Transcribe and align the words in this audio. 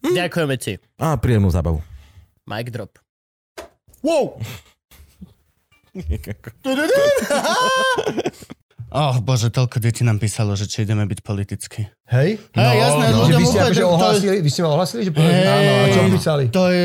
Hm? 0.00 0.14
Ďakujeme 0.16 0.56
ti. 0.56 0.72
A 0.96 1.14
príjemnú 1.14 1.48
zábavu. 1.48 1.80
Mic 2.44 2.68
drop. 2.68 2.96
Wow! 4.00 4.40
Oh 8.90 9.22
bože, 9.22 9.54
toľko 9.54 9.78
detí 9.78 10.02
nám 10.02 10.18
písalo, 10.18 10.58
že 10.58 10.66
či 10.66 10.82
ideme 10.82 11.06
byť 11.06 11.22
politicky. 11.22 11.86
Hej? 12.10 12.42
Hej, 12.50 12.74
jasné, 12.74 13.04
no, 13.14 13.22
že 13.22 13.38
vy 13.38 13.44
ste 13.44 13.54
úplne- 13.54 13.62
akože 13.64 13.78
to- 13.80 13.86
ohlasili, 13.88 14.36
vy 14.36 14.50
ste 14.50 14.60
ma 14.60 14.68
ohlasili, 14.68 15.00
že 15.00 15.12
povedali, 15.12 15.38
Hej. 15.38 15.46
áno, 15.46 15.70
a 15.70 15.86
čo 15.86 16.00
písali? 16.10 16.44
To 16.50 16.64
je... 16.66 16.84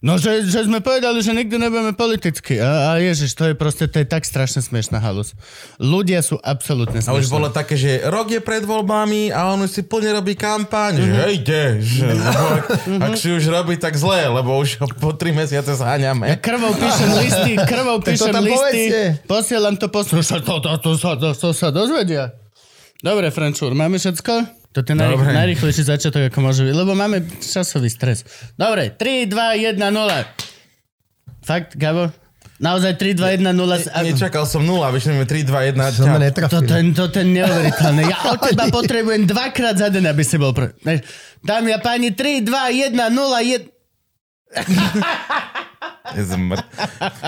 No, 0.00 0.16
že, 0.16 0.48
že 0.48 0.64
sme 0.64 0.80
povedali, 0.80 1.20
že 1.20 1.36
nikdy 1.36 1.60
nebudeme 1.60 1.92
politicky. 1.92 2.56
A, 2.56 2.96
a 2.96 3.04
ježiš, 3.04 3.36
to 3.36 3.52
je 3.52 3.54
proste, 3.54 3.84
to 3.84 4.00
je 4.00 4.08
tak 4.08 4.24
strašne 4.24 4.64
smiešná 4.64 4.96
halus. 4.96 5.36
Ľudia 5.76 6.24
sú 6.24 6.40
absolútne 6.40 7.04
A 7.04 7.12
už 7.12 7.28
bolo 7.28 7.52
také, 7.52 7.76
že 7.76 8.00
rok 8.08 8.32
je 8.32 8.40
pred 8.40 8.64
voľbami 8.64 9.28
a 9.28 9.52
on 9.52 9.60
už 9.60 9.68
si 9.68 9.82
plne 9.84 10.16
robí 10.16 10.32
kampaň. 10.40 11.04
Že 11.04 11.12
hejte, 11.28 11.60
že, 11.84 12.08
lebo 12.16 12.44
ak, 12.48 12.64
ak 12.80 13.12
si 13.20 13.28
už 13.28 13.44
robí 13.52 13.76
tak 13.76 13.92
zle, 13.92 14.24
lebo 14.24 14.56
už 14.56 14.80
po 14.96 15.12
tri 15.12 15.36
mesiace 15.36 15.76
Ja 15.76 15.76
zháňame. 15.76 16.32
krvou 16.40 16.72
píšem 16.72 17.10
listy, 17.20 17.52
krvou 17.68 18.00
píšem 18.00 18.32
listy, 18.40 18.56
povedzte. 18.56 19.00
posielam 19.28 19.76
to 19.76 19.92
poslu... 19.92 20.24
To, 20.24 20.40
to, 20.40 20.54
to, 20.80 20.90
to, 20.96 21.10
to, 21.20 21.28
to 21.36 21.48
sa 21.52 21.68
dozvedia. 21.68 22.32
Dobre, 23.04 23.28
Frančúr, 23.28 23.76
máme 23.76 24.00
všetko? 24.00 24.59
To 24.70 24.86
je 24.86 24.94
najrych, 24.94 25.18
najrychlejší 25.18 25.82
začiatok, 25.82 26.30
ako 26.30 26.38
môže 26.46 26.62
byť, 26.62 26.74
lebo 26.78 26.94
máme 26.94 27.26
časový 27.42 27.90
stres. 27.90 28.22
Dobre, 28.54 28.94
3, 28.94 29.26
2, 29.26 29.74
1, 29.74 29.82
0. 29.82 29.90
Fakt, 31.42 31.74
Gabo? 31.74 32.14
Naozaj 32.60 33.00
3, 33.00 33.18
2, 33.18 33.40
1, 33.40 33.56
0. 33.56 33.56
Ne, 33.56 34.14
nečakal 34.14 34.44
som 34.46 34.62
0, 34.62 34.84
vyšli 34.94 35.16
3, 35.26 35.48
2, 35.48 35.74
1. 35.74 35.96
Som 35.96 36.06
ma 36.12 36.20
To 36.20 36.22
netrafili. 36.22 36.68
ten, 36.68 36.84
to 36.94 37.08
ten 37.10 37.26
neuveriteľné. 37.34 38.02
Ja 38.14 38.18
od 38.30 38.38
teba 38.46 38.70
potrebujem 38.78 39.26
dvakrát 39.26 39.74
za 39.74 39.88
deň, 39.90 40.12
aby 40.12 40.22
si 40.22 40.36
bol. 40.38 40.52
Ne, 40.86 41.02
Dámy 41.40 41.72
a 41.74 41.80
páni, 41.80 42.12
3, 42.14 42.44
2, 42.44 42.92
1, 42.92 42.94
0, 42.94 43.10
1... 43.10 43.66
Zmrt. 46.16 46.66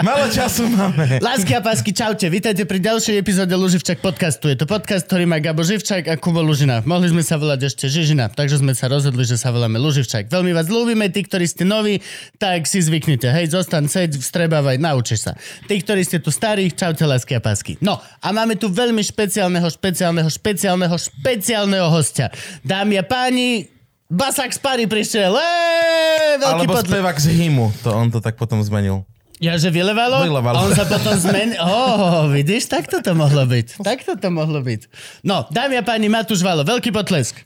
Malo 0.02 0.26
času 0.26 0.66
máme. 0.66 1.22
Lásky 1.22 1.54
a 1.54 1.62
pásky, 1.62 1.94
čaute. 1.94 2.26
Vítajte 2.26 2.66
pri 2.66 2.82
ďalšej 2.82 3.14
epizóde 3.14 3.54
Luživčak 3.54 4.02
podcastu. 4.02 4.50
Je 4.50 4.58
to 4.58 4.66
podcast, 4.66 5.06
ktorý 5.06 5.26
má 5.26 5.38
Gabo 5.38 5.62
Živčak 5.62 6.10
a 6.10 6.18
Kubo 6.18 6.42
Lužina. 6.42 6.82
Mohli 6.82 7.14
sme 7.14 7.22
sa 7.22 7.38
volať 7.38 7.70
ešte 7.70 7.86
Žižina, 7.86 8.34
takže 8.34 8.58
sme 8.58 8.74
sa 8.74 8.90
rozhodli, 8.90 9.22
že 9.22 9.38
sa 9.38 9.54
voláme 9.54 9.78
Luživčak. 9.78 10.26
Veľmi 10.26 10.50
vás 10.50 10.66
ľúbime, 10.66 11.08
tí, 11.14 11.22
ktorí 11.22 11.46
ste 11.46 11.62
noví, 11.62 12.02
tak 12.36 12.66
si 12.66 12.82
zvyknite. 12.82 13.30
Hej, 13.30 13.54
zostan, 13.54 13.86
seď, 13.86 14.18
vstrebávaj, 14.20 14.82
naučiš 14.82 15.30
sa. 15.30 15.32
Tí, 15.70 15.80
ktorí 15.80 16.02
ste 16.04 16.18
tu 16.18 16.34
starí, 16.34 16.68
čaute, 16.70 17.06
lásky 17.06 17.38
a 17.38 17.40
pásky. 17.40 17.78
No, 17.78 17.98
a 17.98 18.28
máme 18.34 18.58
tu 18.58 18.68
veľmi 18.68 19.00
špeciálneho, 19.00 19.66
špeciálneho, 19.70 20.28
špeciálneho, 20.28 20.94
špeciálneho 20.98 21.86
hostia. 21.88 22.28
Dámy 22.66 23.00
a 23.00 23.04
páni, 23.06 23.71
Basák 24.12 24.52
z 24.52 24.60
Pary 24.60 24.84
prišiel. 24.84 25.32
Eee, 25.32 26.36
veľký 26.36 26.68
Alebo 26.68 26.76
potlesk. 26.76 26.92
spevák 26.92 27.16
z 27.16 27.26
Himu, 27.32 27.66
to 27.80 27.88
on 27.90 28.12
to 28.12 28.20
tak 28.20 28.36
potom 28.36 28.60
zmenil. 28.60 29.08
Ja, 29.40 29.56
že 29.56 29.72
vylevalo? 29.72 30.22
Vylevalo. 30.22 30.54
A 30.54 30.60
on 30.62 30.72
sa 30.76 30.84
potom 30.84 31.16
zmenil. 31.16 31.56
Oh, 31.64 32.28
vidíš, 32.28 32.68
takto 32.68 33.00
to 33.00 33.16
mohlo 33.16 33.42
byť. 33.42 33.80
Takto 33.80 34.14
to 34.14 34.28
mohlo 34.28 34.60
byť. 34.60 34.80
No, 35.24 35.48
dámy 35.48 35.80
a 35.80 35.82
páni, 35.82 36.06
Matúš 36.06 36.44
Valo, 36.44 36.62
veľký 36.62 36.92
potlesk. 36.92 37.40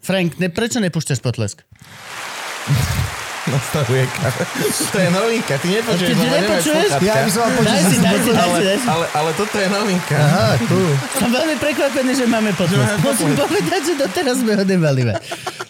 Frank, 0.00 0.40
ne, 0.40 0.48
prečo 0.48 0.80
nepúšťaš 0.80 1.20
potlesk? 1.20 1.62
Nastavuje 3.42 4.06
To 4.92 4.98
je 5.02 5.10
novinka, 5.10 5.58
ty 5.58 5.66
nepočuješ, 5.74 6.14
lebo 6.14 6.30
nepočuješ? 6.30 6.90
Ja 7.02 7.26
by 7.26 7.30
som 7.34 7.50
Daj 7.58 7.82
si, 7.90 7.96
daj 7.98 7.98
si, 7.98 7.98
daj 7.98 8.18
si, 8.22 8.30
ale, 8.30 8.58
daj 8.62 8.78
si. 8.78 8.86
ale, 8.86 9.06
ale 9.18 9.30
toto 9.34 9.56
je 9.58 9.66
novinka. 9.66 10.14
Aha, 10.14 10.54
tu. 10.62 10.78
Som 11.18 11.30
veľmi 11.34 11.56
prekvapený, 11.58 12.10
že 12.14 12.24
máme 12.30 12.54
potlesk. 12.54 13.02
Musím 13.02 13.34
povedať, 13.34 13.80
že 13.82 13.94
doteraz 13.98 14.36
sme 14.38 14.52
ho 14.54 14.62
nemali. 14.62 15.02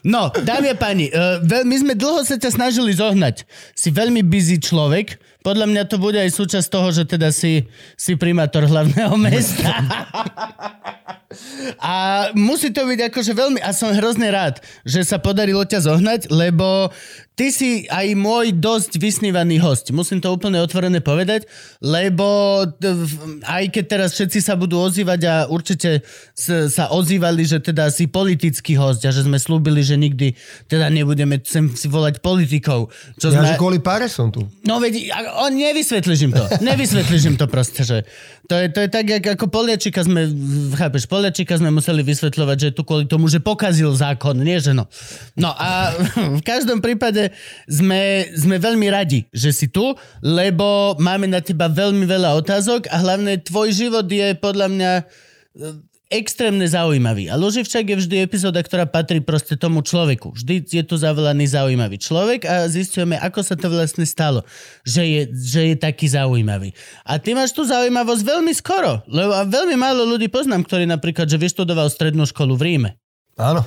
No, 0.05 0.28
dámy 0.28 0.75
a 0.75 0.77
páni, 0.77 1.09
uh, 1.15 1.41
my 1.65 1.77
sme 1.81 1.97
dlho 1.97 2.21
sa 2.28 2.37
ťa 2.37 2.53
snažili 2.53 2.93
zohnať. 2.93 3.49
Si 3.72 3.89
veľmi 3.89 4.21
busy 4.21 4.60
človek. 4.60 5.16
Podľa 5.43 5.66
mňa 5.72 5.83
to 5.91 5.97
bude 5.99 6.21
aj 6.21 6.28
súčasť 6.28 6.69
toho, 6.71 6.93
že 6.94 7.03
teda 7.09 7.33
si, 7.34 7.66
si 7.99 8.15
primátor 8.15 8.69
hlavného 8.69 9.16
mesta. 9.16 9.81
A 11.81 12.28
musí 12.37 12.71
to 12.71 12.84
byť 12.84 13.09
akože 13.09 13.33
veľmi... 13.33 13.59
A 13.65 13.72
som 13.72 13.91
hrozne 13.91 14.28
rád, 14.28 14.60
že 14.84 15.03
sa 15.03 15.16
podarilo 15.16 15.65
ťa 15.65 15.89
zohnať, 15.89 16.21
lebo 16.28 16.93
ty 17.32 17.48
si 17.48 17.70
aj 17.88 18.12
môj 18.12 18.53
dosť 18.56 19.00
vysnívaný 19.00 19.56
host. 19.59 19.88
Musím 19.91 20.20
to 20.20 20.32
úplne 20.32 20.60
otvorené 20.60 21.00
povedať, 21.00 21.48
lebo 21.81 22.60
aj 23.44 23.65
keď 23.72 23.84
teraz 23.88 24.12
všetci 24.16 24.38
sa 24.44 24.54
budú 24.54 24.81
ozývať 24.81 25.20
a 25.28 25.34
určite 25.48 26.04
sa 26.69 26.84
ozývali, 26.92 27.42
že 27.48 27.59
teda 27.60 27.88
si 27.88 28.09
politický 28.09 28.76
host 28.76 29.04
a 29.09 29.10
že 29.10 29.25
sme 29.25 29.41
slúbili, 29.41 29.81
že 29.81 29.97
nikdy 29.97 30.37
teda 30.69 30.92
nebudeme 30.92 31.41
sem 31.42 31.72
si 31.72 31.88
volať 31.88 32.21
politikov. 32.21 32.92
Čo 33.16 33.32
Ja, 33.32 33.42
sme... 33.42 33.56
že 33.56 33.60
kvôli 33.60 33.81
páre 33.81 34.06
som 34.06 34.28
tu. 34.28 34.44
No 34.69 34.78
veď, 34.78 35.10
on 35.41 35.56
nevysvetlíš 35.56 36.21
im 36.28 36.32
to. 36.37 36.44
Nevysvetlíš 36.60 37.22
im 37.32 37.37
to 37.41 37.48
proste, 37.48 37.82
že 37.82 38.04
to 38.50 38.59
je, 38.59 38.66
to 38.75 38.84
je 38.84 38.88
tak, 38.91 39.06
jak, 39.06 39.25
ako 39.38 39.47
Poliačika 39.48 40.03
sme, 40.03 40.26
chápeš, 40.75 41.06
Poliačika 41.06 41.54
sme 41.56 41.71
museli 41.71 42.03
vysvetľovať, 42.03 42.56
že 42.59 42.69
tu 42.75 42.82
kvôli 42.82 43.06
tomu, 43.06 43.31
že 43.31 43.38
pokazil 43.38 43.94
zákon, 43.94 44.34
nie 44.34 44.59
že 44.59 44.75
no. 44.75 44.91
No 45.38 45.54
a 45.54 45.94
v 46.38 46.42
každom 46.42 46.82
prípade 46.82 47.22
sme, 47.69 48.33
sme 48.33 48.56
veľmi 48.56 48.87
radi, 48.88 49.28
že 49.31 49.53
si 49.53 49.69
tu, 49.69 49.94
lebo 50.25 50.97
máme 50.99 51.28
na 51.28 51.44
teba 51.44 51.69
veľmi 51.69 52.09
veľa 52.09 52.34
otázok 52.41 52.88
a 52.88 52.99
hlavne 52.99 53.38
tvoj 53.38 53.69
život 53.71 54.06
je 54.09 54.34
podľa 54.38 54.66
mňa 54.72 54.93
extrémne 56.12 56.69
zaujímavý. 56.69 57.33
A 57.33 57.41
Loživčak 57.41 57.88
je 57.88 57.97
vždy 57.97 58.16
epizóda, 58.21 58.60
ktorá 58.60 58.84
patrí 58.84 59.25
proste 59.25 59.56
tomu 59.56 59.81
človeku. 59.81 60.37
Vždy 60.37 60.69
je 60.69 60.84
tu 60.84 61.00
zavolaný 61.00 61.49
zaujímavý 61.49 61.97
človek 61.97 62.44
a 62.44 62.69
zistujeme, 62.69 63.16
ako 63.16 63.41
sa 63.41 63.56
to 63.56 63.72
vlastne 63.72 64.04
stalo, 64.04 64.44
že 64.84 65.03
je, 65.09 65.22
že 65.33 65.60
je 65.72 65.77
taký 65.81 66.12
zaujímavý. 66.12 66.77
A 67.09 67.16
ty 67.16 67.33
máš 67.33 67.56
tú 67.56 67.65
zaujímavosť 67.65 68.22
veľmi 68.28 68.53
skoro, 68.53 69.00
lebo 69.09 69.33
veľmi 69.49 69.77
málo 69.81 70.04
ľudí 70.04 70.28
poznám, 70.28 70.69
ktorí 70.69 70.84
napríklad, 70.84 71.25
že 71.25 71.41
vyštudoval 71.41 71.89
strednú 71.89 72.28
školu 72.28 72.60
v 72.60 72.62
Ríme. 72.69 72.91
Áno, 73.41 73.65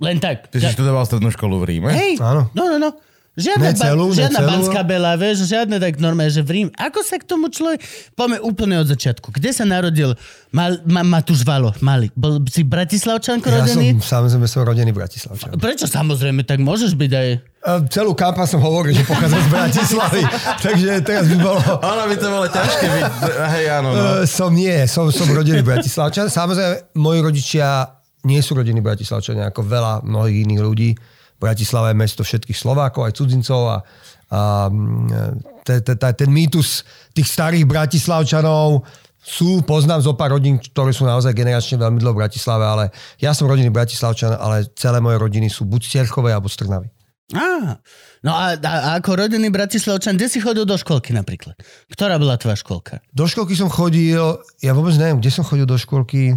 Len 0.00 0.16
tak. 0.16 0.48
Ty 0.48 0.56
si 0.58 0.72
študoval 0.72 1.04
strednú 1.04 1.28
školu 1.28 1.60
v 1.60 1.64
Ríme? 1.70 1.90
Hej, 1.92 2.16
áno. 2.18 2.48
no, 2.50 2.64
no, 2.66 2.78
no. 2.78 2.90
Žiadna, 3.30 3.62
Ne 3.62 3.72
celú, 3.72 4.04
ba- 4.04 4.10
ne 4.10 4.18
žiadna 4.18 4.38
celú. 4.38 4.50
banská 4.50 4.80
bela, 4.82 5.14
vieš, 5.14 5.46
žiadne 5.46 5.78
tak 5.78 5.96
normálne, 5.96 6.28
že 6.28 6.42
v 6.42 6.50
Rím. 6.50 6.68
Ako 6.74 6.98
sa 7.00 7.14
k 7.14 7.24
tomu 7.24 7.46
človek... 7.46 7.78
Poďme 8.12 8.42
úplne 8.42 8.76
od 8.76 8.90
začiatku. 8.90 9.30
Kde 9.30 9.54
sa 9.54 9.62
narodil 9.62 10.18
Mal, 10.50 10.82
ma, 10.82 11.06
Matúš 11.06 11.46
Valo? 11.46 11.70
Mali. 11.78 12.10
Bol 12.12 12.42
si 12.50 12.66
Bratislavčanko 12.66 13.46
Ja 13.46 13.62
som, 13.62 13.78
rodený? 13.78 14.02
samozrejme, 14.02 14.44
som 14.44 14.66
rodený 14.66 14.90
Bratislavčan. 14.90 15.54
Prečo 15.56 15.86
samozrejme, 15.86 16.42
tak 16.42 16.58
môžeš 16.58 16.90
byť 16.92 17.12
aj... 17.14 17.28
A 17.60 17.70
Celú 17.86 18.12
kampaň 18.12 18.50
som 18.50 18.58
hovoril, 18.58 18.98
že 18.98 19.06
pochádzam 19.06 19.36
z 19.36 19.48
Bratislavy, 19.48 20.22
takže 20.66 20.88
teraz 21.00 21.24
by 21.28 21.36
bolo... 21.38 21.60
Ono 21.62 22.02
by 22.10 22.16
to 22.18 22.26
bolo 22.26 22.46
ťažké 22.50 22.86
byť. 22.88 23.04
Hej, 23.54 23.64
áno, 23.70 23.88
no. 23.94 24.00
Uh, 24.02 24.24
som 24.26 24.50
nie, 24.50 24.74
som, 24.90 25.06
som 25.08 25.30
rodený 25.30 25.62
Bratislavčan. 25.62 26.26
Samozrejme, 26.26 26.98
moji 26.98 27.18
rodičia 27.22 27.94
nie 28.24 28.40
sú 28.44 28.56
rodení 28.56 28.80
Bratislavčania, 28.84 29.48
ako 29.48 29.64
veľa 29.64 29.92
mnohých 30.04 30.44
iných 30.44 30.60
ľudí. 30.60 30.90
Bratislava 31.40 31.92
je 31.92 31.96
mesto 31.96 32.20
všetkých 32.20 32.58
Slovákov, 32.58 33.08
aj 33.08 33.16
cudzincov 33.16 33.62
a, 33.64 33.76
a 34.28 34.40
te- 35.64 35.80
te- 35.80 35.96
te- 35.96 36.16
ten 36.20 36.28
mýtus 36.28 36.84
tých 37.16 37.24
starých 37.24 37.64
Bratislavčanov 37.64 38.84
sú, 39.20 39.64
poznám 39.64 40.00
zo 40.04 40.12
pár 40.16 40.36
rodín, 40.36 40.56
ktoré 40.56 40.92
sú 40.96 41.04
naozaj 41.04 41.36
generačne 41.36 41.76
veľmi 41.76 42.00
dlho 42.00 42.16
v 42.16 42.20
Bratislave, 42.24 42.64
ale 42.64 42.84
ja 43.20 43.36
som 43.36 43.48
rodinný 43.48 43.68
Bratislavčan, 43.72 44.36
ale 44.36 44.68
celé 44.76 45.00
moje 45.00 45.20
rodiny 45.20 45.48
sú 45.52 45.68
buď 45.68 45.80
z 45.80 45.90
Terchové, 46.00 46.32
alebo 46.32 46.48
z 46.48 46.56
Trnavy. 46.60 46.88
Á, 47.30 47.78
no 48.26 48.32
a, 48.34 48.58
a, 48.58 48.72
a 48.80 48.88
ako 48.98 49.22
rodený 49.22 49.54
Bratislavčan, 49.54 50.18
kde 50.18 50.26
si 50.26 50.42
chodil 50.42 50.66
do 50.66 50.74
školky 50.74 51.14
napríklad? 51.14 51.54
Ktorá 51.92 52.18
bola 52.18 52.34
tvoja 52.40 52.58
školka? 52.58 53.04
Do 53.12 53.28
školky 53.28 53.54
som 53.54 53.70
chodil, 53.70 54.40
ja 54.64 54.72
vôbec 54.74 54.96
neviem, 54.98 55.22
kde 55.22 55.30
som 55.30 55.46
chodil 55.46 55.68
do 55.68 55.78
školky. 55.78 56.34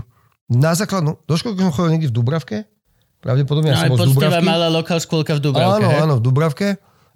Na 0.52 0.76
základnú, 0.76 1.20
do 1.24 1.36
školky 1.40 1.64
som 1.64 1.72
chodil 1.72 2.00
niekde 2.00 2.10
v 2.12 2.16
Dubravke. 2.20 2.58
Pravdepodobne 3.24 3.72
ja 3.72 3.76
No, 3.76 3.80
aj 3.80 3.90
som 3.90 3.94
bol 3.96 4.08
z 4.08 4.10
Dubravky. 4.12 4.44
malá 4.44 4.68
lokál 4.68 5.00
škôlka 5.00 5.40
v 5.40 5.42
Dubravke, 5.42 5.80
áno, 5.80 5.88
hej? 5.88 6.00
áno, 6.04 6.16
v 6.20 6.24
Dubravke. 6.24 6.68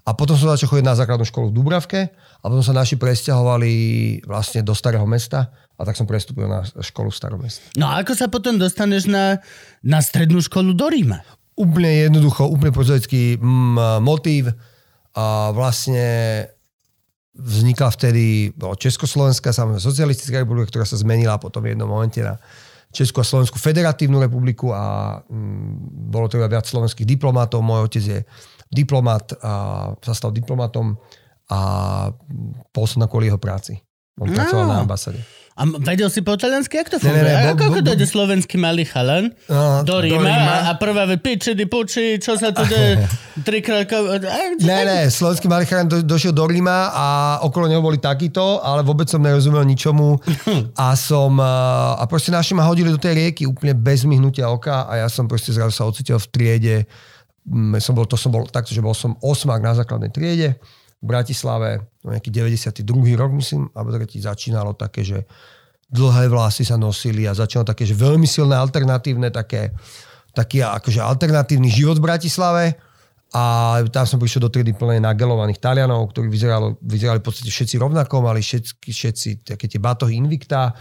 A 0.08 0.16
potom 0.16 0.40
som 0.40 0.48
začal 0.48 0.72
chodiť 0.72 0.88
na 0.88 0.96
základnú 0.96 1.28
školu 1.28 1.52
v 1.52 1.56
Dubravke 1.60 2.00
a 2.16 2.46
potom 2.48 2.64
sa 2.64 2.72
naši 2.72 2.96
presťahovali 2.96 3.72
vlastne 4.24 4.64
do 4.64 4.72
Starého 4.72 5.04
mesta 5.04 5.52
a 5.76 5.84
tak 5.84 6.00
som 6.00 6.08
prestúpil 6.08 6.48
na 6.48 6.64
školu 6.64 7.12
v 7.12 7.18
Starom 7.20 7.44
meste. 7.44 7.68
No 7.76 7.92
a 7.92 8.00
ako 8.00 8.16
sa 8.16 8.32
potom 8.32 8.56
dostaneš 8.56 9.12
na, 9.12 9.44
na 9.84 10.00
strednú 10.00 10.40
školu 10.40 10.72
do 10.72 10.88
Ríma? 10.88 11.28
úplne 11.58 12.06
jednoducho, 12.08 12.46
úplne 12.46 12.70
prozaický 12.70 13.42
mm, 13.42 14.00
motív. 14.06 14.54
A 15.18 15.50
vlastne 15.50 16.06
vznikla 17.34 17.90
vtedy 17.90 18.54
no, 18.54 18.78
Československá, 18.78 19.50
samozrejme 19.50 19.82
socialistická 19.82 20.46
republika, 20.46 20.70
ktorá 20.70 20.86
sa 20.86 21.02
zmenila 21.02 21.42
potom 21.42 21.66
v 21.66 21.74
jednom 21.74 21.90
momente 21.90 22.22
na 22.22 22.38
Česku 22.92 23.20
a 23.22 23.28
Slovenskú 23.28 23.60
federatívnu 23.60 24.18
republiku 24.18 24.72
a 24.72 25.18
mm, 25.28 26.08
bolo 26.08 26.32
teda 26.32 26.48
viac 26.48 26.64
slovenských 26.66 27.06
diplomatov. 27.06 27.60
Môj 27.62 27.88
otec 27.88 28.04
je 28.04 28.20
diplomat 28.72 29.36
a 29.44 29.52
sa 30.00 30.14
stal 30.16 30.32
diplomatom 30.32 30.96
a 31.48 31.60
pôsob 32.76 33.00
na 33.00 33.08
kvôli 33.08 33.32
jeho 33.32 33.40
práci. 33.40 33.80
On 34.20 34.28
No. 34.28 34.36
pracoval 34.36 34.66
na 34.68 34.78
ambasáde. 34.84 35.22
A 35.58 35.66
vedel 35.66 36.06
si 36.08 36.22
po 36.22 36.34
taliansky, 36.34 36.78
jak 36.78 36.86
to 36.88 36.96
Ne, 36.96 37.04
ne, 37.04 37.10
funguje? 37.10 37.26
ne, 37.26 37.34
A 37.34 37.42
bo- 37.44 37.54
ako 37.58 37.64
bo- 37.74 37.82
dojde 37.84 38.06
slovenský 38.06 38.56
malý 38.56 38.86
chalan 38.86 39.34
No, 39.46 39.82
do 39.82 39.98
Ríma, 39.98 40.14
do 40.14 40.24
Ríma. 40.24 40.56
a, 40.64 40.72
prvá 40.76 41.04
ve 41.04 41.18
piči, 41.18 41.58
puči, 41.66 42.18
čo 42.18 42.34
sa 42.34 42.54
tu 42.54 42.62
de, 42.64 43.02
trikrát... 43.48 43.90
Ne, 44.60 44.80
ne, 44.84 45.00
slovenský 45.08 45.46
Malicharán 45.46 45.86
do, 45.86 46.00
došiel 46.00 46.30
do 46.30 46.46
Ríma 46.46 46.94
a 46.94 47.06
okolo 47.42 47.66
neho 47.66 47.80
boli 47.80 47.98
takíto, 47.98 48.62
ale 48.62 48.82
vôbec 48.82 49.06
som 49.06 49.18
nerozumel 49.18 49.62
ničomu 49.64 50.22
a 50.78 50.94
som, 50.94 51.34
a 51.36 51.54
a 51.96 52.06
proste 52.06 52.30
naši 52.30 52.54
ma 52.54 52.62
hodili 52.62 52.88
do 52.88 52.98
tej 52.98 53.18
rieky 53.18 53.44
úplne 53.44 53.74
bez 53.74 54.04
myhnutia 54.04 54.48
oka 54.48 54.86
a 54.86 55.00
ja 55.00 55.08
som 55.08 55.26
proste 55.26 55.50
zrazu 55.50 55.74
sa 55.74 55.84
ocitil 55.84 56.16
v 56.16 56.28
triede. 56.28 56.76
Mm, 57.44 57.80
Som 57.80 57.94
bol, 57.94 58.06
to 58.06 58.14
som 58.14 58.30
bol 58.30 58.46
takto, 58.46 58.72
že 58.72 58.80
bol 58.80 58.94
som 58.94 59.18
osmák 59.18 59.58
na 59.58 59.74
základnej 59.74 60.10
triede 60.10 60.62
v 60.98 61.06
Bratislave, 61.06 61.86
no 62.02 62.10
nejaký 62.10 62.34
92. 62.34 62.82
rok 63.14 63.32
myslím, 63.38 63.70
alebo 63.78 63.94
tretí 63.94 64.18
začínalo 64.18 64.74
také, 64.74 65.06
že 65.06 65.30
dlhé 65.88 66.28
vlasy 66.28 66.68
sa 66.68 66.76
nosili 66.76 67.30
a 67.30 67.38
začalo 67.38 67.64
také, 67.64 67.88
že 67.88 67.96
veľmi 67.96 68.28
silné 68.28 68.58
alternatívne 68.58 69.32
také, 69.32 69.72
taký 70.34 70.66
akože 70.66 71.00
alternatívny 71.00 71.70
život 71.72 72.02
v 72.02 72.08
Bratislave 72.12 72.66
a 73.36 73.44
tam 73.92 74.08
som 74.08 74.18
prišiel 74.18 74.48
do 74.48 74.52
triedy 74.52 74.72
plnej 74.72 75.04
nagelovaných 75.04 75.60
Talianov, 75.60 76.16
ktorí 76.16 76.32
vyzeralo, 76.32 76.80
vyzerali 76.80 77.20
v 77.20 77.26
podstate 77.28 77.52
všetci 77.52 77.76
rovnako, 77.76 78.24
mali 78.24 78.40
všetky, 78.40 78.90
všetci 78.90 79.30
také 79.54 79.68
tie 79.68 79.80
batohy 79.84 80.16
Invicta. 80.16 80.72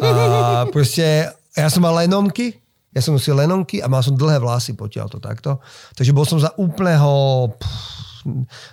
A 0.00 0.64
proste 0.74 1.28
ja 1.52 1.68
som 1.68 1.84
mal 1.84 1.92
lenomky, 2.00 2.56
ja 2.90 3.04
som 3.04 3.14
nosil 3.14 3.36
lenomky 3.36 3.84
a 3.84 3.86
mal 3.86 4.00
som 4.00 4.16
dlhé 4.16 4.40
vlasy 4.40 4.72
potiaľ 4.74 5.12
to 5.12 5.20
takto. 5.20 5.60
Takže 5.94 6.12
bol 6.16 6.24
som 6.24 6.40
za 6.40 6.56
úplného... 6.56 7.48
Pff, 7.54 7.99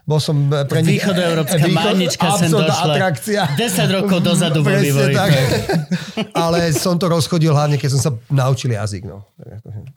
bol 0.03 0.19
som 0.19 0.35
pre 0.67 0.83
nich... 0.83 0.99
Východoeurópska 0.99 1.65
mánička 1.71 2.25
sem 2.35 2.51
absolútna 2.51 2.67
došla. 2.67 2.94
atrakcia. 2.94 3.41
10 3.55 3.97
rokov 3.97 4.17
dozadu 4.19 4.59
vo 4.61 4.71
vývoji. 4.71 5.13
tak. 5.15 5.31
Ale 6.33 6.73
som 6.73 6.97
to 6.97 7.07
rozchodil 7.07 7.53
hlavne, 7.53 7.79
keď 7.79 7.89
som 7.95 8.01
sa 8.01 8.11
naučil 8.27 8.73
jazyk. 8.73 9.07
No. 9.07 9.23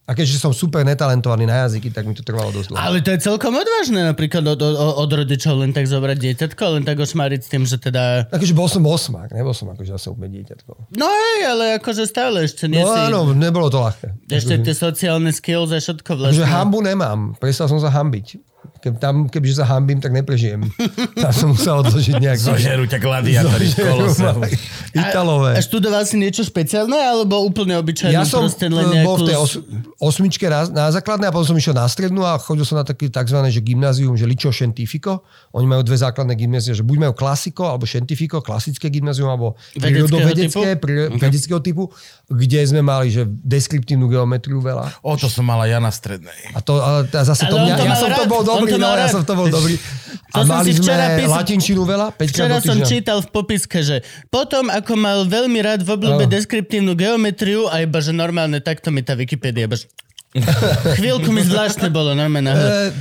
A 0.06 0.14
keďže 0.14 0.38
som 0.38 0.54
super 0.54 0.82
netalentovaný 0.82 1.46
na 1.46 1.66
jazyky, 1.66 1.90
tak 1.90 2.06
mi 2.06 2.14
to 2.14 2.22
trvalo 2.22 2.50
dosť 2.50 2.70
dlho. 2.70 2.78
Ale 2.78 2.98
to 3.00 3.10
je 3.10 3.20
celkom 3.20 3.52
odvážne 3.54 4.04
napríklad 4.04 4.44
od, 4.46 4.60
od, 4.60 4.74
od 5.00 5.10
rodičov 5.10 5.58
len 5.58 5.74
tak 5.74 5.86
zobrať 5.86 6.18
dieťatko, 6.18 6.62
len 6.78 6.82
tak 6.86 6.98
ošmáriť 7.00 7.40
s 7.42 7.48
tým, 7.48 7.62
že 7.64 7.76
teda... 7.80 8.28
Takže 8.30 8.52
bol 8.52 8.68
som 8.68 8.84
osmák, 8.84 9.32
nebol 9.32 9.54
som 9.56 9.70
akože 9.72 9.96
zase 9.96 10.12
úplne 10.12 10.40
dieťatko. 10.40 10.94
No 10.94 11.06
hej, 11.08 11.38
ale 11.46 11.64
akože 11.80 12.04
stále 12.06 12.44
ešte 12.46 12.68
nie 12.68 12.82
No 12.82 12.90
si... 12.92 12.98
áno, 13.08 13.20
nebolo 13.32 13.66
to 13.70 13.80
ľahké. 13.80 14.14
Ešte 14.28 14.60
tie 14.60 14.74
sociálne 14.76 15.32
skills 15.32 15.72
a 15.72 15.78
všetko 15.80 16.10
vlastne. 16.16 16.44
hambu 16.46 16.84
nemám. 16.84 17.34
Prestal 17.38 17.66
som 17.66 17.80
sa 17.80 17.88
hambiť. 17.90 18.49
Keb, 18.80 18.96
tam, 18.96 19.28
kebyže 19.28 19.60
sa 19.60 19.68
hambím, 19.76 20.00
tak 20.00 20.12
neprežijem. 20.16 20.64
Tam 21.22 21.32
som 21.36 21.52
musel 21.52 21.84
odložiť 21.84 22.16
nejak. 22.16 22.40
Zožerú 22.40 22.88
ťa 22.88 22.96
gladiátori 22.96 23.68
v 23.68 23.76
kolose. 23.76 24.24
Italové. 24.96 25.52
A 25.56 25.60
študoval 25.60 26.08
si 26.08 26.16
niečo 26.16 26.40
špeciálne, 26.48 26.96
alebo 26.96 27.44
úplne 27.44 27.76
obyčajnú 27.76 28.16
Ja 28.16 28.24
som 28.24 28.48
len 28.48 28.88
eh, 29.00 29.04
bol 29.04 29.20
nejakú... 29.20 29.24
v 29.24 29.28
tej 29.28 29.36
os, 29.36 29.52
osmičke 30.00 30.48
na, 30.48 30.64
na 30.72 30.88
základnej 30.88 31.28
a 31.28 31.32
potom 31.32 31.52
som 31.52 31.56
išiel 31.60 31.76
na 31.76 31.84
strednú 31.92 32.24
a 32.24 32.40
chodil 32.40 32.64
som 32.64 32.80
na 32.80 32.84
taký 32.84 33.12
tzv. 33.12 33.36
Že 33.52 33.60
gymnázium, 33.60 34.16
že 34.16 34.24
Ličo 34.24 34.48
Šentifiko. 34.48 35.28
Oni 35.52 35.68
majú 35.68 35.84
dve 35.84 36.00
základné 36.00 36.32
gymnázia, 36.36 36.72
že 36.72 36.80
buď 36.80 37.08
majú 37.08 37.12
klasiko 37.16 37.68
alebo 37.68 37.84
šentifiko, 37.84 38.40
klasické 38.40 38.88
gymnázium 38.88 39.28
alebo 39.28 39.60
Vedeckého 39.76 40.08
prírodovedecké, 40.08 40.68
typu? 40.72 40.80
prí, 40.80 40.92
vedeckého 41.20 41.60
typu, 41.60 41.84
kde 42.32 42.60
sme 42.64 42.80
mali 42.80 43.12
že 43.12 43.28
deskriptívnu 43.28 44.08
geometriu 44.08 44.64
veľa. 44.64 45.04
O, 45.04 45.20
to 45.20 45.28
som 45.28 45.44
mala 45.44 45.68
ja 45.68 45.76
na 45.82 45.92
strednej. 45.92 46.56
A, 46.56 46.64
to, 46.64 46.80
a, 46.80 47.04
a 47.04 47.22
zase 47.28 47.44
Ale 47.44 47.52
to 47.52 47.56
mňa, 47.60 47.74
to 47.76 47.84
ja 47.84 47.96
som 47.98 48.10
to 48.16 48.24
bol 48.24 48.40
dobrý, 48.58 48.74
no 48.74 48.90
ja 48.90 49.06
som 49.06 49.22
to 49.22 49.34
bol 49.38 49.46
dobrý. 49.46 49.78
A 50.30 50.42
To 50.42 50.46
som 50.46 50.62
mali 50.62 50.70
si 50.70 50.78
sme 50.78 50.86
včera 50.86 51.04
písal- 51.18 51.34
latinčinu 51.42 51.82
veľa, 51.82 52.06
5 52.14 52.30
Včera 52.30 52.56
som 52.62 52.78
čítal 52.86 53.18
v 53.18 53.28
popiske, 53.34 53.82
že 53.82 54.06
potom, 54.30 54.70
ako 54.70 54.94
mal 54.94 55.26
veľmi 55.26 55.58
rád 55.58 55.82
v 55.82 55.90
obľúbe 55.90 56.24
Áno. 56.26 56.30
deskriptívnu 56.30 56.94
geometriu, 56.94 57.66
a 57.66 57.82
iba, 57.82 57.98
že 57.98 58.14
normálne 58.14 58.62
takto 58.62 58.94
mi 58.94 59.02
tá 59.02 59.18
Wikipédia, 59.18 59.66
iba, 59.66 59.74
že... 59.74 59.90
Chvíľku 61.02 61.34
mi 61.34 61.42
zvláštne 61.42 61.90
bolo, 61.90 62.14
normálne. 62.14 62.54
E, 62.54 62.94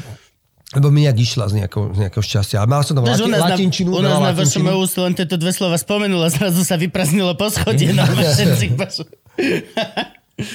lebo 0.73 0.89
mi 0.89 1.05
nejak 1.05 1.17
išla 1.17 1.53
z 1.53 1.61
nejakého, 1.61 1.93
z 1.93 1.97
nejakého 2.05 2.23
šťastia. 2.25 2.61
Ale 2.61 2.69
mal 2.69 2.81
som 2.81 2.97
tam 2.97 3.05
Vieš, 3.05 3.21
u 3.21 3.29
lati, 3.29 3.33
nás 3.33 3.41
latinčinu. 3.45 3.89
u 3.93 4.01
nás 4.01 4.17
veľa 4.17 4.29
na. 4.29 4.37
VŠMU 4.37 4.81
si 4.85 4.97
len 4.97 5.13
tieto 5.13 5.37
dve 5.37 5.53
slova 5.53 5.77
spomenul 5.77 6.21
a 6.25 6.29
zrazu 6.29 6.65
sa 6.65 6.81
vypraznilo 6.81 7.37
po 7.37 7.49
schodie. 7.49 7.93
No, 7.93 8.05
všetci 8.33 8.73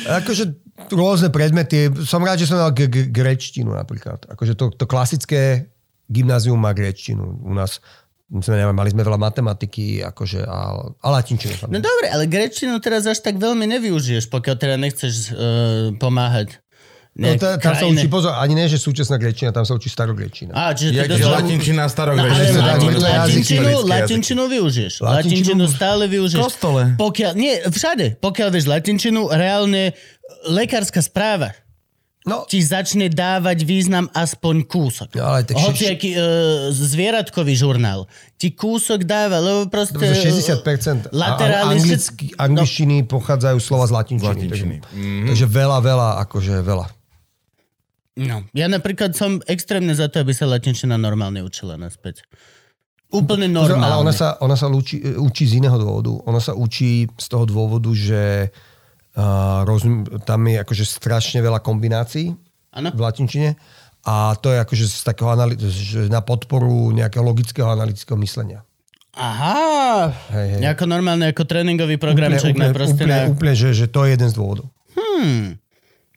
Akože 0.08 0.56
rôzne 0.90 1.28
predmety. 1.28 1.92
Som 2.02 2.24
rád, 2.24 2.40
že 2.40 2.48
som 2.48 2.58
mal 2.58 2.72
g- 2.72 2.90
g- 2.90 3.08
grečtinu 3.08 3.76
napríklad. 3.76 4.24
Akože 4.26 4.56
to, 4.56 4.72
to 4.74 4.84
klasické 4.88 5.70
gymnázium 6.08 6.58
má 6.60 6.72
grečtinu. 6.72 7.40
U 7.44 7.52
nás 7.52 7.80
my 8.32 8.40
sme, 8.40 8.56
neviem, 8.56 8.74
mali 8.74 8.88
sme 8.88 9.04
veľa 9.04 9.20
matematiky 9.20 10.00
akože, 10.00 10.48
a, 10.48 10.60
a 10.96 11.06
latinčinu. 11.12 11.68
No 11.68 11.76
dobre, 11.78 12.08
ale 12.08 12.24
grečtinu 12.24 12.80
teraz 12.80 13.04
až 13.04 13.20
tak 13.20 13.36
veľmi 13.36 13.68
nevyužiješ, 13.68 14.32
pokiaľ 14.32 14.56
teda 14.56 14.76
nechceš 14.80 15.14
uh, 15.30 15.92
pomáhať. 16.00 16.63
No, 17.14 17.30
ta, 17.38 17.62
tam 17.62 17.78
sa 17.78 17.86
krajine. 17.86 17.94
učí, 17.94 18.06
pozor, 18.10 18.34
ani 18.34 18.58
nie, 18.58 18.66
že 18.66 18.74
súčasná 18.74 19.22
grečtina, 19.22 19.54
tam 19.54 19.62
sa 19.62 19.78
učí 19.78 19.86
starogrečtina. 19.86 20.50
Á, 20.50 20.74
čiže 20.74 20.98
Jak 20.98 21.14
doslova... 21.14 21.46
latinčina 21.46 21.86
a 21.86 21.90
No, 22.10 22.22
latin, 22.58 22.90
to 22.90 23.06
latinčinu, 23.06 23.70
latinčinu 23.86 24.42
využiješ. 24.50 24.92
Latinčinu- 24.98 25.54
Latinčinu 25.54 25.64
stále 25.70 26.10
využiješ. 26.10 26.42
Kostole. 26.42 26.82
Pokiaľ, 26.98 27.32
nie, 27.38 27.54
všade. 27.62 28.18
Pokiaľ 28.18 28.48
vieš 28.50 28.66
latinčinu, 28.66 29.30
reálne 29.30 29.94
lekárska 30.50 30.98
správa 30.98 31.54
No, 32.24 32.48
ti 32.48 32.56
začne 32.64 33.12
dávať 33.12 33.68
význam 33.68 34.08
aspoň 34.16 34.64
kúsok. 34.64 35.12
No, 35.12 35.28
ale 35.28 35.44
tak 35.44 35.60
Hoci 35.60 35.92
aký 35.92 36.16
uh, 36.16 36.72
zvieratkový 36.72 37.52
žurnál 37.52 38.08
ti 38.40 38.48
kúsok 38.48 39.04
dáva, 39.04 39.44
lebo 39.44 39.68
proste... 39.68 40.00
Dobre, 40.00 40.16
60% 40.16 41.12
Laterály... 41.12 41.76
anglicky, 41.76 42.32
angličtiny 42.40 43.04
pochádzajú 43.04 43.60
slova 43.60 43.84
z 43.84 43.92
latinčiny. 43.92 44.24
Z 44.24 44.32
latinčiny. 44.40 44.76
Takže, 44.80 45.28
takže 45.28 45.46
veľa, 45.52 45.78
veľa, 45.84 46.08
akože 46.24 46.64
veľa. 46.64 46.86
No, 48.14 48.46
ja 48.54 48.70
napríklad 48.70 49.18
som 49.18 49.42
extrémne 49.50 49.90
za 49.90 50.06
to, 50.06 50.22
aby 50.22 50.30
sa 50.30 50.46
latinčina 50.46 50.94
normálne 50.94 51.42
učila 51.42 51.74
naspäť. 51.74 52.22
Úplne 53.10 53.50
Pozor, 53.50 53.78
ale 53.78 53.82
normálne. 53.82 54.02
ona 54.06 54.14
sa, 54.14 54.28
ona 54.38 54.56
sa 54.58 54.66
učí, 54.70 55.02
učí 55.18 55.50
z 55.50 55.58
iného 55.62 55.74
dôvodu. 55.78 56.14
Ona 56.26 56.38
sa 56.38 56.54
učí 56.54 57.10
z 57.10 57.26
toho 57.26 57.46
dôvodu, 57.46 57.90
že 57.90 58.50
uh, 59.18 59.66
rozum, 59.66 60.06
tam 60.22 60.46
je 60.46 60.62
akože 60.62 60.84
strašne 60.86 61.42
veľa 61.42 61.58
kombinácií 61.62 62.34
Áno. 62.74 62.90
v 62.90 63.00
latinčine 63.02 63.58
a 64.04 64.36
to 64.38 64.52
je 64.52 64.58
akože 64.60 64.84
z 64.90 65.02
takého 65.06 65.30
že 65.58 66.12
na 66.12 66.20
podporu 66.20 66.92
nejakého 66.92 67.24
logického 67.24 67.66
analytického 67.70 68.18
myslenia. 68.20 68.62
Aha, 69.14 70.10
Hej, 70.34 70.58
hej. 70.58 70.60
nejako 70.66 70.90
normálne, 70.90 71.30
ako 71.30 71.46
tréningový 71.46 72.02
programček 72.02 72.58
na 72.58 72.74
proste 72.74 73.06
úplne, 73.06 73.14
na... 73.14 73.30
úplne 73.30 73.54
že, 73.54 73.70
že 73.70 73.86
to 73.86 74.02
je 74.06 74.18
jeden 74.18 74.26
z 74.26 74.34
dôvodov. 74.34 74.66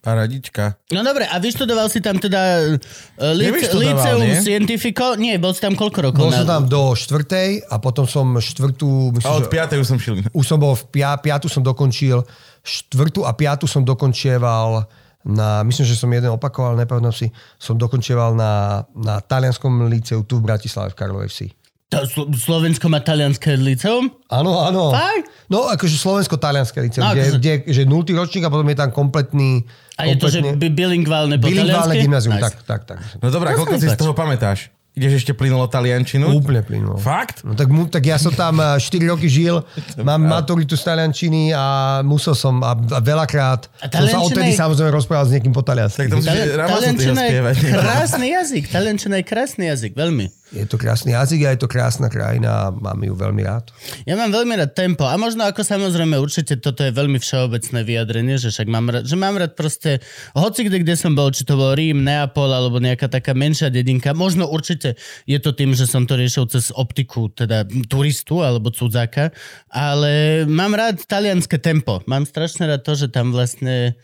A 0.08 0.16
radička. 0.16 0.80
No 0.96 1.04
dobre, 1.04 1.28
a 1.28 1.36
vyštudoval 1.36 1.92
si 1.92 2.00
tam 2.00 2.16
teda 2.16 2.40
uh, 2.64 3.36
lice, 3.36 3.52
Nevyštudoval, 3.52 3.84
Liceum 3.92 4.22
nie? 4.24 4.40
Scientifico? 4.40 5.06
Nie, 5.20 5.36
bol 5.36 5.52
si 5.52 5.60
tam 5.60 5.76
koľko 5.76 6.00
rokov? 6.00 6.24
Bol 6.24 6.32
na- 6.32 6.40
som 6.42 6.48
tam 6.48 6.64
do 6.72 6.96
štvrtej 6.96 7.68
a 7.68 7.76
potom 7.84 8.08
som 8.08 8.24
štvrtú... 8.40 9.12
Myslím, 9.12 9.28
A 9.28 9.36
od 9.36 9.52
piatej 9.52 9.84
už 9.84 9.88
som 9.92 10.00
šiel. 10.00 10.24
už 10.32 10.46
som 10.48 10.56
bol 10.56 10.80
v 10.80 10.88
pia, 10.88 11.12
piatu 11.20 11.52
som 11.52 11.60
dokončil, 11.60 12.24
štvrtú 12.64 13.28
a 13.28 13.36
piatu 13.36 13.68
som 13.68 13.84
dokončieval 13.84 14.88
na, 15.28 15.60
myslím, 15.68 15.84
že 15.84 16.00
som 16.00 16.08
jeden 16.08 16.32
opakoval, 16.32 16.80
nepamätám 16.80 17.12
si, 17.12 17.28
som 17.60 17.76
dokončieval 17.76 18.32
na, 18.32 18.88
na 18.96 19.20
talianskom 19.20 19.92
liceu 19.92 20.24
tu 20.24 20.40
v 20.40 20.48
Bratislave 20.48 20.96
v 20.96 20.96
Karlovej 20.96 21.28
Vsi. 21.28 21.48
To 21.88 22.04
Slo- 22.04 22.28
Slovensko 22.30 22.92
má 22.92 23.00
talianské 23.00 23.56
liceum? 23.56 24.12
Áno, 24.28 24.60
áno. 24.60 24.92
Fakt? 24.92 25.32
No, 25.48 25.72
akože 25.72 25.96
slovensko-talianské 25.96 26.84
liceum, 26.84 27.00
No, 27.02 27.08
no, 27.08 27.14
kde, 27.14 27.24
akože- 27.26 27.40
kde, 27.40 27.54
že 27.66 27.82
0. 27.84 28.12
ročník 28.14 28.44
a 28.44 28.52
potom 28.52 28.68
je 28.68 28.76
tam 28.76 28.92
kompletný... 28.92 29.64
A 29.96 30.04
je 30.06 30.16
to, 30.16 30.28
že 30.28 30.44
bi- 30.54 30.68
bilingválne 30.68 31.40
po 31.40 31.48
bilingválne 31.48 31.96
gymnázium, 31.96 32.36
Nice. 32.36 32.44
tak, 32.44 32.54
tak, 32.62 32.82
tak. 32.86 32.98
No 33.18 33.32
dobrá, 33.32 33.52
To 33.52 33.64
koľko 33.64 33.80
si 33.80 33.88
z 33.88 33.96
toho 33.96 34.12
pamätáš? 34.12 34.68
Ideš 34.94 35.22
ešte 35.22 35.32
plynulo 35.32 35.70
taliančinu? 35.70 36.26
Úplne 36.34 36.60
plynulo. 36.60 36.98
Fakt? 36.98 37.46
No 37.46 37.54
tak, 37.54 37.70
tak 37.88 38.02
ja 38.04 38.18
som 38.18 38.34
tam 38.34 38.58
eh, 38.58 38.82
4 38.82 38.84
roky 39.08 39.30
žil, 39.30 39.62
mám 40.02 40.20
maturitu 40.20 40.74
z 40.74 40.84
taliančiny 40.84 41.54
a 41.54 41.66
musel 42.02 42.34
som 42.34 42.58
a, 42.60 42.74
a 42.74 43.00
veľakrát 43.00 43.70
A 43.80 43.94
som 43.94 44.10
sa 44.10 44.20
odtedy 44.20 44.52
je- 44.52 44.58
samozrejme 44.58 44.90
rozprával 44.92 45.24
s 45.24 45.32
niekým 45.32 45.54
po 45.54 45.62
taliansky. 45.62 46.04
Tak 46.04 46.08
to 46.10 46.18
musíš 46.18 46.34
Tali- 46.34 46.50
Taliančina 46.68 47.22
je 47.24 47.32
krásny 47.72 48.28
jazyk. 48.34 48.64
Taliančina 48.68 49.16
je 49.16 49.24
krásny 49.24 49.64
jazyk, 49.68 49.94
veľmi. 49.94 50.26
Je 50.48 50.64
to 50.64 50.80
krásny 50.80 51.12
jazyk 51.12 51.44
a 51.44 51.50
je 51.52 51.60
to 51.60 51.68
krásna 51.68 52.08
krajina 52.08 52.72
a 52.72 52.72
mám 52.72 53.04
ju 53.04 53.12
veľmi 53.12 53.44
rád. 53.44 53.68
Ja 54.08 54.16
mám 54.16 54.32
veľmi 54.32 54.56
rád 54.56 54.72
tempo 54.80 55.04
a 55.04 55.20
možno 55.20 55.44
ako 55.44 55.60
samozrejme 55.60 56.16
určite 56.16 56.56
toto 56.64 56.88
je 56.88 56.96
veľmi 56.96 57.20
všeobecné 57.20 57.84
vyjadrenie, 57.84 58.40
že 58.40 58.56
však 58.56 58.68
mám 58.72 58.88
rád, 58.88 59.04
že 59.04 59.20
mám 59.20 59.36
rád 59.36 59.60
proste 59.60 60.00
hoci 60.32 60.64
kde, 60.64 60.88
kde 60.88 60.96
som 60.96 61.12
bol, 61.20 61.36
či 61.36 61.44
to 61.44 61.60
bol 61.60 61.76
Rím, 61.76 62.08
Neapol 62.08 62.48
alebo 62.48 62.80
nejaká 62.80 63.12
taká 63.12 63.36
menšia 63.36 63.68
dedinka, 63.68 64.16
možno 64.16 64.48
určite 64.48 64.96
je 65.28 65.40
to 65.44 65.52
tým, 65.52 65.76
že 65.76 65.84
som 65.84 66.08
to 66.08 66.16
riešil 66.16 66.48
cez 66.48 66.72
optiku 66.72 67.28
teda 67.28 67.68
turistu 67.92 68.40
alebo 68.40 68.72
cudzáka, 68.72 69.36
ale 69.68 70.48
mám 70.48 70.72
rád 70.72 71.04
talianské 71.04 71.60
tempo. 71.60 72.00
Mám 72.08 72.24
strašne 72.24 72.72
rád 72.72 72.88
to, 72.88 72.96
že 72.96 73.12
tam 73.12 73.36
vlastne 73.36 74.00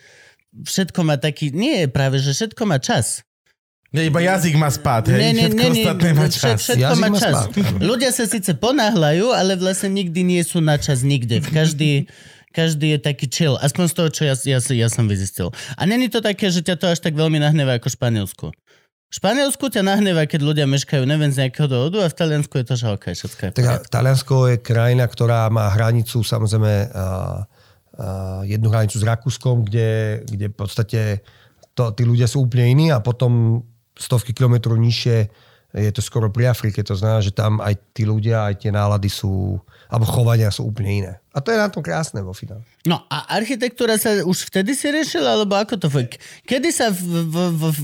všetko 0.51 1.07
má 1.07 1.15
taký, 1.15 1.55
nie 1.55 1.85
je 1.85 1.88
práve, 1.88 2.19
že 2.19 2.35
všetko 2.35 2.67
má 2.67 2.83
čas. 2.83 3.23
Nie, 3.93 4.09
iba 4.09 4.19
jazyk 4.19 4.57
má 4.57 4.67
spát, 4.67 5.05
hej? 5.05 5.21
Nie, 5.21 5.31
nie, 5.31 5.45
Všetko 5.47 5.62
nie, 5.62 5.69
nie, 5.69 5.83
ostatné 5.85 6.09
má 6.12 6.25
všet- 6.25 6.33
čas. 6.35 6.57
Všetko 6.59 6.81
Jazyk 6.81 6.97
má 6.97 7.07
má 7.07 7.19
čas. 7.21 7.33
spát, 7.38 7.50
áno. 7.53 7.77
Ľudia 7.77 8.09
sa 8.09 8.23
síce 8.25 8.51
ponáhľajú, 8.57 9.25
ale 9.29 9.51
vlastne 9.53 9.89
nikdy 9.93 10.21
nie 10.25 10.41
sú 10.41 10.57
na 10.59 10.75
čas 10.75 11.05
nikde. 11.05 11.38
V 11.39 11.50
každý, 11.53 11.91
každý 12.50 12.97
je 12.97 13.00
taký 13.00 13.29
chill. 13.29 13.53
Aspoň 13.55 13.85
z 13.85 13.93
toho, 13.93 14.09
čo 14.09 14.21
ja, 14.25 14.33
ja, 14.33 14.57
ja 14.57 14.88
som 14.89 15.05
vyzistil. 15.05 15.53
A 15.77 15.85
není 15.85 16.09
to 16.09 16.19
také, 16.19 16.50
že 16.50 16.65
ťa 16.65 16.75
to 16.75 16.85
až 16.89 17.00
tak 17.00 17.13
veľmi 17.13 17.38
nahnevá 17.38 17.77
ako 17.77 17.93
v 17.93 17.95
Španielsku. 17.95 18.47
V 19.13 19.21
Španielsku 19.21 19.69
ťa 19.69 19.85
nahnevá, 19.85 20.25
keď 20.25 20.41
ľudia 20.41 20.65
meškajú 20.65 21.05
neviem 21.05 21.29
z 21.29 21.45
nejakého 21.45 21.69
dôvodu 21.69 22.01
a 22.01 22.09
v 22.09 22.17
Taliansku 22.17 22.53
je 22.57 22.65
to, 22.65 22.73
že 22.73 22.85
OK, 22.89 23.05
všetko 23.13 23.41
je 23.45 23.50
Tak. 23.62 23.93
Taliansko 23.93 24.33
je 24.50 24.57
krajina, 24.57 25.05
ktorá 25.05 25.53
má 25.53 25.69
hranicu, 25.69 26.25
samozrejme, 26.25 26.89
a, 26.89 26.89
a, 26.89 27.05
jednu 28.41 28.73
hranicu 28.73 28.97
s 28.97 29.05
Rakúskom, 29.05 29.69
kde, 29.69 30.25
kde 30.25 30.50
v 30.50 30.55
podstate 30.57 31.01
to, 31.77 31.93
tí 31.93 32.01
ľudia 32.01 32.25
sú 32.25 32.50
úplne 32.50 32.73
iní 32.73 32.85
a 32.89 33.05
potom 33.05 33.62
stovky 33.97 34.33
kilometrov 34.33 34.77
nižšie 34.77 35.29
je 35.73 35.89
to 35.89 36.05
skoro 36.05 36.29
pri 36.29 36.53
Afrike. 36.53 36.85
To 36.85 36.93
znamená, 36.93 37.19
že 37.25 37.33
tam 37.33 37.57
aj 37.57 37.73
tí 37.97 38.05
ľudia, 38.05 38.45
aj 38.45 38.62
tie 38.62 38.69
nálady 38.69 39.09
sú, 39.09 39.57
alebo 39.89 40.05
chovania 40.05 40.53
sú 40.53 40.69
úplne 40.69 40.91
iné. 41.01 41.13
A 41.33 41.41
to 41.41 41.50
je 41.50 41.57
na 41.57 41.65
tom 41.65 41.81
krásne 41.81 42.21
vo 42.21 42.29
finále. 42.29 42.62
No 42.85 43.09
a 43.09 43.25
architektúra 43.33 43.97
sa 43.97 44.21
už 44.21 44.53
vtedy 44.53 44.77
si 44.77 44.93
riešila, 44.93 45.33
alebo 45.33 45.57
ako 45.57 45.81
to 45.81 45.88
funguje? 45.89 46.21
Kedy 46.45 46.69
sa 46.69 46.93
v, 46.93 47.25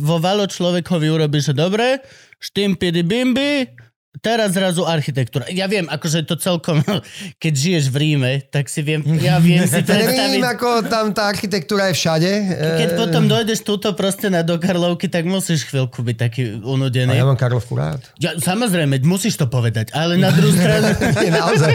vo 0.05 0.17
valo 0.21 0.45
človekovi 0.45 1.09
urobí, 1.09 1.41
že 1.41 1.57
dobre, 1.57 2.05
štimpidi 2.37 3.01
bimbi, 3.01 3.73
teraz 4.17 4.57
zrazu 4.57 4.81
architektúra. 4.83 5.45
Ja 5.53 5.69
viem, 5.69 5.85
akože 5.85 6.25
to 6.25 6.33
celkom, 6.33 6.81
keď 7.43 7.53
žiješ 7.53 7.85
v 7.93 7.95
Ríme, 7.95 8.31
tak 8.49 8.65
si 8.65 8.81
viem, 8.81 9.05
ja 9.21 9.37
viem 9.37 9.61
si 9.69 9.79
predstaviť, 9.85 10.41
Neviem, 10.41 10.43
ako 10.43 10.89
tam 10.89 11.13
tá 11.13 11.29
architektúra 11.29 11.93
je 11.93 11.95
všade. 11.95 12.31
keď 12.57 12.89
E, 12.89 12.97
potom 12.97 13.29
dojdeš 13.29 13.61
túto 13.61 13.93
proste 13.93 14.33
na 14.33 14.41
do 14.41 14.57
Karlovky, 14.57 15.05
tak 15.05 15.29
musíš 15.29 15.69
chvíľku 15.69 16.01
byť 16.01 16.17
taký 16.17 16.41
A 16.57 16.65
unudený. 16.65 17.13
ja 17.13 17.23
mám 17.23 17.37
Karlovku 17.37 17.77
rád. 17.77 18.01
Ja, 18.17 18.33
samozrejme, 18.33 18.97
musíš 19.05 19.37
to 19.37 19.45
povedať, 19.45 19.93
ale 19.93 20.17
na 20.17 20.33
druhú 20.33 20.51
stranu... 20.51 20.89
Naozaj. 21.39 21.73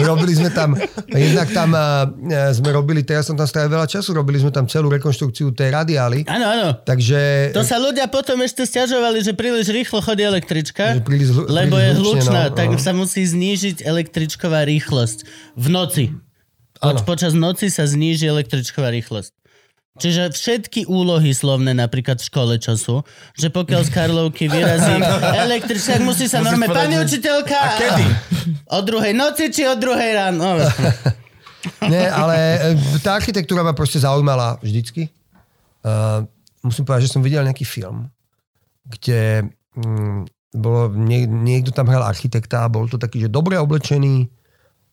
Robili 0.00 0.34
sme 0.34 0.50
tam, 0.50 0.72
jednak 1.12 1.52
tam 1.52 1.76
uh, 1.76 2.08
sme 2.50 2.72
robili, 2.72 3.04
teraz 3.04 3.28
som 3.28 3.36
tam 3.36 3.44
strávil 3.44 3.76
veľa 3.76 3.86
času, 3.86 4.16
robili 4.16 4.40
sme 4.40 4.48
tam 4.48 4.64
celú 4.64 4.88
rekonštrukciu 4.88 5.52
tej 5.52 5.68
radiály. 5.70 6.24
Áno, 6.24 6.46
áno. 6.48 6.68
Takže 6.80 7.52
To 7.52 7.60
sa 7.60 7.76
ľudia 7.76 8.08
potom 8.08 8.40
ešte 8.40 8.64
stiažovali, 8.64 9.20
že 9.20 9.36
príliš 9.36 9.68
rýchlo 9.68 10.00
chodí 10.00 10.24
električka, 10.24 10.98
Že 10.98 11.04
príliš 11.04 11.28
hlu- 11.30 11.46
lebo 11.74 11.82
je 11.82 11.90
hlučná, 11.98 12.42
no, 12.50 12.54
tak 12.54 12.68
no. 12.74 12.80
sa 12.80 12.94
musí 12.94 13.26
znížiť 13.26 13.82
električková 13.82 14.62
rýchlosť 14.64 15.18
v 15.58 15.66
noci. 15.68 16.04
Áno. 16.84 17.00
počas 17.02 17.32
noci 17.32 17.72
sa 17.72 17.88
zníži 17.88 18.28
električková 18.28 18.92
rýchlosť. 18.92 19.32
Čiže 19.94 20.34
všetky 20.34 20.90
úlohy 20.90 21.30
slovné 21.30 21.70
napríklad 21.70 22.18
v 22.18 22.26
škole 22.26 22.54
čo 22.58 22.74
sú, 22.74 22.96
že 23.38 23.46
pokiaľ 23.46 23.86
z 23.86 23.90
Karlovky 23.94 24.50
vyrazí 24.50 24.90
električka, 25.46 25.96
tak 25.96 26.02
musí 26.02 26.26
sa 26.26 26.42
normálne, 26.42 26.74
pani 26.74 26.96
učiteľka, 26.98 27.54
A 27.54 27.78
kedy? 27.78 28.06
o 28.76 28.78
druhej 28.82 29.14
noci 29.14 29.54
či 29.54 29.62
o 29.70 29.78
druhej 29.78 30.10
ráno. 30.18 30.58
Nie, 31.94 32.10
ale 32.10 32.36
e, 32.74 33.00
tá 33.00 33.16
architektúra 33.16 33.64
ma 33.64 33.72
proste 33.72 34.02
zaujímala 34.02 34.60
vždycky. 34.60 35.08
Uh, 35.80 36.26
musím 36.60 36.84
povedať, 36.84 37.08
že 37.08 37.14
som 37.14 37.24
videl 37.24 37.44
nejaký 37.44 37.64
film, 37.64 38.10
kde 38.84 39.48
mm, 39.78 40.33
bolo, 40.54 40.94
nie, 40.94 41.26
niekto 41.26 41.74
tam 41.74 41.90
hral 41.90 42.06
architekta 42.06 42.64
a 42.64 42.72
bol 42.72 42.86
to 42.86 42.94
taký, 42.94 43.26
že 43.26 43.32
dobre 43.32 43.58
oblečený 43.58 44.30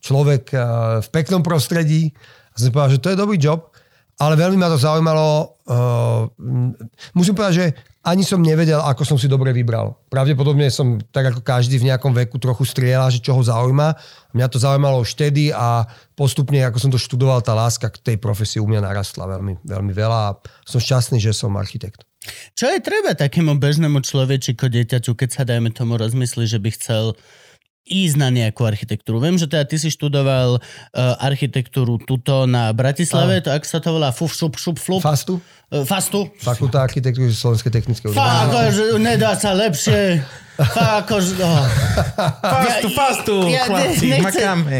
človek 0.02 0.44
uh, 0.58 0.62
v 1.06 1.08
peknom 1.14 1.46
prostredí. 1.46 2.10
A 2.52 2.56
som 2.58 2.74
povedal, 2.74 2.98
že 2.98 3.02
to 3.06 3.12
je 3.14 3.22
dobrý 3.22 3.38
job, 3.38 3.70
ale 4.18 4.34
veľmi 4.34 4.58
ma 4.58 4.74
to 4.74 4.82
zaujímalo. 4.82 5.62
Uh, 5.70 6.26
musím 7.14 7.38
povedať, 7.38 7.54
že 7.54 7.66
ani 8.02 8.26
som 8.26 8.42
nevedel, 8.42 8.82
ako 8.82 9.06
som 9.06 9.18
si 9.22 9.30
dobre 9.30 9.54
vybral. 9.54 9.94
Pravdepodobne 10.10 10.74
som, 10.74 10.98
tak 11.14 11.30
ako 11.30 11.46
každý 11.46 11.78
v 11.78 11.94
nejakom 11.94 12.18
veku, 12.18 12.42
trochu 12.42 12.66
strieľal, 12.66 13.14
že 13.14 13.22
čo 13.22 13.38
ho 13.38 13.42
zaujíma. 13.46 13.94
Mňa 14.34 14.48
to 14.50 14.58
zaujímalo 14.58 15.06
už 15.06 15.14
vtedy 15.14 15.54
a 15.54 15.86
postupne, 16.18 16.58
ako 16.66 16.78
som 16.82 16.90
to 16.90 16.98
študoval, 16.98 17.46
tá 17.46 17.54
láska 17.54 17.94
k 17.94 18.02
tej 18.02 18.18
profesii 18.18 18.58
u 18.58 18.66
mňa 18.66 18.82
narastla 18.90 19.30
veľmi, 19.38 19.62
veľmi 19.62 19.94
veľa 19.94 20.20
a 20.34 20.36
som 20.66 20.82
šťastný, 20.82 21.22
že 21.22 21.30
som 21.30 21.54
architekt. 21.54 22.02
Čo 22.54 22.70
je 22.70 22.82
treba 22.82 23.18
takému 23.18 23.58
bežnému 23.58 24.02
človečiku, 24.02 24.70
dieťaťu, 24.70 25.18
keď 25.18 25.30
sa 25.30 25.44
dajme 25.46 25.74
tomu 25.74 25.98
rozmyslí, 25.98 26.46
že 26.46 26.62
by 26.62 26.70
chcel 26.74 27.18
ísť 27.82 28.16
na 28.16 28.30
nejakú 28.30 28.62
architektúru. 28.64 29.18
Viem, 29.18 29.42
že 29.42 29.50
teda 29.50 29.66
ty 29.66 29.76
si 29.76 29.90
študoval 29.90 30.58
uh, 30.58 30.62
architektúru 31.20 31.98
tuto 31.98 32.46
na 32.46 32.70
Bratislave, 32.72 33.42
to 33.42 33.50
ak 33.50 33.66
sa 33.66 33.82
to 33.82 33.92
volá 33.92 34.14
fuf, 34.14 34.32
šup, 34.32 34.56
šup, 34.56 34.78
flup, 34.78 35.02
Fastu? 35.02 35.42
uh, 35.74 35.84
fastu. 35.84 36.30
Fakulta 36.40 36.86
architektúry 36.86 37.34
Slovenskej 37.34 37.74
technickej 37.74 38.14
Fá, 38.14 38.46
univerzity. 38.46 38.54
akože 38.54 38.84
nedá 39.02 39.32
sa 39.34 39.52
lepšie. 39.58 40.00
Fá, 40.62 41.02
akože, 41.02 41.34
oh. 41.42 41.66
Fastu, 42.42 42.88
fastu, 42.94 43.36
Ja- 43.50 43.50
ja 43.50 43.64
chlapci, 43.66 44.06
nechcem- 44.08 44.24
makáme. 44.30 44.80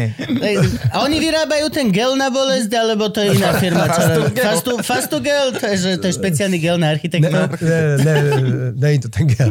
A 0.94 1.02
oni 1.02 1.16
vyrábajú 1.18 1.66
ten 1.68 1.90
gel 1.90 2.14
na 2.14 2.30
bolesť, 2.30 2.70
alebo 2.72 3.10
to 3.10 3.18
je 3.20 3.34
iná 3.34 3.50
firma? 3.58 3.90
Čo 3.90 4.00
Fastu 4.00 4.20
gel. 4.30 4.44
Fastu, 4.44 4.72
fastu 4.80 5.16
gel? 5.18 5.46
To 5.52 5.64
je, 5.66 5.76
že, 5.76 5.90
to 5.98 6.06
je 6.06 6.14
špeciálny 6.14 6.58
gel 6.62 6.76
na 6.78 6.88
Ne, 6.88 6.94
architektúru? 6.94 7.44
ne, 7.58 7.78
ne, 7.98 8.14
ne, 8.22 8.40
ne, 8.76 8.88
je 8.94 9.00
to 9.02 9.08
ten 9.10 9.26
gel. 9.26 9.50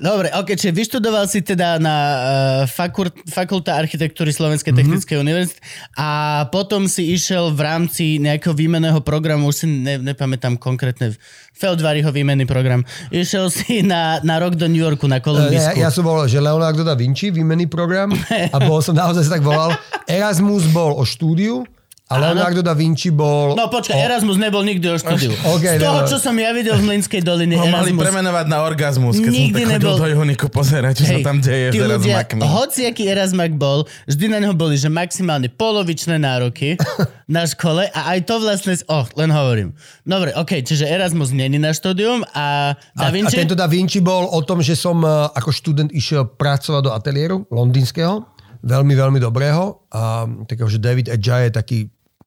Dobre, 0.00 0.32
ok, 0.34 0.48
čiže 0.56 0.72
vyštudoval 0.72 1.28
si 1.28 1.44
teda 1.44 1.76
na 1.78 1.94
uh, 1.94 2.18
fakult, 2.66 3.14
Fakulta 3.28 3.78
architektúry. 3.78 4.32
Slovenskej 4.32 4.72
technickej 4.72 5.14
mm-hmm. 5.14 5.26
univerzity 5.28 5.60
a 5.94 6.08
potom 6.48 6.88
si 6.88 7.12
išiel 7.12 7.52
v 7.52 7.60
rámci 7.60 8.16
nejakého 8.16 8.56
výmenného 8.56 9.04
programu, 9.04 9.52
už 9.52 9.56
si 9.62 9.66
ne, 9.68 10.00
nepamätám 10.00 10.56
konkrétne, 10.56 11.12
Feldvaryho 11.52 12.08
výmenný 12.08 12.48
program. 12.48 12.80
Išiel 13.12 13.52
si 13.52 13.84
na, 13.84 14.24
na 14.24 14.40
rok 14.40 14.56
do 14.56 14.64
New 14.66 14.80
Yorku, 14.80 15.04
na 15.04 15.20
Ja, 15.52 15.72
ja 15.76 15.88
som 15.92 16.04
bol, 16.04 16.24
že 16.26 16.40
Leonardo 16.40 16.80
da 16.82 16.96
Vinci, 16.96 17.28
výmenný 17.28 17.68
program 17.68 18.12
a 18.30 18.56
bol 18.62 18.80
som 18.80 18.96
naozaj 18.96 19.28
sa 19.28 19.36
tak 19.36 19.44
volal. 19.44 19.76
Erasmus 20.08 20.66
bol 20.72 20.96
o 20.96 21.04
štúdiu 21.04 21.68
a 22.12 22.20
Leonardo 22.20 22.60
da 22.60 22.76
Vinci 22.76 23.08
bol... 23.08 23.56
No 23.56 23.66
počkaj, 23.66 23.96
Erasmus 23.96 24.36
nebol 24.36 24.60
nikdy 24.60 24.84
o 24.86 25.00
štúdiu. 25.00 25.32
Ok, 25.48 25.64
Z 25.64 25.80
toho, 25.80 26.00
čo 26.04 26.16
som 26.16 26.36
ja 26.36 26.52
videl 26.52 26.76
v 26.76 26.84
Mlinskej 26.84 27.24
doline, 27.24 27.56
Ho 27.56 27.64
mali 27.66 27.90
Erasmus... 27.90 28.02
premenovať 28.04 28.46
na 28.46 28.58
orgazmus, 28.60 29.16
keď 29.16 29.32
Nikdy 29.32 29.40
som 29.40 29.48
tak 29.48 29.64
chodil 29.64 29.72
nebol- 29.80 29.98
do 29.98 30.08
Juniku 30.12 30.46
pozerať, 30.46 30.92
čo 31.00 31.04
sa 31.08 31.18
tam 31.20 31.36
deje 31.40 31.66
tí 31.70 31.78
s 31.78 31.82
Erasmakmi. 31.82 32.40
hociaký 32.44 33.02
Erasmak 33.08 33.52
bol, 33.56 33.78
vždy 34.04 34.24
na 34.28 34.38
neho 34.38 34.52
boli, 34.52 34.76
že 34.76 34.86
maximálne 34.86 35.48
polovičné 35.48 36.20
nároky 36.20 36.76
na 37.26 37.48
škole 37.48 37.88
a 37.88 38.12
aj 38.12 38.28
to 38.28 38.34
vlastne, 38.38 38.76
oh, 38.86 39.08
len 39.16 39.32
hovorím. 39.32 39.72
Dobre, 40.02 40.36
OK, 40.36 40.60
čiže 40.60 40.84
Erasmus 40.84 41.32
není 41.32 41.56
na 41.56 41.72
štúdium 41.72 42.20
a 42.30 42.76
Da 42.92 43.06
A, 43.06 43.08
a 43.08 43.14
Vinci? 43.14 43.34
tento 43.34 43.56
Da 43.56 43.64
Vinci 43.64 44.04
bol 44.04 44.28
o 44.28 44.40
tom, 44.44 44.60
že 44.60 44.76
som 44.76 45.00
eh, 45.00 45.08
ako 45.32 45.48
študent 45.48 45.90
išiel 45.90 46.28
pracovať 46.28 46.82
do 46.82 46.92
ateliéru 46.92 47.48
londýnskeho, 47.48 48.28
veľmi, 48.60 48.92
veľmi 48.92 49.18
dobrého. 49.18 49.88
A 49.90 50.22
takého, 50.44 50.66
že 50.66 50.78
David 50.78 51.08
Adja 51.08 51.42
je 51.42 51.50
taký 51.50 51.78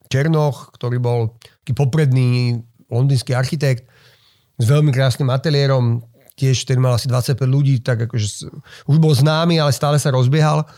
Černoch, 0.08 0.74
ktorý 0.76 0.98
bol 1.02 1.20
taký 1.62 1.72
popredný 1.74 2.62
londýnsky 2.86 3.34
architekt 3.34 3.90
s 4.56 4.64
veľmi 4.64 4.94
krásnym 4.94 5.28
ateliérom, 5.28 6.00
tiež 6.36 6.68
ten 6.68 6.78
mal 6.78 6.94
asi 6.94 7.08
25 7.08 7.42
ľudí, 7.48 7.80
tak 7.80 8.06
akože 8.06 8.52
už 8.86 8.96
bol 9.00 9.12
známy, 9.16 9.56
ale 9.58 9.72
stále 9.72 9.96
sa 9.96 10.12
rozbiehal. 10.12 10.68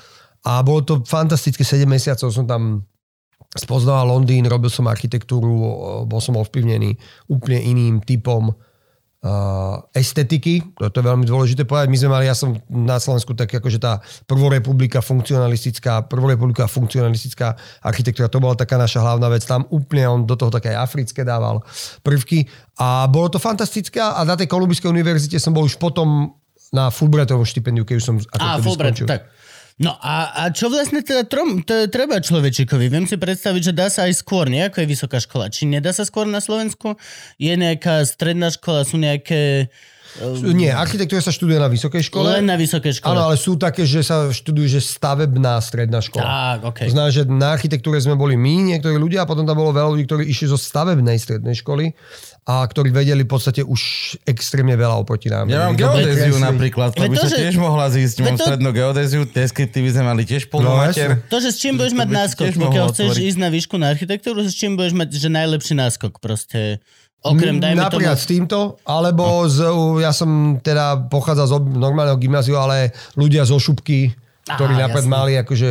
A 0.46 0.62
bolo 0.62 0.86
to 0.86 1.02
fantastické 1.02 1.66
7 1.66 1.82
mesiacov, 1.84 2.30
som 2.30 2.46
tam 2.46 2.86
spoznal 3.58 4.06
Londýn, 4.06 4.46
robil 4.46 4.70
som 4.70 4.86
architektúru, 4.86 5.50
bol 6.06 6.20
som 6.22 6.38
ovplyvnený 6.38 6.94
úplne 7.26 7.58
iným 7.58 8.04
typom 8.04 8.54
uh, 9.24 9.82
estetiky, 9.94 10.62
to, 10.78 10.90
to 10.90 10.96
je 11.02 11.06
veľmi 11.06 11.26
dôležité 11.26 11.66
povedať. 11.66 11.88
My 11.90 11.98
sme 11.98 12.10
mali, 12.12 12.24
ja 12.30 12.36
som 12.38 12.54
na 12.70 13.02
Slovensku 13.02 13.34
tak 13.34 13.50
akože 13.50 13.78
tá 13.82 13.98
prvorepublika 14.30 15.02
funkcionalistická, 15.02 16.06
prvorepublika 16.06 16.70
funkcionalistická 16.70 17.58
architektúra, 17.82 18.30
to 18.30 18.42
bola 18.42 18.54
taká 18.54 18.78
naša 18.78 19.02
hlavná 19.02 19.26
vec. 19.32 19.42
Tam 19.42 19.66
úplne 19.74 20.06
on 20.06 20.20
do 20.22 20.38
toho 20.38 20.52
také 20.52 20.74
aj 20.74 20.86
africké 20.86 21.26
dával 21.26 21.62
prvky 22.06 22.46
a 22.78 23.10
bolo 23.10 23.26
to 23.32 23.42
fantastické 23.42 23.98
a 23.98 24.22
na 24.22 24.38
tej 24.38 24.46
Kolumbijskej 24.46 24.90
univerzite 24.90 25.42
som 25.42 25.50
bol 25.50 25.66
už 25.66 25.80
potom 25.82 26.38
na 26.68 26.92
Fulbrightovom 26.92 27.48
štipendiu, 27.48 27.88
keď 27.88 27.96
už 27.96 28.04
som 28.04 28.16
ako 28.20 28.44
Á, 28.44 28.60
Fulbright, 28.60 29.00
skončil. 29.00 29.08
tak. 29.08 29.24
No 29.78 29.94
a, 29.94 30.34
a 30.34 30.42
čo 30.50 30.66
vlastne 30.66 31.06
teda 31.06 31.22
trom, 31.22 31.62
to 31.62 31.86
treba 31.86 32.18
človečikovi? 32.18 32.90
Viem 32.90 33.06
si 33.06 33.14
predstaviť, 33.14 33.70
že 33.70 33.72
dá 33.72 33.86
sa 33.86 34.10
aj 34.10 34.18
skôr, 34.18 34.50
nie? 34.50 34.66
Ako 34.66 34.82
je 34.82 34.90
vysoká 34.90 35.22
škola. 35.22 35.54
Či 35.54 35.70
nedá 35.70 35.94
sa 35.94 36.02
skôr 36.02 36.26
na 36.26 36.42
Slovensku? 36.42 36.98
Je 37.38 37.54
nejaká 37.54 38.02
stredná 38.02 38.50
škola, 38.50 38.82
sú 38.82 38.98
nejaké 38.98 39.70
Nie, 40.42 40.74
architektúra 40.74 41.22
sa 41.22 41.30
študuje 41.30 41.62
na 41.62 41.70
vysokej 41.70 42.10
škole. 42.10 42.26
Len 42.26 42.48
na 42.48 42.58
vysokej 42.58 42.98
škole. 42.98 43.12
Áno, 43.12 43.30
ale 43.30 43.36
sú 43.38 43.54
také, 43.54 43.86
že 43.86 44.02
sa 44.02 44.32
študujú, 44.32 44.66
že 44.66 44.80
stavebná 44.82 45.60
stredná 45.62 46.02
škola. 46.02 46.58
Tak, 46.58 46.58
OK. 46.74 46.80
To 46.88 46.94
znamená, 46.96 47.12
že 47.14 47.22
na 47.28 47.48
architektúre 47.54 48.02
sme 48.02 48.18
boli 48.18 48.34
my, 48.34 48.74
niektorí 48.74 48.98
ľudia, 48.98 49.22
a 49.22 49.30
potom 49.30 49.46
tam 49.46 49.54
bolo 49.60 49.70
veľa 49.70 49.94
ľudí, 49.94 50.08
ktorí 50.08 50.24
išli 50.26 50.50
zo 50.50 50.58
stavebnej 50.58 51.20
strednej 51.20 51.54
školy 51.54 51.94
a 52.48 52.64
ktorí 52.64 52.88
vedeli 52.88 53.22
v 53.22 53.30
podstate 53.30 53.60
už 53.60 53.80
extrémne 54.24 54.72
veľa 54.72 54.96
oproti 54.96 55.28
nám. 55.28 55.46
Ja 55.46 55.68
mám 55.68 55.76
geodéziu 55.76 56.40
napríklad, 56.40 56.96
to 56.96 57.04
Veď 57.04 57.10
by 57.12 57.16
to, 57.16 57.22
sa 57.22 57.28
že- 57.28 57.40
tiež 57.44 57.56
mohla 57.58 57.86
zísť. 57.88 58.16
Mám 58.24 58.34
to- 58.34 58.46
strednú 58.48 58.70
geodéziu, 58.72 59.20
deskriptívy 59.22 59.88
sme 59.92 60.04
mali 60.06 60.24
tiež 60.24 60.48
plnú 60.48 60.64
No, 60.64 60.80
mater. 60.80 61.20
To, 61.28 61.36
že 61.36 61.52
s 61.52 61.60
čím 61.60 61.76
budeš 61.76 61.92
To 61.92 62.00
mať 62.00 62.08
náskok, 62.08 62.46
pokiaľ 62.50 62.86
chceš 62.90 63.08
otvoriť. 63.12 63.28
ísť 63.28 63.38
na 63.38 63.48
výšku 63.48 63.74
na 63.76 63.86
architektúru, 63.88 64.40
s 64.40 64.56
čím 64.56 64.74
budeš 64.74 64.94
mať 64.94 65.08
že 65.12 65.28
najlepší 65.28 65.74
náskok 65.76 66.12
proste. 66.18 66.80
Okrem, 67.20 67.58
dajme 67.58 67.76
tomu... 67.76 67.84
Napríklad 67.84 68.16
s 68.16 68.24
týmto, 68.24 68.58
alebo 68.82 69.44
z, 69.44 69.58
ja 69.98 70.14
som 70.14 70.30
teda 70.56 71.04
pochádzal 71.04 71.46
z 71.46 71.54
normálneho 71.74 72.16
gymnáziu, 72.16 72.54
ale 72.54 72.90
ľudia 73.12 73.42
zo 73.42 73.58
šupky, 73.58 74.14
ktorí 74.48 74.72
Á, 74.74 74.78
napríklad 74.82 75.04
jasné. 75.04 75.12
mali 75.12 75.32
akože... 75.36 75.68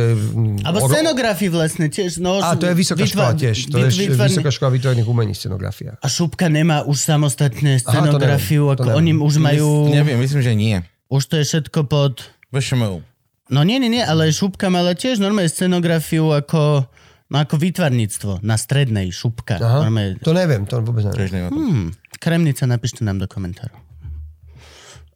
Alebo 0.62 0.86
scenografii 0.86 1.50
vlastne 1.50 1.86
tiež. 1.86 2.10
No, 2.18 2.38
A 2.38 2.54
to 2.54 2.64
je 2.64 2.74
vysoká 2.74 3.02
vytva- 3.02 3.10
škola 3.10 3.32
tiež. 3.34 3.56
To 3.66 3.76
vyt- 3.76 3.84
je 3.84 3.92
vytvarný- 4.06 4.30
vysoká 4.32 4.50
škola 4.50 4.70
vytvorených 4.72 5.08
umení, 5.08 5.32
scenografia. 5.32 5.90
A 5.98 6.06
Šupka 6.06 6.46
nemá 6.46 6.82
už 6.82 6.96
samostatne 6.96 7.76
Aha, 7.76 7.82
to 7.82 7.90
scenografiu, 7.90 8.64
neviem, 8.64 8.76
to 8.76 8.82
ako 8.84 8.88
neviem. 8.88 9.00
oni 9.00 9.12
už 9.20 9.34
majú... 9.38 9.66
Neviem, 9.88 10.16
myslím, 10.18 10.40
že 10.40 10.52
nie. 10.54 10.76
Už 11.06 11.22
to 11.24 11.34
je 11.36 11.44
všetko 11.44 11.78
pod... 11.84 12.22
VŠMU. 12.48 13.02
No 13.48 13.60
nie, 13.60 13.76
nie, 13.76 13.90
nie, 13.90 14.00
ale 14.00 14.28
Šupka 14.28 14.68
mala 14.68 14.92
tiež 14.92 15.18
normálne 15.18 15.48
scenografiu 15.48 16.30
ako, 16.30 16.84
no 17.26 17.36
ako 17.36 17.54
výtvarníctvo 17.56 18.40
na 18.40 18.54
strednej 18.54 19.08
Šupka. 19.08 19.56
Aha, 19.56 19.84
Normálne, 19.84 20.16
to 20.18 20.30
neviem, 20.30 20.62
to 20.62 20.78
vôbec 20.78 21.02
neviem. 21.02 21.16
Tiež 21.16 21.30
neviem. 21.30 21.50
hmm, 21.50 21.86
Kremnica, 22.18 22.64
napíšte 22.64 23.00
nám 23.00 23.18
do 23.18 23.26
komentárov. 23.26 23.76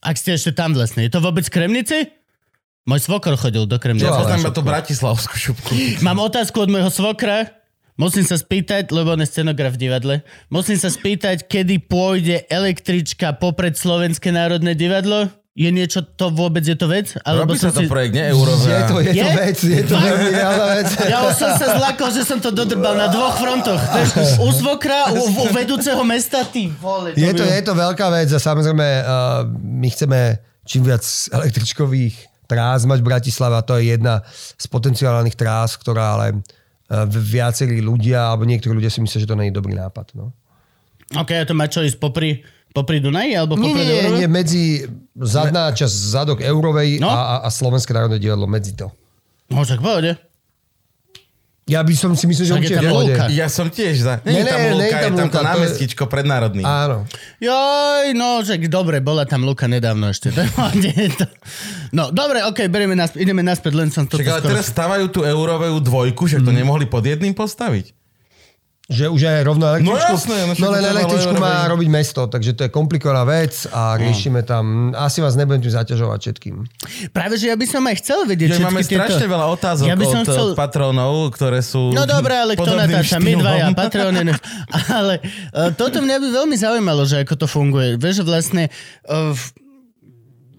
Ak 0.01 0.17
ste 0.17 0.35
ešte 0.35 0.51
tam 0.51 0.73
vlastne. 0.73 1.05
Je 1.05 1.13
to 1.13 1.21
vôbec 1.21 1.47
Kremnici? 1.47 2.11
Môj 2.83 3.01
svokor 3.07 3.39
chodil 3.39 3.63
do. 3.63 3.79
Čo 3.79 3.95
Ja 3.95 4.11
poznám 4.11 4.51
tú 4.51 4.63
bratislavskú 4.67 5.35
šupku. 5.39 5.71
Mám 6.03 6.19
otázku 6.19 6.67
od 6.67 6.71
môjho 6.71 6.91
svokra. 6.91 7.63
Musím 7.95 8.27
sa 8.27 8.35
spýtať, 8.35 8.91
lebo 8.91 9.15
on 9.15 9.23
je 9.23 9.29
scenograf 9.29 9.79
v 9.79 9.87
divadle. 9.87 10.15
Musím 10.51 10.75
sa 10.81 10.91
spýtať, 10.91 11.47
kedy 11.47 11.87
pôjde 11.87 12.43
električka 12.51 13.37
popred 13.39 13.79
Slovenské 13.79 14.35
národné 14.35 14.75
divadlo? 14.75 15.31
Je 15.53 15.69
niečo 15.69 16.01
to 16.01 16.33
vôbec, 16.33 16.65
je 16.65 16.73
to 16.73 16.89
vec? 16.89 17.13
Robí 17.29 17.61
sa 17.61 17.69
som 17.69 17.85
to 17.85 17.93
projekt, 17.93 18.17
nie 18.17 18.25
eurové. 18.33 18.73
Je 18.73 18.83
to, 18.89 18.97
je 19.05 19.13
to 19.13 19.21
Je? 19.21 19.33
vec, 19.37 19.59
je 19.61 19.85
to 19.85 19.97
veľmi 20.01 20.31
vec. 20.81 20.89
Ja 21.05 21.19
už 21.29 21.35
som 21.37 21.51
sa 21.61 21.67
zlakol, 21.77 22.09
že 22.09 22.25
som 22.25 22.41
to 22.41 22.49
dodrbal 22.49 22.97
na 22.97 23.13
dvoch 23.13 23.37
frontoch. 23.37 23.77
U 24.41 24.49
svokra, 24.57 25.13
u, 25.13 25.21
u 25.21 25.47
vedúceho 25.53 26.01
mesta, 26.09 26.49
ty 26.49 26.73
vole. 26.81 27.13
Je 27.13 27.31
to, 27.37 27.45
je 27.45 27.61
to 27.61 27.77
veľká 27.77 28.09
vec 28.09 28.33
a 28.33 28.41
samozrejme 28.41 28.87
uh, 29.05 29.45
my 29.61 29.89
chceme 29.93 30.41
čím 30.65 30.89
viac 30.89 31.05
električkových 31.29 32.32
trás 32.47 32.85
mať 32.85 33.01
v 33.01 33.09
Bratislave 33.09 33.55
a 33.57 33.63
to 33.65 33.79
je 33.79 33.95
jedna 33.95 34.23
z 34.59 34.67
potenciálnych 34.69 35.37
trás, 35.39 35.79
ktorá 35.79 36.19
ale 36.19 36.27
uh, 36.39 37.07
viacerí 37.09 37.81
ľudia, 37.81 38.35
alebo 38.35 38.45
niektorí 38.45 38.77
ľudia 38.77 38.93
si 38.93 39.01
myslia, 39.01 39.25
že 39.25 39.31
to 39.31 39.39
nie 39.39 39.49
je 39.49 39.59
dobrý 39.59 39.75
nápad. 39.77 40.13
No. 40.19 40.33
OK, 41.13 41.31
a 41.37 41.45
to 41.45 41.53
má 41.53 41.69
čo 41.69 41.85
ísť 41.85 42.01
popri, 42.01 42.41
popri 42.73 42.99
Dunaji? 42.99 43.37
Alebo 43.37 43.57
popri 43.61 43.85
nie, 43.85 44.01
nie, 44.09 44.25
nie, 44.25 44.29
medzi 44.29 44.89
zadná 45.17 45.69
časť 45.73 45.93
zadok 45.93 46.39
Eurovej 46.41 47.01
No. 47.05 47.13
a, 47.13 47.45
a, 47.45 47.49
Slovenské 47.53 47.93
národné 47.93 48.17
divadlo, 48.17 48.49
medzi 48.49 48.73
to. 48.73 48.89
No, 49.53 49.61
však 49.61 49.85
pohode. 49.85 50.17
Ja 51.63 51.79
by 51.79 51.95
som 51.95 52.11
si 52.13 52.27
myslel, 52.27 52.43
že 52.45 52.53
určite 52.57 52.75
tam 52.77 52.91
v. 52.91 53.31
Ja 53.31 53.47
som 53.47 53.71
tiež 53.71 53.95
za. 53.97 54.19
Nie, 54.23 54.43
Nie, 54.43 54.43
tam 54.45 54.59
nie 54.59 54.71
Lúka, 54.73 54.83
je 54.83 54.91
tam 54.91 54.99
je 55.07 55.15
tam 55.15 55.15
to 55.25 55.31
to 55.31 55.39
je- 55.39 55.47
námestičko 55.47 56.03
prednárodný. 56.05 56.63
Áno. 56.63 57.07
Joj, 57.39 58.07
no, 58.13 58.43
že 58.43 58.59
dobre, 58.67 58.99
bola 58.99 59.23
tam 59.23 59.43
Luka 59.43 59.65
nedávno 59.65 60.11
ešte. 60.11 60.35
No, 61.93 62.09
dobre, 62.09 62.41
okej, 62.43 62.67
berieme 62.67 62.95
naspäť, 62.95 63.21
ideme 63.21 63.43
naspäť, 63.43 63.73
len 63.75 63.89
som 63.89 64.09
to 64.09 64.17
Však 64.17 64.27
ale 64.27 64.43
teraz 64.43 64.67
stavajú 64.67 65.07
tú 65.09 65.21
eurovú 65.23 65.79
dvojku, 65.79 66.25
že 66.25 66.41
to 66.41 66.49
Mhm. 66.49 66.59
nemohli 66.59 66.87
pod 66.87 67.05
jedným 67.05 67.31
postaviť. 67.31 68.02
Že 68.93 69.05
už 69.09 69.21
aj 69.25 69.43
rovno 69.43 69.65
električku? 69.67 69.97
No 69.97 70.13
jasné, 70.13 70.37
no 70.45 70.53
no 70.53 70.69
len 70.69 70.85
električku 70.85 71.35
má 71.41 71.65
robiť. 71.65 71.71
robiť 71.73 71.89
mesto, 71.89 72.23
takže 72.29 72.51
to 72.53 72.61
je 72.69 72.71
komplikovaná 72.71 73.25
vec 73.25 73.65
a 73.73 73.97
riešime 73.97 74.45
tam, 74.45 74.93
asi 74.93 75.25
vás 75.25 75.33
nebudem 75.33 75.65
tu 75.65 75.73
zaťažovať 75.73 76.19
všetkým. 76.21 76.55
Práve, 77.11 77.41
že 77.41 77.49
ja 77.49 77.57
by 77.57 77.65
som 77.65 77.83
aj 77.89 77.97
chcel 78.05 78.29
vedieť 78.29 78.49
Že 78.53 78.55
všetky 78.61 78.69
máme 78.69 78.81
tieto... 78.85 79.01
strašne 79.01 79.27
veľa 79.27 79.47
otázok 79.49 79.85
Ja 79.89 79.97
by 79.97 80.05
som 80.05 80.21
od 80.21 80.27
chcel... 80.29 80.37
chcel... 80.37 80.49
patronov, 80.53 81.13
ktoré 81.33 81.61
sú 81.65 81.83
No 81.97 82.05
dobré, 82.05 82.35
ale 82.37 82.53
kto 82.53 82.71
natáča? 82.77 83.17
My 83.17 83.33
dvaja, 83.33 83.67
je 84.21 84.25
ne- 84.29 84.43
Ale 84.93 85.15
uh, 85.25 85.73
toto 85.73 86.05
mňa 86.05 86.17
by 86.21 86.29
veľmi 86.29 86.57
zaujímalo, 86.61 87.09
že 87.09 87.25
ako 87.25 87.35
to 87.41 87.47
funguje. 87.49 87.97
Vieš, 87.97 88.21
že 88.21 88.25
vlastne 88.29 88.65
uh, 89.09 89.33
v- 89.33 89.62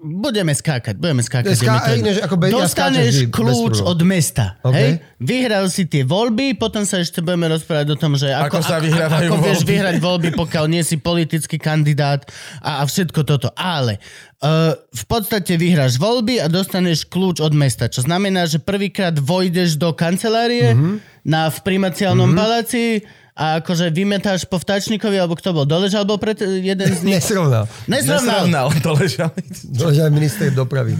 budeme 0.04 0.52
skákať, 0.52 0.94
budeme 0.94 1.20
skákať. 1.20 1.56
Ská- 1.56 1.96
ináč, 1.96 2.20
ako 2.20 2.36
be- 2.36 2.48
ja 2.48 2.60
Dostaneš 2.60 3.16
bez 3.22 3.32
kľúč 3.32 3.76
od 3.80 4.00
mesta. 4.04 4.60
OK. 4.60 4.76
Hej? 4.76 4.92
Vyhral 5.18 5.66
si 5.66 5.84
tie 5.84 6.04
voľby, 6.04 6.54
potom 6.54 6.84
sa 6.84 7.00
ešte 7.00 7.20
budeme 7.20 7.48
rozprávať 7.50 7.88
o 7.90 7.98
tom, 7.98 8.14
že 8.14 8.30
ako, 8.30 8.46
Ako 8.50 8.60
sa 8.62 8.78
vyhrávajú 8.78 9.26
ako 9.26 9.38
vieš 9.40 9.58
voľby. 9.58 9.72
vyhrať 9.72 9.96
voľby, 9.98 10.30
pokiaľ 10.44 10.66
nie 10.68 10.82
si 10.82 10.96
politický 10.98 11.56
kandidát 11.56 12.28
a, 12.60 12.80
a 12.80 12.84
všetko 12.84 13.24
toto. 13.24 13.48
Ale 13.54 14.04
uh, 14.38 14.76
v 14.76 15.04
podstate 15.06 15.56
vyhráš 15.56 15.96
voľby 15.96 16.38
a 16.38 16.46
dostaneš 16.46 17.08
kľúč 17.08 17.40
od 17.40 17.54
mesta, 17.54 17.88
čo 17.88 18.00
znamená, 18.00 18.44
že 18.44 18.60
prvýkrát 18.60 19.16
vojdeš 19.16 19.76
do 19.76 19.92
kancelárie 19.92 20.76
Mhm. 20.76 21.00
na, 21.24 21.48
v 21.48 21.58
primaciálnom 21.58 22.30
paláci 22.34 23.08
a 23.34 23.58
akože 23.66 23.90
vymetáš 23.90 24.46
po 24.46 24.62
vtačníkovi, 24.62 25.18
alebo 25.18 25.34
kto 25.34 25.58
bol, 25.58 25.66
doležal 25.66 26.06
bol 26.06 26.22
pred 26.22 26.38
jeden 26.38 26.86
z 26.86 27.02
nich. 27.02 27.18
Nesrovnal. 27.18 27.66
Nesrovnal. 27.90 28.46
Nesrovnal. 28.46 29.30
Dôležitý 29.78 30.06
aj 30.06 30.14
minister 30.14 30.48
dopravy. 30.54 30.94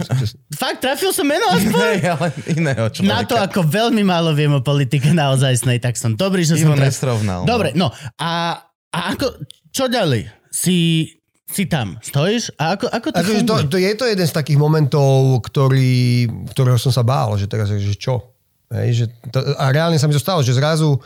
Fakt, 0.50 0.82
trafil 0.82 1.14
som 1.14 1.30
meno 1.30 1.46
aspoň? 1.54 1.78
Hej, 1.94 2.02
ale 2.10 2.26
iného 2.50 2.84
človeka. 2.90 3.14
Na 3.14 3.22
to, 3.22 3.38
ako 3.38 3.62
veľmi 3.62 4.02
málo 4.02 4.34
viem 4.34 4.50
o 4.50 4.58
politike 4.58 5.14
naozajstnej, 5.14 5.78
tak 5.78 5.94
som 5.94 6.18
dobrý, 6.18 6.42
že 6.42 6.58
som... 6.58 6.74
Ivo 6.74 6.74
traf- 6.74 6.90
nesrovnal. 6.90 7.46
no. 7.46 7.48
Dobre, 7.48 7.70
no 7.78 7.94
a, 8.18 8.58
a 8.90 8.98
ako, 9.14 9.46
čo 9.70 9.86
ďalej? 9.86 10.26
Si, 10.50 11.06
si 11.46 11.70
tam, 11.70 12.02
stojíš? 12.02 12.58
A 12.58 12.74
ako, 12.74 12.90
ako 12.90 13.06
to 13.14 13.18
Akože 13.22 13.40
to, 13.46 13.54
to, 13.70 13.76
je 13.78 13.94
to 13.94 14.10
jeden 14.10 14.26
z 14.26 14.34
takých 14.34 14.58
momentov, 14.58 15.38
ktorý, 15.38 16.26
ktorého 16.50 16.82
som 16.82 16.90
sa 16.90 17.06
bál, 17.06 17.38
že 17.38 17.46
teraz, 17.46 17.70
že 17.70 17.94
čo? 17.94 18.34
Hej, 18.74 18.90
že 18.90 19.04
to, 19.30 19.38
a 19.54 19.70
reálne 19.70 20.02
sa 20.02 20.10
mi 20.10 20.18
to 20.18 20.22
stalo, 20.22 20.42
že 20.42 20.50
zrazu 20.50 20.98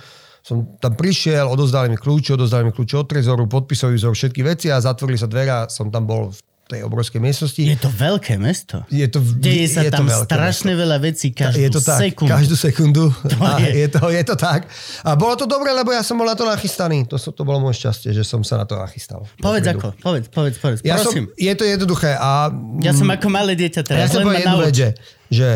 som 0.49 0.65
tam 0.81 0.97
prišiel, 0.97 1.45
odozdali 1.45 1.93
mi 1.93 2.01
kľúče, 2.01 2.33
odozdali 2.33 2.65
mi 2.65 2.73
kľúče 2.73 2.97
od 2.97 3.05
trezoru, 3.05 3.45
podpisový 3.45 4.01
vzor, 4.01 4.17
všetky 4.17 4.41
veci 4.41 4.73
a 4.73 4.81
zatvorili 4.81 5.21
sa 5.21 5.29
dvere 5.29 5.53
a 5.53 5.61
som 5.69 5.93
tam 5.93 6.09
bol 6.09 6.33
v 6.33 6.41
tej 6.69 6.81
obrovskej 6.85 7.17
miestnosti. 7.17 7.61
Je 7.61 7.77
to 7.77 7.89
veľké 7.89 8.37
mesto. 8.37 8.85
Je 8.89 9.09
to, 9.09 9.21
Deje 9.21 9.73
sa 9.73 9.85
je 9.85 9.89
tam 9.89 10.05
to 10.05 10.13
strašne 10.25 10.73
mesto. 10.73 10.81
veľa 10.85 10.99
vecí 11.01 11.33
každú 11.33 11.61
je 11.61 11.69
to 11.69 11.81
tak, 11.81 12.01
sekundu. 12.03 12.29
každú 12.29 12.57
sekundu. 12.57 13.05
A 13.41 13.57
je- 13.61 13.73
je. 13.73 13.87
to, 13.89 14.05
je 14.09 14.23
to 14.25 14.37
tak. 14.37 14.69
A 15.01 15.17
bolo 15.17 15.33
to 15.33 15.45
dobré, 15.45 15.73
lebo 15.73 15.93
ja 15.93 16.05
som 16.05 16.17
bol 16.17 16.29
na 16.29 16.37
to 16.37 16.45
nachystaný. 16.45 17.09
To, 17.09 17.17
som- 17.17 17.33
to 17.33 17.41
bolo 17.41 17.61
moje 17.61 17.81
šťastie, 17.81 18.13
že 18.13 18.21
som 18.21 18.45
sa 18.45 18.61
na 18.61 18.69
to 18.69 18.77
nachystal. 18.77 19.25
Povedz 19.41 19.65
ako, 19.65 19.97
povedz, 19.97 20.29
povedz, 20.29 20.57
povedz. 20.61 20.81
Ja 20.85 21.01
som, 21.01 21.09
Prosím. 21.09 21.33
je 21.41 21.53
to 21.57 21.65
jednoduché 21.65 22.13
a 22.13 22.53
Ja 22.81 22.93
som 22.93 23.09
ako 23.09 23.29
malé 23.29 23.57
dieťa 23.57 23.81
ja 23.81 23.89
teraz, 23.89 24.13
som 24.13 24.21
len 24.21 24.29
ma 24.29 24.33
povedal 24.37 24.45
jednu 24.45 24.65
vec, 24.65 24.75
že, 24.77 24.89
že, 25.33 25.51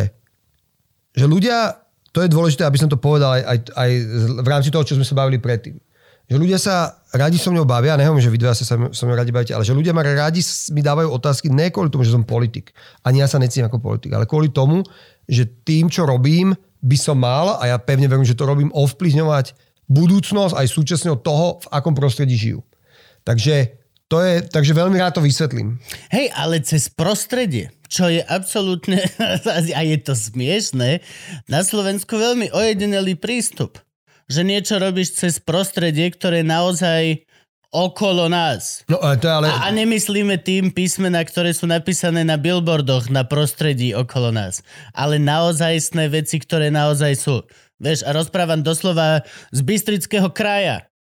že 1.13 1.25
ľudia, 1.29 1.77
to 2.13 2.21
je 2.21 2.29
dôležité, 2.29 2.63
aby 2.69 2.77
som 2.77 2.93
to 2.93 3.01
povedal 3.01 3.41
aj, 3.41 3.43
aj, 3.43 3.59
aj 3.73 3.91
v 4.45 4.49
rámci 4.49 4.69
toho, 4.69 4.85
čo 4.85 4.95
sme 4.95 5.05
sa 5.05 5.17
bavili 5.17 5.41
predtým. 5.41 5.81
Že 6.29 6.37
ľudia 6.39 6.59
sa 6.61 7.03
radi 7.13 7.41
so 7.41 7.51
mnou 7.51 7.67
bavia, 7.67 7.99
nehovorím, 7.99 8.23
že 8.23 8.33
vy 8.33 8.39
dva 8.41 8.55
sa 8.55 8.65
so 8.65 8.77
mnou- 8.79 9.19
radi 9.19 9.33
bavíte, 9.35 9.57
ale 9.57 9.67
že 9.67 9.75
ľudia 9.75 9.97
ma 9.97 10.05
radi 10.05 10.41
mi 10.71 10.81
dávajú 10.85 11.09
otázky 11.09 11.49
ne 11.51 11.73
kvôli 11.73 11.89
tomu, 11.89 12.05
že 12.07 12.15
som 12.15 12.23
politik. 12.23 12.77
Ani 13.03 13.21
ja 13.21 13.29
sa 13.29 13.43
necítim 13.43 13.67
ako 13.67 13.83
politik, 13.83 14.13
ale 14.15 14.29
kvôli 14.29 14.53
tomu, 14.53 14.85
že 15.27 15.49
tým, 15.49 15.91
čo 15.91 16.07
robím, 16.07 16.55
by 16.83 16.97
som 17.01 17.19
mal, 17.19 17.59
a 17.59 17.75
ja 17.75 17.77
pevne 17.81 18.07
verím, 18.07 18.27
že 18.27 18.39
to 18.39 18.47
robím, 18.47 18.71
ovplyvňovať 18.71 19.57
budúcnosť 19.91 20.55
aj 20.57 20.67
súčasne 20.69 21.11
od 21.13 21.21
toho, 21.21 21.61
v 21.65 21.67
akom 21.75 21.93
prostredí 21.93 22.39
žijú. 22.39 22.61
Takže 23.29 23.82
to 24.13 24.21
je, 24.21 24.45
takže 24.45 24.77
veľmi 24.77 25.01
rád 25.01 25.17
to 25.17 25.25
vysvetlím. 25.25 25.81
Hej, 26.13 26.29
ale 26.37 26.61
cez 26.61 26.93
prostredie, 26.93 27.73
čo 27.89 28.13
je 28.13 28.21
absolútne, 28.21 29.01
a 29.79 29.81
je 29.81 29.97
to 30.05 30.13
smiešné, 30.13 31.01
na 31.49 31.61
Slovensku 31.65 32.21
veľmi 32.21 32.53
ojedinelý 32.53 33.17
prístup. 33.17 33.81
Že 34.29 34.45
niečo 34.45 34.77
robíš 34.77 35.17
cez 35.17 35.41
prostredie, 35.41 36.13
ktoré 36.13 36.45
naozaj 36.45 37.25
okolo 37.73 38.29
nás. 38.29 38.85
No, 38.85 39.01
to 39.17 39.29
ale... 39.33 39.49
A, 39.49 39.65
a 39.65 39.69
nemyslíme 39.73 40.37
tým 40.45 40.69
písmena, 40.69 41.25
ktoré 41.25 41.57
sú 41.57 41.65
napísané 41.65 42.21
na 42.21 42.37
billboardoch 42.37 43.09
na 43.09 43.25
prostredí 43.25 43.97
okolo 43.97 44.29
nás. 44.29 44.61
Ale 44.93 45.17
naozajstné 45.17 46.13
veci, 46.13 46.37
ktoré 46.37 46.69
naozaj 46.69 47.17
sú. 47.17 47.41
Vieš, 47.81 48.05
a 48.05 48.13
rozprávam 48.13 48.61
doslova 48.61 49.25
z 49.51 49.61
Bystrického 49.65 50.29
kraja. 50.37 50.92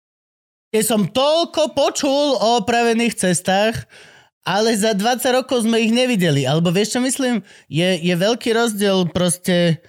Ja 0.73 0.81
som 0.81 1.05
toľko 1.05 1.77
počul 1.77 2.41
o 2.41 2.65
opravených 2.65 3.13
cestách, 3.13 3.85
ale 4.41 4.73
za 4.73 4.97
20 4.97 5.37
rokov 5.37 5.69
sme 5.69 5.85
ich 5.85 5.93
nevideli. 5.93 6.49
Alebo 6.49 6.73
vieš, 6.73 6.97
čo 6.97 7.05
myslím? 7.05 7.45
Je, 7.69 8.01
je 8.01 8.15
veľký 8.17 8.57
rozdiel 8.57 9.05
proste 9.13 9.85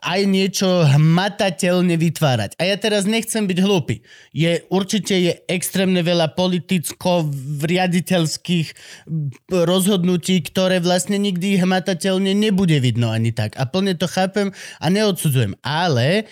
aj 0.00 0.24
niečo 0.24 0.88
hmatateľne 0.88 2.00
vytvárať. 2.00 2.56
A 2.56 2.72
ja 2.72 2.76
teraz 2.80 3.04
nechcem 3.04 3.44
byť 3.44 3.58
hlúpy. 3.60 4.00
Je, 4.32 4.64
určite 4.72 5.12
je 5.12 5.36
extrémne 5.44 6.00
veľa 6.00 6.32
politicko-riaditeľských 6.32 8.68
rozhodnutí, 9.52 10.40
ktoré 10.40 10.80
vlastne 10.80 11.20
nikdy 11.20 11.60
hmatateľne 11.60 12.32
nebude 12.32 12.80
vidno 12.80 13.12
ani 13.12 13.36
tak. 13.36 13.60
A 13.60 13.68
plne 13.68 13.92
to 13.92 14.08
chápem 14.08 14.56
a 14.80 14.88
neodsudzujem. 14.88 15.52
Ale 15.60 16.24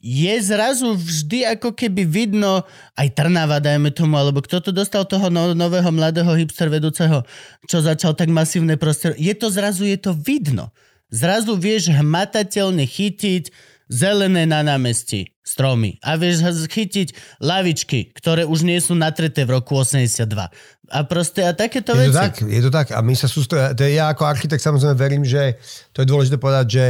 je 0.00 0.34
zrazu 0.40 0.96
vždy 0.96 1.44
ako 1.60 1.76
keby 1.76 2.08
vidno, 2.08 2.64
aj 2.96 3.12
Trnava, 3.12 3.60
dajme 3.60 3.92
tomu, 3.92 4.16
alebo 4.16 4.40
kto 4.40 4.64
to 4.64 4.72
dostal 4.72 5.04
toho 5.04 5.28
no, 5.28 5.52
nového 5.52 5.92
mladého 5.92 6.32
hipster 6.40 6.72
vedúceho, 6.72 7.20
čo 7.68 7.84
začal 7.84 8.16
tak 8.16 8.32
masívne 8.32 8.80
prostor. 8.80 9.12
Je 9.20 9.36
to 9.36 9.52
zrazu, 9.52 9.84
je 9.84 10.00
to 10.00 10.16
vidno. 10.16 10.72
Zrazu 11.12 11.52
vieš 11.60 11.92
hmatateľne 11.92 12.88
chytiť 12.88 13.52
zelené 13.92 14.48
na 14.48 14.64
námestí, 14.64 15.36
stromy. 15.44 16.00
A 16.00 16.16
vieš 16.16 16.46
chytiť 16.70 17.12
lavičky, 17.42 18.16
ktoré 18.16 18.48
už 18.48 18.64
nie 18.64 18.80
sú 18.80 18.96
natreté 18.96 19.44
v 19.44 19.60
roku 19.60 19.76
82. 19.76 20.24
A 20.90 20.98
proste 21.04 21.44
a 21.44 21.52
takéto 21.52 21.92
je 21.92 22.08
veci. 22.08 22.14
To 22.14 22.22
tak, 22.24 22.36
je 22.40 22.60
to 22.64 22.70
tak. 22.72 22.88
A 22.96 23.04
my 23.04 23.12
sa 23.12 23.28
sústredíme, 23.28 23.76
to 23.76 23.82
je, 23.84 24.00
ja 24.00 24.08
ako 24.08 24.24
architekt 24.24 24.62
samozrejme 24.64 24.96
verím, 24.96 25.26
že 25.26 25.60
to 25.92 26.00
je 26.00 26.08
dôležité 26.08 26.40
povedať, 26.40 26.66
že 26.70 26.84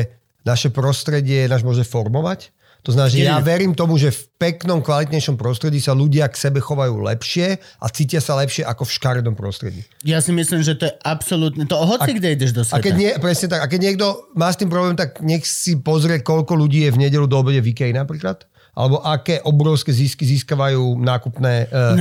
naše 0.45 0.69
prostredie 0.71 1.49
nás 1.51 1.65
môže 1.65 1.83
formovať 1.83 2.60
to 2.81 2.97
znamená, 2.97 3.13
že 3.13 3.21
ja 3.21 3.37
verím 3.45 3.77
tomu, 3.77 4.01
že 4.01 4.09
v 4.09 4.23
peknom, 4.41 4.81
kvalitnejšom 4.81 5.37
prostredí 5.37 5.85
sa 5.85 5.93
ľudia 5.93 6.29
k 6.33 6.37
sebe 6.37 6.65
chovajú 6.65 6.97
lepšie 7.05 7.61
a 7.61 7.87
cítia 7.93 8.25
sa 8.25 8.41
lepšie 8.41 8.65
ako 8.65 8.89
v 8.89 8.91
škaredom 8.97 9.35
prostredí. 9.37 9.85
Ja 10.01 10.25
si 10.25 10.33
myslím, 10.33 10.65
že 10.65 10.81
to 10.81 10.89
je 10.89 10.95
absolútne... 11.05 11.69
To 11.69 11.85
hoci 11.85 12.11
a, 12.11 12.17
kde 12.17 12.29
ideš 12.33 12.57
do 12.57 12.65
sveta. 12.65 12.81
A 12.81 12.85
keď, 12.85 12.95
nie, 12.97 13.13
presne 13.21 13.47
tak, 13.53 13.61
a 13.61 13.67
keď 13.69 13.81
niekto 13.93 14.07
má 14.33 14.49
s 14.49 14.57
tým 14.57 14.73
problém, 14.73 14.97
tak 14.97 15.21
nech 15.21 15.45
si 15.45 15.77
pozrie, 15.77 16.25
koľko 16.25 16.57
ľudí 16.57 16.89
je 16.89 16.95
v 16.97 17.01
nedelu 17.05 17.29
do 17.29 17.37
obede 17.37 17.61
v 17.61 17.77
Ikei 17.77 17.93
napríklad 17.93 18.49
alebo 18.71 19.03
aké 19.03 19.43
obrovské 19.43 19.91
zisky 19.91 20.23
získavajú 20.23 21.03
nákupné 21.03 21.69
uh, 21.75 21.99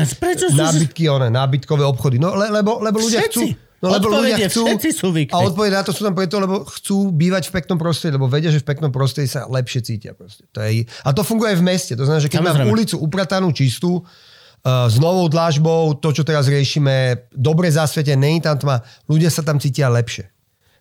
nábytky, 0.53 1.09
one, 1.09 1.33
nábytkové 1.33 1.81
obchody. 1.81 2.21
No, 2.21 2.37
le, 2.37 2.53
lebo, 2.53 2.77
lebo 2.79 3.01
ľudia 3.01 3.25
Všetci. 3.25 3.33
chcú 3.33 3.68
No 3.79 3.95
lebo 3.95 4.11
ľudia 4.11 4.35
chcú, 4.51 4.67
sú 4.91 5.07
A 5.31 5.37
odpovede 5.39 5.71
na 5.71 5.87
to 5.87 5.95
sú 5.95 6.03
tam 6.03 6.11
preto, 6.11 6.35
lebo 6.35 6.67
chcú 6.67 7.15
bývať 7.15 7.47
v 7.47 7.63
peknom 7.63 7.79
prostredí, 7.79 8.19
lebo 8.19 8.27
vedia, 8.27 8.51
že 8.51 8.59
v 8.59 8.67
peknom 8.67 8.91
prostredí 8.91 9.31
sa 9.31 9.47
lepšie 9.47 9.79
cítia. 9.87 10.11
Proste. 10.11 10.43
To 10.51 10.59
je, 10.59 10.83
a 10.83 11.09
to 11.15 11.23
funguje 11.23 11.55
aj 11.55 11.57
v 11.63 11.65
meste. 11.65 11.93
To 11.95 12.03
znamená, 12.03 12.19
že 12.19 12.27
keď 12.27 12.43
Samozrejme. 12.43 12.67
mám 12.67 12.75
ulicu 12.75 12.95
upratanú, 12.99 13.47
čistú, 13.55 14.03
uh, 14.03 14.91
s 14.91 14.99
novou 14.99 15.31
dlážbou, 15.31 15.95
to, 15.95 16.11
čo 16.11 16.27
teraz 16.27 16.51
riešime, 16.51 17.27
dobre 17.31 17.71
zasvete, 17.71 18.11
není 18.19 18.43
tam 18.43 18.59
tma, 18.59 18.83
ľudia 19.07 19.31
sa 19.31 19.47
tam 19.47 19.55
cítia 19.63 19.87
lepšie. 19.87 20.27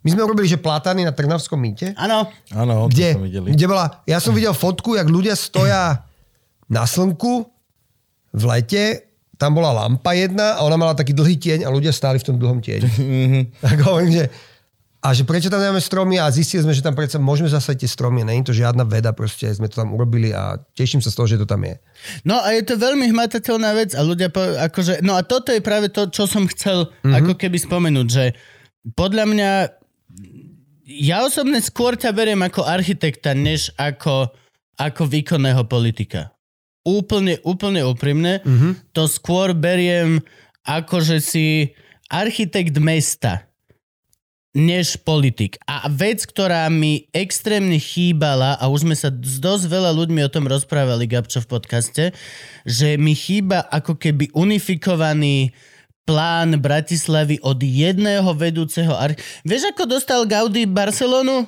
My 0.03 0.15
sme 0.15 0.27
robili, 0.27 0.47
že 0.47 0.59
platany 0.59 1.03
na 1.03 1.15
Trnavskom 1.15 1.59
mýte. 1.59 1.95
Áno. 1.99 2.31
Áno, 2.55 2.87
kde, 2.87 3.19
kde 3.31 3.67
bola, 3.67 4.03
ja 4.07 4.23
som 4.23 4.31
videl 4.31 4.55
fotku, 4.55 4.95
jak 4.95 5.07
ľudia 5.11 5.35
stoja 5.35 6.07
na 6.71 6.87
slnku 6.87 7.51
v 8.35 8.43
lete 8.47 9.08
tam 9.39 9.55
bola 9.55 9.71
lampa 9.71 10.13
jedna 10.19 10.59
a 10.59 10.67
ona 10.67 10.75
mala 10.75 10.99
taký 10.99 11.15
dlhý 11.15 11.39
tieň 11.39 11.61
a 11.63 11.71
ľudia 11.71 11.95
stáli 11.95 12.19
v 12.19 12.27
tom 12.27 12.37
dlhom 12.37 12.59
tieň. 12.59 12.83
tak 13.65 13.79
hovorím, 13.87 14.13
že 14.13 14.25
a 14.99 15.15
že 15.15 15.23
prečo 15.23 15.47
tam 15.47 15.63
nemáme 15.63 15.79
stromy 15.79 16.19
a 16.19 16.27
zistili 16.27 16.67
sme, 16.67 16.75
že 16.75 16.83
tam 16.83 16.99
predsa 16.99 17.23
môžeme 17.23 17.47
zasadiť 17.47 17.87
tie 17.87 17.91
stromy. 17.95 18.27
Není 18.27 18.43
to 18.43 18.51
žiadna 18.51 18.83
veda, 18.83 19.15
proste 19.15 19.47
sme 19.47 19.71
to 19.71 19.79
tam 19.79 19.95
urobili 19.95 20.35
a 20.35 20.59
teším 20.75 20.99
sa 20.99 21.15
z 21.15 21.17
toho, 21.23 21.27
že 21.31 21.39
to 21.39 21.47
tam 21.47 21.63
je. 21.63 21.79
No 22.27 22.43
a 22.43 22.51
je 22.51 22.67
to 22.67 22.75
veľmi 22.75 23.07
hmatateľná 23.15 23.79
vec 23.79 23.95
a 23.95 24.03
ľudia 24.03 24.27
po, 24.35 24.43
akože, 24.43 25.07
no 25.07 25.15
a 25.15 25.23
toto 25.23 25.55
je 25.55 25.63
práve 25.63 25.95
to, 25.95 26.11
čo 26.11 26.27
som 26.27 26.51
chcel 26.51 26.91
mm-hmm. 26.91 27.15
ako 27.15 27.33
keby 27.39 27.63
spomenúť, 27.63 28.09
že 28.11 28.35
podľa 28.99 29.25
mňa 29.31 29.51
ja 30.99 31.23
osobne 31.23 31.63
skôr 31.63 31.95
ťa 31.95 32.11
beriem 32.11 32.43
ako 32.43 32.67
architekta, 32.67 33.39
než 33.39 33.71
ako, 33.79 34.35
ako 34.83 35.03
výkonného 35.07 35.63
politika 35.71 36.35
úplne, 36.89 37.37
úplne 37.45 37.85
úprimne, 37.85 38.41
mm-hmm. 38.41 38.97
to 38.97 39.05
skôr 39.05 39.53
beriem 39.53 40.25
ako, 40.65 41.05
že 41.05 41.21
si 41.21 41.47
architekt 42.09 42.81
mesta 42.81 43.45
než 44.57 44.97
politik. 45.05 45.61
A 45.69 45.87
vec, 45.93 46.25
ktorá 46.25 46.67
mi 46.73 47.07
extrémne 47.13 47.77
chýbala, 47.77 48.57
a 48.57 48.67
už 48.73 48.89
sme 48.89 48.97
sa 48.97 49.13
s 49.13 49.37
dosť 49.39 49.69
veľa 49.69 49.93
ľuďmi 49.93 50.25
o 50.25 50.33
tom 50.33 50.49
rozprávali, 50.49 51.05
Gabčo, 51.05 51.45
v 51.45 51.53
podcaste, 51.53 52.05
že 52.65 52.97
mi 52.97 53.13
chýba 53.13 53.63
ako 53.69 54.01
keby 54.01 54.33
unifikovaný 54.33 55.53
plán 56.09 56.57
Bratislavy 56.59 57.37
od 57.45 57.61
jedného 57.61 58.33
vedúceho... 58.33 58.97
Ar- 58.97 59.21
Vieš, 59.45 59.77
ako 59.77 59.85
dostal 59.85 60.25
Gaudí 60.25 60.65
Barcelonu? 60.65 61.45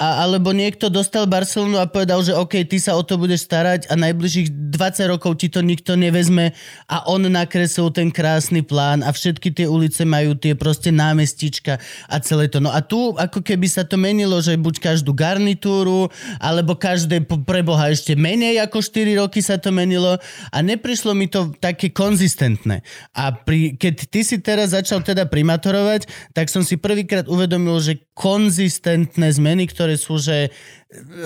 A, 0.00 0.24
alebo 0.24 0.56
niekto 0.56 0.88
dostal 0.88 1.28
Barcelonu 1.28 1.76
a 1.76 1.84
povedal, 1.84 2.24
že 2.24 2.32
OK, 2.32 2.64
ty 2.64 2.80
sa 2.80 2.96
o 2.96 3.04
to 3.04 3.20
budeš 3.20 3.44
starať 3.44 3.92
a 3.92 4.00
najbližších 4.00 4.72
20 4.72 5.12
rokov 5.12 5.36
ti 5.36 5.52
to 5.52 5.60
nikto 5.60 5.92
nevezme 5.92 6.56
a 6.88 7.04
on 7.04 7.28
nakreslil 7.28 7.92
ten 7.92 8.08
krásny 8.08 8.64
plán 8.64 9.04
a 9.04 9.12
všetky 9.12 9.52
tie 9.52 9.68
ulice 9.68 10.08
majú 10.08 10.32
tie 10.32 10.56
proste 10.56 10.88
námestička 10.88 11.76
a 12.08 12.16
celé 12.24 12.48
to. 12.48 12.64
No 12.64 12.72
a 12.72 12.80
tu 12.80 13.12
ako 13.12 13.44
keby 13.44 13.68
sa 13.68 13.84
to 13.84 14.00
menilo, 14.00 14.40
že 14.40 14.56
buď 14.56 14.80
každú 14.80 15.12
garnitúru, 15.12 16.08
alebo 16.40 16.80
každé 16.80 17.28
preboha 17.44 17.92
ešte 17.92 18.16
menej 18.16 18.56
ako 18.64 18.80
4 18.80 19.20
roky 19.20 19.44
sa 19.44 19.60
to 19.60 19.68
menilo 19.68 20.16
a 20.48 20.58
neprišlo 20.64 21.12
mi 21.12 21.28
to 21.28 21.52
také 21.60 21.92
konzistentné. 21.92 22.80
A 23.12 23.36
pri, 23.36 23.76
keď 23.76 24.08
ty 24.08 24.24
si 24.24 24.40
teraz 24.40 24.72
začal 24.72 25.04
teda 25.04 25.28
primatorovať, 25.28 26.08
tak 26.32 26.48
som 26.48 26.64
si 26.64 26.80
prvýkrát 26.80 27.28
uvedomil, 27.28 27.76
že 27.84 28.00
konzistentné 28.16 29.32
zmeny, 29.32 29.64
ktoré 29.64 29.89
ktoré 29.90 29.98
sú, 29.98 30.22
že 30.22 30.54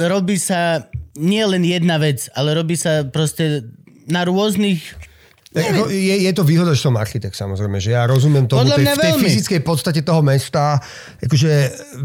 robí 0.09 0.41
sa 0.41 0.89
nie 1.21 1.45
len 1.45 1.61
jedna 1.61 2.01
vec, 2.01 2.33
ale 2.33 2.57
robí 2.57 2.81
sa 2.81 3.05
proste 3.05 3.69
na 4.09 4.25
rôznych 4.25 4.81
je, 5.55 6.27
je 6.27 6.33
to 6.35 6.43
výhoda, 6.43 6.75
že 6.75 6.83
som 6.83 6.99
architekt 6.99 7.39
samozrejme, 7.39 7.79
že 7.79 7.95
ja 7.95 8.11
rozumiem 8.11 8.51
tomu, 8.51 8.67
tej, 8.75 8.91
v 8.91 8.99
tej 8.99 9.15
fyzickej 9.23 9.61
podstate 9.63 10.03
toho 10.03 10.19
mesta, 10.19 10.83
akože 11.23 11.51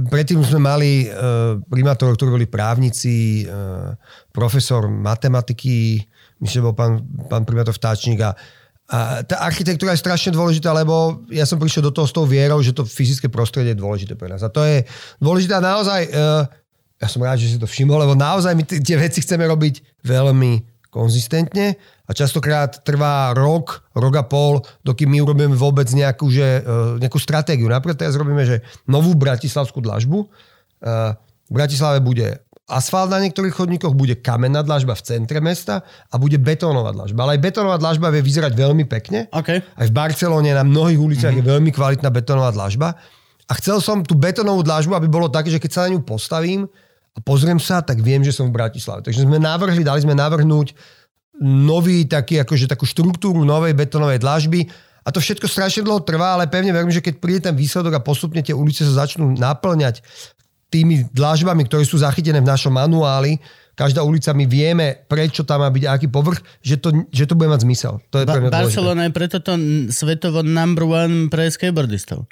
predtým 0.06 0.38
sme 0.45 0.62
mali 0.62 1.10
uh, 1.10 1.58
primátorov, 1.65 2.13
ktorí 2.13 2.30
boli 2.30 2.45
právnici, 2.45 3.50
uh, 3.50 3.98
profesor 4.30 4.86
matematiky, 4.86 5.98
myslím, 6.45 6.62
že 6.62 6.62
bol 6.62 6.78
pán, 6.78 7.02
pán 7.26 7.41
primátor 7.41 7.74
Vtáčnik 7.74 8.22
a 8.22 8.38
a 8.89 9.21
tá 9.21 9.45
architektúra 9.45 9.93
je 9.93 10.02
strašne 10.02 10.34
dôležitá, 10.34 10.73
lebo 10.73 11.21
ja 11.30 11.45
som 11.45 11.62
prišiel 11.62 11.86
do 11.86 11.93
toho 11.93 12.10
s 12.10 12.13
tou 12.13 12.25
vierou, 12.25 12.58
že 12.65 12.73
to 12.73 12.89
fyzické 12.89 13.30
prostredie 13.30 13.78
je 13.78 13.82
dôležité 13.86 14.17
pre 14.17 14.25
nás. 14.25 14.41
A 14.41 14.49
to 14.49 14.65
je 14.65 14.82
dôležité 15.21 15.62
naozaj, 15.62 16.10
uh, 16.10 16.49
ja 16.97 17.08
som 17.08 17.21
rád, 17.21 17.38
že 17.38 17.54
si 17.54 17.62
to 17.62 17.69
všimol, 17.69 18.02
lebo 18.02 18.17
naozaj 18.17 18.58
my 18.58 18.65
tie 18.65 18.97
veci 18.97 19.21
chceme 19.21 19.45
robiť 19.45 20.02
veľmi 20.02 20.82
konzistentne 20.89 21.78
a 22.10 22.12
častokrát 22.17 22.82
trvá 22.82 23.30
rok, 23.38 23.86
rok 23.93 24.13
a 24.17 24.25
pol, 24.25 24.65
dokým 24.82 25.13
my 25.13 25.21
urobíme 25.21 25.54
vôbec 25.54 25.86
nejakú, 25.93 26.25
že, 26.34 26.65
uh, 26.65 26.97
nejakú 26.97 27.21
stratégiu. 27.21 27.69
Napríklad 27.69 28.10
teraz 28.10 28.17
robíme, 28.17 28.41
že 28.41 28.65
novú 28.89 29.13
bratislavskú 29.13 29.86
dlažbu. 29.86 30.25
Uh, 30.82 31.13
v 31.45 31.52
Bratislave 31.54 32.02
bude 32.02 32.41
asfalt 32.69 33.10
na 33.10 33.19
niektorých 33.19 33.51
chodníkoch, 33.51 33.97
bude 33.97 34.21
kamenná 34.21 34.62
dlažba 34.62 34.93
v 34.93 35.01
centre 35.03 35.41
mesta 35.41 35.82
a 36.08 36.15
bude 36.21 36.38
betónová 36.38 36.93
dlažba. 36.93 37.25
Ale 37.25 37.36
aj 37.36 37.41
betónová 37.41 37.77
dlažba 37.82 38.13
vie 38.13 38.21
vyzerať 38.21 38.53
veľmi 38.53 38.86
pekne. 38.86 39.25
Okay. 39.34 39.65
Aj 39.65 39.86
v 39.89 39.93
Barcelone 39.93 40.53
na 40.53 40.62
mnohých 40.62 41.01
uliciach 41.01 41.34
mm-hmm. 41.34 41.49
je 41.49 41.51
veľmi 41.58 41.71
kvalitná 41.73 42.10
betónová 42.13 42.53
dlažba. 42.53 42.93
A 43.49 43.51
chcel 43.58 43.82
som 43.82 44.05
tú 44.05 44.13
betónovú 44.13 44.62
dlažbu, 44.62 44.93
aby 44.93 45.10
bolo 45.10 45.25
také, 45.27 45.49
že 45.49 45.58
keď 45.58 45.71
sa 45.73 45.82
na 45.89 45.97
ňu 45.97 46.05
postavím 46.05 46.69
a 47.17 47.19
pozriem 47.19 47.58
sa, 47.58 47.82
tak 47.82 47.97
viem, 47.99 48.21
že 48.21 48.29
som 48.29 48.53
v 48.53 48.55
Bratislave. 48.62 49.01
Takže 49.01 49.25
sme 49.25 49.41
navrhli, 49.41 49.82
dali 49.82 50.05
sme 50.05 50.13
navrhnúť 50.13 50.77
nový 51.41 52.05
taký, 52.05 52.45
akože 52.45 52.69
takú 52.69 52.86
štruktúru 52.86 53.41
novej 53.41 53.73
betónovej 53.73 54.21
dlažby. 54.21 54.69
A 55.01 55.10
to 55.10 55.17
všetko 55.17 55.49
strašne 55.49 55.82
dlho 55.82 56.05
trvá, 56.05 56.38
ale 56.38 56.45
pevne 56.51 56.69
verím, 56.69 56.93
že 56.93 57.01
keď 57.01 57.15
príde 57.17 57.41
ten 57.49 57.55
výsledok 57.58 57.97
a 57.97 58.05
postupne 58.05 58.45
tie 58.45 58.53
ulice 58.53 58.86
sa 58.86 59.08
začnú 59.08 59.34
naplňať 59.34 60.05
tými 60.69 61.10
dlažbami, 61.12 61.65
ktoré 61.65 61.84
sú 61.84 61.97
zachytené 61.97 62.39
v 62.39 62.47
našom 62.47 62.71
manuáli, 62.71 63.41
každá 63.73 64.03
ulica, 64.03 64.36
my 64.36 64.45
vieme, 64.45 65.01
prečo 65.08 65.41
tam 65.41 65.65
má 65.65 65.69
byť 65.71 65.84
aký 65.88 66.08
povrch, 66.12 66.43
že 66.62 66.77
to, 66.77 66.93
že 67.10 67.25
to 67.25 67.34
bude 67.34 67.49
mať 67.49 67.63
zmysel. 67.65 68.03
To 68.12 68.21
je 68.21 68.25
ba- 68.27 68.36
pre 68.38 68.41
mňa 68.43 68.51
Barcelona 68.51 69.01
je 69.08 69.12
preto 69.15 69.38
to 69.41 69.53
svetovo 69.89 70.45
number 70.45 70.86
one 70.86 71.32
pre 71.32 71.49
skateboardistov. 71.49 72.29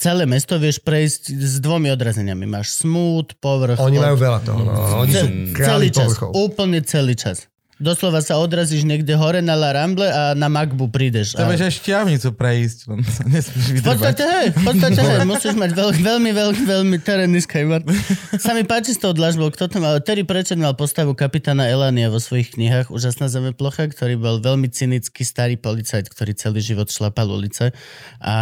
Celé 0.00 0.24
mesto 0.24 0.56
vieš 0.56 0.80
prejsť 0.80 1.36
s 1.36 1.60
dvomi 1.60 1.92
odrazeniami. 1.92 2.48
Máš 2.48 2.80
smooth, 2.80 3.36
povrch. 3.36 3.76
Oni 3.76 4.00
majú 4.00 4.16
veľa 4.16 4.40
toho. 4.40 4.60
No. 4.64 5.04
Oni 5.04 5.12
sú 5.12 5.26
celý 5.60 5.92
čas. 5.92 6.08
Povrchov. 6.16 6.28
Úplne 6.32 6.80
celý 6.88 7.12
čas. 7.20 7.49
Doslova 7.80 8.20
sa 8.20 8.36
odrazíš 8.36 8.84
niekde 8.84 9.16
hore 9.16 9.40
na 9.40 9.56
La 9.56 9.72
Ramble 9.72 10.04
a 10.04 10.36
na 10.36 10.52
Magbu 10.52 10.92
prídeš. 10.92 11.32
To 11.32 11.48
vieš 11.48 11.64
aj 11.64 11.72
šťavnicu 11.80 12.28
prejsť, 12.36 12.78
len 12.92 13.00
nesmieš 13.32 13.66
vydrbať. 13.72 13.80
V 13.80 13.88
podstate 13.88 14.22
hej, 14.28 14.46
v 14.52 14.62
podstate 14.68 15.00
hej, 15.00 15.18
musíš 15.32 15.54
mať 15.56 15.70
veľ, 15.72 15.90
veľmi, 15.96 16.30
veľmi, 16.36 16.62
veľmi 16.68 16.96
terénny 17.00 17.40
skybard. 17.40 17.88
Sa 18.36 18.52
mi 18.52 18.68
páči 18.68 18.92
s 18.92 19.00
tou 19.00 19.16
dlažbou, 19.16 19.48
kto 19.48 19.72
to 19.72 19.80
mal, 19.80 19.96
Terry 20.04 20.28
Prečet 20.28 20.60
mal 20.60 20.76
postavu 20.76 21.16
kapitána 21.16 21.72
Elania 21.72 22.12
vo 22.12 22.20
svojich 22.20 22.52
knihách, 22.52 22.92
úžasná 22.92 23.32
plocha, 23.56 23.88
ktorý 23.88 24.20
bol 24.20 24.36
veľmi 24.44 24.68
cynický 24.68 25.24
starý 25.24 25.56
policajt, 25.56 26.12
ktorý 26.12 26.36
celý 26.36 26.60
život 26.60 26.92
šlapal 26.92 27.32
ulice 27.32 27.72
a 28.20 28.36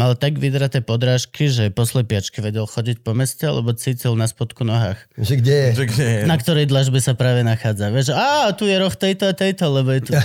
mal 0.00 0.16
tak 0.16 0.40
vydraté 0.40 0.80
podrážky, 0.80 1.52
že 1.52 1.68
po 1.68 1.84
slepiačke 1.84 2.40
vedel 2.40 2.64
chodiť 2.64 3.04
po 3.04 3.12
meste, 3.12 3.44
alebo 3.44 3.76
cítil 3.76 4.16
na 4.16 4.24
spodku 4.24 4.64
nohách. 4.64 4.96
Že 5.20 5.34
kde 5.44 5.52
je? 5.52 5.68
Že 5.76 5.84
kde 5.92 6.06
je? 6.08 6.20
Na 6.24 6.36
ktorej 6.40 6.64
dlažbe 6.72 7.04
sa 7.04 7.12
práve 7.12 7.44
nachádza. 7.44 7.92
Vieš, 7.92 8.16
a 8.16 8.48
tu 8.56 8.64
je 8.64 8.80
roh 8.80 8.94
tejto 8.96 9.28
a 9.28 9.36
tejto, 9.36 9.68
lebo 9.68 9.92
je 9.92 10.08
tu... 10.08 10.12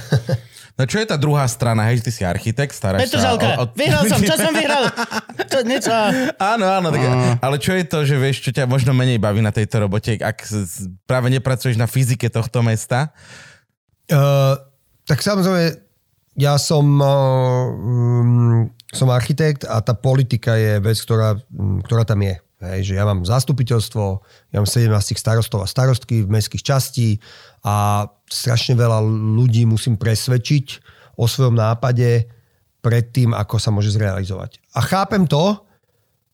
No 0.75 0.83
čo 0.83 0.99
je 0.99 1.07
tá 1.07 1.15
druhá 1.15 1.47
strana? 1.47 1.87
Hej, 1.87 2.03
ty 2.03 2.11
si 2.11 2.27
architekt, 2.27 2.75
staráš 2.75 3.07
Petr 3.07 3.23
sa 3.23 3.31
o, 3.31 3.39
o... 3.39 3.63
vyhral 3.79 4.03
som, 4.11 4.19
čo 4.19 4.35
som 4.35 4.51
vyhral? 4.51 4.91
To, 5.55 5.63
niečo. 5.63 5.87
Áno, 6.35 6.67
áno, 6.67 6.91
tak, 6.91 6.99
ale 7.39 7.55
čo 7.63 7.71
je 7.79 7.87
to, 7.87 8.03
že 8.03 8.19
vieš, 8.19 8.43
čo 8.43 8.51
ťa 8.51 8.67
možno 8.67 8.91
menej 8.91 9.23
baví 9.23 9.39
na 9.39 9.55
tejto 9.55 9.87
robote, 9.87 10.19
ak 10.19 10.43
práve 11.07 11.31
nepracuješ 11.31 11.79
na 11.79 11.87
fyzike 11.87 12.27
tohto 12.27 12.59
mesta? 12.59 13.15
Uh, 14.11 14.59
tak 15.07 15.23
samozrejme, 15.23 15.79
ja 16.35 16.59
som, 16.59 16.83
uh, 16.99 17.71
um, 17.71 18.67
som 18.93 19.09
architekt 19.09 19.65
a 19.65 19.81
tá 19.81 19.97
politika 19.97 20.53
je 20.59 20.77
vec, 20.83 20.97
ktorá, 20.99 21.39
um, 21.55 21.81
ktorá 21.81 22.05
tam 22.05 22.21
je. 22.21 22.35
Hej, 22.65 22.81
že 22.91 22.93
ja 22.97 23.03
mám 23.03 23.27
zastupiteľstvo, 23.27 24.03
ja 24.55 24.57
mám 24.57 24.69
17 24.69 24.89
starostov 25.19 25.61
a 25.61 25.67
starostky 25.67 26.23
v 26.23 26.31
mestských 26.33 26.63
častí 26.63 27.19
a 27.61 28.07
strašne 28.25 28.79
veľa 28.79 29.03
ľudí 29.37 29.67
musím 29.67 29.99
presvedčiť 29.99 30.81
o 31.19 31.27
svojom 31.27 31.53
nápade 31.53 32.25
pred 32.79 33.05
tým, 33.11 33.35
ako 33.35 33.59
sa 33.59 33.75
môže 33.75 33.91
zrealizovať. 33.93 34.63
A 34.71 34.79
chápem 34.81 35.27
to, 35.27 35.61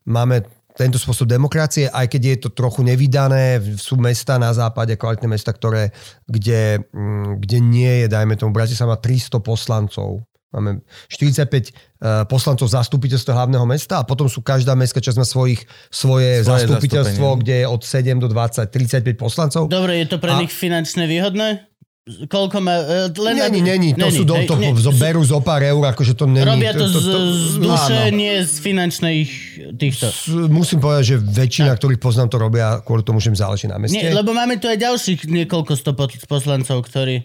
máme 0.06 0.46
tento 0.76 0.96
spôsob 0.96 1.28
demokracie, 1.28 1.92
aj 1.92 2.08
keď 2.08 2.22
je 2.22 2.38
to 2.48 2.50
trochu 2.56 2.84
nevydané, 2.86 3.60
sú 3.76 4.00
mesta 4.00 4.40
na 4.40 4.56
západe, 4.56 4.96
kvalitné 4.96 5.28
mesta, 5.28 5.52
ktoré, 5.52 5.92
kde, 6.28 6.86
mm, 6.92 7.44
kde 7.44 7.58
nie 7.60 7.94
je, 8.04 8.08
dajme 8.08 8.40
tomu, 8.40 8.56
Bratislava 8.56 8.96
má 8.96 8.98
300 9.00 9.42
poslancov. 9.44 10.24
Máme 10.52 10.84
45 11.08 11.48
uh, 11.72 12.28
poslancov 12.28 12.68
zastupiteľstva 12.68 13.32
hlavného 13.32 13.64
mesta 13.64 14.00
a 14.00 14.04
potom 14.04 14.28
sú 14.28 14.44
každá 14.44 14.76
mestská 14.76 15.00
časť 15.00 15.16
má 15.16 15.24
svojich, 15.24 15.64
svoje, 15.88 16.44
Svoje 16.44 16.68
zastupiteľstvo, 16.68 17.40
kde 17.40 17.64
je 17.64 17.66
od 17.72 17.80
7 17.80 18.20
do 18.20 18.28
20, 18.28 18.68
35 18.68 19.16
poslancov. 19.16 19.72
Dobre, 19.72 20.04
je 20.04 20.12
to 20.12 20.20
pre 20.20 20.36
A- 20.36 20.44
nich 20.44 20.52
finančne 20.52 21.08
výhodné? 21.08 21.72
Koľko 22.02 22.66
má... 22.66 22.82
e, 22.82 23.14
Len 23.14 23.38
Není, 23.38 23.62
není, 23.62 23.90
to 23.94 24.10
sú 24.10 24.26
do, 24.26 24.34
to 24.44 24.58
nie, 24.58 24.74
zo, 24.74 24.90
sú- 24.90 24.98
berú 24.98 25.22
zo 25.22 25.38
pár 25.38 25.62
eur, 25.62 25.94
akože 25.94 26.18
to 26.18 26.26
není. 26.26 26.44
Robia 26.44 26.74
to, 26.74 26.90
z, 26.90 26.98
z 26.98 27.54
duše, 27.62 27.98
áno. 28.10 28.18
nie 28.18 28.42
z 28.42 28.54
finančných 28.58 29.30
týchto. 29.78 30.10
S- 30.10 30.50
Musím 30.50 30.82
povedať, 30.82 31.16
že 31.16 31.16
väčšina, 31.22 31.70
ktorých 31.78 32.02
poznám, 32.02 32.34
to 32.34 32.42
robia 32.42 32.82
kvôli 32.82 33.06
tomu, 33.06 33.22
že 33.22 33.30
im 33.30 33.38
záleží 33.38 33.70
na 33.70 33.78
meste. 33.78 34.02
Nie, 34.02 34.18
lebo 34.18 34.34
máme 34.34 34.58
tu 34.58 34.66
aj 34.66 34.82
ďalších 34.82 35.30
niekoľko 35.30 35.78
sto 35.78 35.94
poslancov, 36.26 36.82
ktorí... 36.90 37.22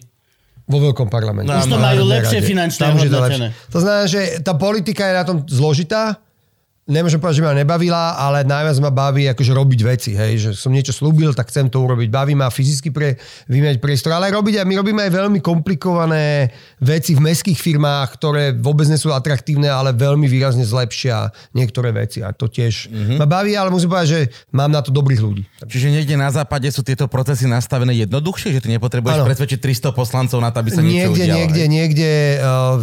Vo 0.67 0.83
veľkom 0.83 1.07
parlamente. 1.07 1.47
Už 1.47 1.71
to 1.71 1.79
V 1.79 1.81
majú 1.81 2.03
lepšie 2.03 2.39
rade. 2.43 2.49
finančné 2.51 2.83
to 2.83 2.91
hodnotené. 2.91 3.47
lepšie. 3.55 3.71
To 3.71 3.79
znamená, 3.79 4.05
že 4.05 4.21
tá 4.43 4.53
politika 4.53 5.01
je 5.07 5.13
na 5.15 5.23
tom 5.23 5.37
zložitá. 5.47 6.19
Nemôžem 6.87 7.19
povedať, 7.19 7.37
že 7.39 7.45
ma 7.45 7.51
nebavila, 7.51 8.15
ale 8.15 8.41
najviac 8.41 8.79
ma 8.79 8.87
baví 8.89 9.27
akože 9.27 9.51
robiť 9.51 9.79
veci. 9.83 10.11
Hej. 10.11 10.31
Že 10.39 10.49
som 10.55 10.71
niečo 10.71 10.91
slúbil, 10.91 11.35
tak 11.35 11.47
chcem 11.47 11.67
to 11.67 11.79
urobiť. 11.79 12.07
Baví 12.07 12.31
ma 12.31 12.47
fyzicky 12.47 12.89
pre, 12.89 13.19
vymieňať 13.45 13.77
priestor, 13.77 14.11
ale 14.11 14.31
robiť, 14.31 14.57
a 14.57 14.63
my 14.63 14.73
robíme 14.73 15.03
aj 15.03 15.11
veľmi 15.11 15.39
komplikované 15.39 16.47
veci 16.77 17.11
v 17.11 17.27
mestských 17.27 17.55
firmách, 17.55 18.07
ktoré 18.15 18.43
vôbec 18.51 18.87
nie 18.87 18.95
sú 18.95 19.11
atraktívne, 19.11 19.67
ale 19.67 19.91
veľmi 19.91 20.25
výrazne 20.25 20.63
zlepšia 20.63 21.27
niektoré 21.51 21.91
veci. 21.91 22.23
A 22.23 22.31
to 22.31 22.47
tiež 22.47 22.87
Mhm. 22.87 23.19
ma 23.19 23.27
baví, 23.27 23.51
ale 23.51 23.67
musím 23.67 23.91
povedať, 23.91 24.07
že 24.07 24.21
mám 24.49 24.71
na 24.71 24.79
to 24.79 24.89
dobrých 24.89 25.19
ľudí. 25.19 25.43
Čiže 25.61 25.91
niekde 25.91 26.15
na 26.15 26.31
západe 26.31 26.71
sú 26.71 26.81
tieto 26.81 27.05
procesy 27.05 27.45
nastavené 27.45 27.99
jednoduchšie, 27.99 28.55
že 28.55 28.63
ty 28.63 28.71
nepotrebuješ 28.71 29.21
Áno. 29.21 29.27
presvedčiť 29.27 29.59
300 29.59 29.91
poslancov 29.91 30.39
na 30.39 30.49
to, 30.49 30.63
aby 30.63 30.71
sa 30.71 30.79
niečo 30.79 31.11
niekde, 31.11 31.11
udialo. 31.19 31.35
niekde, 31.35 31.61
hej? 31.61 31.69
niekde 31.69 32.09
uh, 32.37 32.79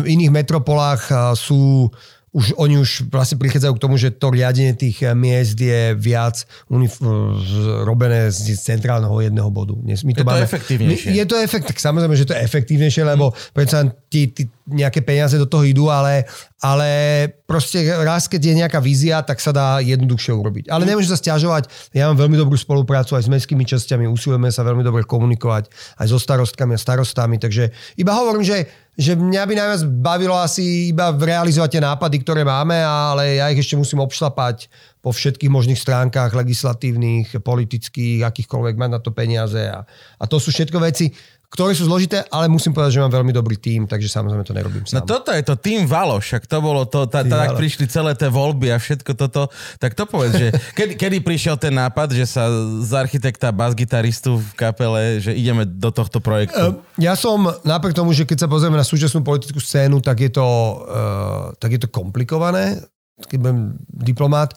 v 0.00 0.08
iných 0.08 0.32
metropolách 0.32 1.02
uh, 1.08 1.16
sú 1.32 1.92
už, 2.36 2.52
oni 2.60 2.76
už 2.76 3.08
vlastne 3.08 3.40
prichádzajú 3.40 3.72
k 3.72 3.80
tomu, 3.80 3.96
že 3.96 4.12
to 4.12 4.28
riadenie 4.28 4.76
tých 4.76 5.00
eh, 5.00 5.16
miest 5.16 5.56
je 5.56 5.96
viac 5.96 6.44
unif- 6.68 7.00
z- 7.00 7.80
robené 7.88 8.28
z 8.28 8.52
centrálneho 8.60 9.16
jedného 9.24 9.48
bodu. 9.48 9.72
My 9.80 9.96
Je 9.96 10.20
to 10.20 10.44
efektívnejšie. 10.44 11.08
My, 11.08 11.16
je 11.16 11.26
to 11.26 11.36
efekt, 11.40 11.66
tak 11.72 11.80
samozrejme, 11.80 12.12
že 12.12 12.28
to 12.28 12.36
je 12.36 12.44
efektívnejšie, 12.44 13.02
lebo 13.08 13.32
predsa 13.56 13.80
len 13.80 13.88
ti, 14.12 14.28
ti 14.28 14.44
nejaké 14.66 15.00
peniaze 15.00 15.38
do 15.38 15.46
toho 15.46 15.62
idú, 15.62 15.88
ale, 15.88 16.26
ale 16.58 16.88
proste 17.46 17.86
raz, 18.02 18.26
keď 18.26 18.40
je 18.42 18.54
nejaká 18.66 18.82
vízia, 18.82 19.22
tak 19.22 19.38
sa 19.38 19.54
dá 19.54 19.78
jednoduchšie 19.78 20.34
urobiť. 20.34 20.64
Ale 20.68 20.82
nemôžem 20.82 21.14
sa 21.14 21.18
stiažovať, 21.18 21.70
ja 21.94 22.10
mám 22.10 22.18
veľmi 22.18 22.34
dobrú 22.34 22.58
spoluprácu 22.58 23.14
aj 23.14 23.24
s 23.24 23.30
mestskými 23.30 23.62
časťami, 23.62 24.10
usilujeme 24.10 24.50
sa 24.50 24.66
veľmi 24.66 24.82
dobre 24.82 25.06
komunikovať 25.06 25.70
aj 26.02 26.06
so 26.10 26.18
starostkami 26.18 26.74
a 26.74 26.80
starostami, 26.82 27.38
takže 27.38 27.70
iba 27.94 28.12
hovorím, 28.18 28.42
že, 28.42 28.66
že 28.96 29.12
mňa 29.12 29.42
by 29.44 29.54
najviac 29.60 29.82
bavilo 30.00 30.32
asi 30.40 30.88
iba 30.88 31.12
realizovať 31.12 31.76
tie 31.76 31.82
nápady, 31.84 32.16
ktoré 32.24 32.48
máme, 32.48 32.80
ale 32.80 33.36
ja 33.36 33.52
ich 33.52 33.60
ešte 33.60 33.76
musím 33.76 34.00
obšlapať 34.00 34.72
po 35.04 35.12
všetkých 35.12 35.52
možných 35.52 35.76
stránkach 35.76 36.32
legislatívnych, 36.32 37.38
politických, 37.44 38.24
akýchkoľvek, 38.24 38.74
mať 38.74 38.90
na 38.90 39.00
to 39.04 39.12
peniaze. 39.12 39.60
A, 39.60 39.84
a 40.16 40.24
to 40.24 40.40
sú 40.40 40.48
všetko 40.48 40.80
veci, 40.80 41.12
ktoré 41.46 41.72
sú 41.78 41.86
zložité, 41.86 42.26
ale 42.28 42.50
musím 42.50 42.74
povedať, 42.74 42.98
že 42.98 43.02
mám 43.06 43.14
veľmi 43.14 43.30
dobrý 43.30 43.54
tím, 43.54 43.86
takže 43.86 44.10
samozrejme 44.10 44.42
to 44.42 44.50
nerobím 44.50 44.82
No 44.90 45.00
sám. 45.00 45.06
toto 45.06 45.30
je 45.30 45.42
to 45.46 45.54
tým 45.54 45.86
Valo, 45.86 46.18
však 46.18 46.44
to 46.44 46.58
bolo 46.58 46.82
to, 46.84 47.06
tá, 47.06 47.22
tá, 47.22 47.46
tak 47.46 47.56
prišli 47.56 47.86
celé 47.86 48.12
tie 48.18 48.26
voľby 48.26 48.74
a 48.74 48.82
všetko 48.82 49.14
toto. 49.14 49.46
Tak 49.78 49.94
to 49.94 50.04
povedz, 50.10 50.34
že 50.34 50.48
kedy, 50.78 50.98
kedy 50.98 51.16
prišiel 51.22 51.54
ten 51.54 51.70
nápad, 51.72 52.12
že 52.18 52.26
sa 52.26 52.50
z 52.82 52.90
architekta, 52.92 53.54
bas-gitaristu 53.54 54.42
v 54.42 54.48
kapele, 54.58 55.22
že 55.22 55.32
ideme 55.32 55.62
do 55.62 55.94
tohto 55.94 56.18
projektu? 56.18 56.82
Ja 56.98 57.14
som, 57.14 57.46
napriek 57.62 57.94
tomu, 57.94 58.10
že 58.10 58.26
keď 58.26 58.44
sa 58.44 58.48
pozrieme 58.50 58.76
na 58.76 58.84
súčasnú 58.84 59.22
politickú 59.22 59.62
scénu, 59.62 60.02
tak 60.02 60.26
je 60.26 60.30
to, 60.34 60.44
uh, 60.44 61.54
tak 61.62 61.78
je 61.78 61.80
to 61.86 61.88
komplikované, 61.88 62.82
keď 63.30 63.38
budem 63.38 63.58
diplomát. 63.86 64.50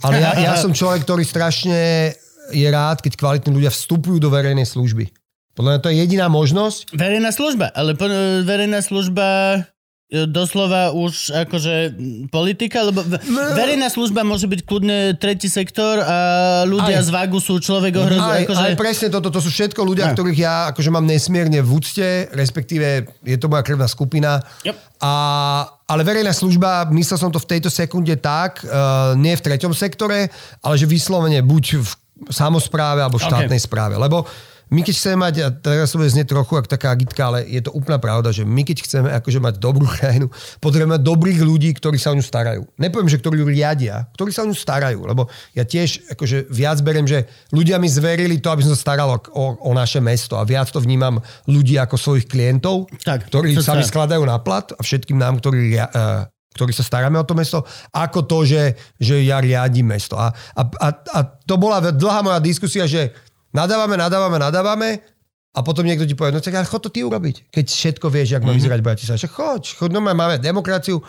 Ale 0.00 0.16
ja, 0.16 0.32
ja 0.38 0.54
som 0.56 0.72
človek, 0.72 1.04
ktorý 1.04 1.26
strašne 1.26 2.14
je 2.50 2.68
rád, 2.70 3.04
keď 3.04 3.20
kvalitní 3.20 3.52
ľudia 3.52 3.68
vstupujú 3.68 4.16
do 4.16 4.32
verejnej 4.32 4.64
služby. 4.64 5.19
Podľa 5.60 5.76
mňa 5.76 5.84
to 5.84 5.90
je 5.92 5.96
jediná 6.00 6.26
možnosť. 6.26 6.96
Verejná 6.96 7.28
služba, 7.30 7.68
ale 7.68 7.92
po, 7.92 8.08
verejná 8.42 8.80
služba 8.80 9.60
e, 10.08 10.24
doslova 10.24 10.96
už 10.96 11.36
akože 11.36 11.74
politika, 12.32 12.80
lebo 12.80 13.04
v- 13.04 13.20
verejná 13.52 13.92
služba 13.92 14.24
môže 14.24 14.48
byť 14.48 14.60
kľudne 14.64 15.20
tretí 15.20 15.52
sektor 15.52 16.00
a 16.00 16.16
ľudia 16.64 16.98
Aj. 16.98 17.04
z 17.04 17.10
Vagu 17.12 17.44
sú 17.44 17.60
človek 17.60 17.92
ohrozu. 17.92 18.24
Aj, 18.24 18.48
akože... 18.48 18.72
aj 18.72 18.74
presne 18.80 19.12
toto, 19.12 19.28
to 19.28 19.44
sú 19.44 19.52
všetko 19.52 19.84
ľudia, 19.84 20.08
Aj. 20.08 20.16
ktorých 20.16 20.40
ja 20.40 20.72
akože 20.72 20.88
mám 20.88 21.04
nesmierne 21.04 21.60
v 21.60 21.68
úcte, 21.68 22.32
respektíve 22.32 23.04
je 23.20 23.36
to 23.36 23.52
moja 23.52 23.60
krvná 23.60 23.84
skupina. 23.84 24.40
Yep. 24.64 24.76
A, 25.04 25.12
ale 25.84 26.02
verejná 26.08 26.32
služba, 26.32 26.88
myslel 26.88 27.20
som 27.20 27.28
to 27.28 27.36
v 27.36 27.48
tejto 27.52 27.68
sekunde 27.68 28.16
tak, 28.16 28.64
uh, 28.64 29.12
nie 29.12 29.36
v 29.36 29.44
treťom 29.44 29.76
sektore, 29.76 30.32
ale 30.64 30.74
že 30.80 30.88
vyslovene 30.88 31.44
buď 31.44 31.84
v 31.84 31.90
samozpráve 32.28 33.00
alebo 33.00 33.16
v 33.16 33.24
štátnej 33.28 33.60
Okay. 33.60 33.68
správe. 33.68 33.96
Lebo 33.96 34.24
my 34.70 34.80
keď 34.86 34.94
chceme 34.94 35.16
mať, 35.26 35.34
a 35.42 35.48
teraz 35.50 35.90
to 35.90 35.98
bude 35.98 36.14
znieť 36.14 36.30
trochu 36.30 36.54
ako 36.54 36.70
taká 36.70 36.94
agitka, 36.94 37.26
ale 37.26 37.42
je 37.42 37.58
to 37.58 37.74
úplná 37.74 37.98
pravda, 37.98 38.30
že 38.30 38.46
my 38.46 38.62
keď 38.62 38.86
chceme 38.86 39.08
akože 39.18 39.42
mať 39.42 39.54
dobrú 39.58 39.82
krajinu, 39.98 40.30
potrebujeme 40.62 40.94
mať 40.94 41.02
dobrých 41.02 41.40
ľudí, 41.42 41.70
ktorí 41.74 41.98
sa 41.98 42.14
o 42.14 42.16
ňu 42.16 42.24
starajú. 42.24 42.62
Nepoviem, 42.78 43.10
že 43.10 43.18
ktorí 43.18 43.42
ju 43.42 43.46
riadia, 43.50 44.06
ktorí 44.14 44.30
sa 44.30 44.46
o 44.46 44.48
ňu 44.48 44.54
starajú, 44.54 45.02
lebo 45.02 45.26
ja 45.58 45.66
tiež 45.66 46.14
akože 46.14 46.46
viac 46.48 46.78
beriem, 46.86 47.04
že 47.04 47.26
ľudia 47.50 47.82
mi 47.82 47.90
zverili 47.90 48.38
to, 48.38 48.54
aby 48.54 48.62
som 48.62 48.72
sa 48.72 48.80
staral 48.80 49.10
o, 49.10 49.44
o 49.58 49.70
naše 49.74 49.98
mesto 49.98 50.38
a 50.38 50.46
viac 50.46 50.70
to 50.70 50.78
vnímam 50.78 51.18
ľudí 51.50 51.74
ako 51.74 51.98
svojich 51.98 52.30
klientov, 52.30 52.86
Tak, 53.02 53.26
ktorí 53.26 53.58
to 53.58 53.66
sa 53.66 53.74
mi 53.74 53.82
skladajú 53.82 54.22
na 54.22 54.38
plat 54.38 54.70
a 54.70 54.80
všetkým 54.80 55.18
nám, 55.18 55.42
ktorí 55.42 55.74
eh, 55.74 56.30
ktorí 56.50 56.74
sa 56.74 56.82
staráme 56.82 57.14
o 57.14 57.24
to 57.24 57.38
mesto, 57.38 57.62
ako 57.94 58.26
to, 58.26 58.42
že, 58.42 58.62
že 58.98 59.22
ja 59.22 59.38
riadím 59.38 59.94
mesto. 59.94 60.18
A, 60.18 60.34
a, 60.34 60.62
a, 60.66 60.88
a 60.90 61.18
to 61.22 61.54
bola 61.54 61.78
dlhá 61.94 62.26
moja 62.26 62.42
diskusia, 62.42 62.90
že 62.90 63.14
nadávame, 63.50 63.94
nadávame, 63.94 64.36
nadávame 64.36 64.88
a 65.50 65.60
potom 65.60 65.82
niekto 65.82 66.06
ti 66.06 66.14
povie, 66.14 66.30
no 66.30 66.38
tak 66.38 66.54
ale 66.54 66.64
chod 66.64 66.78
to 66.80 66.90
ty 66.90 67.02
urobiť, 67.02 67.50
keď 67.50 67.64
všetko 67.66 68.06
vieš, 68.06 68.38
jak 68.38 68.42
má 68.42 68.54
vyzerať 68.54 68.80
Bratislava. 68.80 69.18
Že 69.18 69.28
choď, 69.28 69.62
choď, 69.76 69.90
no 69.90 70.00
máme 70.00 70.38
demokraciu. 70.38 71.02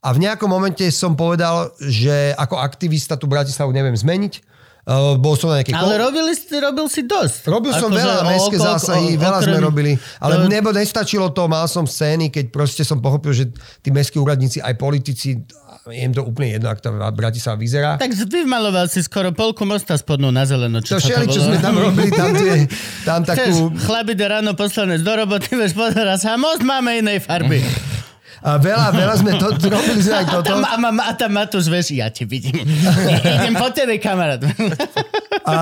A 0.00 0.12
v 0.12 0.20
nejakom 0.20 0.46
momente 0.46 0.84
som 0.92 1.16
povedal, 1.16 1.72
že 1.80 2.36
ako 2.36 2.60
aktivista 2.60 3.16
tú 3.16 3.24
Bratislavu 3.24 3.72
neviem 3.72 3.96
zmeniť. 3.96 4.54
Uh, 4.86 5.18
bol 5.18 5.34
som 5.34 5.50
na 5.50 5.58
nejakej 5.58 5.74
Ale 5.74 5.98
robili, 5.98 6.30
robil 6.62 6.86
si 6.86 7.02
dosť. 7.02 7.50
Robil 7.50 7.74
som 7.74 7.90
Akože 7.90 8.06
veľa 8.06 8.22
mestské 8.22 8.54
zásahy, 8.54 9.08
o- 9.08 9.18
veľa 9.18 9.38
sme 9.42 9.58
okrem- 9.58 9.66
robili, 9.66 9.92
ale 10.22 10.34
to- 10.38 10.46
nebo 10.46 10.70
nestačilo 10.70 11.34
to, 11.34 11.50
mal 11.50 11.66
som 11.66 11.82
scény, 11.82 12.30
keď 12.30 12.54
proste 12.54 12.86
som 12.86 13.02
pochopil, 13.02 13.34
že 13.34 13.44
tí 13.82 13.90
mestskí 13.90 14.22
úradníci, 14.22 14.62
aj 14.62 14.78
politici, 14.78 15.42
je 15.94 16.02
im 16.02 16.10
to 16.10 16.26
úplne 16.26 16.58
jedno, 16.58 16.66
ak 16.66 16.82
tá 16.82 16.90
Bratislava 17.14 17.58
vyzerá. 17.62 17.94
Tak 17.94 18.10
vymaloval 18.14 18.90
si 18.90 19.06
skoro 19.06 19.30
polku 19.30 19.62
mosta 19.62 19.94
spodnú 19.94 20.34
na 20.34 20.42
zeleno. 20.42 20.82
To 20.82 20.86
Čo, 20.86 20.98
všeli, 20.98 21.26
čo 21.30 21.46
sme 21.46 21.62
tam 21.62 21.78
robili, 21.78 22.10
tam, 22.10 22.34
tie, 22.34 22.66
tam 23.06 23.22
Chceš, 23.22 23.54
takú... 23.54 23.62
chlap 23.86 24.06
ide 24.10 24.26
ráno 24.26 24.58
poslanec 24.58 25.06
do 25.06 25.12
roboty, 25.14 25.54
vieš, 25.54 25.78
pozera 25.78 26.18
sa, 26.18 26.34
most 26.34 26.66
máme 26.66 26.98
inej 26.98 27.22
farby. 27.22 27.62
A 28.46 28.62
veľa, 28.62 28.94
veľa 28.94 29.14
sme 29.18 29.32
to, 29.38 29.46
robili 29.66 30.00
sme 30.02 30.22
aj 30.22 30.26
A 30.26 30.32
toto. 30.38 30.46
tam, 30.54 30.62
a, 30.62 30.74
a, 30.78 30.90
a 31.06 31.12
tam 31.18 31.30
Matúš, 31.34 31.66
vieš, 31.66 31.98
ja 31.98 32.10
ti 32.10 32.22
vidím. 32.26 32.62
Idem 33.42 33.54
po 33.58 33.70
tebe, 33.74 33.98
kamarát. 33.98 34.42
A 35.46 35.54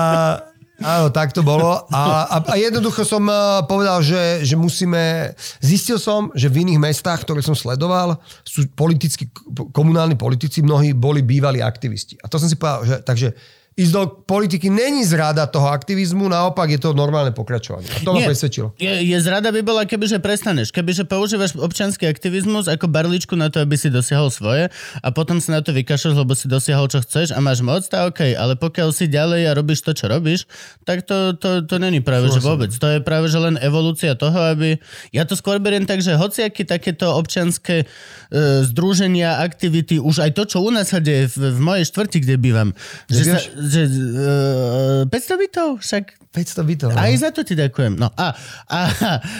Áno, 0.83 1.07
tak 1.07 1.31
to 1.31 1.39
bolo. 1.39 1.87
A, 1.87 2.27
a, 2.27 2.37
a 2.51 2.55
jednoducho 2.59 3.07
som 3.07 3.23
uh, 3.31 3.63
povedal, 3.63 4.03
že, 4.03 4.43
že 4.43 4.59
musíme... 4.59 5.31
Zistil 5.63 5.95
som, 5.95 6.35
že 6.35 6.51
v 6.51 6.67
iných 6.67 6.91
mestách, 6.91 7.23
ktoré 7.23 7.39
som 7.39 7.55
sledoval, 7.55 8.19
sú 8.43 8.67
politicky, 8.75 9.31
komunálni 9.71 10.19
politici, 10.19 10.59
mnohí 10.59 10.91
boli 10.91 11.23
bývalí 11.23 11.63
aktivisti. 11.63 12.19
A 12.19 12.27
to 12.27 12.35
som 12.35 12.51
si 12.51 12.59
povedal, 12.59 12.83
že 12.83 12.95
takže 13.07 13.27
ísť 13.75 13.91
do 13.91 14.03
politiky 14.07 14.71
není 14.71 15.03
zrada 15.03 15.43
toho 15.51 15.67
aktivizmu, 15.67 16.31
naopak 16.31 16.71
je 16.71 16.79
to 16.79 16.95
normálne 16.95 17.35
pokračovanie. 17.35 17.91
A 17.91 18.07
to 18.07 18.15
ma 18.15 18.23
presvedčilo. 18.23 18.71
Je, 18.79 18.87
je 18.87 19.17
zrada 19.19 19.51
by 19.51 19.59
bola, 19.67 19.83
kebyže 19.83 20.23
prestaneš. 20.23 20.71
Kebyže 20.71 21.03
používaš 21.03 21.59
občanský 21.59 22.07
aktivizmus 22.07 22.71
ako 22.71 22.87
barličku 22.87 23.35
na 23.35 23.51
to, 23.51 23.59
aby 23.59 23.75
si 23.75 23.91
dosiahol 23.91 24.31
svoje 24.31 24.71
a 25.03 25.07
potom 25.11 25.43
sa 25.43 25.59
na 25.59 25.61
to 25.61 25.75
vykašľaš, 25.75 26.15
lebo 26.15 26.31
si 26.39 26.47
dosiahol, 26.47 26.87
čo 26.87 27.03
chceš 27.03 27.35
a 27.35 27.43
máš 27.43 27.59
moc, 27.67 27.83
tak 27.83 28.15
OK. 28.15 28.31
Ale 28.39 28.55
pokiaľ 28.55 28.95
si 28.95 29.11
ďalej 29.11 29.43
a 29.43 29.51
robíš 29.51 29.83
to, 29.83 29.91
čo 29.91 30.07
robíš, 30.07 30.47
tak 30.87 31.03
to, 31.03 31.35
to, 31.35 31.67
to 31.67 31.75
není 31.75 31.99
práve, 31.99 32.31
že 32.31 32.39
vôbec. 32.39 32.71
To 32.71 32.87
je 32.87 33.03
práve, 33.03 33.27
že 33.27 33.43
len 33.43 33.59
evolúcia 33.59 34.15
toho, 34.15 34.55
aby... 34.55 34.79
Ja 35.11 35.27
to 35.27 35.35
skôr 35.35 35.59
beriem 35.59 35.83
tak, 35.83 35.99
že 35.99 36.15
hociaké 36.15 36.63
takéto 36.63 37.11
občianské 37.11 37.83
e, 37.83 37.85
združenia, 38.63 39.43
aktivity, 39.43 39.99
už 39.99 40.23
aj 40.23 40.31
to, 40.31 40.43
čo 40.47 40.63
u 40.63 40.71
nás 40.71 40.95
sa 40.95 41.03
deje 41.03 41.27
v, 41.27 41.51
v 41.51 41.59
mojej 41.59 41.85
štvrti, 41.91 42.17
kde 42.23 42.35
bývam, 42.39 42.71
že, 43.11 43.27
sa? 43.27 43.64
Že 43.67 43.81
e, 45.05 45.11
500 45.11 45.43
bytov, 45.43 45.69
však 45.81 46.03
500 46.35 46.69
bytov. 46.69 46.89
no. 46.91 46.99
aj 46.99 47.13
za 47.17 47.29
to 47.31 47.41
ti 47.47 47.55
ďakujem. 47.55 47.95
No 47.95 48.11
a, 48.13 48.35
a, 48.67 48.81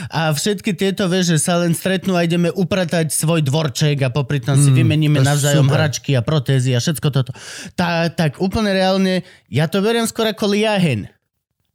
a 0.10 0.22
všetky 0.32 0.74
tieto, 0.74 1.12
vieš, 1.12 1.38
že 1.38 1.40
sa 1.44 1.60
len 1.60 1.76
stretnú 1.76 2.16
a 2.16 2.24
ideme 2.24 2.50
upratať 2.50 3.12
svoj 3.12 3.44
dvorček 3.44 4.08
a 4.08 4.10
popri 4.10 4.40
tom 4.40 4.56
si 4.56 4.72
vymeníme 4.72 5.20
to 5.20 5.28
je 5.28 5.30
navzájom 5.30 5.68
super. 5.68 5.76
hračky 5.78 6.12
a 6.16 6.22
protézy 6.24 6.72
a 6.72 6.80
všetko 6.80 7.08
toto. 7.12 7.32
Tá, 7.76 8.08
tak 8.08 8.40
úplne 8.40 8.72
reálne, 8.72 9.28
ja 9.52 9.68
to 9.68 9.84
beriem 9.84 10.08
skôr 10.08 10.32
ako 10.32 10.56
liahen 10.56 11.12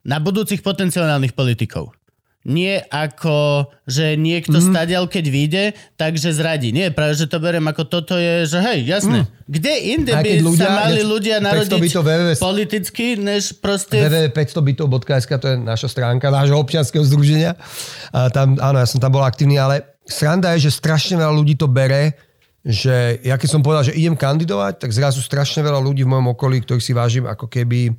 na 0.01 0.17
budúcich 0.17 0.65
potenciálnych 0.65 1.37
politikov. 1.37 1.93
Nie 2.41 2.81
ako, 2.89 3.69
že 3.85 4.17
niekto 4.17 4.57
mm. 4.57 4.65
stadial, 4.73 5.05
keď 5.05 5.25
vyjde, 5.29 5.63
takže 5.93 6.33
zradí. 6.33 6.73
Nie, 6.73 6.89
práve, 6.89 7.13
že 7.13 7.29
to 7.29 7.37
beriem 7.37 7.69
ako 7.69 7.85
toto 7.85 8.17
je, 8.17 8.49
že 8.49 8.57
hej, 8.57 8.81
jasné. 8.89 9.23
Mm. 9.23 9.27
Kde 9.45 9.73
inde 9.93 10.13
by 10.17 10.31
ľudia- 10.41 10.65
sa 10.65 10.69
mali 10.89 11.01
ľudia 11.05 11.37
500 11.37 11.45
narodiť 11.45 11.81
bytov 11.85 12.03
www. 12.03 12.29
politicky, 12.41 13.05
než 13.13 13.61
proste... 13.61 13.93
www.500bytov.sk, 14.01 15.31
to 15.37 15.47
je 15.53 15.55
naša 15.61 15.87
stránka 15.93 16.33
nášho 16.33 16.57
občianskeho 16.57 17.05
združenia. 17.05 17.53
A 18.09 18.33
tam, 18.33 18.57
áno, 18.57 18.81
ja 18.81 18.87
som 18.89 18.97
tam 18.97 19.13
bol 19.13 19.21
aktívny, 19.21 19.61
ale 19.61 20.01
sranda 20.09 20.57
je, 20.57 20.65
že 20.65 20.81
strašne 20.81 21.21
veľa 21.21 21.33
ľudí 21.37 21.53
to 21.53 21.69
bere, 21.69 22.17
že 22.61 23.21
ja 23.25 23.37
keď 23.37 23.49
som 23.53 23.61
povedal, 23.61 23.89
že 23.89 23.97
idem 23.97 24.13
kandidovať, 24.13 24.81
tak 24.81 24.93
zrazu 24.93 25.21
strašne 25.21 25.61
veľa 25.65 25.81
ľudí 25.81 26.05
v 26.05 26.11
mojom 26.13 26.33
okolí, 26.37 26.61
ktorých 26.61 26.85
si 26.85 26.93
vážim, 26.93 27.25
ako 27.25 27.49
keby 27.49 27.93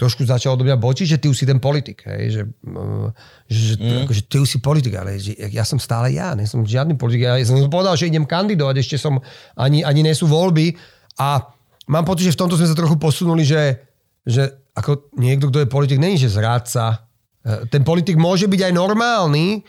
trošku 0.00 0.24
začalo 0.24 0.56
do 0.56 0.64
mňa 0.64 0.80
bočiť, 0.80 1.06
že 1.12 1.20
ty 1.20 1.28
už 1.28 1.36
si 1.36 1.44
ten 1.44 1.60
politik. 1.60 2.08
Hej, 2.08 2.24
že, 2.32 2.42
uh, 2.48 3.12
že, 3.44 3.76
mm. 3.76 4.08
akože, 4.08 4.22
ty 4.32 4.36
už 4.40 4.48
si 4.48 4.58
politik, 4.64 4.96
ale 4.96 5.20
že, 5.20 5.36
ja 5.36 5.68
som 5.68 5.76
stále 5.76 6.16
ja, 6.16 6.32
nie 6.32 6.48
som 6.48 6.64
žiadny 6.64 6.96
politik. 6.96 7.28
Ja 7.28 7.36
som 7.44 7.60
povedal, 7.68 8.00
že 8.00 8.08
idem 8.08 8.24
kandidovať, 8.24 8.80
ešte 8.80 8.96
som, 8.96 9.20
ani, 9.60 9.84
ani 9.84 10.00
nie 10.00 10.16
sú 10.16 10.24
voľby 10.24 10.72
a 11.20 11.44
mám 11.92 12.08
pocit, 12.08 12.32
že 12.32 12.34
v 12.34 12.40
tomto 12.40 12.56
sme 12.56 12.72
sa 12.72 12.78
trochu 12.78 12.96
posunuli, 12.96 13.44
že, 13.44 13.76
že 14.24 14.72
ako 14.72 15.12
niekto, 15.20 15.52
kto 15.52 15.68
je 15.68 15.68
politik, 15.68 16.00
není, 16.00 16.16
že 16.16 16.32
zrádca. 16.32 17.04
E, 17.44 17.68
Ten 17.68 17.84
politik 17.84 18.16
môže 18.16 18.48
byť 18.48 18.70
aj 18.70 18.72
normálny 18.72 19.60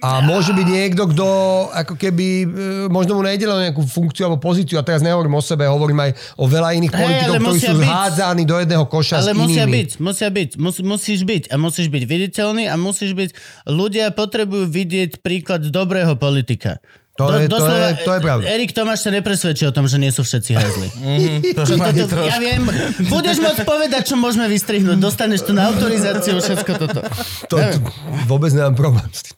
a 0.00 0.20
môže 0.20 0.50
byť 0.50 0.62
niekto, 0.64 1.02
kto 1.08 1.26
ako 1.68 1.94
keby, 1.94 2.26
e, 2.40 2.46
možno 2.86 3.14
mu 3.14 3.22
nejde 3.22 3.42
len 3.42 3.56
o 3.56 3.64
nejakú 3.64 3.82
funkciu 3.82 4.24
alebo 4.24 4.38
pozíciu 4.38 4.74
a 4.74 4.82
teraz 4.82 5.00
nehovorím 5.00 5.34
o 5.34 5.40
sebe, 5.40 5.64
hovorím 5.64 5.98
aj 6.00 6.10
o 6.34 6.44
veľa 6.44 6.70
iných 6.72 6.92
Hej, 6.92 7.00
politikov, 7.00 7.34
ktorí 7.34 7.44
musia 7.44 7.66
sú 7.66 7.76
byť. 7.76 7.88
zhádzaní 7.88 8.42
do 8.44 8.56
jedného 8.56 8.84
koša 8.84 9.14
Ale 9.16 9.32
s 9.32 9.36
musia 9.36 9.64
inými. 9.64 9.74
byť, 9.74 9.90
musia 9.98 10.28
byť, 10.28 10.50
mus, 10.56 10.76
musíš 10.80 11.20
byť 11.22 11.42
a 11.48 11.54
musíš 11.56 11.86
byť 11.88 12.02
viditeľný 12.04 12.64
a 12.64 12.74
musíš 12.74 13.10
byť, 13.12 13.30
ľudia 13.66 14.06
potrebujú 14.10 14.64
vidieť 14.66 15.18
príklad 15.18 15.62
dobrého 15.64 16.14
politika. 16.14 16.78
To 17.16 17.26
je- 17.32 17.50
to 17.50 17.58
je- 17.58 17.98
to 17.98 18.10
je 18.12 18.20
pravda. 18.22 18.46
Erik 18.46 18.70
Tomáš 18.70 19.02
sa 19.02 19.10
nepresvedčí 19.10 19.66
o 19.66 19.74
tom, 19.74 19.90
že 19.90 19.98
nie 19.98 20.14
sú 20.14 20.22
všetci 20.22 20.50
hajzli. 20.54 20.88
To 21.58 21.66
Čo 21.66 21.74
ma 21.74 21.90
toto, 21.90 22.06
trošku- 22.06 22.22
ja 22.24 22.38
viem, 22.38 22.62
budeš 23.10 23.42
môcť 23.42 23.66
povedať, 23.66 24.06
čo 24.06 24.14
môžeme 24.14 24.46
vystrihnúť. 24.46 24.94
Dostaneš 24.96 25.42
tu 25.42 25.50
na 25.50 25.66
autorizáciu, 25.66 26.38
všetko 26.38 26.72
toto. 26.78 27.02
To, 27.50 27.56
to, 27.58 27.82
vôbec 28.24 28.54
nemám 28.54 28.78
problém 28.78 29.10
s 29.10 29.26
tým. 29.26 29.34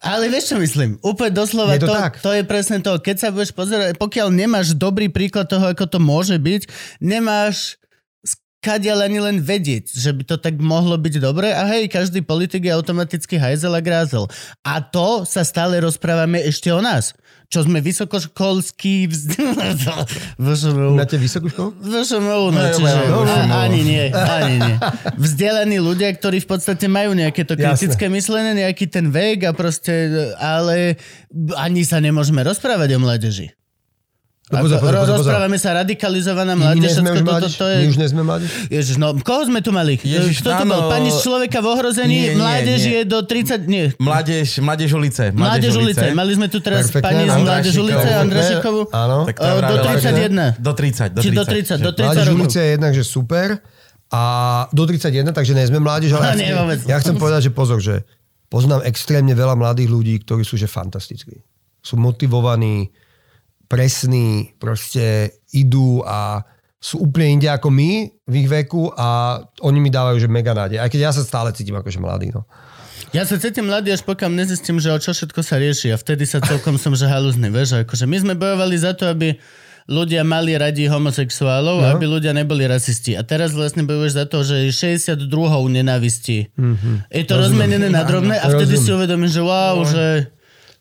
Ale 0.00 0.32
vieš, 0.32 0.52
čo 0.52 0.56
myslím? 0.56 0.96
Úplne 1.04 1.32
doslova, 1.36 1.76
Je 1.76 1.84
to 1.84 1.92
to, 1.92 1.96
tak. 1.96 2.12
to 2.24 2.32
je 2.32 2.42
presne 2.48 2.80
to. 2.80 2.96
Keď 2.96 3.16
sa 3.20 3.28
budeš 3.28 3.52
pozerať, 3.52 4.00
pokiaľ 4.00 4.32
nemáš 4.32 4.72
dobrý 4.72 5.12
príklad 5.12 5.44
toho, 5.44 5.68
ako 5.68 5.84
to 5.84 5.98
môže 6.00 6.40
byť, 6.40 6.64
nemáš 7.04 7.76
skadiaľ 8.60 9.08
ani 9.08 9.18
len 9.20 9.36
vedieť, 9.40 9.88
že 9.92 10.12
by 10.12 10.22
to 10.24 10.36
tak 10.36 10.60
mohlo 10.60 10.96
byť 11.00 11.20
dobre 11.20 11.48
a 11.48 11.64
hej, 11.72 11.88
každý 11.88 12.20
politik 12.20 12.68
je 12.68 12.76
automaticky 12.76 13.40
hajzel 13.40 13.72
a 13.72 13.80
grázel. 13.80 14.28
A 14.60 14.84
to 14.84 15.24
sa 15.24 15.44
stále 15.44 15.80
rozprávame 15.80 16.44
ešte 16.44 16.68
o 16.68 16.80
nás. 16.84 17.16
Čo 17.50 17.66
sme 17.66 17.82
vysokoškolskí 17.82 19.10
vz... 19.10 19.34
VŠMU. 20.38 20.94
Máte 20.94 21.18
vysokú 21.18 21.50
školu? 21.50 21.74
VŠMU, 21.82 22.54
no, 22.54 22.54
No, 22.54 22.70
čiže 22.70 22.98
no, 23.10 23.26
ani 23.50 23.82
nie, 23.82 24.06
ani 24.14 24.56
nie. 24.62 24.76
Vzdelaní 25.18 25.82
ľudia, 25.82 26.14
ktorí 26.14 26.38
v 26.38 26.48
podstate 26.48 26.86
majú 26.86 27.10
nejaké 27.10 27.42
to 27.42 27.58
kritické 27.58 28.06
myslenie, 28.06 28.54
nejaký 28.54 28.86
ten 28.86 29.10
vek 29.10 29.50
a 29.50 29.52
proste, 29.52 29.90
ale 30.38 30.94
ani 31.58 31.82
sa 31.82 31.98
nemôžeme 31.98 32.38
rozprávať 32.46 32.94
o 32.94 33.02
mládeži. 33.02 33.50
Ako- 34.52 34.60
pozor, 34.60 34.76
pozor, 34.76 34.90
ro- 34.90 35.00
pozor, 35.00 35.14
pozor. 35.14 35.30
rozprávame 35.30 35.56
sa 35.56 35.70
radikalizovaná 35.76 36.52
My 36.52 36.74
mládež, 36.74 36.90
už 36.90 36.98
toto, 36.98 37.22
mládež? 37.22 37.52
to 37.54 37.64
je... 37.64 37.76
My 37.76 37.86
už 37.86 37.96
nie 37.96 38.08
sme 38.08 38.22
mládež? 38.22 38.50
Ježiš, 38.66 38.96
no 38.96 39.06
koho 39.16 39.42
sme 39.44 39.60
tu 39.60 39.70
mali? 39.70 39.94
Ježiš, 39.96 40.42
Kto 40.42 40.50
to 40.52 40.64
áno. 40.64 40.74
bol? 40.76 40.90
Pani 40.90 41.08
z 41.08 41.18
človeka 41.20 41.58
v 41.58 41.66
ohrození, 41.68 42.10
Nie, 42.10 42.26
nie, 42.28 42.36
mládež 42.36 42.80
nie. 42.80 42.92
je 42.92 43.02
do 43.04 43.18
30... 43.22 43.64
Nie, 43.64 43.84
Mládež, 43.96 44.58
mládež 44.58 44.90
ulice. 44.92 45.30
Mládež 45.30 45.72
ulice. 45.72 46.10
Mali 46.10 46.32
sme 46.34 46.46
tu 46.46 46.58
teraz 46.58 46.90
Perfektné, 46.90 47.06
pani 47.06 47.24
z. 47.24 47.36
Mládež 47.40 47.74
ulice. 47.76 48.08
Andrašikovú. 48.10 48.80
Áno. 48.90 49.16
O, 49.22 49.30
do 49.30 49.54
vravela, 49.56 49.94
že- 49.94 50.10
31. 50.10 50.58
Do 50.58 50.72
30. 50.72 51.10
Do 51.10 51.20
Či 51.20 51.28
30. 51.28 51.32
do 51.32 51.44
30, 51.44 51.78
do 51.78 51.90
30 51.92 52.02
Mládež 52.02 52.26
rokov. 52.26 52.36
ulice 52.36 52.58
je 52.58 52.70
jednak, 52.70 52.92
že 52.92 53.02
super 53.02 53.48
a 54.08 54.22
do 54.68 54.82
31, 54.84 55.30
takže 55.30 55.52
nie 55.52 55.62
sme 55.64 55.78
mládež, 55.78 56.10
ale 56.12 56.24
ja, 56.24 56.34
nie, 56.34 56.42
chcem, 56.44 56.58
vôbec. 56.58 56.78
ja 56.82 56.96
chcem 56.98 57.14
povedať, 57.14 57.40
že 57.40 57.52
pozor, 57.52 57.78
že 57.78 58.02
poznám 58.46 58.82
extrémne 58.82 59.30
veľa 59.32 59.54
mladých 59.54 59.86
ľudí, 59.86 60.18
ktorí 60.20 60.42
sú 60.42 60.56
že 60.56 60.66
fantastickí. 60.66 61.38
Sú 61.78 61.94
motivovaní, 61.96 62.90
presní, 63.70 64.58
proste 64.58 65.38
idú 65.54 66.02
a 66.02 66.42
sú 66.80 67.06
úplne 67.06 67.38
inde 67.38 67.48
ako 67.52 67.70
my 67.70 68.08
v 68.26 68.34
ich 68.40 68.48
veku 68.48 68.90
a 68.96 69.38
oni 69.62 69.78
mi 69.78 69.92
dávajú 69.92 70.16
že 70.18 70.32
mega 70.32 70.56
nádej. 70.56 70.82
Aj 70.82 70.88
keď 70.90 71.00
ja 71.06 71.12
sa 71.14 71.22
stále 71.22 71.54
cítim 71.54 71.76
akože 71.76 72.02
mladý. 72.02 72.32
No. 72.34 72.48
Ja 73.14 73.22
sa 73.28 73.36
cítim 73.36 73.68
mladý, 73.68 73.92
až 73.92 74.02
pokiaľ 74.02 74.32
nezistím, 74.32 74.80
že 74.80 74.88
o 74.90 74.98
čo 74.98 75.12
všetko 75.12 75.40
sa 75.44 75.60
rieši 75.60 75.92
a 75.92 76.00
vtedy 76.00 76.24
sa 76.24 76.40
celkom 76.40 76.80
som 76.80 76.96
že 76.96 77.04
halúzny, 77.04 77.52
vieš, 77.52 77.84
akože 77.84 78.08
my 78.08 78.16
sme 78.16 78.34
bojovali 78.34 78.76
za 78.80 78.96
to, 78.96 79.12
aby 79.12 79.36
ľudia 79.90 80.22
mali 80.22 80.54
radi 80.54 80.86
homosexuálov, 80.86 81.82
no. 81.82 81.88
aby 81.90 82.06
ľudia 82.06 82.30
neboli 82.30 82.64
rasisti. 82.64 83.18
A 83.18 83.26
teraz 83.26 83.52
vlastne 83.52 83.82
bojuješ 83.82 84.12
za 84.14 84.24
to, 84.30 84.46
že 84.46 84.70
je 84.70 84.96
62 84.96 85.26
nenávistí. 85.68 86.48
Mm-hmm. 86.54 86.94
Je 87.10 87.24
to 87.26 87.34
rozmenené 87.34 87.88
na 87.90 88.06
drobné 88.06 88.38
a 88.38 88.46
vtedy 88.46 88.78
Rozumiem. 88.78 88.86
si 88.86 88.96
uvedomíš, 88.96 89.32
že 89.36 89.42
wow, 89.42 89.76
že... 89.84 89.90
Že 89.90 90.06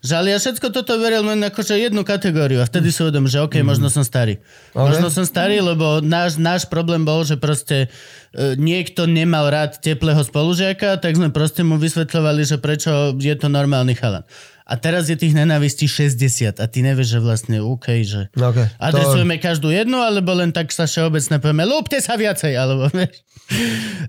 ale 0.08 0.32
ja 0.32 0.40
všetko 0.40 0.72
toto 0.72 0.96
veril 0.96 1.28
len 1.28 1.44
akože 1.44 1.76
jednu 1.76 2.08
kategóriu 2.08 2.64
a 2.64 2.70
vtedy 2.70 2.88
si 2.88 3.04
uvedomím, 3.04 3.28
že 3.28 3.44
OK, 3.44 3.60
možno 3.68 3.92
som 3.92 4.08
starý. 4.08 4.40
Možno 4.72 5.12
som 5.12 5.28
starý, 5.28 5.60
lebo 5.60 6.00
náš, 6.00 6.40
náš 6.40 6.64
problém 6.64 7.04
bol, 7.04 7.28
že 7.28 7.36
proste 7.36 7.92
e, 8.32 8.56
niekto 8.56 9.04
nemal 9.12 9.52
rád 9.52 9.84
teplého 9.84 10.24
spolužiaka, 10.24 11.04
tak 11.04 11.20
sme 11.20 11.36
proste 11.36 11.68
mu 11.68 11.76
vysvetľovali, 11.76 12.48
že 12.48 12.56
prečo 12.64 13.12
je 13.20 13.36
to 13.36 13.52
normálny 13.52 13.92
chalan. 13.92 14.24
A 14.70 14.78
teraz 14.80 15.10
je 15.10 15.18
tých 15.18 15.34
nenávistí 15.36 15.90
60 15.90 16.62
a 16.62 16.66
ty 16.70 16.80
nevieš, 16.80 17.18
že 17.18 17.20
vlastne 17.20 17.58
OK, 17.60 18.06
že 18.06 18.30
No, 18.38 18.54
okay. 18.56 18.70
adresujeme 18.80 19.36
každú 19.42 19.68
jednu, 19.74 20.00
alebo 20.00 20.32
len 20.32 20.54
tak 20.56 20.70
sa 20.72 20.88
všeobecne 20.88 21.42
povieme, 21.44 21.66
lúbte 21.68 22.00
sa 22.00 22.16
viacej, 22.16 22.56
alebo 22.56 22.88
vieš. 22.96 23.20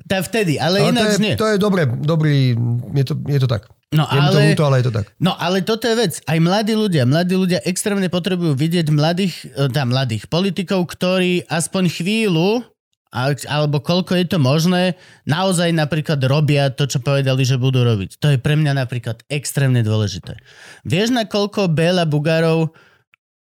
Tak 0.07 0.29
vtedy, 0.31 0.61
ale, 0.61 0.85
Ale 0.85 0.93
to 0.93 0.95
ináč 0.95 1.13
je, 1.17 1.23
nie. 1.25 1.35
to 1.35 1.49
je 1.49 1.57
dobre, 1.57 1.89
dobrý, 1.89 2.55
je 2.95 3.05
to, 3.09 3.19
je 3.27 3.41
to 3.43 3.49
tak. 3.49 3.67
No, 3.91 4.07
Je 4.07 4.23
mi 4.23 4.29
to 4.31 4.39
ale- 4.39 4.49
ľúto, 4.55 4.65
ale 4.71 4.77
je 4.79 4.87
to 4.87 4.95
tak. 4.95 5.07
No 5.19 5.35
ale 5.35 5.67
toto 5.67 5.91
je 5.91 5.99
vec. 5.99 6.23
Aj 6.23 6.39
mladí 6.39 6.79
ľudia, 6.79 7.03
mladí 7.11 7.35
ľudia 7.35 7.59
extrémne 7.67 8.07
potrebujú 8.07 8.55
vidieť 8.55 8.87
mladých, 8.95 9.51
e, 9.51 9.67
tá, 9.67 9.83
mladých 9.83 10.31
politikov, 10.31 10.87
ktorí 10.95 11.51
aspoň 11.51 11.91
chvíľu 11.91 12.63
alebo 13.11 13.83
koľko 13.83 14.15
je 14.15 14.27
to 14.31 14.39
možné, 14.39 14.95
naozaj 15.27 15.75
napríklad 15.75 16.23
robia 16.31 16.71
to, 16.71 16.87
čo 16.87 17.03
povedali, 17.03 17.43
že 17.43 17.59
budú 17.59 17.83
robiť. 17.83 18.23
To 18.23 18.31
je 18.31 18.39
pre 18.39 18.55
mňa 18.55 18.87
napríklad 18.87 19.27
extrémne 19.27 19.83
dôležité. 19.83 20.39
Vieš 20.87 21.11
na 21.11 21.27
koľko 21.27 21.67
Béla 21.67 22.07
Bugarov, 22.07 22.71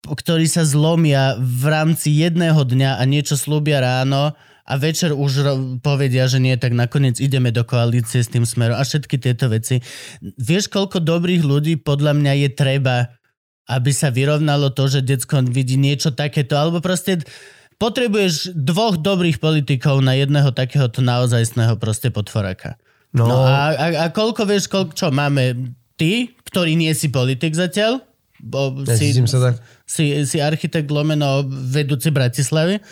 ktorí 0.09 0.49
sa 0.49 0.65
zlomia 0.65 1.37
v 1.37 1.69
rámci 1.69 2.25
jedného 2.25 2.65
dňa 2.65 2.97
a 2.97 3.03
niečo 3.05 3.37
slúbia 3.37 3.85
ráno 3.85 4.33
a 4.73 4.81
večer 4.81 5.13
už 5.13 5.33
ro- 5.45 5.77
povedia, 5.85 6.25
že 6.25 6.41
nie, 6.41 6.57
tak 6.57 6.73
nakoniec 6.73 7.21
ideme 7.21 7.53
do 7.53 7.61
koalície 7.61 8.25
s 8.25 8.33
tým 8.33 8.49
smerom 8.49 8.81
a 8.81 8.89
všetky 8.89 9.21
tieto 9.21 9.53
veci. 9.53 9.85
Vieš, 10.25 10.73
koľko 10.73 11.05
dobrých 11.05 11.45
ľudí 11.45 11.77
podľa 11.77 12.17
mňa 12.17 12.33
je 12.41 12.49
treba, 12.57 13.13
aby 13.69 13.93
sa 13.93 14.09
vyrovnalo 14.09 14.73
to, 14.73 14.89
že 14.89 15.05
decko 15.05 15.45
vidí 15.45 15.77
niečo 15.77 16.17
takéto, 16.17 16.57
alebo 16.57 16.81
proste 16.81 17.21
potrebuješ 17.77 18.57
dvoch 18.57 18.97
dobrých 18.97 19.43
politikov 19.43 20.01
na 20.01 20.17
jedného 20.17 20.49
takéhoto 20.57 21.05
naozajstného 21.05 21.77
proste 21.77 22.09
potvoraka. 22.09 22.81
No, 23.13 23.29
no 23.29 23.37
a, 23.45 23.77
a, 23.77 23.87
a 23.99 24.07
koľko 24.09 24.49
vieš, 24.49 24.73
koľko, 24.73 24.97
čo 24.97 25.13
máme 25.13 25.77
ty, 26.01 26.33
ktorý 26.49 26.81
nie 26.81 26.89
si 26.97 27.13
politik 27.13 27.53
zatiaľ, 27.53 28.01
bo 28.43 28.75
si, 28.89 29.13
Necítim 29.13 29.29
sa 29.29 29.39
tak. 29.39 29.55
si, 29.87 30.27
si 30.27 30.43
architekt 30.43 30.91
lomeno 30.91 31.47
vedúci 31.47 32.11
Bratislavy, 32.11 32.83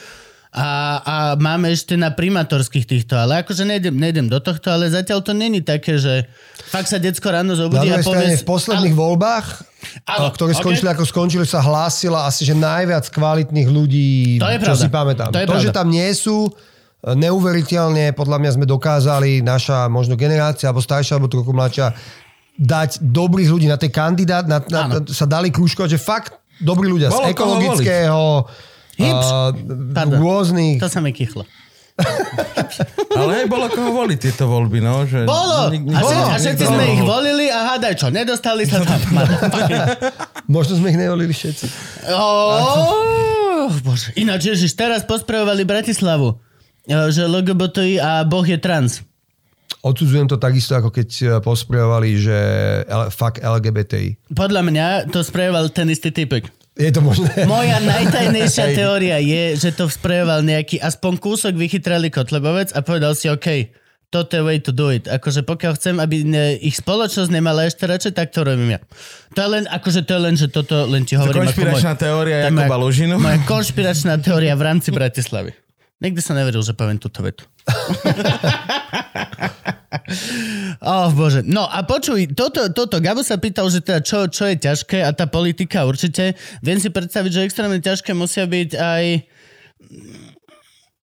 a, 0.50 0.68
a 1.06 1.16
máme 1.38 1.70
ešte 1.70 1.94
na 1.94 2.10
primátorských 2.10 2.82
týchto, 2.82 3.14
ale 3.14 3.46
akože 3.46 3.62
nejdem, 3.62 3.94
nejdem 3.94 4.26
do 4.26 4.42
tohto, 4.42 4.74
ale 4.74 4.90
zatiaľ 4.90 5.22
to 5.22 5.30
není 5.30 5.62
také, 5.62 5.94
že 5.94 6.26
fakt 6.74 6.90
sa 6.90 6.98
decko 6.98 7.30
ráno 7.30 7.54
Na 7.54 7.60
zobudí 7.66 7.86
a 7.86 8.02
druhej 8.02 8.06
strane 8.06 8.34
povie... 8.34 8.42
v 8.42 8.46
posledných 8.50 8.96
voľbách, 8.98 9.46
Áno, 10.10 10.26
a, 10.26 10.34
ktoré 10.34 10.52
skončili 10.58 10.90
ako 10.90 11.06
skončili, 11.06 11.46
sa 11.46 11.62
hlásila 11.62 12.26
asi, 12.26 12.42
že 12.42 12.58
najviac 12.58 13.06
kvalitných 13.14 13.68
ľudí, 13.70 14.42
To 14.42 14.50
je 14.50 14.58
čo 14.58 14.74
si 14.74 14.90
pamätám. 14.90 15.30
To 15.30 15.38
je 15.38 15.46
to 15.46 15.54
pravda. 15.54 15.66
že 15.70 15.70
tam 15.70 15.86
nie 15.86 16.10
sú, 16.18 16.50
neuveriteľne, 17.00 18.12
podľa 18.12 18.36
mňa 18.42 18.50
sme 18.60 18.66
dokázali, 18.68 19.40
naša 19.40 19.88
možno 19.88 20.18
generácia, 20.18 20.68
alebo 20.68 20.84
staršia, 20.84 21.16
alebo 21.16 21.32
trochu 21.32 21.54
mladšia, 21.54 21.94
dať 22.60 23.00
dobrých 23.00 23.48
ľudí 23.48 23.66
na 23.70 23.80
tej 23.80 23.88
kandidát, 23.88 24.44
na, 24.44 24.60
na, 24.68 24.80
Áno. 24.84 25.08
sa 25.08 25.24
dali 25.24 25.48
krúžkovať, 25.48 25.96
že 25.96 26.00
fakt 26.02 26.36
dobrí 26.60 26.92
ľudia 26.92 27.08
Bolo 27.08 27.24
z 27.24 27.32
ekologického, 27.32 28.20
Hips. 29.00 29.26
a, 29.26 29.50
Pardon. 29.92 30.18
rôznych. 30.18 30.76
To 30.76 30.86
sa 30.86 31.00
mi 31.00 31.10
kychlo. 31.10 31.42
Ale 33.12 33.44
aj 33.44 33.46
bolo 33.46 33.68
koho 33.68 33.92
voliť 33.94 34.18
tieto 34.18 34.46
voľby, 34.46 34.80
no. 34.80 35.04
Že 35.04 35.24
Bolo! 35.24 35.68
nik- 35.68 35.84
A, 35.86 36.00
nik- 36.00 36.00
všetci, 36.00 36.16
bolo, 36.16 36.24
a 36.26 36.36
všetci 36.38 36.64
sme 36.64 36.84
ich 36.90 37.02
volili 37.02 37.46
a 37.46 37.58
hádaj 37.68 37.92
čo, 37.94 38.06
nedostali 38.08 38.64
sa 38.64 38.80
tam. 38.80 39.00
Možno 40.54 40.72
sme 40.74 40.88
ich 40.88 40.98
nevolili 40.98 41.28
všetci. 41.28 41.66
Oh, 42.10 43.68
bože. 43.80 44.16
Ináč, 44.16 44.48
ježiš, 44.48 44.72
teraz 44.72 45.04
pospravovali 45.04 45.60
Bratislavu. 45.62 46.40
E, 46.82 47.12
Že 47.12 47.28
LGBTI 47.28 48.00
a 48.00 48.24
Boh 48.24 48.42
je 48.42 48.56
trans. 48.56 49.04
Odsudzujem 49.80 50.24
to 50.26 50.36
takisto, 50.36 50.72
ako 50.72 50.88
keď 50.90 51.08
eh, 51.18 51.28
posprejovali, 51.38 52.08
že 52.14 52.38
fuck 53.08 53.40
LGBTI. 53.40 54.28
Podľa 54.28 54.60
mňa 54.62 54.86
to 55.08 55.20
sprejoval 55.20 55.68
ten 55.68 55.88
istý 55.88 56.10
typek. 56.10 56.48
Je 56.78 56.90
to 56.94 57.02
možné? 57.02 57.26
Moja 57.50 57.82
najtajnejšia 57.98 58.78
teória 58.78 59.18
je, 59.18 59.58
že 59.58 59.70
to 59.74 59.90
sprejoval 59.90 60.46
nejaký, 60.46 60.78
aspoň 60.78 61.18
kúsok 61.18 61.58
vychytrali 61.58 62.08
Kotlebovec 62.08 62.70
a 62.72 62.80
povedal 62.84 63.18
si, 63.18 63.26
OK, 63.26 63.74
toto 64.10 64.34
je 64.34 64.42
way 64.42 64.58
to 64.58 64.74
do 64.74 64.90
it. 64.90 65.06
Akože 65.06 65.46
pokiaľ 65.46 65.72
chcem, 65.78 66.02
aby 66.02 66.26
ne, 66.26 66.58
ich 66.58 66.74
spoločnosť 66.78 67.30
nemala 67.30 67.70
ešte 67.70 67.86
radšej, 67.86 68.12
tak 68.18 68.34
to 68.34 68.42
robím 68.42 68.74
ja. 68.74 68.80
To 69.38 69.46
je 69.46 69.48
len, 69.54 69.64
akože 69.70 70.02
to 70.02 70.18
je 70.18 70.20
len, 70.20 70.34
že 70.34 70.50
toto 70.50 70.82
len 70.90 71.06
ti 71.06 71.14
To 71.14 71.22
hovorím. 71.22 71.46
konšpiračná 71.46 71.94
ako 71.94 72.02
teória 72.02 72.36
to 72.42 72.44
je 72.46 72.50
Jakuba 72.58 72.78
Lužinu. 72.78 73.14
Moja 73.22 73.38
konšpiračná 73.54 74.18
teória 74.18 74.58
v 74.58 74.62
rámci 74.66 74.90
Bratislavy. 74.90 75.54
Nikdy 76.02 76.20
som 76.24 76.34
neveril, 76.34 76.64
že 76.64 76.74
poviem 76.74 76.98
túto 76.98 77.22
vetu. 77.22 77.46
oh, 80.82 81.08
bože. 81.12 81.44
No 81.46 81.64
a 81.68 81.84
počuj, 81.84 82.32
toto, 82.32 82.70
toto, 82.72 83.00
Gabo 83.00 83.20
sa 83.24 83.36
pýtal, 83.36 83.68
že 83.68 83.84
teda 83.84 84.00
čo, 84.00 84.26
čo 84.28 84.48
je 84.48 84.56
ťažké 84.56 85.04
a 85.04 85.10
tá 85.12 85.26
politika 85.28 85.84
určite. 85.86 86.38
Viem 86.64 86.78
si 86.78 86.88
predstaviť, 86.88 87.30
že 87.30 87.44
extrémne 87.46 87.78
ťažké 87.80 88.14
musia 88.16 88.44
byť 88.44 88.70
aj 88.76 89.04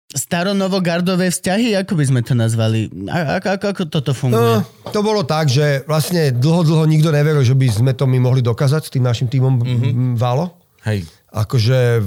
staronovogardové 0.09 1.29
vzťahy, 1.29 1.77
ako 1.77 1.93
by 1.93 2.03
sme 2.09 2.21
to 2.25 2.33
nazvali? 2.33 2.89
A, 3.13 3.37
ako, 3.37 3.47
ako, 3.53 3.65
ako 3.69 3.83
toto 3.93 4.11
funguje? 4.17 4.41
No, 4.41 4.65
to 4.89 5.05
bolo 5.05 5.21
tak, 5.21 5.53
že 5.53 5.85
vlastne 5.85 6.33
dlho, 6.33 6.65
dlho 6.65 6.85
nikto 6.89 7.13
neveril, 7.13 7.45
že 7.45 7.53
by 7.53 7.67
sme 7.69 7.91
to 7.93 8.09
my 8.09 8.17
mohli 8.17 8.41
dokázať 8.41 8.89
s 8.89 8.93
tým 8.93 9.05
našim 9.05 9.29
týmom 9.29 9.61
mm-hmm. 9.61 10.17
Valo. 10.17 10.57
Hej. 10.89 11.05
Akože 11.29 12.01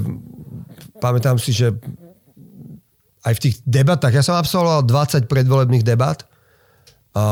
pamätám 0.99 1.39
si, 1.39 1.55
že 1.55 1.71
aj 3.23 3.33
v 3.39 3.43
tých 3.49 3.55
debatách, 3.63 4.19
ja 4.19 4.23
som 4.23 4.35
absolvoval 4.35 4.83
20 4.83 5.31
predvolebných 5.31 5.87
debat 5.87 6.19
a, 7.13 7.25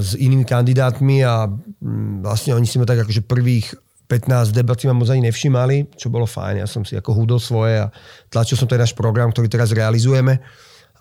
s 0.00 0.16
inými 0.16 0.48
kandidátmi 0.48 1.20
a 1.22 1.48
mm, 1.48 2.24
vlastne 2.24 2.56
oni 2.56 2.64
si 2.64 2.80
ma 2.80 2.88
tak 2.88 3.04
akože 3.04 3.28
prvých 3.28 3.76
15 4.06 4.54
debat 4.54 4.78
si 4.78 4.86
ma 4.86 4.94
moc 4.94 5.10
ani 5.10 5.26
nevšimali, 5.26 5.98
čo 5.98 6.08
bolo 6.08 6.30
fajn. 6.30 6.62
Ja 6.62 6.68
som 6.70 6.86
si 6.86 6.94
ako 6.94 7.10
hudol 7.12 7.42
svoje 7.42 7.82
a 7.82 7.90
tlačil 8.30 8.54
som 8.54 8.70
ten 8.70 8.78
náš 8.78 8.94
program, 8.94 9.34
ktorý 9.34 9.50
teraz 9.50 9.74
realizujeme. 9.74 10.38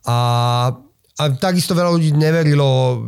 A, 0.09 0.17
a 1.15 1.23
takisto 1.37 1.77
veľa 1.77 1.93
ľudí 1.93 2.17
neverilo, 2.17 3.01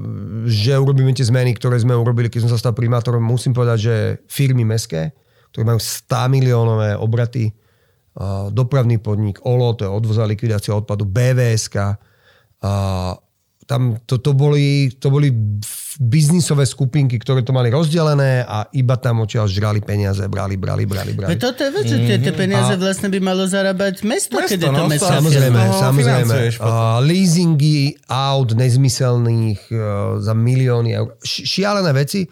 že 0.46 0.78
urobíme 0.78 1.12
tie 1.18 1.26
zmeny, 1.26 1.58
ktoré 1.58 1.82
sme 1.82 1.98
urobili, 1.98 2.30
keď 2.30 2.46
som 2.46 2.52
sa 2.54 2.62
stal 2.62 2.78
primátorom. 2.78 3.26
Musím 3.26 3.58
povedať, 3.58 3.78
že 3.82 3.96
firmy 4.30 4.62
meské, 4.70 5.18
ktoré 5.50 5.66
majú 5.66 5.82
100 5.82 6.30
miliónové 6.30 6.94
obraty, 6.94 7.50
dopravný 8.54 8.98
podnik, 8.98 9.42
OLO, 9.46 9.78
to 9.78 9.86
je 9.86 9.94
odvoz 9.94 10.18
a 10.18 10.26
odpadu, 10.74 11.06
BVSK, 11.06 11.78
tam 13.68 14.00
to, 14.08 14.24
to, 14.24 14.32
boli, 14.32 14.96
to 14.96 15.12
boli 15.12 15.28
biznisové 16.00 16.64
skupinky, 16.64 17.20
ktoré 17.20 17.44
to 17.44 17.52
mali 17.52 17.68
rozdelené 17.68 18.48
a 18.48 18.64
iba 18.72 18.96
tam 18.96 19.28
odtiaľ 19.28 19.52
žrali 19.52 19.84
peniaze, 19.84 20.24
brali, 20.32 20.56
brali, 20.56 20.88
brali, 20.88 21.12
brali. 21.12 21.36
Veď 21.36 21.40
toto 21.52 21.68
je 21.68 21.72
vec, 21.76 21.84
že 21.84 21.98
tie, 22.00 22.18
tie 22.24 22.32
peniaze 22.32 22.80
vlastne 22.80 23.12
by 23.12 23.20
malo 23.20 23.44
zarábať 23.44 24.08
mesto, 24.08 24.40
Mesto, 24.40 24.56
keď 24.56 24.60
je 24.64 24.70
to 24.72 24.72
no, 24.72 24.88
mesto. 24.88 25.12
Samozrejme, 25.12 25.60
No, 25.68 25.76
samozrejme. 25.84 26.36
Uh, 26.64 27.04
leasingy 27.04 28.00
aut 28.08 28.56
nezmyselných 28.56 29.60
uh, 29.68 29.80
za 30.24 30.32
milióny 30.32 30.96
eur. 30.96 31.20
Ši- 31.20 31.44
šialené 31.44 31.92
veci. 31.92 32.24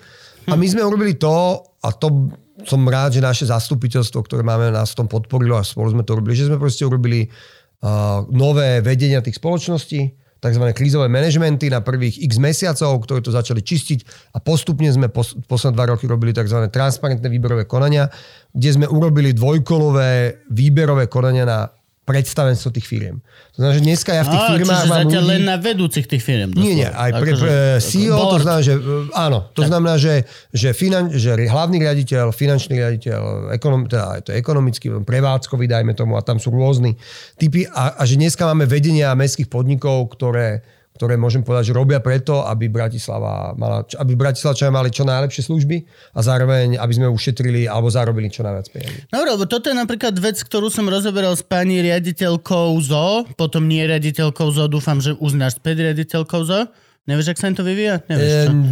A 0.47 0.55
my 0.55 0.65
sme 0.71 0.87
urobili 0.87 1.19
to, 1.19 1.59
a 1.83 1.89
to 1.91 2.31
som 2.63 2.79
rád, 2.87 3.11
že 3.11 3.19
naše 3.19 3.43
zastupiteľstvo, 3.51 4.23
ktoré 4.23 4.39
máme, 4.39 4.71
nás 4.71 4.95
v 4.95 5.03
tom 5.03 5.07
podporilo 5.11 5.59
a 5.59 5.67
spolu 5.67 5.91
sme 5.91 6.07
to 6.07 6.15
robili, 6.15 6.31
že 6.31 6.47
sme 6.47 6.55
proste 6.55 6.87
urobili 6.87 7.27
uh, 7.27 8.23
nové 8.31 8.79
vedenia 8.79 9.19
tých 9.19 9.35
spoločností, 9.35 10.23
tzv. 10.45 10.63
krízové 10.77 11.09
manažmenty 11.09 11.73
na 11.73 11.81
prvých 11.81 12.21
x 12.21 12.37
mesiacov, 12.37 13.01
ktoré 13.01 13.25
to 13.25 13.33
začali 13.33 13.65
čistiť 13.65 14.31
a 14.33 14.37
postupne 14.37 14.85
sme 14.93 15.09
pos- 15.09 15.33
posledné 15.49 15.73
dva 15.73 15.85
roky 15.97 16.05
robili 16.05 16.29
tzv. 16.29 16.69
transparentné 16.69 17.25
výberové 17.25 17.65
konania, 17.65 18.13
kde 18.53 18.69
sme 18.69 18.85
urobili 18.85 19.33
dvojkolové 19.33 20.45
výberové 20.53 21.09
konania 21.09 21.49
na 21.49 21.59
predstavenstvo 22.05 22.69
tých 22.69 22.85
firiem. 22.85 23.17
To 23.57 23.65
znamená, 23.65 23.73
že 23.75 23.83
dneska 23.83 24.11
ja 24.13 24.21
v 24.21 24.29
tých 24.29 24.45
Á, 24.45 24.49
firmách 24.53 24.85
mám 24.85 25.07
ľudí... 25.09 25.25
len 25.25 25.41
na 25.41 25.57
vedúcich 25.57 26.05
tých 26.05 26.21
firiem. 26.21 26.53
Nie, 26.53 26.73
nie, 26.77 26.89
aj 26.89 27.11
pre, 27.17 27.31
Akože- 27.33 27.41
pre 27.41 27.55
CEO 27.81 28.13
to 28.13 28.25
board. 28.37 28.43
znamená, 28.45 28.61
že 28.61 28.73
e, 28.77 28.81
áno, 29.17 29.39
to 29.57 29.61
znamená, 29.65 29.95
že, 29.97 30.13
že, 30.53 30.69
finan, 30.77 31.09
že 31.09 31.33
hlavný 31.33 31.81
riaditeľ, 31.81 32.29
finančný 32.29 32.77
riaditeľ, 32.77 33.49
ekonom, 33.57 33.89
teda 33.89 34.21
to 34.21 34.29
je 34.29 34.37
ekonomický, 34.37 35.01
prevádzkový, 35.01 35.65
dajme 35.65 35.97
tomu, 35.97 36.13
a 36.13 36.21
tam 36.21 36.37
sú 36.37 36.53
rôzni 36.53 36.93
typy. 37.41 37.65
A, 37.73 37.97
a 37.97 38.01
že 38.05 38.21
dneska 38.21 38.45
máme 38.45 38.69
vedenia 38.69 39.09
mestských 39.17 39.49
podnikov, 39.49 40.13
ktoré, 40.13 40.61
ktoré 40.95 41.15
môžem 41.15 41.39
povedať, 41.39 41.69
že 41.69 41.73
robia 41.73 41.99
preto, 41.99 42.41
aby 42.41 42.65
Bratislava 42.65 43.51
mala, 43.53 43.83
aby 43.93 44.13
Bratislavčania 44.13 44.71
mali 44.71 44.89
čo 44.89 45.03
najlepšie 45.03 45.43
služby 45.43 45.83
a 46.11 46.19
zároveň, 46.19 46.75
aby 46.75 46.93
sme 46.93 47.07
ušetrili 47.07 47.65
alebo 47.65 47.87
zarobili 47.87 48.27
čo 48.27 48.41
najviac 48.41 48.67
peniazí. 48.69 49.03
No, 49.09 49.21
lebo 49.21 49.43
toto 49.43 49.67
je 49.67 49.75
napríklad 49.75 50.15
vec, 50.15 50.39
ktorú 50.39 50.67
som 50.67 50.85
rozoberal 50.85 51.31
s 51.31 51.41
pani 51.41 51.79
riaditeľkou 51.81 52.79
ZO, 52.79 53.07
potom 53.33 53.63
nie 53.63 53.83
riaditeľkou 53.83 54.47
ZO, 54.49 54.65
dúfam, 54.67 54.97
že 54.97 55.11
už 55.13 55.35
naspäť 55.35 55.83
riaditeľkou 55.85 56.41
ZO. 56.41 56.71
Nevieš, 57.05 57.27
ak 57.27 57.37
sa 57.37 57.45
im 57.45 57.53
to 57.53 57.61
vyvíja? 57.61 58.01
Nevieš, 58.03 58.31
čo? 58.41 58.49
Ehm, 58.49 58.65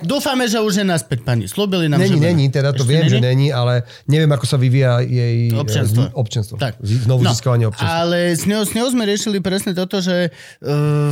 Dúfame, 0.00 0.46
že 0.46 0.62
už 0.62 0.78
je 0.78 0.86
naspäť, 0.86 1.26
pani. 1.26 1.44
Slúbili 1.44 1.90
nám, 1.90 1.98
že 1.98 2.06
Není, 2.06 2.16
bude. 2.16 2.26
není, 2.28 2.46
teda 2.48 2.70
to 2.70 2.86
Ešte 2.86 2.86
viem, 2.86 3.02
není? 3.02 3.10
že 3.10 3.18
není, 3.18 3.46
ale 3.50 3.74
neviem, 4.06 4.30
ako 4.30 4.46
sa 4.46 4.54
vyvíja 4.54 5.02
jej 5.02 5.50
e, 5.50 5.58
Občianstvo. 5.58 6.02
z- 6.04 6.14
občianstvo. 6.14 6.54
Tak. 6.56 6.78
Znovu 6.78 7.26
No, 7.26 7.34
získavanie 7.34 7.66
občianstva. 7.66 7.98
Ale 7.98 8.18
s 8.30 8.46
ňou, 8.46 8.62
s 8.62 8.72
ňou 8.72 8.86
sme 8.86 9.02
riešili 9.02 9.38
presne 9.40 9.74
toto, 9.74 9.98
že 9.98 10.30
uh, 10.30 11.10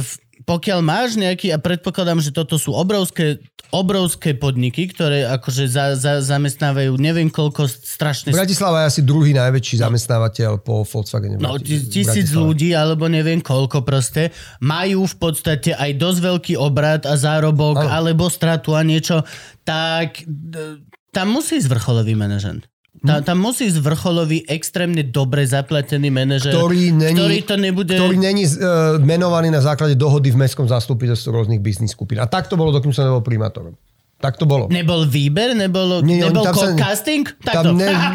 pokiaľ 0.48 0.80
máš 0.80 1.20
nejaký, 1.20 1.52
a 1.52 1.60
predpokladám, 1.60 2.24
že 2.24 2.32
toto 2.32 2.56
sú 2.56 2.72
obrovské, 2.72 3.36
obrovské 3.68 4.32
podniky, 4.32 4.88
ktoré 4.88 5.28
akože 5.28 5.68
za, 5.68 5.92
za, 5.92 6.24
zamestnávajú 6.24 6.96
neviem 6.96 7.28
koľko 7.28 7.68
strašne... 7.68 8.32
Bratislava 8.32 8.88
je 8.88 8.96
asi 8.96 9.02
druhý 9.04 9.36
najväčší 9.36 9.84
zamestnávateľ 9.84 10.64
po 10.64 10.88
Volkswagene. 10.88 11.36
No, 11.36 11.60
tisíc 11.60 12.32
ľudí, 12.32 12.72
alebo 12.72 13.12
neviem 13.12 13.44
koľko 13.44 13.84
proste, 13.84 14.32
majú 14.64 15.04
v 15.04 15.16
podstate 15.20 15.76
aj 15.76 16.00
dosť 16.00 16.18
veľký 16.24 16.54
obrad 16.56 17.04
a 17.04 17.20
zárobok, 17.20 17.84
Áno. 17.84 17.92
alebo 17.92 18.32
stratu 18.32 18.72
a 18.72 18.80
niečo, 18.80 19.20
tak 19.68 20.24
d- 20.24 20.80
tam 21.12 21.36
musí 21.36 21.60
ísť 21.60 21.68
vrcholový 21.68 22.16
manažent. 22.16 22.64
Tam, 22.98 23.22
tam 23.22 23.38
musí 23.38 23.70
ísť 23.70 23.78
vrcholový, 23.78 24.42
extrémne 24.44 25.02
dobre 25.02 25.46
zaplatený 25.46 26.10
manažer, 26.10 26.50
Ktorý 26.50 26.90
není, 26.90 27.14
ktorý 27.14 27.38
to 27.42 27.54
nebude... 27.54 27.94
ktorý 27.94 28.16
není 28.16 28.44
uh, 28.44 28.98
menovaný 28.98 29.54
na 29.54 29.62
základe 29.62 29.94
dohody 29.94 30.34
v 30.34 30.40
mestskom 30.42 30.66
zastupiteľstve 30.66 31.30
rôznych 31.30 31.60
biznis 31.62 31.94
skupín. 31.94 32.18
A 32.18 32.26
tak 32.26 32.50
to 32.50 32.58
bolo, 32.58 32.74
dokým 32.74 32.90
som 32.90 33.06
nebol 33.06 33.22
primátorom. 33.22 33.78
Tak 34.18 34.34
to 34.34 34.50
bolo. 34.50 34.66
Nebol 34.66 35.06
výber, 35.06 35.54
nebolo, 35.54 36.02
Nie, 36.02 36.26
nebol 36.26 36.42
tam 36.42 36.54
ko- 36.58 36.66
sa- 36.66 36.74
casting? 36.74 37.22
tam 37.38 37.70
Takto. 37.70 37.78
ne- 37.78 37.86
Aha, 37.94 38.10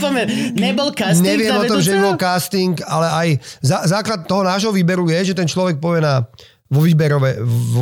nebol 0.51 0.91
casting 0.91 1.23
Neviem 1.31 1.55
o 1.55 1.63
tom, 1.63 1.79
že 1.79 1.95
vedúceho? 1.95 2.03
bol 2.03 2.15
casting, 2.19 2.73
ale 2.83 3.07
aj 3.07 3.27
zá, 3.63 3.87
základ 3.87 4.27
toho 4.27 4.43
nášho 4.43 4.75
výberu 4.75 5.07
je, 5.07 5.31
že 5.31 5.33
ten 5.33 5.47
človek 5.47 5.79
povie 5.79 6.03
na, 6.03 6.27
vo 6.67 6.83
výberove, 6.83 7.39
v, 7.39 7.75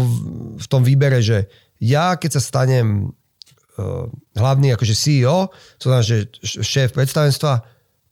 v 0.54 0.66
tom 0.70 0.86
výbere, 0.86 1.18
že 1.18 1.50
ja 1.82 2.14
keď 2.14 2.38
sa 2.38 2.42
stanem 2.46 3.10
hlavný 4.36 4.74
akože 4.76 4.96
CEO, 4.96 5.50
to 5.78 5.90
znamená, 5.90 6.04
že 6.06 6.18
šéf 6.44 6.94
predstavenstva, 6.96 7.62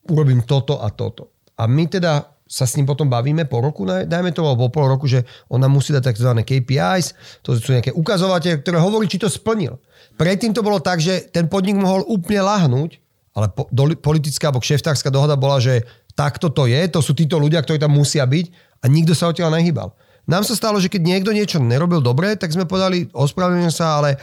urobím 0.09 0.43
toto 0.43 0.81
a 0.81 0.89
toto. 0.89 1.33
A 1.59 1.67
my 1.67 1.85
teda 1.85 2.39
sa 2.49 2.65
s 2.65 2.73
ním 2.81 2.89
potom 2.89 3.05
bavíme 3.05 3.45
po 3.45 3.61
roku, 3.61 3.85
dajme 3.85 4.33
to, 4.33 4.41
alebo 4.41 4.73
po 4.73 4.81
pol 4.81 4.89
roku, 4.89 5.05
že 5.05 5.21
on 5.53 5.61
nám 5.61 5.69
musí 5.69 5.93
dať 5.93 6.09
tzv. 6.09 6.33
KPIs, 6.41 7.13
to 7.45 7.53
sú 7.53 7.77
nejaké 7.77 7.93
ukazovateľe, 7.93 8.65
ktoré 8.65 8.81
hovorí, 8.81 9.05
či 9.05 9.21
to 9.21 9.29
splnil. 9.29 9.77
Predtým 10.17 10.57
to 10.57 10.65
bolo 10.65 10.81
tak, 10.81 10.97
že 10.97 11.29
ten 11.29 11.45
podnik 11.45 11.77
mohol 11.77 12.01
úplne 12.09 12.41
lahnúť, 12.41 12.97
ale 13.37 13.53
politická 14.01 14.49
alebo 14.49 14.65
kšeftárska 14.65 15.13
dohoda 15.13 15.37
bola, 15.37 15.61
že 15.61 15.85
takto 16.17 16.49
to 16.49 16.65
je, 16.65 16.81
to 16.89 16.99
sú 17.05 17.13
títo 17.13 17.37
ľudia, 17.37 17.61
ktorí 17.61 17.77
tam 17.77 17.93
musia 17.93 18.25
byť 18.25 18.45
a 18.81 18.85
nikto 18.89 19.13
sa 19.13 19.29
odtiaľ 19.29 19.53
nehýbal. 19.61 19.93
Nám 20.25 20.41
sa 20.45 20.57
stalo, 20.57 20.81
že 20.81 20.89
keď 20.89 21.01
niekto 21.05 21.31
niečo 21.33 21.61
nerobil 21.61 22.01
dobre, 22.01 22.33
tak 22.33 22.49
sme 22.49 22.65
povedali, 22.65 23.13
ospravedlňujem 23.13 23.73
sa, 23.73 24.01
ale 24.01 24.17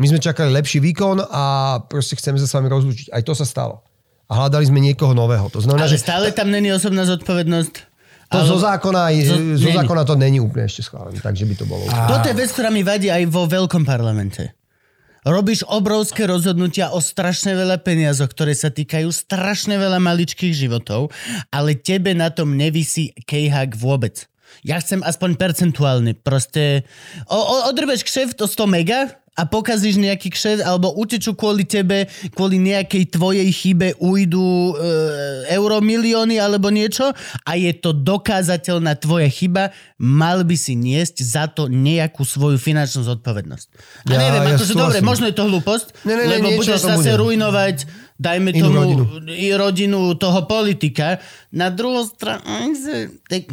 my 0.00 0.06
sme 0.08 0.18
čakali 0.18 0.48
lepší 0.48 0.80
výkon 0.80 1.20
a 1.28 1.44
proste 1.84 2.16
chceme 2.16 2.40
sa 2.40 2.48
s 2.48 2.56
vami 2.56 2.72
rozlúčiť. 2.72 3.12
Aj 3.12 3.20
to 3.20 3.36
sa 3.36 3.44
stalo 3.44 3.84
a 4.30 4.32
hľadali 4.38 4.64
sme 4.70 4.78
niekoho 4.78 5.10
nového. 5.10 5.50
To 5.50 5.58
znamená, 5.58 5.84
Ale 5.84 5.92
že 5.92 6.00
stále 6.00 6.30
tam 6.30 6.54
není 6.54 6.70
osobná 6.70 7.02
zodpovednosť. 7.02 7.74
to 8.30 8.38
ale... 8.38 8.46
zo 8.46 8.56
zákona, 8.62 9.10
Zo- 9.26 9.58
zo, 9.58 9.68
zákona 9.74 10.02
to 10.06 10.14
není 10.14 10.38
úplne 10.38 10.70
ešte 10.70 10.86
schválené, 10.86 11.18
takže 11.18 11.44
by 11.50 11.54
to 11.58 11.66
bolo. 11.66 11.82
Toto 11.84 12.30
je 12.30 12.38
vec, 12.38 12.48
ktorá 12.54 12.70
mi 12.70 12.86
vadí 12.86 13.10
aj 13.10 13.26
vo 13.26 13.50
veľkom 13.50 13.82
parlamente. 13.82 14.54
Robíš 15.20 15.68
obrovské 15.68 16.24
rozhodnutia 16.24 16.96
o 16.96 17.02
strašne 17.02 17.52
veľa 17.52 17.84
peniazoch, 17.84 18.32
ktoré 18.32 18.56
sa 18.56 18.72
týkajú 18.72 19.12
strašne 19.12 19.76
veľa 19.76 20.00
maličkých 20.00 20.56
životov, 20.56 21.12
ale 21.52 21.76
tebe 21.76 22.16
na 22.16 22.32
tom 22.32 22.56
nevisí 22.56 23.12
kejhak 23.28 23.76
vôbec. 23.76 24.30
Ja 24.64 24.80
chcem 24.80 25.04
aspoň 25.04 25.36
percentuálne. 25.36 26.16
Proste 26.16 26.88
o, 27.28 27.36
o, 27.36 27.56
odrbeš 27.70 28.02
kšeft 28.02 28.40
o 28.40 28.48
100 28.48 28.64
mega 28.66 29.19
a 29.32 29.42
pokazíš 29.42 29.96
nejaký 29.96 30.28
kšeft, 30.28 30.60
alebo 30.60 30.92
utečú 30.92 31.32
kvôli 31.32 31.62
tebe, 31.62 32.04
kvôli 32.30 32.58
nejakej 32.58 33.08
tvojej 33.08 33.46
chybe 33.46 33.96
ujdu 33.96 34.42
e, 34.42 34.72
euro 35.50 35.78
milióny 35.78 36.36
alebo 36.36 36.68
niečo 36.68 37.14
a 37.40 37.50
je 37.54 37.72
to 37.72 37.94
dokázateľná 37.94 38.96
tvoja 38.96 39.26
chyba, 39.26 39.70
mal 39.96 40.42
by 40.42 40.54
si 40.54 40.74
niesť 40.74 41.16
za 41.20 41.44
to 41.46 41.66
nejakú 41.66 42.20
svoju 42.20 42.56
finančnú 42.56 43.00
zodpovednosť. 43.02 43.66
A 44.04 44.08
Ja- 44.08 44.20
neviem, 44.20 44.44
ja 44.44 44.54
akože 44.54 44.74
dobre, 44.74 44.98
možno 45.00 45.24
je 45.24 45.34
to 45.34 45.44
hlúposť, 45.44 45.86
Ne, 46.02 46.12
ne, 46.12 46.22
ne, 46.22 46.30
lebo 46.36 46.46
budeš 46.54 46.82
zase 46.82 46.98
bude. 47.00 47.16
ruinovať 47.16 47.76
dajme 48.16 48.50
Inú 48.50 48.60
tomu 48.60 48.76
rodinu. 48.76 49.02
rodinu 49.56 50.00
toho 50.14 50.44
politika. 50.44 51.16
Na 51.48 51.72
druhú 51.72 52.04
stranu, 52.04 52.76
tak 53.24 53.48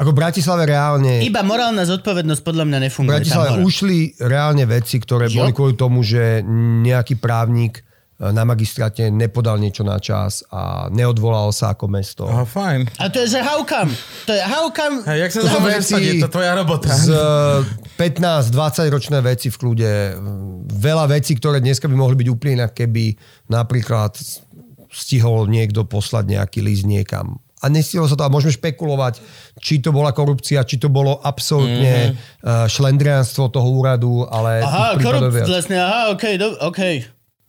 Ako 0.00 0.10
v 0.10 0.18
Bratislave 0.18 0.64
reálne... 0.64 1.20
iba 1.20 1.44
morálna 1.44 1.84
zodpovednosť 1.84 2.40
podľa 2.40 2.64
mňa 2.64 2.78
V 2.80 2.84
nefunguje. 2.88 3.12
Bratislave 3.20 3.48
tam 3.52 3.56
hore. 3.60 3.68
ušli 3.68 3.98
reálne 4.16 4.64
veci, 4.64 4.96
ktoré 4.96 5.28
Jo. 5.28 5.44
boli 5.44 5.52
kvôli 5.52 5.74
tomu, 5.76 6.00
že 6.00 6.40
nejaký 6.80 7.20
právnik 7.20 7.84
e, 8.16 8.32
na 8.32 8.48
magistráte 8.48 9.12
nepodal 9.12 9.60
niečo 9.60 9.84
na 9.84 10.00
čas 10.00 10.40
a 10.48 10.88
neodvolal 10.88 11.52
sa 11.52 11.76
ako 11.76 11.84
mesto. 11.92 12.24
Aha, 12.24 12.48
fajn. 12.48 12.88
A 12.96 13.12
to 13.12 13.20
je, 13.20 13.36
že 13.36 13.44
how 13.44 13.60
come? 13.60 13.92
To 14.24 14.32
je 14.32 14.40
how 14.40 14.72
come? 14.72 15.04
Hej, 15.04 15.18
jak 15.20 15.30
sa 15.36 15.38
To 15.44 15.48
to 15.52 15.60
veci? 15.68 15.94
Je 16.00 16.24
to 16.24 16.32
tvoja 16.32 16.52
robota. 16.56 16.88
Z 16.88 17.08
15-20 18.00 18.88
ročné 18.88 19.18
veci 19.20 19.52
v 19.52 19.56
kľude. 19.60 19.90
Veľa 20.80 21.12
vecí, 21.12 21.36
ktoré 21.36 21.60
dneska 21.60 21.84
by 21.84 21.92
mohli 21.92 22.16
byť 22.16 22.28
úplne 22.32 22.64
inak, 22.64 22.72
keby 22.72 23.20
napríklad 23.52 24.16
stihol 24.88 25.44
niekto 25.44 25.84
poslať 25.84 26.24
nejaký 26.40 26.64
list 26.64 26.88
niekam. 26.88 27.36
A 27.60 27.68
nestihlo 27.68 28.08
sa 28.08 28.16
to 28.16 28.24
a 28.24 28.32
môžeme 28.32 28.56
špekulovať, 28.56 29.20
či 29.60 29.84
to 29.84 29.92
bola 29.92 30.16
korupcia, 30.16 30.64
či 30.64 30.80
to 30.80 30.88
bolo 30.88 31.20
absolútne 31.20 32.16
mm-hmm. 32.16 32.68
šlendrianstvo 32.72 33.52
toho 33.52 33.68
úradu, 33.68 34.24
ale 34.32 34.64
Aha, 34.64 34.96
tých 34.96 35.04
prípadov 35.04 35.28
korup, 35.28 35.36
viac. 35.36 35.46
vlastne, 35.48 35.76
aha, 35.76 36.00
okej, 36.16 36.34
do, 36.40 36.48
okej, 36.56 36.94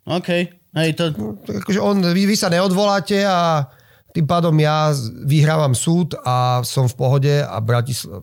okej. 0.03 0.41
Hej, 0.71 0.89
to, 0.95 1.03
Tak 1.47 1.67
akože 1.67 1.79
on, 1.79 1.99
vy, 2.11 2.27
vy 2.27 2.35
sa 2.35 2.47
neodvoláte 2.51 3.23
a 3.23 3.67
tým 4.11 4.27
pádom 4.27 4.51
ja 4.59 4.91
vyhrávam 5.23 5.71
súd 5.71 6.19
a 6.27 6.59
som 6.67 6.83
v 6.87 6.95
pohode 6.99 7.31
a, 7.31 7.57
Bratisla- 7.63 8.19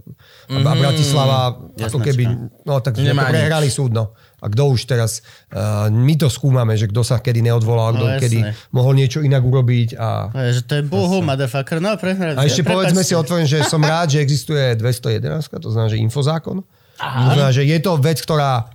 a 0.53 0.73
Bratislava 0.77 1.57
ako 1.57 1.81
Jasnačka. 1.81 2.05
keby, 2.13 2.25
no 2.69 2.73
tak 2.85 3.01
prehrali 3.01 3.73
súd, 3.73 3.97
no. 3.97 4.13
A 4.39 4.47
kto 4.47 4.71
už 4.71 4.87
teraz, 4.87 5.21
uh, 5.51 5.91
my 5.91 6.15
to 6.15 6.31
skúmame, 6.31 6.79
že 6.79 6.87
kto 6.87 7.03
sa 7.03 7.19
kedy 7.19 7.43
neodvolal, 7.43 7.99
kto 7.99 8.07
No, 8.07 8.17
kedy 8.23 8.39
mohol 8.71 8.95
niečo 8.95 9.19
inak 9.19 9.43
urobiť 9.43 9.99
a 9.99 10.31
je, 10.47 10.63
že 10.63 10.63
to 10.63 10.73
je 10.79 10.83
buhu, 10.87 11.19
motherfucker. 11.27 11.83
No, 11.83 11.99
prehrať. 11.99 12.39
a 12.39 12.47
ešte 12.47 12.63
povedzme 12.63 13.03
si 13.03 13.19
otvorene, 13.19 13.51
že 13.51 13.67
som 13.67 13.83
rád, 13.91 14.15
že 14.15 14.23
existuje 14.23 14.79
211, 14.79 15.59
to 15.59 15.69
znamená, 15.75 15.91
že 15.91 15.99
infozákon. 15.99 16.63
To 16.99 17.23
znamená, 17.31 17.51
že 17.55 17.63
je 17.67 17.79
to 17.79 17.99
vec, 17.99 18.19
ktorá 18.23 18.71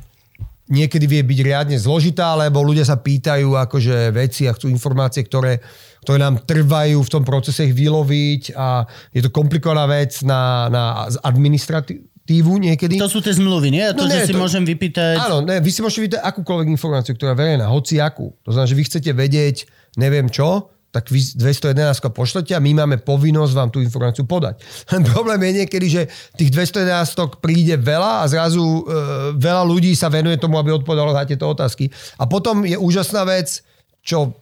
niekedy 0.71 1.05
vie 1.07 1.21
byť 1.23 1.39
riadne 1.43 1.77
zložitá, 1.79 2.39
lebo 2.39 2.63
ľudia 2.63 2.87
sa 2.87 2.95
pýtajú 2.95 3.59
akože 3.67 4.15
veci 4.15 4.47
a 4.47 4.55
chcú 4.55 4.71
informácie, 4.71 5.27
ktoré, 5.27 5.59
ktoré 6.07 6.17
nám 6.23 6.47
trvajú 6.47 7.03
v 7.03 7.11
tom 7.11 7.23
procese 7.27 7.67
ich 7.67 7.75
vyloviť 7.75 8.55
a 8.55 8.87
je 9.11 9.21
to 9.21 9.29
komplikovaná 9.29 9.83
vec 9.91 10.23
na, 10.23 10.71
na 10.71 10.83
administratívu 11.23 12.12
niekedy. 12.25 12.95
To 12.95 13.11
sú 13.11 13.19
tie 13.19 13.35
zmluvy, 13.35 13.67
nie? 13.69 13.83
A 13.83 13.91
to, 13.91 14.07
No 14.07 14.11
že 14.11 14.23
nie, 14.23 14.27
si 14.27 14.33
to- 14.33 14.39
môžem 14.39 14.63
vypýtať... 14.63 15.19
Áno, 15.19 15.43
ne, 15.43 15.59
vy 15.59 15.69
si 15.69 15.83
môžete 15.83 16.01
vidieť 16.01 16.21
akúkoľvek 16.23 16.67
informáciu, 16.71 17.13
ktorá 17.13 17.35
je 17.35 17.39
verejná, 17.43 17.67
hoci 17.67 17.99
akú. 17.99 18.31
To 18.47 18.55
znamená, 18.55 18.69
že 18.71 18.77
vy 18.79 18.83
chcete 18.87 19.11
vedieť, 19.11 19.55
neviem 19.99 20.31
čo, 20.31 20.71
tak 20.93 21.09
vy 21.09 21.19
211 21.19 21.73
pošlete 22.13 22.53
a 22.53 22.61
my 22.61 22.85
máme 22.85 23.01
povinnosť 23.01 23.53
vám 23.57 23.69
tú 23.73 23.81
informáciu 23.81 24.29
podať. 24.29 24.61
Len 24.93 25.01
problém 25.11 25.41
je 25.41 25.51
niekedy, 25.65 25.87
že 25.89 26.01
tých 26.37 26.53
211 26.53 27.41
príde 27.41 27.75
veľa 27.75 28.21
a 28.21 28.29
zrazu 28.29 28.61
e, 28.61 28.81
veľa 29.33 29.65
ľudí 29.65 29.97
sa 29.97 30.07
venuje 30.13 30.37
tomu, 30.37 30.61
aby 30.61 30.69
odpovedalo 30.69 31.09
na 31.11 31.25
tieto 31.25 31.49
otázky. 31.49 31.89
A 32.21 32.29
potom 32.29 32.61
je 32.61 32.77
úžasná 32.77 33.25
vec, 33.25 33.65
čo 34.05 34.37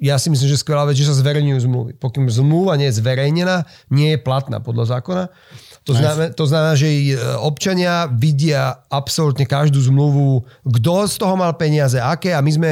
ja 0.00 0.16
si 0.16 0.32
myslím, 0.32 0.48
že 0.48 0.60
skvelá 0.60 0.88
vec, 0.88 0.96
že 0.96 1.08
sa 1.08 1.16
zverejňujú 1.16 1.58
zmluvy. 1.64 1.92
Pokým 1.96 2.24
zmluva 2.28 2.76
nie 2.76 2.88
je 2.88 3.00
zverejnená, 3.00 3.68
nie 3.92 4.16
je 4.16 4.18
platná 4.20 4.56
podľa 4.60 4.96
zákona. 4.96 5.24
To 5.88 5.96
znamená, 5.96 6.28
to 6.36 6.44
znamená, 6.44 6.72
že 6.76 6.88
e, 6.88 7.16
občania 7.40 8.04
vidia 8.12 8.84
absolútne 8.92 9.48
každú 9.48 9.80
zmluvu, 9.80 10.44
kto 10.68 11.08
z 11.08 11.16
toho 11.16 11.34
mal 11.40 11.56
peniaze, 11.56 11.96
aké. 11.96 12.36
A 12.36 12.44
my 12.44 12.52
sme 12.52 12.70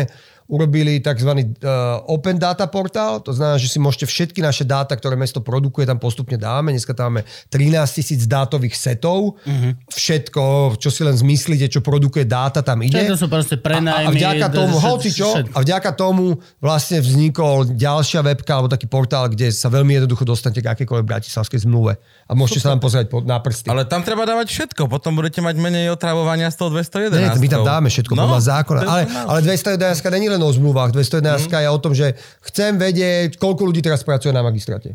urobili 0.49 0.97
tzv. 1.05 1.29
Uh, 1.29 2.01
open 2.09 2.41
data 2.41 2.65
portál, 2.65 3.21
to 3.21 3.37
znamená, 3.37 3.61
že 3.61 3.69
si 3.69 3.77
môžete 3.77 4.09
všetky 4.09 4.41
naše 4.41 4.65
dáta, 4.65 4.97
ktoré 4.97 5.13
mesto 5.13 5.45
produkuje, 5.45 5.85
tam 5.85 6.01
postupne 6.01 6.41
dávame. 6.41 6.73
Dneska 6.73 6.97
tam 6.97 7.13
máme 7.13 7.29
13 7.53 7.85
tisíc 8.01 8.25
dátových 8.25 8.73
setov. 8.73 9.37
Uh-huh. 9.45 9.77
Všetko, 9.93 10.75
čo 10.81 10.89
si 10.89 11.05
len 11.05 11.13
zmyslíte, 11.13 11.69
čo 11.69 11.85
produkuje 11.85 12.25
dáta, 12.25 12.65
tam 12.65 12.81
ide. 12.81 12.97
To 13.13 13.21
sú 13.21 13.29
proste 13.29 13.57
A, 13.57 13.63
a 13.63 13.65
prenajmy. 13.65 14.17
vďaka 14.17 14.47
d- 14.49 14.57
tomu, 14.57 14.75
hoci 14.81 15.09
čo, 15.13 15.29
a 15.37 15.59
vďaka 15.61 15.91
tomu 15.93 16.41
vlastne 16.65 17.05
vznikol 17.05 17.69
ďalšia 17.77 18.25
webka 18.25 18.57
alebo 18.57 18.73
taký 18.73 18.89
portál, 18.89 19.29
kde 19.29 19.53
sa 19.53 19.69
veľmi 19.69 20.01
jednoducho 20.01 20.25
dostanete 20.25 20.65
k 20.65 20.73
akékoľvek 20.73 21.05
bratislavskej 21.05 21.69
zmluve. 21.69 22.01
A 22.25 22.33
môžete 22.33 22.65
sa 22.65 22.73
nám 22.73 22.81
pozrieť 22.81 23.13
po- 23.13 23.21
na 23.21 23.37
prsty. 23.37 23.69
Ale 23.69 23.85
tam 23.85 24.01
treba 24.01 24.25
dávať 24.25 24.49
všetko, 24.49 24.89
potom 24.89 25.13
budete 25.13 25.45
mať 25.45 25.61
menej 25.61 25.93
otravovania 25.93 26.49
z 26.49 26.57
toho 26.57 26.73
211. 26.73 27.21
Nie, 27.21 27.37
my 27.37 27.49
tam 27.53 27.63
dáme 27.69 27.89
všetko 27.93 28.17
no, 28.17 28.25
podľa 28.25 28.41
zákona. 28.49 28.81
Ale, 28.89 29.03
ale 29.29 29.39
211 29.45 30.01
není 30.09 30.29
len 30.33 30.38
o 30.47 30.53
zmluvách. 30.53 30.95
211 30.95 31.49
mm. 31.49 31.63
je 31.65 31.69
o 31.71 31.79
tom, 31.83 31.93
že 31.97 32.15
chcem 32.47 32.79
vedieť, 32.79 33.41
koľko 33.41 33.67
ľudí 33.67 33.83
teraz 33.83 34.07
pracuje 34.07 34.31
na 34.31 34.45
magistráte. 34.45 34.95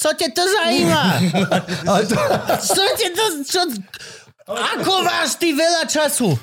Co 0.00 0.16
ťa 0.16 0.28
to 0.32 0.44
zaujíma? 0.48 1.04
Ale 1.92 2.00
to, 2.08 2.16
Co 2.56 2.82
ťa 2.96 3.08
to... 3.12 3.24
Čo... 3.44 3.60
Ako 4.50 5.06
máš 5.06 5.38
ty 5.38 5.54
veľa 5.54 5.86
času? 5.86 6.34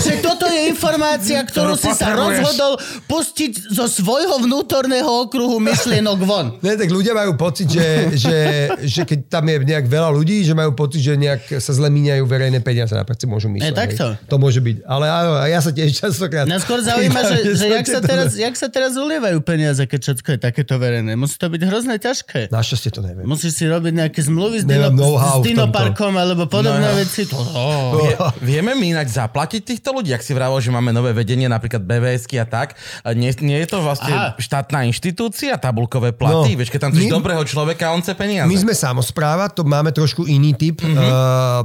Že 0.00 0.24
toto 0.24 0.46
je 0.46 0.70
informácia, 0.70 1.36
ktorú 1.36 1.74
si 1.74 1.90
sa 1.92 2.14
rozhodol 2.14 2.78
pustiť 3.04 3.68
zo 3.68 3.84
svojho 3.84 4.40
vnútorného 4.40 5.28
okruhu 5.28 5.60
myšlienok 5.60 6.18
von. 6.22 6.46
ne, 6.62 6.72
tak 6.74 6.88
ľudia 6.88 7.12
majú 7.12 7.36
pocit, 7.36 7.68
že, 7.68 7.86
že, 8.14 8.36
že 8.80 9.02
keď 9.04 9.18
tam 9.28 9.44
je 9.44 9.56
nejak 9.60 9.84
veľa 9.84 10.08
ľudí, 10.10 10.40
že 10.40 10.54
majú 10.54 10.72
pocit, 10.72 11.02
že 11.02 11.18
nejak 11.18 11.60
sa 11.60 11.72
zle 11.74 11.90
míňajú 11.90 12.24
verejné 12.24 12.62
peniaze. 12.62 12.94
Napríklad 12.94 13.20
si 13.20 13.26
môžu 13.28 13.48
mysleť. 13.50 13.66
Je 13.66 13.76
takto. 13.76 14.06
hej. 14.14 14.28
To 14.30 14.36
môže 14.38 14.60
byť. 14.62 14.76
Ale 14.86 15.04
áno, 15.06 15.30
ja 15.44 15.60
sa 15.60 15.70
tiež 15.70 15.90
častokrát... 15.92 16.48
Nás 16.48 16.64
skôr 16.64 16.80
zaujíma, 16.80 17.20
že, 17.36 17.36
že 17.52 17.66
jak, 17.68 17.84
sa 17.84 18.00
teraz, 18.00 18.32
jak 18.32 18.54
sa 18.56 18.68
teraz 18.70 18.96
ulievajú 18.96 19.42
peniaze, 19.44 19.82
keď 19.84 20.00
všetko 20.08 20.28
je 20.34 20.38
takéto 20.40 20.80
verejné. 20.80 21.18
Musí 21.18 21.36
to 21.36 21.50
byť 21.50 21.62
hrozne 21.66 22.00
ťažké. 22.00 22.48
Našťastie 22.48 22.90
to 22.94 23.04
neviem. 23.04 23.28
Musíš 23.28 23.60
si 23.60 23.68
robiť 23.68 23.92
nejaké 23.92 24.20
zmluvy 24.24 24.62
s, 24.62 24.64
dino, 24.64 24.88
s 24.88 25.44
dinoparkom 25.44 26.16
alebo 26.16 26.48
podobné 26.48 26.80
No, 26.80 26.96
no. 26.96 27.00
veci. 27.02 27.28
To, 27.28 27.39
oh. 27.42 27.96
Vie, 27.96 28.14
vieme 28.42 28.74
my 28.74 28.92
ináč 28.92 29.14
zaplatiť 29.14 29.64
týchto 29.64 29.90
ľudí, 29.90 30.12
ak 30.12 30.20
si 30.20 30.34
vravel, 30.34 30.58
že 30.58 30.68
máme 30.68 30.90
nové 30.90 31.10
vedenie, 31.10 31.46
napríklad 31.46 31.80
BVSky 31.80 32.36
a 32.36 32.44
tak. 32.44 32.76
Nie, 33.16 33.32
nie 33.40 33.56
je 33.62 33.68
to 33.70 33.78
vlastne 33.80 34.12
Aha. 34.12 34.28
štátna 34.36 34.84
inštitúcia, 34.84 35.56
tabulkové 35.56 36.12
platy? 36.12 36.52
No. 36.52 36.58
Vieš, 36.60 36.70
keď 36.74 36.80
tam 36.84 36.90
chceš 36.92 37.08
dobrého 37.08 37.42
človeka, 37.46 37.94
on 37.94 38.04
chce 38.04 38.12
peniaze. 38.12 38.44
My 38.44 38.56
sme 38.58 38.74
samozpráva, 38.74 39.48
to 39.48 39.64
máme 39.64 39.94
trošku 39.94 40.26
iný 40.26 40.52
typ 40.52 40.82
Mhm. 40.82 40.98
uh, 40.98 41.08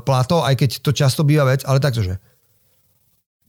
platov, 0.05 0.45
aj 0.45 0.55
keď 0.55 0.69
to 0.79 0.91
často 0.93 1.25
býva 1.25 1.49
vec, 1.49 1.65
ale 1.65 1.81
taktože. 1.81 2.15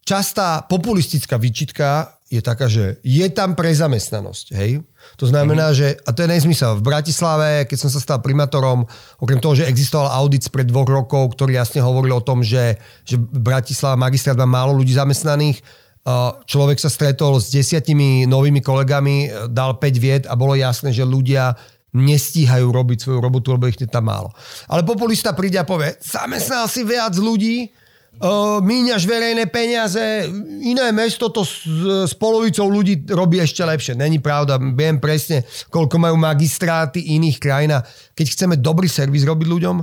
Častá 0.06 0.62
populistická 0.62 1.34
výčitka 1.34 2.15
je 2.26 2.42
taká, 2.42 2.66
že 2.66 2.98
je 3.06 3.26
tam 3.30 3.54
prezamestnanosť. 3.54 4.46
Hej? 4.58 4.82
To 5.14 5.30
znamená, 5.30 5.70
Mhm. 5.70 5.76
že, 5.78 5.86
a 6.02 6.10
to 6.10 6.26
je 6.26 6.32
nezmysel, 6.34 6.74
v 6.74 6.82
Bratislave, 6.82 7.70
keď 7.70 7.78
som 7.78 7.90
sa 7.90 8.02
stal 8.02 8.18
primátorom, 8.18 8.82
okrem 9.22 9.38
toho, 9.38 9.54
že 9.54 9.70
existoval 9.70 10.10
audit 10.10 10.42
pred 10.50 10.66
dvoch 10.66 10.90
rokov, 10.90 11.38
ktorý 11.38 11.54
jasne 11.54 11.78
hovoril 11.78 12.18
o 12.18 12.26
tom, 12.26 12.42
že, 12.42 12.82
že 13.06 13.14
Bratislava 13.18 13.94
magistrát 13.94 14.34
má 14.34 14.46
málo 14.46 14.74
ľudí 14.74 14.90
zamestnaných, 14.90 15.62
človek 16.46 16.78
sa 16.78 16.86
stretol 16.86 17.42
s 17.42 17.50
desiatimi 17.50 18.30
novými 18.30 18.62
kolegami, 18.62 19.50
dal 19.50 19.74
5 19.78 19.98
vied 19.98 20.22
a 20.30 20.38
bolo 20.38 20.54
jasné, 20.54 20.94
že 20.94 21.02
ľudia 21.02 21.58
nestíhajú 21.90 22.70
robiť 22.70 22.98
svoju 23.02 23.18
robotu, 23.18 23.50
lebo 23.54 23.66
ich 23.66 23.78
je 23.78 23.90
tam 23.90 24.06
málo. 24.06 24.30
Ale 24.70 24.86
populista 24.86 25.34
príde 25.34 25.58
a 25.58 25.66
povie, 25.66 25.96
zamestnal 25.98 26.70
si 26.70 26.86
viac 26.86 27.14
ľudí, 27.16 27.72
míňaš 28.64 29.02
verejné 29.04 29.44
peniaze, 29.52 30.00
iné 30.64 30.88
mesto 30.92 31.28
to 31.28 31.44
s, 31.44 31.68
s 32.08 32.14
polovicou 32.16 32.64
ľudí 32.68 33.04
robí 33.12 33.36
ešte 33.36 33.60
lepšie. 33.60 33.92
Není 33.92 34.24
pravda, 34.24 34.56
viem 34.56 34.96
presne, 34.96 35.44
koľko 35.68 36.00
majú 36.00 36.16
magistráty 36.16 37.16
iných 37.16 37.36
krajín. 37.36 37.76
Keď 38.16 38.26
chceme 38.32 38.54
dobrý 38.56 38.88
servis 38.88 39.28
robiť 39.28 39.46
ľuďom, 39.48 39.76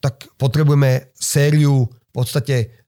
tak 0.00 0.28
potrebujeme 0.36 1.12
sériu 1.12 1.88
v 1.88 2.10
podstate 2.12 2.84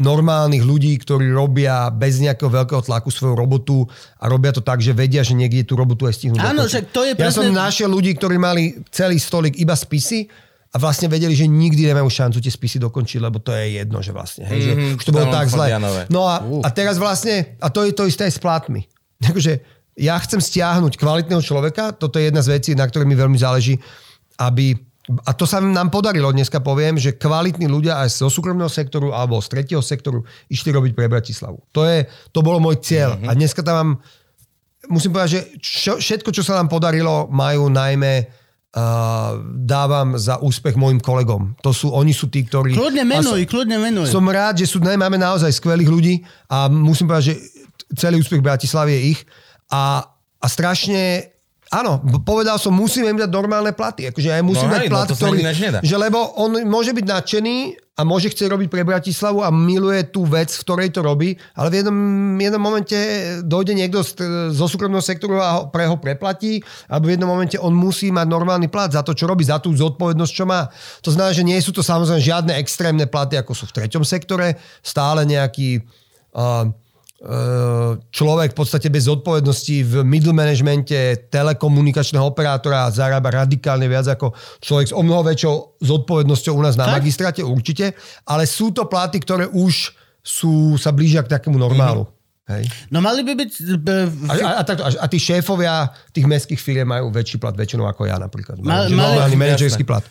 normálnych 0.00 0.64
ľudí, 0.64 0.96
ktorí 0.96 1.28
robia 1.28 1.92
bez 1.92 2.24
nejakého 2.24 2.48
veľkého 2.48 2.80
tlaku 2.80 3.12
svoju 3.12 3.36
robotu 3.36 3.84
a 4.16 4.24
robia 4.32 4.48
to 4.56 4.64
tak, 4.64 4.80
že 4.80 4.96
vedia, 4.96 5.20
že 5.20 5.36
niekde 5.36 5.68
tú 5.68 5.76
robotu 5.76 6.08
aj 6.08 6.16
stihnú. 6.16 6.40
Áno, 6.40 6.64
že 6.64 6.88
to 6.88 7.04
je 7.04 7.12
Ja 7.12 7.28
presne... 7.28 7.52
som 7.52 7.52
našiel 7.52 7.92
ľudí, 7.92 8.16
ktorí 8.16 8.40
mali 8.40 8.80
celý 8.88 9.20
stolik 9.20 9.60
iba 9.60 9.76
spisy 9.76 10.24
a 10.70 10.76
vlastne 10.78 11.10
vedeli, 11.10 11.34
že 11.34 11.50
nikdy 11.50 11.90
nemajú 11.90 12.06
šancu 12.06 12.38
tie 12.38 12.52
spisy 12.52 12.78
dokončiť, 12.78 13.18
lebo 13.18 13.42
to 13.42 13.50
je 13.50 13.82
jedno, 13.82 13.98
že 13.98 14.14
vlastne, 14.14 14.46
hej, 14.46 14.60
že 14.62 14.72
Mhm, 14.78 15.02
už 15.02 15.04
to 15.04 15.10
bolo 15.10 15.26
tak 15.26 15.50
zle. 15.50 15.66
No 16.06 16.30
a, 16.30 16.38
a 16.62 16.68
teraz 16.70 16.94
vlastne, 16.94 17.58
a 17.58 17.66
to 17.74 17.82
je 17.82 17.90
to 17.90 18.06
isté 18.06 18.30
aj 18.30 18.38
s 18.38 18.40
plátmi. 18.42 18.86
Takže 19.18 19.58
ja 20.08 20.14
chcem 20.22 20.38
stiahnuť 20.38 20.94
kvalitného 20.94 21.42
človeka, 21.42 21.90
toto 21.98 22.22
je 22.22 22.30
jedna 22.30 22.42
z 22.46 22.54
vecí, 22.54 22.70
na 22.78 22.86
ktorej 22.86 23.10
mi 23.10 23.18
veľmi 23.18 23.38
záleží, 23.38 23.82
aby 24.38 24.78
a 25.26 25.34
to 25.34 25.42
sa 25.42 25.58
nám 25.58 25.90
podarilo, 25.90 26.30
dneska 26.30 26.62
poviem, 26.62 26.94
že 26.94 27.18
kvalitní 27.18 27.66
ľudia 27.66 27.98
aj 27.98 28.22
zo 28.22 28.30
súkromného 28.30 28.70
sektoru 28.70 29.10
alebo 29.10 29.42
z 29.42 29.50
tretieho 29.50 29.82
sektoru 29.82 30.22
išli 30.46 30.70
robiť 30.70 30.94
pre 30.94 31.10
Bratislavu. 31.10 31.58
To, 31.74 31.82
je, 31.82 32.06
to 32.30 32.46
bolo 32.46 32.62
môj 32.62 32.78
cieľ. 32.78 33.18
Mm-hmm. 33.18 33.26
A 33.26 33.30
dneska 33.34 33.66
tam 33.66 33.74
mám, 33.74 33.90
musím 34.86 35.10
povedať, 35.10 35.30
že 35.34 35.40
čo, 35.58 35.98
všetko, 35.98 36.30
čo 36.30 36.46
sa 36.46 36.62
nám 36.62 36.70
podarilo, 36.70 37.26
majú 37.26 37.66
najmä 37.66 38.12
uh, 38.22 38.39
dávam 39.66 40.14
za 40.14 40.38
úspech 40.38 40.78
mojim 40.78 41.02
kolegom. 41.02 41.58
To 41.58 41.74
sú, 41.74 41.90
oni 41.90 42.14
sú 42.14 42.30
tí, 42.30 42.46
ktorí... 42.46 42.78
Kľudne 42.78 43.02
menuj, 43.02 43.42
kľudne 43.50 43.82
menuj. 43.82 44.06
som 44.06 44.22
rád, 44.22 44.62
že 44.62 44.70
sú, 44.70 44.78
ne, 44.78 44.94
máme 44.94 45.18
naozaj 45.18 45.50
skvelých 45.50 45.90
ľudí 45.90 46.14
a 46.46 46.70
musím 46.70 47.10
povedať, 47.10 47.34
že 47.34 47.36
celý 47.98 48.22
úspech 48.22 48.38
Bratislavy 48.38 48.94
je 48.94 49.02
ich. 49.10 49.20
A, 49.74 50.06
a 50.38 50.46
strašne, 50.46 51.34
áno, 51.74 51.98
povedal 52.22 52.62
som, 52.62 52.70
musíme 52.70 53.10
im 53.10 53.18
dať 53.18 53.30
normálne 53.30 53.74
platy. 53.74 54.06
Akože 54.14 54.30
aj 54.38 54.42
musím 54.46 54.70
No 54.70 54.74
dať 54.78 54.82
hej, 54.86 54.90
no 54.90 54.94
plat, 54.94 55.08
to 55.10 55.14
sa 55.18 55.26
ktorý, 55.26 55.40
že 55.82 55.96
lebo 55.98 56.18
on 56.38 56.50
môže 56.70 56.94
byť 56.94 57.04
nadšený 57.10 57.54
a 58.00 58.08
môže 58.08 58.32
chcieť 58.32 58.48
robiť 58.48 58.68
pre 58.72 58.80
Bratislavu 58.80 59.44
a 59.44 59.52
miluje 59.52 60.08
tú 60.08 60.24
vec, 60.24 60.48
v 60.48 60.64
ktorej 60.64 60.88
to 60.96 61.04
robí, 61.04 61.36
ale 61.52 61.68
v 61.68 61.84
jednom, 61.84 61.98
jednom 62.40 62.62
momente 62.64 62.96
dojde 63.44 63.76
niekto 63.76 64.00
z, 64.00 64.16
zo 64.56 64.64
súkromného 64.64 65.04
sektoru 65.04 65.36
a 65.36 65.48
ho, 65.52 65.62
pre 65.68 65.84
ho 65.84 66.00
preplatí, 66.00 66.64
alebo 66.88 67.12
v 67.12 67.20
jednom 67.20 67.28
momente 67.28 67.60
on 67.60 67.76
musí 67.76 68.08
mať 68.08 68.24
normálny 68.24 68.72
plat 68.72 68.88
za 68.88 69.04
to, 69.04 69.12
čo 69.12 69.28
robí, 69.28 69.44
za 69.44 69.60
tú 69.60 69.76
zodpovednosť, 69.76 70.32
čo 70.32 70.48
má. 70.48 70.72
To 71.04 71.12
znamená, 71.12 71.36
že 71.36 71.44
nie 71.44 71.60
sú 71.60 71.76
to 71.76 71.84
samozrejme 71.84 72.24
žiadne 72.24 72.52
extrémne 72.56 73.04
platy, 73.04 73.36
ako 73.36 73.52
sú 73.52 73.68
v 73.68 73.84
treťom 73.84 74.00
sektore, 74.08 74.56
stále 74.80 75.28
nejaký 75.28 75.84
uh, 76.32 76.72
človek 78.08 78.56
v 78.56 78.56
podstate 78.56 78.88
bez 78.88 79.04
zodpovednosti 79.04 79.76
v 79.84 79.94
middle 80.08 80.32
managemente 80.32 81.28
telekomunikačného 81.28 82.24
operátora 82.24 82.88
zarába 82.88 83.44
radikálne 83.44 83.84
viac 83.84 84.08
ako 84.08 84.32
človek 84.64 84.88
s 84.88 84.94
o 84.96 85.04
mnoho 85.04 85.28
väčšou 85.28 85.84
zodpovednosťou 85.84 86.56
u 86.56 86.62
nás 86.64 86.80
na 86.80 86.88
Tak? 86.88 87.04
magistráte 87.04 87.44
určite, 87.44 87.92
ale 88.24 88.48
sú 88.48 88.72
to 88.72 88.88
platy, 88.88 89.20
ktoré 89.20 89.44
už 89.52 89.92
sú, 90.24 90.80
sa 90.80 90.96
blížia 90.96 91.20
k 91.20 91.36
takému 91.36 91.60
normálu. 91.60 92.08
Mm-hmm. 92.08 92.18
Hej. 92.50 92.64
No 92.88 92.98
mali 93.04 93.20
by 93.20 93.32
byť... 93.36 93.50
b- 93.78 94.10
A, 94.26 94.34
a, 94.34 94.50
a, 94.58 94.62
takto, 94.64 94.82
a, 94.82 95.06
tí 95.06 95.20
šéfovia 95.20 95.92
tých 96.10 96.24
mestských 96.26 96.58
firiem 96.58 96.88
majú 96.88 97.12
väčší 97.12 97.36
plat 97.36 97.52
väčšinou 97.54 97.84
ako 97.84 98.08
ja 98.08 98.16
napríklad. 98.16 98.58
Mal- 98.64 98.88
mali- 98.90 99.22
jasné. 99.22 99.36
manažerský 99.36 99.84
plat. 99.84 100.02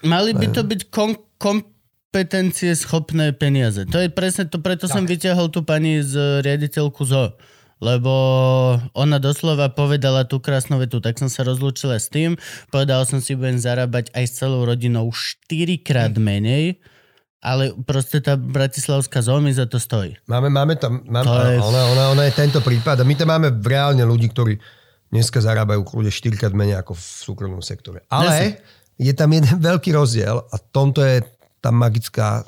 Mali 0.00 0.32
by 0.32 0.46
to 0.48 0.64
byť 0.64 0.80
kom- 0.88 1.20
kompetencie 2.14 2.78
schopné 2.78 3.34
peniaze. 3.34 3.82
To 3.90 3.98
je 3.98 4.06
presne 4.06 4.46
to, 4.46 4.62
preto 4.62 4.86
tak. 4.86 4.94
som 4.94 5.02
vyťahol 5.02 5.50
tú 5.50 5.66
pani 5.66 5.98
z 5.98 6.46
riaditeľku 6.46 7.02
ZO. 7.02 7.34
Lebo 7.82 8.14
ona 8.94 9.18
doslova 9.18 9.66
povedala 9.74 10.22
tú 10.22 10.38
krásnu 10.38 10.78
vetu, 10.78 11.02
tak 11.02 11.18
som 11.18 11.26
sa 11.26 11.42
rozlúčila 11.42 11.98
s 11.98 12.06
tým, 12.06 12.38
povedal 12.70 13.02
som 13.02 13.18
si, 13.18 13.34
budem 13.34 13.58
zarábať 13.58 14.14
aj 14.14 14.24
s 14.30 14.32
celou 14.38 14.62
rodinou 14.62 15.10
4 15.10 15.82
krát 15.82 16.14
menej, 16.14 16.78
ale 17.42 17.74
proste 17.82 18.22
tá 18.22 18.38
bratislavská 18.38 19.18
ZO 19.18 19.42
mi 19.42 19.50
za 19.50 19.66
to 19.66 19.82
stojí. 19.82 20.14
Máme, 20.30 20.54
máme 20.54 20.78
tam, 20.78 21.02
máme, 21.02 21.26
To 21.26 21.34
je- 21.34 21.58
ona, 21.58 21.82
ona, 21.90 22.04
ona 22.14 22.22
je 22.30 22.38
tento 22.38 22.62
prípad 22.62 23.02
a 23.02 23.04
my 23.04 23.14
tam 23.18 23.34
máme 23.34 23.50
reálne 23.58 24.06
ľudí, 24.06 24.30
ktorí 24.30 24.54
dneska 25.10 25.42
zarábajú 25.42 25.82
kľude 25.82 26.14
4 26.14 26.38
krát 26.38 26.54
menej 26.54 26.78
ako 26.78 26.94
v 26.94 27.02
súkromnom 27.02 27.60
sektore. 27.60 28.06
Ale 28.06 28.62
je 28.94 29.10
tam 29.10 29.34
jeden 29.34 29.58
veľký 29.58 29.90
rozdiel 29.90 30.46
a 30.46 30.56
tomto 30.70 31.02
je 31.02 31.26
tá 31.64 31.72
magická 31.72 32.44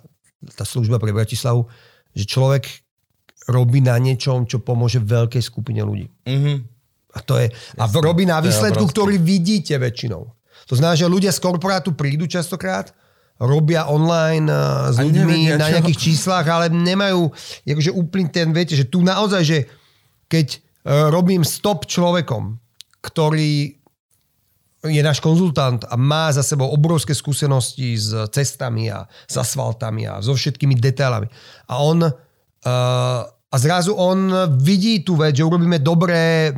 tá 0.53 0.69
služba 0.69 1.01
pre 1.01 1.17
Bratislavu, 1.17 1.65
že 2.13 2.29
človek 2.29 2.69
robí 3.49 3.81
na 3.81 3.97
niečom, 3.97 4.45
čo 4.45 4.61
pomôže 4.61 5.01
veľkej 5.01 5.41
skupine 5.41 5.81
ľudí. 5.81 6.13
Mhm. 6.29 6.77
A 7.17 7.25
to 7.25 7.41
je, 7.41 7.49
a 7.81 7.85
robí 7.97 8.29
na 8.29 8.45
výsledku, 8.45 8.85
ktorý 8.93 9.17
vidíte 9.17 9.73
väčšinou. 9.81 10.29
To 10.69 10.75
znamená, 10.77 11.01
že 11.01 11.09
ľudia 11.09 11.33
z 11.33 11.41
korporátu 11.41 11.97
prídu 11.97 12.29
častokrát, 12.29 12.93
robia 13.41 13.89
online 13.89 14.49
uh, 14.53 14.93
s 14.93 15.01
ľuďmi 15.01 15.49
nevedia, 15.49 15.57
na 15.57 15.69
čo- 15.69 15.75
nejakých 15.81 16.01
číslach, 16.01 16.45
ale 16.45 16.69
nemajú 16.69 17.33
akože 17.65 17.93
úplný 17.97 18.29
ten, 18.29 18.53
viete, 18.53 18.77
že 18.77 18.85
tu 18.85 19.01
naozaj, 19.01 19.43
že 19.49 19.59
keď 20.29 20.47
uh, 20.57 21.09
robím 21.09 21.41
stop 21.41 21.89
človekom, 21.89 22.61
ktorý 23.01 23.81
je 24.89 25.03
náš 25.03 25.21
konzultant 25.21 25.83
a 25.87 25.95
má 25.95 26.31
za 26.33 26.43
sebou 26.43 26.71
obrovské 26.71 27.13
skúsenosti 27.13 27.99
s 27.99 28.15
cestami 28.31 28.91
a 28.91 29.07
s 29.27 29.35
asfaltami 29.37 30.07
a 30.09 30.23
so 30.23 30.33
všetkými 30.33 30.79
detailami. 30.79 31.29
A 31.71 31.75
on 31.83 32.03
uh, 32.03 33.23
a 33.47 33.57
zrazu 33.63 33.95
on 33.95 34.35
vidí 34.59 35.01
tú 35.07 35.17
vec, 35.17 35.39
že 35.39 35.47
urobíme 35.47 35.79
dobré, 35.79 36.51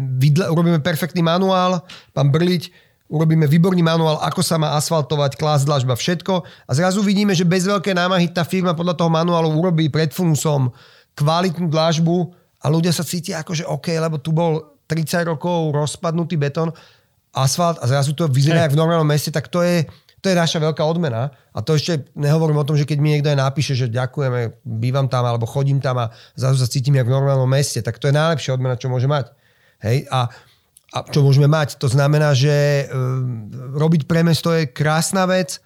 urobíme 0.48 0.80
perfektný 0.80 1.20
manuál, 1.20 1.84
pán 2.16 2.32
Brliť, 2.32 2.72
urobíme 3.12 3.44
výborný 3.44 3.84
manuál, 3.84 4.20
ako 4.24 4.40
sa 4.40 4.56
má 4.56 4.74
asfaltovať, 4.76 5.36
klás 5.36 5.62
dlažba, 5.68 5.96
všetko. 5.96 6.44
A 6.66 6.70
zrazu 6.72 7.04
vidíme, 7.04 7.36
že 7.36 7.48
bez 7.48 7.64
veľkej 7.68 7.92
námahy 7.92 8.32
tá 8.32 8.44
firma 8.44 8.72
podľa 8.72 8.98
toho 8.98 9.12
manuálu 9.12 9.52
urobí 9.52 9.92
pred 9.92 10.12
funusom 10.12 10.72
kvalitnú 11.16 11.68
dlažbu 11.68 12.32
a 12.62 12.66
ľudia 12.72 12.90
sa 12.90 13.06
cítia 13.06 13.40
ako, 13.44 13.52
že 13.52 13.64
OK, 13.68 13.92
lebo 13.94 14.16
tu 14.18 14.32
bol 14.32 14.80
30 14.88 15.28
rokov 15.28 15.76
rozpadnutý 15.76 16.40
betón, 16.40 16.72
asfalt 17.44 17.78
a 17.78 17.86
zrazu 17.86 18.12
to 18.18 18.26
vyzerá 18.26 18.66
jak 18.66 18.74
v 18.74 18.80
normálnom 18.80 19.06
meste, 19.06 19.30
tak 19.30 19.46
to 19.46 19.62
je, 19.62 19.86
to 20.18 20.26
je 20.26 20.36
naša 20.36 20.58
veľká 20.58 20.82
odmena. 20.82 21.30
A 21.54 21.62
to 21.62 21.78
ešte 21.78 22.10
nehovorím 22.18 22.58
o 22.58 22.66
tom, 22.66 22.74
že 22.74 22.82
keď 22.82 22.98
mi 22.98 23.14
niekto 23.14 23.30
aj 23.30 23.38
napíše, 23.38 23.78
že 23.78 23.86
ďakujeme, 23.86 24.62
bývam 24.66 25.06
tam 25.06 25.22
alebo 25.22 25.46
chodím 25.46 25.78
tam 25.78 26.02
a 26.02 26.10
zrazu 26.34 26.58
sa 26.62 26.68
cítim 26.70 26.98
jak 26.98 27.06
v 27.06 27.14
normálnom 27.14 27.46
meste, 27.46 27.78
tak 27.78 28.02
to 28.02 28.10
je 28.10 28.14
najlepšia 28.18 28.58
odmena, 28.58 28.74
čo 28.74 28.90
môže 28.90 29.06
mať. 29.06 29.30
Hej? 29.86 30.10
A, 30.10 30.26
a 30.90 30.98
čo 31.06 31.22
môžeme 31.22 31.46
mať? 31.46 31.78
To 31.78 31.86
znamená, 31.86 32.34
že 32.34 32.88
um, 32.90 33.46
robiť 33.78 34.10
pre 34.10 34.26
mesto 34.26 34.50
je 34.50 34.66
krásna 34.66 35.24
vec, 35.30 35.62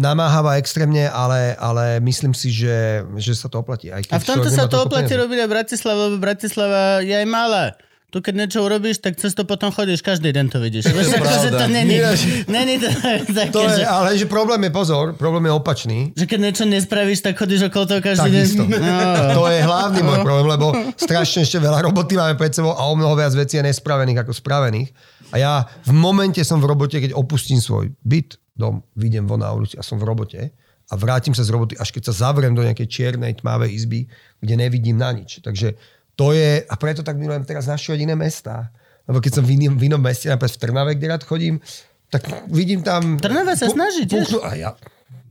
namáhava 0.00 0.56
extrémne, 0.56 1.10
ale, 1.10 1.58
ale 1.58 1.98
myslím 2.00 2.32
si, 2.32 2.48
že, 2.54 3.04
že 3.20 3.34
sa 3.34 3.52
to 3.52 3.60
oplatí. 3.60 3.92
Aj 3.92 4.00
keď 4.00 4.16
A 4.16 4.22
v 4.22 4.28
tomto 4.28 4.48
sa 4.48 4.64
to 4.70 4.86
oplatí 4.86 5.12
robiť 5.12 5.38
aj 5.44 5.50
Bratislava, 5.50 5.98
lebo 6.08 6.16
Bratislava 6.16 7.04
je 7.04 7.12
aj 7.12 7.26
malá. 7.28 7.76
Tu 8.10 8.18
keď 8.18 8.34
niečo 8.34 8.66
urobíš, 8.66 8.98
tak 8.98 9.14
cez 9.22 9.38
to 9.38 9.46
potom 9.46 9.70
chodíš, 9.70 10.02
každý 10.02 10.34
deň 10.34 10.46
to 10.50 10.58
vidíš. 10.58 10.90
Vieš, 10.90 11.14
akože 11.14 11.50
to 11.54 11.66
není, 11.70 12.02
není 12.50 12.74
to 12.82 12.90
také, 13.38 13.54
To 13.54 13.62
je, 13.70 13.80
že, 13.80 13.84
ale 13.86 14.18
že 14.18 14.26
problém 14.26 14.66
je, 14.66 14.70
pozor, 14.74 15.14
problém 15.14 15.46
je 15.46 15.52
opačný. 15.54 15.98
že 16.18 16.26
keď 16.26 16.38
niečo 16.42 16.64
nespravíš, 16.66 17.22
tak 17.22 17.38
chodíš 17.38 17.70
okolo 17.70 17.86
toho 17.86 18.00
každý 18.02 18.26
deň. 18.34 18.46
No. 18.90 19.06
To 19.38 19.42
je 19.46 19.62
hlavný 19.62 20.02
môj 20.02 20.18
problém, 20.26 20.46
lebo 20.50 20.74
strašne 20.98 21.46
ešte 21.46 21.62
veľa 21.62 21.86
roboty 21.86 22.18
máme 22.18 22.34
pred 22.34 22.50
sebou 22.50 22.74
a 22.74 22.82
o 22.90 22.94
mnoho 22.98 23.14
viac 23.14 23.30
vecí 23.38 23.56
je 23.60 23.64
nespravených 23.70 24.26
ako 24.26 24.32
spravených. 24.34 24.90
A 25.30 25.38
ja 25.38 25.52
v 25.86 25.94
momente 25.94 26.42
som 26.42 26.58
v 26.58 26.66
robote, 26.66 26.98
keď 26.98 27.14
opustím 27.14 27.62
svoj 27.62 27.94
byt, 28.02 28.34
dom, 28.58 28.82
vyjdem 28.98 29.30
von 29.30 29.38
na 29.38 29.54
ulici 29.54 29.78
a 29.78 29.86
som 29.86 30.02
v 30.02 30.10
robote 30.10 30.50
a 30.90 30.94
vrátim 30.98 31.30
sa 31.30 31.46
z 31.46 31.54
roboty, 31.54 31.78
až 31.78 31.94
keď 31.94 32.10
sa 32.10 32.26
zavriem 32.26 32.50
do 32.50 32.66
nejakej 32.66 32.90
čiernej, 32.90 33.38
tmavej 33.38 33.70
izby, 33.70 34.10
kde 34.42 34.54
nevidím 34.58 34.98
na 34.98 35.14
nič. 35.14 35.38
Takže 35.38 35.78
to 36.20 36.36
je, 36.36 36.60
a 36.68 36.74
preto 36.76 37.00
tak 37.00 37.16
milujem 37.16 37.48
teraz 37.48 37.64
naše 37.64 37.96
iné 37.96 38.12
mesta. 38.12 38.68
Lebo 39.08 39.24
keď 39.24 39.40
som 39.40 39.44
v 39.48 39.56
inom, 39.56 39.80
v 39.80 39.88
inom 39.88 40.04
meste, 40.04 40.28
napríklad 40.28 40.52
v 40.52 40.60
Trnave, 40.60 40.92
kde 41.00 41.06
rád 41.08 41.24
chodím, 41.24 41.64
tak 42.12 42.28
vidím 42.52 42.84
tam... 42.84 43.16
Trnava 43.16 43.56
sa 43.56 43.72
snaží 43.72 44.04
tiež. 44.04 44.28
Puchnú, 44.28 44.44
a 44.44 44.52
ja, 44.52 44.70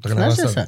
Trnava 0.02 0.34
sa, 0.34 0.50
sa. 0.50 0.66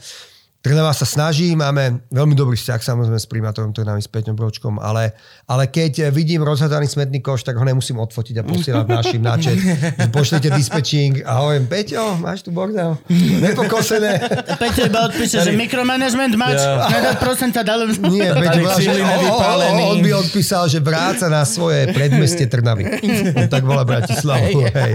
Trnava 0.61 0.93
sa 0.93 1.09
snaží, 1.09 1.57
máme 1.57 2.05
veľmi 2.13 2.37
dobrý 2.37 2.53
vzťah 2.53 2.85
samozrejme 2.85 3.17
s 3.17 3.25
primátorom 3.25 3.73
Trnavy, 3.73 3.97
s 3.97 4.05
Peťom 4.05 4.37
Bročkom, 4.37 4.77
ale, 4.77 5.09
ale 5.49 5.65
keď 5.65 6.13
vidím 6.13 6.45
rozhadaný 6.45 6.85
smetný 6.85 7.17
koš, 7.17 7.41
tak 7.41 7.57
ho 7.57 7.65
nemusím 7.65 7.97
odfotiť 7.97 8.35
a 8.37 8.43
posielať 8.45 8.85
našim 8.85 9.25
na 9.25 9.41
chat. 9.41 9.57
Pošlite 10.13 10.53
dispečing 10.53 11.25
a 11.25 11.41
hovorím, 11.41 11.65
Peťo, 11.65 12.13
máš 12.21 12.45
tu 12.45 12.53
bordel? 12.53 12.93
Nepokosené. 13.41 14.21
Peťo 14.61 14.85
iba 14.85 15.09
odpíše, 15.09 15.41
že 15.41 15.49
mikromanagement 15.49 16.37
máš, 16.37 16.61
Ja. 16.61 16.93
nedať 16.93 17.17
procenta, 17.17 17.65
dal... 17.65 17.89
Nie, 18.13 18.29
Peťo, 18.29 18.61
bola, 18.61 18.77
že, 18.77 18.85
cíli 18.85 19.01
o, 19.01 19.05
o, 19.05 19.09
nevypálený. 19.09 19.81
o, 19.81 19.89
on 19.91 19.99
by 20.05 20.11
odpísal, 20.13 20.69
že 20.69 20.77
vráca 20.77 21.25
na 21.25 21.41
svoje 21.41 21.89
predmestie 21.89 22.45
Trnavy. 22.45 22.85
On 23.33 23.49
tak 23.57 23.65
volá 23.65 23.81
Bratislavu. 23.81 24.61
Hej. 24.69 24.93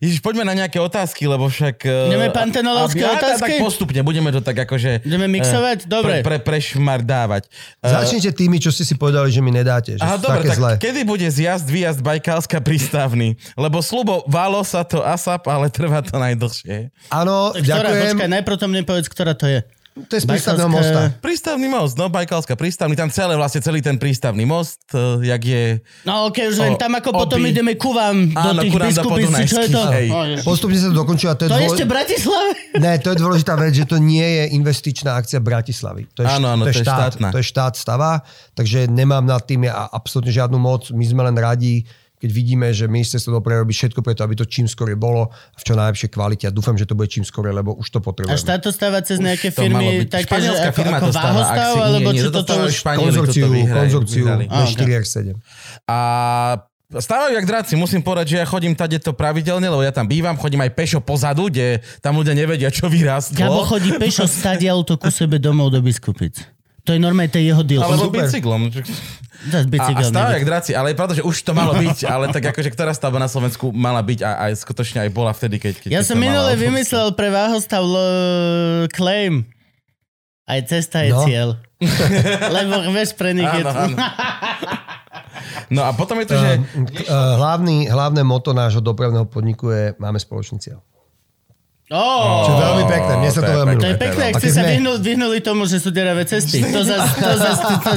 Ježiš, 0.00 0.18
poďme 0.18 0.42
na 0.42 0.56
nejaké 0.56 0.80
otázky, 0.80 1.28
lebo 1.28 1.44
však... 1.44 1.76
eh, 1.82 2.08
Ideme 2.08 2.32
pantenolovské 2.32 3.04
otázky? 3.04 3.52
Tak 3.52 3.60
postupne, 3.60 4.00
budeme 4.00 4.32
to 4.32 4.40
tak 4.40 4.56
akože... 4.58 5.04
Ideme 5.04 5.28
mixovať? 5.28 5.84
eh, 5.84 5.86
Dobre. 5.86 6.12
Pre, 6.18 6.40
pre, 6.40 6.56
prešmardávať. 6.56 7.52
Eh, 7.78 7.84
Začnite 7.84 8.32
tými, 8.32 8.56
čo 8.56 8.68
ste 8.68 8.82
si 8.82 8.96
povedali, 8.96 9.28
že 9.28 9.38
mi 9.38 9.52
nedáte. 9.52 9.94
Že 9.94 10.02
Aha, 10.02 10.16
dobre, 10.16 10.40
také 10.40 10.48
tak 10.48 10.56
zlé. 10.56 10.70
kedy 10.80 11.00
bude 11.04 11.28
zjazd, 11.28 11.68
výjazd 11.68 12.00
Bajkalska 12.00 12.58
prístavný? 12.60 13.36
Lebo 13.54 13.80
slubovalo 13.80 14.64
sa 14.64 14.82
to 14.82 15.00
ASAP, 15.00 15.44
ale 15.44 15.68
trvá 15.68 16.00
to 16.00 16.16
najdlhšie. 16.16 16.88
Áno, 17.08 17.52
Ktorá, 17.52 17.60
ďakujem. 17.84 18.04
počkaj, 18.10 18.30
najprv 18.30 18.56
to 18.56 18.66
mne 18.66 18.82
povedz, 18.82 19.06
ktorá 19.06 19.32
to 19.32 19.46
je. 19.46 19.60
To 19.90 20.12
je 20.12 20.22
z 20.22 20.24
prístavného 20.24 20.70
mosta. 20.70 21.10
Prístavný 21.18 21.66
most, 21.66 21.98
no 21.98 22.06
Bajkalská 22.06 22.54
prístavný, 22.54 22.94
tam 22.94 23.10
celé, 23.10 23.34
vlastne 23.34 23.58
celý 23.58 23.82
ten 23.82 23.98
prístavný 23.98 24.44
most, 24.44 24.80
eh, 24.90 25.26
jak 25.26 25.42
je... 25.42 25.62
No 26.06 26.30
okej, 26.30 26.46
už 26.46 26.56
len 26.58 26.72
tam 26.74 26.94
ako 26.94 27.10
potom 27.12 27.36
oby- 27.36 27.50
ideme 27.50 27.74
ku 27.74 27.90
vám 27.90 28.30
do 28.30 28.38
Áno, 28.54 28.60
tých 28.60 28.70
biskupíc, 28.72 29.28
čo 29.44 29.60
je 29.60 29.68
to? 29.68 29.82
Hej. 29.90 30.06
O, 30.08 30.18
Ježiš. 30.24 30.44
Postupne 30.46 30.76
sa 30.76 30.86
to 30.86 30.96
dokončuje 30.96 31.28
to 31.32 31.44
je, 31.44 31.48
To 31.48 31.52
je 31.52 31.58
dôle- 31.58 31.68
ešte 31.68 31.84
Bratislave? 31.84 32.50
Ne, 32.78 32.92
to 32.96 33.08
je 33.08 33.16
dôležitá 33.18 33.54
vec, 33.56 33.72
že 33.74 33.84
to 33.84 33.98
nie 33.98 34.22
je 34.22 34.44
investičná 34.54 35.10
akcia 35.12 35.38
Bratislavy. 35.38 36.06
To 36.14 36.22
je, 36.22 36.26
Áno, 36.28 36.46
áno, 36.48 36.62
to 36.62 36.70
je, 36.70 36.72
to 36.72 36.80
je 36.80 36.86
štát, 36.86 37.10
štátna. 37.12 37.28
to 37.28 37.36
je 37.36 37.46
štát 37.50 37.72
stavá, 37.74 38.12
takže 38.54 38.86
nemám 38.86 39.26
nad 39.26 39.42
tým 39.42 39.66
ja 39.66 39.90
absolútne 39.90 40.30
žiadnu 40.30 40.56
moc. 40.56 40.86
My 40.88 41.02
sme 41.02 41.26
len 41.26 41.34
radi, 41.34 41.82
keď 42.20 42.30
vidíme, 42.36 42.68
že 42.68 42.84
ministerstvo 42.84 43.40
dopravy 43.40 43.64
robí 43.64 43.72
všetko 43.72 44.04
preto, 44.04 44.20
aby 44.20 44.36
to 44.36 44.44
čím 44.44 44.68
skôr 44.68 44.92
bolo 44.92 45.32
a 45.32 45.56
v 45.56 45.64
čo 45.64 45.72
najlepšej 45.72 46.10
kvalite. 46.12 46.44
A 46.44 46.52
dúfam, 46.52 46.76
že 46.76 46.84
to 46.84 46.92
bude 46.92 47.08
čím 47.08 47.24
skôr, 47.24 47.48
lebo 47.48 47.72
už 47.80 47.88
A 47.88 47.92
to 47.96 47.98
potrebujeme. 48.04 48.36
štát 48.36 48.60
to 48.60 48.70
stáva 48.76 49.00
cez 49.00 49.24
nejaké 49.24 49.48
malo 49.56 49.88
firmy, 49.88 50.04
také, 50.04 50.28
že 50.28 50.28
Španielská 50.28 50.68
ako, 50.68 50.76
firma 50.76 50.96
ako 51.00 51.06
to 51.08 51.12
stáva 51.16 51.32
váhostav, 51.32 51.72
akcie. 51.72 51.80
alebo 51.80 52.10
Nie, 52.12 52.20
či 52.20 52.26
toto 52.28 52.52
už... 52.60 52.72
Konzorciu, 52.84 53.44
toto 53.48 53.72
konzorciu 53.72 54.24
na 54.28 54.36
A, 54.52 54.68
4R7. 54.68 55.18
A 55.88 55.98
stávajú 56.92 57.32
jak 57.40 57.46
draci, 57.48 57.72
musím 57.80 58.04
povedať, 58.04 58.36
že 58.36 58.36
ja 58.42 58.46
chodím 58.46 58.76
tade 58.76 59.00
to 59.00 59.16
pravidelne, 59.16 59.64
lebo 59.64 59.80
ja 59.80 59.88
tam 59.88 60.04
bývam, 60.04 60.36
chodím 60.36 60.60
aj 60.60 60.76
pešo 60.76 61.00
pozadu, 61.00 61.48
kde 61.48 61.80
tam 62.04 62.20
ľudia 62.20 62.36
nevedia, 62.36 62.68
čo 62.68 62.92
vyrástlo. 62.92 63.40
Gabo 63.40 63.64
chodí 63.64 63.96
pešo 63.96 64.28
stadiaľ 64.28 64.84
to 64.84 65.00
ku 65.00 65.08
sebe 65.08 65.40
domov 65.40 65.72
do 65.72 65.80
Biskupic. 65.80 66.59
To 66.80 66.90
je 66.90 66.98
normálne, 66.98 67.28
to 67.28 67.36
je 67.36 67.46
jeho 67.46 67.62
deal. 67.62 67.80
Alebo 67.80 68.08
Super. 68.08 68.24
bicyklom. 68.24 68.72
Zas 69.40 69.64
A, 69.64 69.80
a 69.80 69.88
niekde. 69.96 70.36
jak 70.36 70.44
draci, 70.44 70.70
ale 70.72 70.92
je 70.92 70.96
pravda, 70.96 71.14
že 71.16 71.24
už 71.24 71.36
to 71.40 71.52
malo 71.52 71.72
byť, 71.72 72.04
ale 72.04 72.28
tak 72.28 72.44
akože 72.46 72.68
ktorá 72.68 72.92
stavba 72.92 73.16
na 73.16 73.24
Slovensku 73.24 73.72
mala 73.72 74.00
byť 74.00 74.20
a 74.20 74.30
aj 74.46 74.52
skutočne 74.58 75.00
aj 75.00 75.10
bola 75.10 75.32
vtedy, 75.32 75.56
keď... 75.56 75.72
keď 75.78 75.88
Ja 75.88 76.00
keď 76.00 76.06
som 76.06 76.16
minule 76.16 76.52
vymyslel 76.54 77.12
pre 77.12 77.28
váhostav 77.28 77.80
l- 77.80 78.84
claim. 78.90 79.48
Aj 80.44 80.60
cesta 80.62 81.00
je 81.00 81.10
No. 81.10 81.24
cieľ. 81.24 81.48
Lebo 82.56 82.92
vieš, 82.92 83.16
pre 83.16 83.32
nich 83.32 83.48
je 83.48 83.64
to... 83.64 83.80
No 85.70 85.86
a 85.86 85.94
potom 85.94 86.18
je 86.18 86.26
to, 86.26 86.36
že... 86.36 86.50
Uh, 87.06 87.38
hlavný, 87.38 87.86
hlavné 87.86 88.20
moto 88.20 88.50
nášho 88.50 88.82
dopravného 88.82 89.24
podniku 89.24 89.70
je 89.70 89.94
máme 89.96 90.18
spoločný 90.18 90.58
cieľ. 90.58 90.82
Oh, 91.90 92.46
Čo 92.46 92.50
je 92.54 92.58
veľmi 92.62 92.84
pekné, 92.86 93.12
mne 93.18 93.30
sa 93.34 93.40
to 93.42 93.42
to 93.42 93.50
je 93.50 93.58
veľmi 93.58 93.74
to 93.74 93.88
je 93.90 93.98
pekné, 93.98 94.22
ak 94.30 94.34
A 94.34 94.38
ste 94.38 94.50
sa 94.54 94.62
vyhnuli, 94.62 94.98
vyhnuli 95.02 95.38
tomu, 95.42 95.66
že 95.66 95.82
sú 95.82 95.90
deravé 95.90 96.22
cesty. 96.22 96.62
To 96.62 96.86
zas, 96.86 97.02
to 97.18 97.34
zas, 97.34 97.58
to, 97.58 97.70
to, 97.82 97.92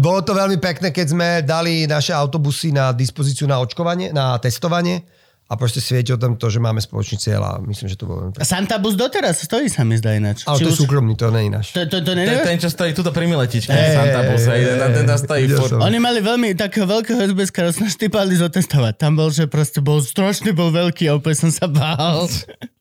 Bolo 0.00 0.24
to 0.24 0.32
veľmi 0.32 0.56
pekné, 0.56 0.88
keď 0.96 1.06
sme 1.12 1.28
dali 1.44 1.84
naše 1.84 2.16
autobusy 2.16 2.72
na 2.72 2.96
dispozíciu 2.96 3.44
na 3.44 3.60
očkovanie, 3.60 4.16
na 4.16 4.40
testovanie 4.40 5.04
a 5.48 5.56
proste 5.56 5.80
svieti 5.80 6.12
o 6.12 6.20
tom 6.20 6.36
to, 6.36 6.52
že 6.52 6.60
máme 6.60 6.76
spoločný 6.76 7.16
cieľ 7.16 7.40
a 7.42 7.52
myslím, 7.64 7.88
že 7.88 7.96
to 7.96 8.04
bolo 8.04 8.18
veľmi 8.22 8.32
pekné. 8.36 8.44
Santabus 8.44 8.94
doteraz 8.94 9.40
stojí 9.40 9.66
sa 9.66 9.80
mi 9.80 9.96
zdá 9.96 10.12
ináč. 10.12 10.44
Ale 10.44 10.60
Či 10.60 10.62
to 10.62 10.68
je 10.68 10.74
už- 10.76 10.80
súkromný, 10.84 11.16
to 11.16 11.32
nie 11.32 11.48
je 11.48 11.50
náš. 11.50 11.66
To, 11.72 11.80
to, 11.82 11.98
to 11.98 12.12
Ten, 12.12 12.20
nevie? 12.20 12.44
ten, 12.44 12.56
čo 12.58 12.68
stojí 12.68 12.92
tuto 12.92 13.08
pri 13.08 13.24
Miletičke, 13.24 13.72
Hej, 13.72 13.96
Santa 13.96 14.20
Buse, 14.28 14.44
hej, 14.46 14.60
ten, 14.76 14.90
ten 14.92 15.04
tam 15.08 15.16
stojí 15.16 15.44
furt. 15.48 15.80
Oni 15.80 15.96
mali 15.96 16.20
veľmi 16.20 16.52
takého 16.52 16.84
veľkého 16.84 17.16
SBS 17.24 17.48
karosna 17.48 17.88
štipali 17.88 18.36
zotestovať. 18.36 18.94
Tam 18.94 19.16
bol, 19.16 19.32
že 19.32 19.48
proste 19.48 19.80
bol 19.80 20.04
strašne 20.04 20.52
bol 20.52 20.68
veľký 20.68 21.08
a 21.08 21.16
úplne 21.16 21.48
som 21.48 21.50
sa 21.50 21.64
bál. 21.64 22.28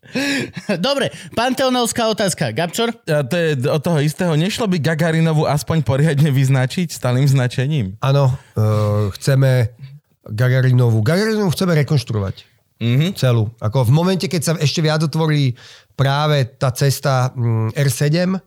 Dobre, 0.79 1.11
panteonovská 1.35 2.07
otázka. 2.07 2.55
Gabčor? 2.55 2.95
A 3.07 3.27
to 3.27 3.35
je 3.35 3.47
od 3.67 3.79
toho 3.79 3.99
istého. 3.99 4.35
Nešlo 4.35 4.67
by 4.67 4.79
Gagarinovu 4.79 5.43
aspoň 5.43 5.83
poriadne 5.83 6.31
vyznačiť 6.31 6.91
stálym 6.91 7.27
značením? 7.27 7.99
Áno, 7.99 8.31
uh, 8.31 9.11
chceme 9.19 9.75
Gagarinovú. 10.23 11.03
Gagarinovu 11.03 11.51
chceme 11.51 11.75
rekonštruovať. 11.83 12.46
Mhm. 12.77 13.17
Celú. 13.17 13.49
Ako 13.57 13.89
v 13.89 13.91
momente, 13.93 14.25
keď 14.29 14.41
sa 14.41 14.53
ešte 14.61 14.85
viac 14.85 15.01
otvorí 15.01 15.57
práve 15.97 16.45
tá 16.45 16.69
cesta 16.69 17.33
mm, 17.33 17.73
R7, 17.73 18.37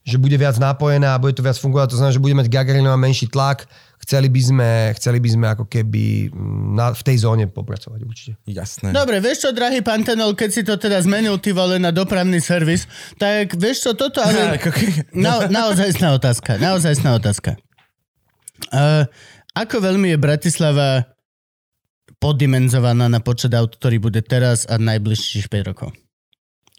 že 0.00 0.16
bude 0.16 0.32
viac 0.40 0.56
napojená 0.56 1.12
a 1.12 1.20
bude 1.20 1.36
to 1.36 1.44
viac 1.44 1.60
fungovať, 1.60 1.92
to 1.92 1.98
znamená, 2.00 2.16
že 2.16 2.24
bude 2.24 2.38
mať 2.38 2.48
Gagarinova 2.48 2.96
menší 2.96 3.28
tlak, 3.28 3.68
chceli 4.00 4.32
by 4.32 4.40
sme, 4.40 4.70
chceli 4.96 5.18
by 5.20 5.28
sme 5.28 5.46
ako 5.52 5.64
keby 5.68 6.32
mm, 6.32 6.72
na, 6.72 6.96
v 6.96 7.02
tej 7.04 7.16
zóne 7.26 7.44
popracovať 7.50 8.00
určite. 8.00 8.32
Jasné. 8.48 8.96
Dobre, 8.96 9.20
vieš 9.20 9.44
čo, 9.44 9.50
drahý 9.52 9.84
Pantenol, 9.84 10.32
keď 10.32 10.50
si 10.50 10.62
to 10.64 10.80
teda 10.80 11.02
zmenil 11.04 11.36
ty 11.36 11.52
vole 11.52 11.76
na 11.76 11.92
dopravný 11.92 12.40
servis, 12.40 12.88
tak 13.20 13.58
vieš 13.58 13.84
čo, 13.84 13.90
toto 13.92 14.22
ale... 14.26 14.56
Na, 15.12 15.50
naozajstná 15.50 16.16
otázka, 16.16 16.56
naozajstná 16.56 17.10
otázka. 17.20 17.60
Uh, 18.70 19.04
ako 19.52 19.82
veľmi 19.82 20.14
je 20.14 20.18
Bratislava 20.20 21.10
poddimenzovaná 22.20 23.08
na 23.08 23.18
počet 23.18 23.50
aut, 23.56 23.72
ktorý 23.74 23.98
bude 23.98 24.20
teraz 24.20 24.68
a 24.68 24.76
najbližších 24.76 25.48
5 25.48 25.70
rokov? 25.72 25.88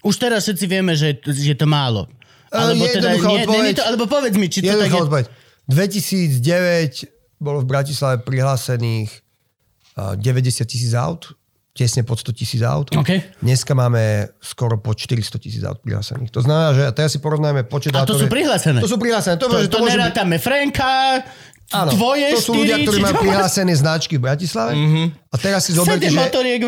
Už 0.01 0.15
teraz 0.17 0.45
všetci 0.45 0.65
vieme, 0.65 0.93
že, 0.93 1.17
je 1.25 1.53
to 1.53 1.65
málo. 1.65 2.05
Alebo 2.53 2.85
Eh, 2.85 2.93
teda, 2.93 3.17
nie, 3.17 3.45
odpoveď. 3.45 3.61
nie 3.65 3.73
to, 3.73 3.83
alebo 3.85 4.05
povedz 4.05 4.35
mi, 4.37 4.47
či 4.47 4.61
to 4.61 4.77
tak 4.77 4.91
je... 4.91 5.01
odpoveď. 5.01 5.25
2009 5.69 7.41
bolo 7.41 7.63
v 7.63 7.67
Bratislave 7.67 8.21
prihlásených 8.21 9.09
a, 9.97 10.13
90 10.15 10.67
tisíc 10.67 10.93
aut, 10.93 11.31
tesne 11.71 12.03
pod 12.03 12.19
100 12.19 12.35
tisíc 12.35 12.61
aut. 12.61 12.91
OK. 12.91 13.39
Dneska 13.39 13.71
máme 13.71 14.27
skoro 14.43 14.75
po 14.77 14.91
400 14.91 15.39
tisíc 15.39 15.63
aut 15.63 15.79
prihlásených. 15.79 16.27
To 16.35 16.43
znamená, 16.43 16.75
že 16.75 16.83
teraz 16.91 17.15
si 17.15 17.19
porovnáme 17.23 17.63
počet 17.63 17.95
A 17.95 18.03
to 18.03 18.19
aut, 18.19 18.21
sú 18.21 18.27
prihlásené? 18.27 18.83
To 18.83 18.91
sú 18.91 18.99
prihlásené. 18.99 19.39
To, 19.39 19.47
To, 19.47 19.55
to, 19.63 19.71
to 19.71 19.79
môže 19.79 19.95
byť, 19.95 20.03
nerátame 20.03 20.35
Franka, 20.37 21.23
áno, 21.72 21.89
tvoje 21.95 22.28
to 22.36 22.41
sú 22.43 22.53
ľudia, 22.55 22.80
ktorí 22.84 22.97
majú 23.01 23.15
prihlásené 23.24 23.74
značky 23.76 24.19
v 24.19 24.28
Bratislave. 24.28 24.76
Mm-hmm. 24.76 25.05
A 25.32 25.36
teraz 25.39 25.67
si 25.67 25.72
zoberte, 25.72 26.11
že 26.11 26.19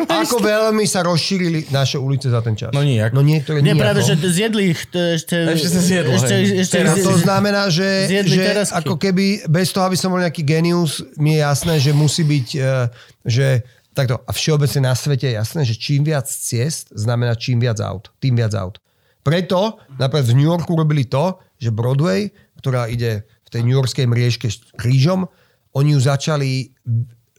ako 0.07 0.39
veľmi 0.39 0.87
sa 0.87 1.03
rozšírili 1.03 1.67
naše 1.69 1.99
ulice 1.99 2.31
za 2.31 2.39
ten 2.39 2.55
čas. 2.55 2.71
No 2.71 2.79
nijak. 2.79 3.11
No 3.11 3.19
niektoré 3.19 3.59
Nie, 3.59 3.75
práve, 3.75 4.01
že 4.01 4.15
to 4.15 4.31
zjedli 4.31 4.71
ich 4.71 4.87
to 4.87 4.99
ešte... 5.19 5.35
Ešte 5.35 5.69
sa 5.69 5.81
zjedlo, 5.83 6.11
Ešte, 6.15 6.35
ešte, 6.63 6.77
A 6.87 6.95
to 6.95 7.13
znamená, 7.19 7.67
že, 7.67 8.07
že 8.23 8.63
ako 8.71 8.95
keby 8.95 9.45
bez 9.51 9.75
toho, 9.75 9.85
aby 9.91 9.99
som 9.99 10.09
bol 10.09 10.23
nejaký 10.23 10.47
genius, 10.47 11.03
mi 11.19 11.35
je 11.35 11.43
jasné, 11.43 11.73
že 11.83 11.91
musí 11.91 12.23
byť, 12.23 12.47
eh, 12.55 12.87
že 13.27 13.47
takto, 13.93 14.19
a 14.25 14.31
všeobecne 14.33 14.89
na 14.89 14.93
svete 14.97 15.29
je 15.29 15.35
jasné, 15.37 15.61
že 15.63 15.77
čím 15.77 16.01
viac 16.03 16.25
ciest 16.25 16.89
znamená 16.91 17.37
čím 17.37 17.61
viac 17.61 17.77
aut. 17.79 18.09
Tým 18.17 18.35
viac 18.35 18.55
aut. 18.57 18.81
Preto 19.23 19.79
napríklad 19.95 20.27
v 20.27 20.35
New 20.35 20.49
Yorku 20.49 20.75
robili 20.75 21.07
to, 21.07 21.39
že 21.55 21.71
Broadway, 21.71 22.27
ktorá 22.59 22.91
ide 22.91 23.23
tej 23.53 23.61
New 23.63 23.77
Yorkskej 23.77 24.09
mriežke 24.09 24.49
krížom, 24.75 25.29
oni 25.73 25.93
ju 25.93 25.99
začali 26.01 26.73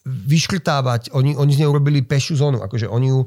vyškrtávať, 0.04 1.10
oni, 1.16 1.34
oni 1.34 1.50
z 1.54 1.60
nej 1.64 1.68
urobili 1.70 2.04
pešiu 2.04 2.36
zónu, 2.38 2.60
akože 2.62 2.86
oni 2.86 3.08
ju 3.10 3.20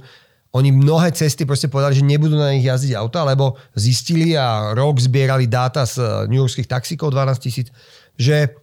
oni 0.55 0.71
mnohé 0.71 1.11
cesty 1.11 1.43
proste 1.43 1.67
povedali, 1.67 1.99
že 1.99 2.07
nebudú 2.07 2.39
na 2.39 2.55
nich 2.55 2.63
jazdiť 2.63 2.95
auta, 2.95 3.27
lebo 3.27 3.59
zistili 3.75 4.33
a 4.33 4.71
rok 4.73 4.97
zbierali 4.97 5.45
dáta 5.45 5.83
z 5.83 5.99
eh, 5.99 6.07
New 6.31 6.39
Yorkských 6.39 6.65
taxíkov 6.71 7.11
12 7.11 7.43
tisíc, 7.43 7.67
že, 8.15 8.55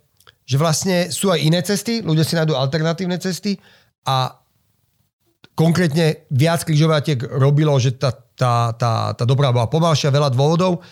že 0.48 0.56
vlastne 0.56 1.12
sú 1.12 1.28
aj 1.30 1.44
iné 1.44 1.60
cesty, 1.60 2.00
ľudia 2.00 2.24
si 2.24 2.34
nájdú 2.34 2.56
alternatívne 2.56 3.20
cesty 3.20 3.60
a 4.08 4.32
konkrétne 5.54 6.26
viac 6.34 6.66
križovatek 6.66 7.38
robilo, 7.38 7.76
že 7.78 7.94
tá, 7.94 8.10
tá, 8.10 8.74
tá, 8.74 9.14
tá 9.14 9.24
doprava 9.28 9.54
bola 9.54 9.68
pomalšia, 9.70 10.10
veľa 10.10 10.34
dôvodov. 10.34 10.82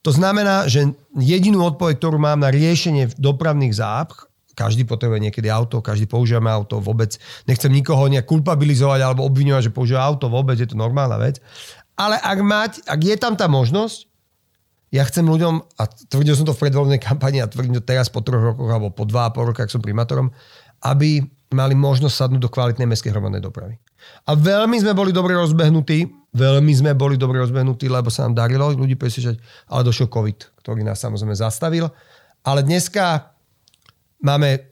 To 0.00 0.10
znamená, 0.16 0.64
že 0.64 0.96
jedinú 1.12 1.60
odpoveď, 1.68 2.00
ktorú 2.00 2.16
mám 2.16 2.40
na 2.40 2.48
riešenie 2.48 3.12
dopravných 3.20 3.76
zápch, 3.76 4.30
každý 4.56 4.84
potrebuje 4.84 5.24
niekedy 5.24 5.48
auto, 5.48 5.80
každý 5.80 6.04
používame 6.04 6.52
auto, 6.52 6.84
vôbec 6.84 7.16
nechcem 7.48 7.72
nikoho 7.72 8.08
nejak 8.08 8.28
kulpabilizovať 8.28 9.00
alebo 9.00 9.24
obviňovať, 9.24 9.70
že 9.70 9.72
používa 9.72 10.04
auto, 10.04 10.28
vôbec 10.28 10.56
je 10.60 10.68
to 10.68 10.76
normálna 10.76 11.16
vec. 11.16 11.40
Ale 11.96 12.16
ak, 12.16 12.38
mať, 12.40 12.72
ak 12.84 13.00
je 13.00 13.16
tam 13.16 13.36
tá 13.36 13.48
možnosť, 13.48 14.08
ja 14.90 15.06
chcem 15.06 15.22
ľuďom, 15.22 15.78
a 15.78 15.82
tvrdil 15.86 16.34
som 16.34 16.48
to 16.48 16.56
v 16.56 16.66
predvoľnej 16.66 17.00
kampani 17.00 17.38
a 17.40 17.48
tvrdím 17.48 17.78
to 17.78 17.84
teraz 17.84 18.10
po 18.10 18.24
troch 18.26 18.42
rokoch 18.42 18.68
alebo 18.68 18.90
po 18.90 19.06
dva 19.06 19.30
a 19.30 19.32
pol 19.32 19.52
roka, 19.52 19.62
ak 19.62 19.70
som 19.70 19.84
primátorom, 19.84 20.34
aby 20.82 21.22
mali 21.54 21.74
možnosť 21.78 22.14
sadnúť 22.14 22.42
do 22.42 22.50
kvalitnej 22.50 22.88
mestskej 22.90 23.14
hromadnej 23.14 23.44
dopravy. 23.44 23.78
A 24.28 24.38
veľmi 24.38 24.76
sme 24.78 24.92
boli 24.94 25.10
dobre 25.10 25.34
rozbehnutí, 25.34 26.30
veľmi 26.32 26.72
sme 26.72 26.92
boli 26.94 27.18
dobre 27.18 27.42
rozbehnutí, 27.42 27.90
lebo 27.90 28.08
sa 28.08 28.28
nám 28.28 28.46
darilo 28.46 28.70
ľudí 28.70 28.94
presvedčať, 28.94 29.36
ale 29.68 29.82
došiel 29.82 30.06
COVID, 30.06 30.62
ktorý 30.62 30.86
nás 30.86 31.02
samozrejme 31.02 31.34
zastavil. 31.34 31.90
Ale 32.46 32.62
dneska 32.62 33.34
máme 34.22 34.70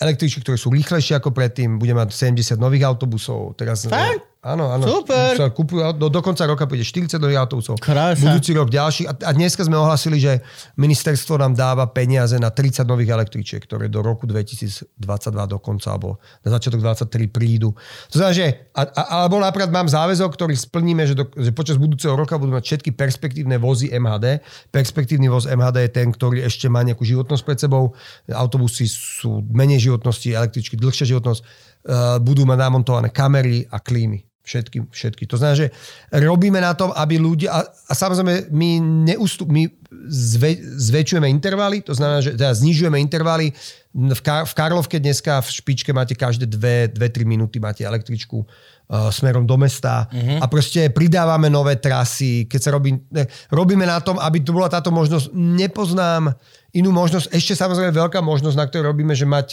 električky, 0.00 0.40
ktoré 0.40 0.56
sú 0.56 0.72
rýchlejšie 0.72 1.18
ako 1.18 1.34
predtým, 1.34 1.76
budeme 1.76 2.00
mať 2.00 2.16
70 2.16 2.56
nových 2.56 2.88
autobusov. 2.88 3.52
Teraz, 3.58 3.84
Fakt? 3.84 4.29
Áno, 4.40 4.72
áno. 4.72 4.88
Super. 4.88 5.36
Sa 5.36 5.52
do, 5.92 6.08
do 6.08 6.20
konca 6.24 6.48
roka 6.48 6.64
príde 6.64 6.80
40 6.80 7.20
nových 7.20 7.44
autobusov. 7.44 7.76
Krása. 7.76 8.24
Budúci 8.24 8.56
rok 8.56 8.72
ďalší. 8.72 9.04
A, 9.04 9.12
a 9.12 9.30
dneska 9.36 9.60
sme 9.60 9.76
ohlasili, 9.76 10.16
že 10.16 10.40
ministerstvo 10.80 11.36
nám 11.36 11.52
dáva 11.52 11.84
peniaze 11.92 12.40
na 12.40 12.48
30 12.48 12.88
nových 12.88 13.12
električiek, 13.12 13.60
ktoré 13.60 13.92
do 13.92 14.00
roku 14.00 14.24
2022 14.24 14.96
dokonca, 15.44 15.92
alebo 15.92 16.16
na 16.40 16.56
začiatok 16.56 16.80
23 16.80 17.28
prídu. 17.28 17.76
To 18.08 18.16
znamená, 18.16 18.32
že, 18.32 18.72
a, 18.72 18.88
a, 18.88 19.02
alebo 19.20 19.44
napríklad 19.44 19.68
mám 19.68 19.92
záväzok, 19.92 20.32
ktorý 20.32 20.56
splníme, 20.56 21.04
že, 21.04 21.20
do, 21.20 21.28
že 21.36 21.52
počas 21.52 21.76
budúceho 21.76 22.16
roka 22.16 22.40
budú 22.40 22.56
mať 22.56 22.64
všetky 22.64 22.96
perspektívne 22.96 23.60
vozy 23.60 23.92
MHD. 23.92 24.40
Perspektívny 24.72 25.28
voz 25.28 25.44
MHD 25.44 25.84
je 25.84 25.92
ten, 25.92 26.08
ktorý 26.08 26.48
ešte 26.48 26.64
má 26.72 26.80
nejakú 26.80 27.04
životnosť 27.04 27.42
pred 27.44 27.60
sebou. 27.60 27.92
Autobusy 28.32 28.88
sú 28.88 29.44
menej 29.52 29.92
životnosti, 29.92 30.32
električky 30.32 30.80
dlhšia 30.80 31.12
životnosť. 31.12 31.68
Uh, 31.80 32.16
budú 32.20 32.44
mať 32.44 32.58
namontované 32.60 33.08
kamery 33.08 33.64
a 33.68 33.80
klímy. 33.80 34.29
Všetky, 34.50 34.90
všetky. 34.90 35.30
To 35.30 35.38
znamená, 35.38 35.54
že 35.54 35.68
robíme 36.10 36.58
na 36.58 36.74
tom, 36.74 36.90
aby 36.90 37.22
ľudia... 37.22 37.54
A, 37.54 37.60
a 37.70 37.92
samozrejme, 37.94 38.50
my, 38.50 38.70
neustup, 39.06 39.46
my 39.46 39.70
zve, 40.10 40.58
zväčšujeme 40.58 41.30
intervaly, 41.30 41.86
to 41.86 41.94
znamená, 41.94 42.18
že 42.18 42.34
teda 42.34 42.50
znižujeme 42.50 42.98
intervaly. 42.98 43.54
V, 43.94 44.20
Kar, 44.22 44.46
v 44.46 44.54
Karlovke 44.54 44.98
dneska 44.98 45.38
v 45.38 45.48
špičke 45.50 45.94
máte 45.94 46.18
každé 46.18 46.50
2-3 46.50 47.26
minúty 47.26 47.62
máte 47.62 47.82
električku 47.82 48.42
uh, 48.42 49.10
smerom 49.10 49.46
do 49.46 49.54
mesta 49.58 50.06
uh-huh. 50.06 50.42
a 50.42 50.46
proste 50.46 50.90
pridávame 50.94 51.50
nové 51.50 51.78
trasy. 51.78 52.46
Keď 52.46 52.60
sa 52.62 52.70
robí, 52.74 52.94
ne, 53.10 53.26
robíme 53.50 53.86
na 53.86 53.98
tom, 54.02 54.18
aby 54.18 54.42
tu 54.42 54.54
bola 54.54 54.70
táto 54.70 54.94
možnosť. 54.94 55.34
Nepoznám 55.34 56.34
inú 56.74 56.94
možnosť. 56.94 57.34
Ešte 57.34 57.58
samozrejme 57.58 57.90
veľká 57.90 58.22
možnosť, 58.22 58.56
na 58.58 58.66
ktorej 58.66 58.90
robíme, 58.94 59.14
že 59.14 59.26
mať 59.26 59.46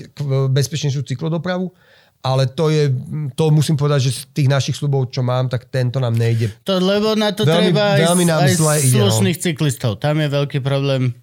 bezpečnejšiu 0.53 1.01
cyklodopravu 1.01 1.69
ale 2.27 2.51
to 2.51 2.67
je, 2.67 2.91
to 3.39 3.47
musím 3.47 3.79
povedať, 3.79 4.11
že 4.11 4.11
z 4.11 4.21
tých 4.35 4.49
našich 4.51 4.75
slubov, 4.75 5.07
čo 5.07 5.23
mám, 5.23 5.47
tak 5.47 5.71
tento 5.71 6.03
nám 6.03 6.11
nejde. 6.19 6.51
To, 6.67 6.75
lebo 6.83 7.15
na 7.15 7.31
to 7.31 7.47
Veľmi- 7.47 7.71
treba 7.71 7.95
aj, 7.95 7.99
veľmi 8.03 8.25
aj 8.27 8.51
zle 8.59 8.75
ide, 8.83 8.99
no. 8.99 9.07
slušných 9.07 9.37
cyklistov. 9.39 10.03
Tam 10.03 10.19
je 10.19 10.27
veľký 10.27 10.59
problém, 10.59 11.15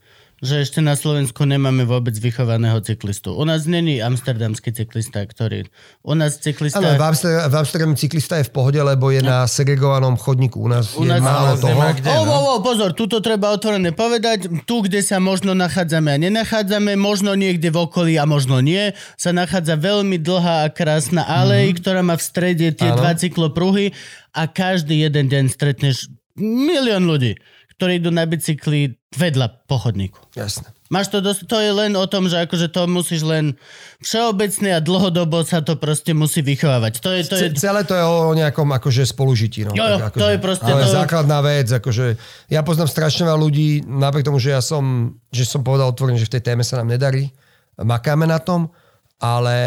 že 0.45 0.61
ešte 0.61 0.85
na 0.85 0.93
Slovensku 0.93 1.49
nemáme 1.49 1.89
vôbec 1.89 2.13
vychovaného 2.13 2.77
cyklistu. 2.85 3.33
U 3.33 3.49
nás 3.49 3.65
není 3.65 4.05
amsterdamský 4.05 4.77
cyklista, 4.77 5.25
ktorý... 5.25 5.65
U 6.05 6.13
nás 6.13 6.37
cyklista... 6.37 6.85
Áno, 6.85 6.93
v, 6.93 7.01
Amster- 7.01 7.49
v 7.49 7.55
Amsterdame 7.57 7.97
cyklista 7.97 8.37
je 8.37 8.47
v 8.47 8.53
pohode, 8.53 8.77
lebo 8.77 9.09
je 9.09 9.25
na 9.25 9.49
segregovanom 9.49 10.21
chodníku. 10.21 10.61
U 10.61 10.69
nás 10.69 10.93
U 10.95 11.03
je 11.03 11.17
nás- 11.17 11.25
málo 11.25 11.57
Ale 11.57 11.65
toho. 11.65 11.81
kde, 11.97 12.09
Oh, 12.13 12.23
no. 12.23 12.31
oh, 12.31 12.45
oh, 12.55 12.59
pozor, 12.61 12.93
tuto 12.93 13.25
treba 13.25 13.49
otvorene 13.51 13.97
povedať. 13.97 14.69
Tu, 14.69 14.77
kde 14.85 15.01
sa 15.01 15.17
možno 15.17 15.57
nachádzame 15.57 16.13
a 16.13 16.21
nenachádzame, 16.21 16.93
možno 17.01 17.33
niekde 17.33 17.73
v 17.73 17.81
okolí 17.81 18.21
a 18.21 18.29
možno 18.29 18.61
nie, 18.61 18.93
sa 19.17 19.33
nachádza 19.33 19.81
veľmi 19.81 20.21
dlhá 20.21 20.69
a 20.69 20.73
krásna 20.73 21.25
alej, 21.25 21.73
mm-hmm. 21.73 21.81
ktorá 21.81 22.01
má 22.05 22.21
v 22.21 22.25
strede 22.29 22.69
tie 22.77 22.93
Áno. 22.93 23.01
dva 23.01 23.17
cyklopruhy 23.17 23.97
a 24.37 24.45
každý 24.45 25.09
jeden 25.09 25.33
deň 25.33 25.45
stretneš 25.49 26.13
milión 26.37 27.07
ľudí, 27.07 27.39
ktorí 27.75 27.99
idú 27.99 28.11
na 28.11 28.23
bicykli 28.23 28.95
vedľa 29.11 29.67
pochodníku. 29.67 30.19
Jasné. 30.35 30.71
Máš 30.89 31.11
to 31.11 31.19
dosť, 31.19 31.49
to 31.49 31.59
je 31.59 31.71
len 31.71 31.93
o 31.95 32.07
tom, 32.07 32.27
že 32.27 32.39
akože 32.39 32.71
to 32.71 32.87
musíš 32.87 33.27
len 33.27 33.59
všeobecne 33.99 34.75
a 34.75 34.81
dlhodobo 34.81 35.43
sa 35.43 35.59
to 35.59 35.75
proste 35.75 36.15
musí 36.15 36.39
vychovávať. 36.39 37.03
To 37.03 37.11
je, 37.11 37.21
to 37.27 37.35
je, 37.35 37.49
Ce- 37.51 37.59
Celé 37.59 37.83
to 37.83 37.95
je 37.95 38.05
o 38.05 38.31
nejakom 38.31 38.69
akože 38.71 39.03
spolužití. 39.03 39.67
No. 39.67 39.75
Jo, 39.75 39.85
jo, 39.87 39.97
Tak 39.99 40.13
to 40.15 40.27
je 40.29 40.39
proste 40.39 40.71
Ale 40.71 40.87
to- 40.87 40.95
základná 40.95 41.43
vec. 41.43 41.67
Akože, 41.67 42.15
ja 42.47 42.63
poznám 42.63 42.87
strašne 42.87 43.27
veľa 43.27 43.41
ľudí, 43.41 43.83
napriek 43.83 44.23
tomu, 44.23 44.39
že 44.39 44.55
ja 44.55 44.63
som, 44.63 45.15
že 45.35 45.43
som 45.43 45.67
povedal 45.67 45.91
otvorene, 45.91 46.21
že 46.21 46.31
v 46.31 46.35
tej 46.39 46.43
téme 46.53 46.63
sa 46.63 46.79
nám 46.79 46.91
nedarí. 46.91 47.35
Makáme 47.75 48.29
na 48.29 48.39
tom, 48.39 48.71
ale, 49.19 49.59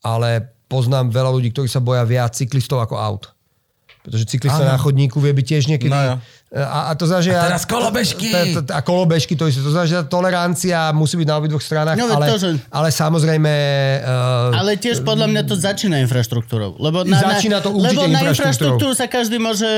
ale 0.00 0.28
poznám 0.64 1.12
veľa 1.12 1.30
ľudí, 1.30 1.52
ktorí 1.52 1.68
sa 1.68 1.80
boja 1.80 2.04
viac 2.04 2.32
cyklistov 2.32 2.80
ako 2.80 2.96
aut. 2.96 3.24
Pretože 4.00 4.24
cyklista 4.24 4.64
Áno. 4.64 4.72
na 4.72 4.78
chodníku 4.80 5.20
vie 5.20 5.34
byť 5.34 5.46
tiež 5.46 5.64
niekedy... 5.68 5.92
No 5.92 6.00
jo. 6.00 6.14
A, 6.48 6.88
a 6.88 6.92
to 6.96 7.04
znamená, 7.04 7.24
že... 7.28 7.32
A 7.36 7.44
teraz 7.52 7.64
kolobežky! 7.68 8.32
T- 8.32 8.64
t- 8.64 8.72
A 8.72 8.80
kolobežky, 8.80 9.36
to 9.36 9.44
isté. 9.52 9.60
To 9.60 9.68
tá 9.68 9.84
tolerancia 10.08 10.96
musí 10.96 11.20
byť 11.20 11.28
na 11.28 11.36
obidvoch 11.36 11.60
stranách, 11.60 12.00
No, 12.00 12.08
ale, 12.08 12.24
to, 12.24 12.36
že- 12.40 12.56
ale 12.72 12.88
samozrejme... 12.88 13.52
Uh, 14.00 14.56
Ale 14.56 14.80
tiež 14.80 15.04
podľa 15.04 15.28
mňa 15.28 15.42
to 15.44 15.54
začína 15.60 16.00
infraštruktúrou. 16.08 16.80
Lebo 16.80 17.04
na, 17.04 17.20
Začína 17.20 17.60
to 17.60 17.76
určite 17.76 18.00
lebo 18.00 18.08
na 18.08 18.24
infraštruktúru 18.32 18.96
sa 18.96 19.04
každý 19.04 19.36
môže 19.36 19.68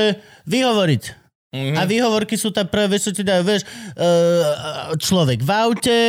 vyhovoriť. 0.47 1.03
Mm-hmm. 1.51 1.75
A 1.75 1.81
výhovorky 1.83 2.39
sú 2.39 2.55
tá 2.55 2.63
prvé, 2.63 2.95
vieš, 2.95 3.11
čo 3.11 3.19
ti 3.19 3.23
dajú, 3.27 3.43
vieš, 3.43 3.67
uh, 3.99 4.95
človek 4.95 5.43
v 5.43 5.51
aute, 5.51 5.99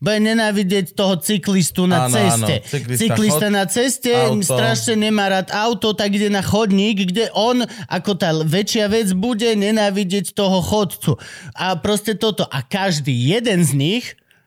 bude 0.00 0.16
nenávidieť 0.18 0.96
toho 0.96 1.20
cyklistu 1.20 1.84
na 1.84 2.08
Áno, 2.08 2.16
ceste. 2.16 2.54
áno, 2.56 2.66
cyklista 2.66 3.00
Cyklista 3.04 3.46
chod- 3.46 3.52
na 3.52 3.64
ceste 3.68 4.10
auto. 4.16 4.40
strašne 4.48 4.94
nemá 4.96 5.28
rád 5.28 5.52
auto, 5.52 5.92
tak 5.92 6.08
ide 6.10 6.26
na 6.26 6.40
chodník, 6.40 7.04
kde 7.06 7.28
on, 7.30 7.60
ako 7.86 8.16
tá 8.16 8.32
väčšia 8.32 8.88
vec, 8.88 9.12
bude 9.12 9.52
nenávidieť 9.52 10.32
toho 10.32 10.64
chodcu. 10.64 11.20
A 11.52 11.76
proste 11.76 12.16
toto. 12.16 12.48
A 12.48 12.60
každý 12.60 13.12
jeden 13.12 13.60
z 13.60 13.76
nich 13.76 14.04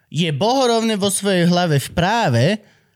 je 0.10 0.30
bohorovný 0.30 0.98
vo 0.98 1.14
svojej 1.14 1.46
hlave 1.46 1.78
v 1.78 1.90
práve, 1.94 2.46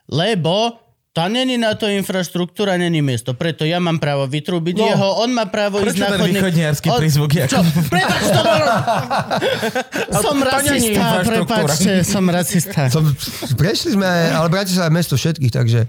lebo 0.10 0.82
tá 1.18 1.26
není 1.26 1.58
na 1.58 1.74
to 1.74 1.90
infraštruktúra, 1.90 2.78
není 2.78 3.02
miesto. 3.02 3.34
Preto 3.34 3.66
ja 3.66 3.82
mám 3.82 3.98
právo 3.98 4.30
vytrúbiť 4.30 4.78
No. 4.78 4.86
jeho, 4.86 5.08
on 5.26 5.34
má 5.34 5.50
právo 5.50 5.82
ísť 5.82 5.98
Prečo 5.98 6.04
na 6.06 6.10
ten 6.14 6.20
chodník. 6.22 6.36
východniarsky 6.38 6.88
On- 6.94 7.00
prízvuk 7.02 7.32
je 7.34 7.44
Čo? 7.50 7.58
ako- 7.58 7.90
Prepač, 7.90 8.22
to 8.30 8.42
bolo... 8.46 8.66
som 10.22 10.38
rasista, 10.38 11.06
prepačte, 11.26 11.92
som 12.06 12.24
rasista. 12.30 12.82
Som, 12.94 13.04
prešli 13.58 13.98
sme, 13.98 14.06
ale 14.30 14.46
Bratislava 14.46 14.88
je 14.88 14.94
mesto 14.94 15.18
všetkých, 15.18 15.50
takže 15.50 15.80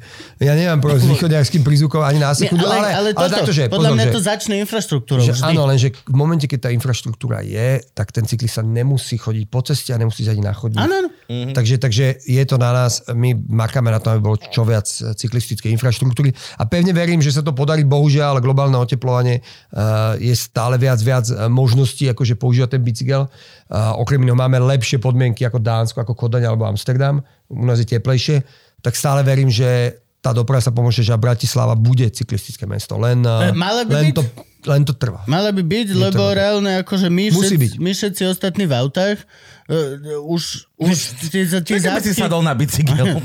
ja 0.41 0.53
nemám 0.57 0.81
problém 0.81 1.05
s 1.05 1.09
východňarským 1.13 1.61
prízvukom 1.61 2.01
ani 2.01 2.25
na 2.25 2.33
sekundu, 2.33 2.65
ale, 2.65 2.89
ale, 2.89 3.09
toto, 3.13 3.29
takto, 3.29 3.53
že, 3.53 3.69
podľa 3.69 3.91
mňa 3.93 4.05
že, 4.09 4.13
to 4.17 4.21
začne 4.25 4.55
infraštruktúrou 4.65 5.21
že 5.21 5.37
vždy. 5.37 5.45
áno, 5.45 5.69
lenže 5.69 5.93
v 5.93 6.17
momente, 6.17 6.49
keď 6.49 6.59
tá 6.65 6.71
infraštruktúra 6.73 7.45
je, 7.45 7.85
tak 7.93 8.17
ten 8.17 8.25
cyklista 8.25 8.65
nemusí 8.65 9.21
chodiť 9.21 9.45
po 9.45 9.61
ceste 9.61 9.93
a 9.93 10.01
nemusí 10.01 10.25
ísť 10.25 10.33
ani 10.33 10.43
na 10.43 10.57
chodník. 10.57 10.81
Áno, 10.81 11.05
áno. 11.05 11.09
Mm-hmm. 11.29 11.53
Takže, 11.53 11.75
takže 11.77 12.05
je 12.25 12.45
to 12.49 12.57
na 12.57 12.73
nás, 12.73 13.05
my 13.13 13.37
makáme 13.37 13.93
na 13.93 14.01
tom, 14.01 14.17
aby 14.17 14.23
bolo 14.25 14.41
čo 14.41 14.65
viac 14.65 14.89
cyklistickej 15.19 15.75
infraštruktúry 15.75 16.31
a 16.57 16.63
pevne 16.65 16.95
verím, 16.95 17.19
že 17.19 17.35
sa 17.35 17.43
to 17.43 17.51
podarí, 17.51 17.83
bohužiaľ, 17.83 18.39
globálne 18.39 18.79
oteplovanie 18.79 19.43
uh, 19.43 20.15
je 20.17 20.33
stále 20.39 20.79
viac, 20.79 21.03
viac 21.03 21.27
eh, 21.29 21.51
možností, 21.51 22.07
akože 22.09 22.39
používať 22.39 22.79
ten 22.79 22.83
bicykel. 22.83 23.27
Uh, 23.69 23.99
okrem 23.99 24.23
iného 24.23 24.39
máme 24.39 24.63
lepšie 24.63 25.03
podmienky 25.03 25.43
ako 25.43 25.59
Dánsko, 25.59 26.07
ako 26.07 26.15
Kodaň 26.15 26.47
alebo 26.47 26.65
Amsterdam, 26.65 27.21
u 27.51 27.65
nás 27.67 27.83
je 27.83 27.89
teplejšie, 27.91 28.47
tak 28.79 28.95
stále 28.95 29.27
verím, 29.27 29.51
že 29.51 29.99
tá 30.19 30.35
doprava 30.35 30.59
sa 30.59 30.75
pomôže, 30.75 31.07
že 31.07 31.15
Bratislava 31.15 31.79
bude 31.79 32.07
cyklistické 32.11 32.67
mesto. 32.67 32.99
Len, 32.99 33.23
E, 33.23 33.55
mala 33.55 33.87
by 33.87 33.93
len, 33.95 34.05
byť? 34.11 34.15
to, 34.19 34.23
len 34.67 34.83
to 34.83 34.95
trvá. 34.99 35.23
Mala 35.31 35.55
by 35.55 35.63
byť, 35.63 35.89
lebo 35.95 36.23
reálne 36.35 36.83
akože 36.83 37.07
my, 37.07 37.31
všetci, 37.31 37.79
my 37.79 37.91
všetci 37.95 38.23
ostatní 38.27 38.67
v 38.67 38.75
autách 38.75 39.23
uh, 39.69 40.29
už, 40.29 40.67
už 40.77 40.97
tie, 41.31 41.45
tie 41.47 41.77
Prečo 41.79 42.01
si 42.03 42.13
sadol 42.13 42.43
na 42.43 42.53
bicykel? 42.53 42.97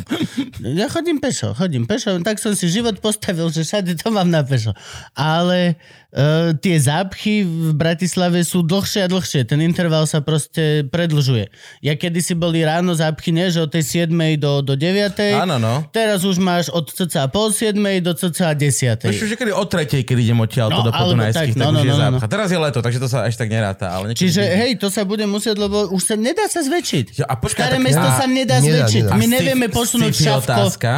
Ja 0.63 0.87
chodím 0.87 1.19
pešo, 1.19 1.51
chodím 1.51 1.83
pešo, 1.83 2.15
tak 2.23 2.39
som 2.39 2.55
si 2.55 2.71
život 2.71 2.95
postavil, 3.03 3.51
že 3.51 3.67
všade 3.67 3.99
to 3.99 4.07
mám 4.15 4.31
na 4.31 4.47
pešo. 4.47 4.71
Ale 5.11 5.75
uh, 6.13 6.55
tie 6.55 6.79
zápchy 6.79 7.43
v 7.43 7.75
Bratislave 7.75 8.47
sú 8.47 8.63
dlhšie 8.63 9.03
a 9.03 9.11
dlhšie. 9.11 9.43
Ten 9.43 9.59
interval 9.59 10.07
sa 10.07 10.23
proste 10.23 10.87
predlžuje. 10.87 11.51
Ja 11.83 11.99
kedysi 11.99 12.31
boli 12.31 12.63
ráno 12.63 12.95
zápchy, 12.95 13.35
nie, 13.35 13.51
že 13.51 13.59
od 13.59 13.75
tej 13.75 14.07
7. 14.07 14.13
do, 14.39 14.63
do 14.63 14.79
9. 14.79 15.35
Áno, 15.35 15.59
no. 15.59 15.83
Teraz 15.91 16.23
už 16.23 16.39
máš 16.39 16.71
od 16.71 16.87
cca 16.87 17.27
pol 17.27 17.51
7. 17.51 17.75
do 17.99 18.15
cca 18.15 18.55
10. 18.55 19.03
Vieš, 19.03 19.19
že 19.19 19.35
kedy 19.35 19.51
o 19.51 19.65
tretej, 19.67 20.07
keď 20.07 20.17
idem 20.21 20.39
odtiaľ 20.39 20.69
No, 20.71 20.87
do 20.87 20.91
Podunajských, 20.95 21.53
tak, 21.53 21.59
tak, 21.59 21.73
no, 21.75 21.75
už 21.75 21.75
no, 21.75 21.81
je 21.83 21.91
no, 21.91 21.97
no, 21.97 22.03
zápcha. 22.07 22.27
Teraz 22.31 22.47
je 22.47 22.59
leto, 22.61 22.79
takže 22.79 22.99
to 23.03 23.09
sa 23.11 23.27
až 23.27 23.35
tak 23.35 23.51
neráta. 23.51 23.91
Ale 23.91 24.13
niekedy- 24.13 24.21
Čiže 24.31 24.43
hej, 24.47 24.71
to 24.79 24.87
sa 24.87 25.03
bude 25.03 25.27
musieť, 25.27 25.59
lebo 25.59 25.91
už 25.91 26.01
sa 26.07 26.15
nedá 26.33 26.45
sa 26.45 26.59
zväčšiť. 26.59 27.05
Jo, 27.15 27.25
a 27.25 27.33
počkaj, 27.35 27.63
Staré 27.63 27.77
tak- 27.77 27.85
mesto 27.85 28.07
sa 28.09 28.25
nedá 28.25 28.57
nedá, 28.57 28.83
zväčšiť. 28.83 29.03
nedá. 29.05 29.13
My 29.13 29.25
nevieme 29.27 29.67
posunúť 29.69 30.11
šavko. 30.11 30.49
otázka. 30.49 30.91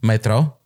Metro? 0.00 0.56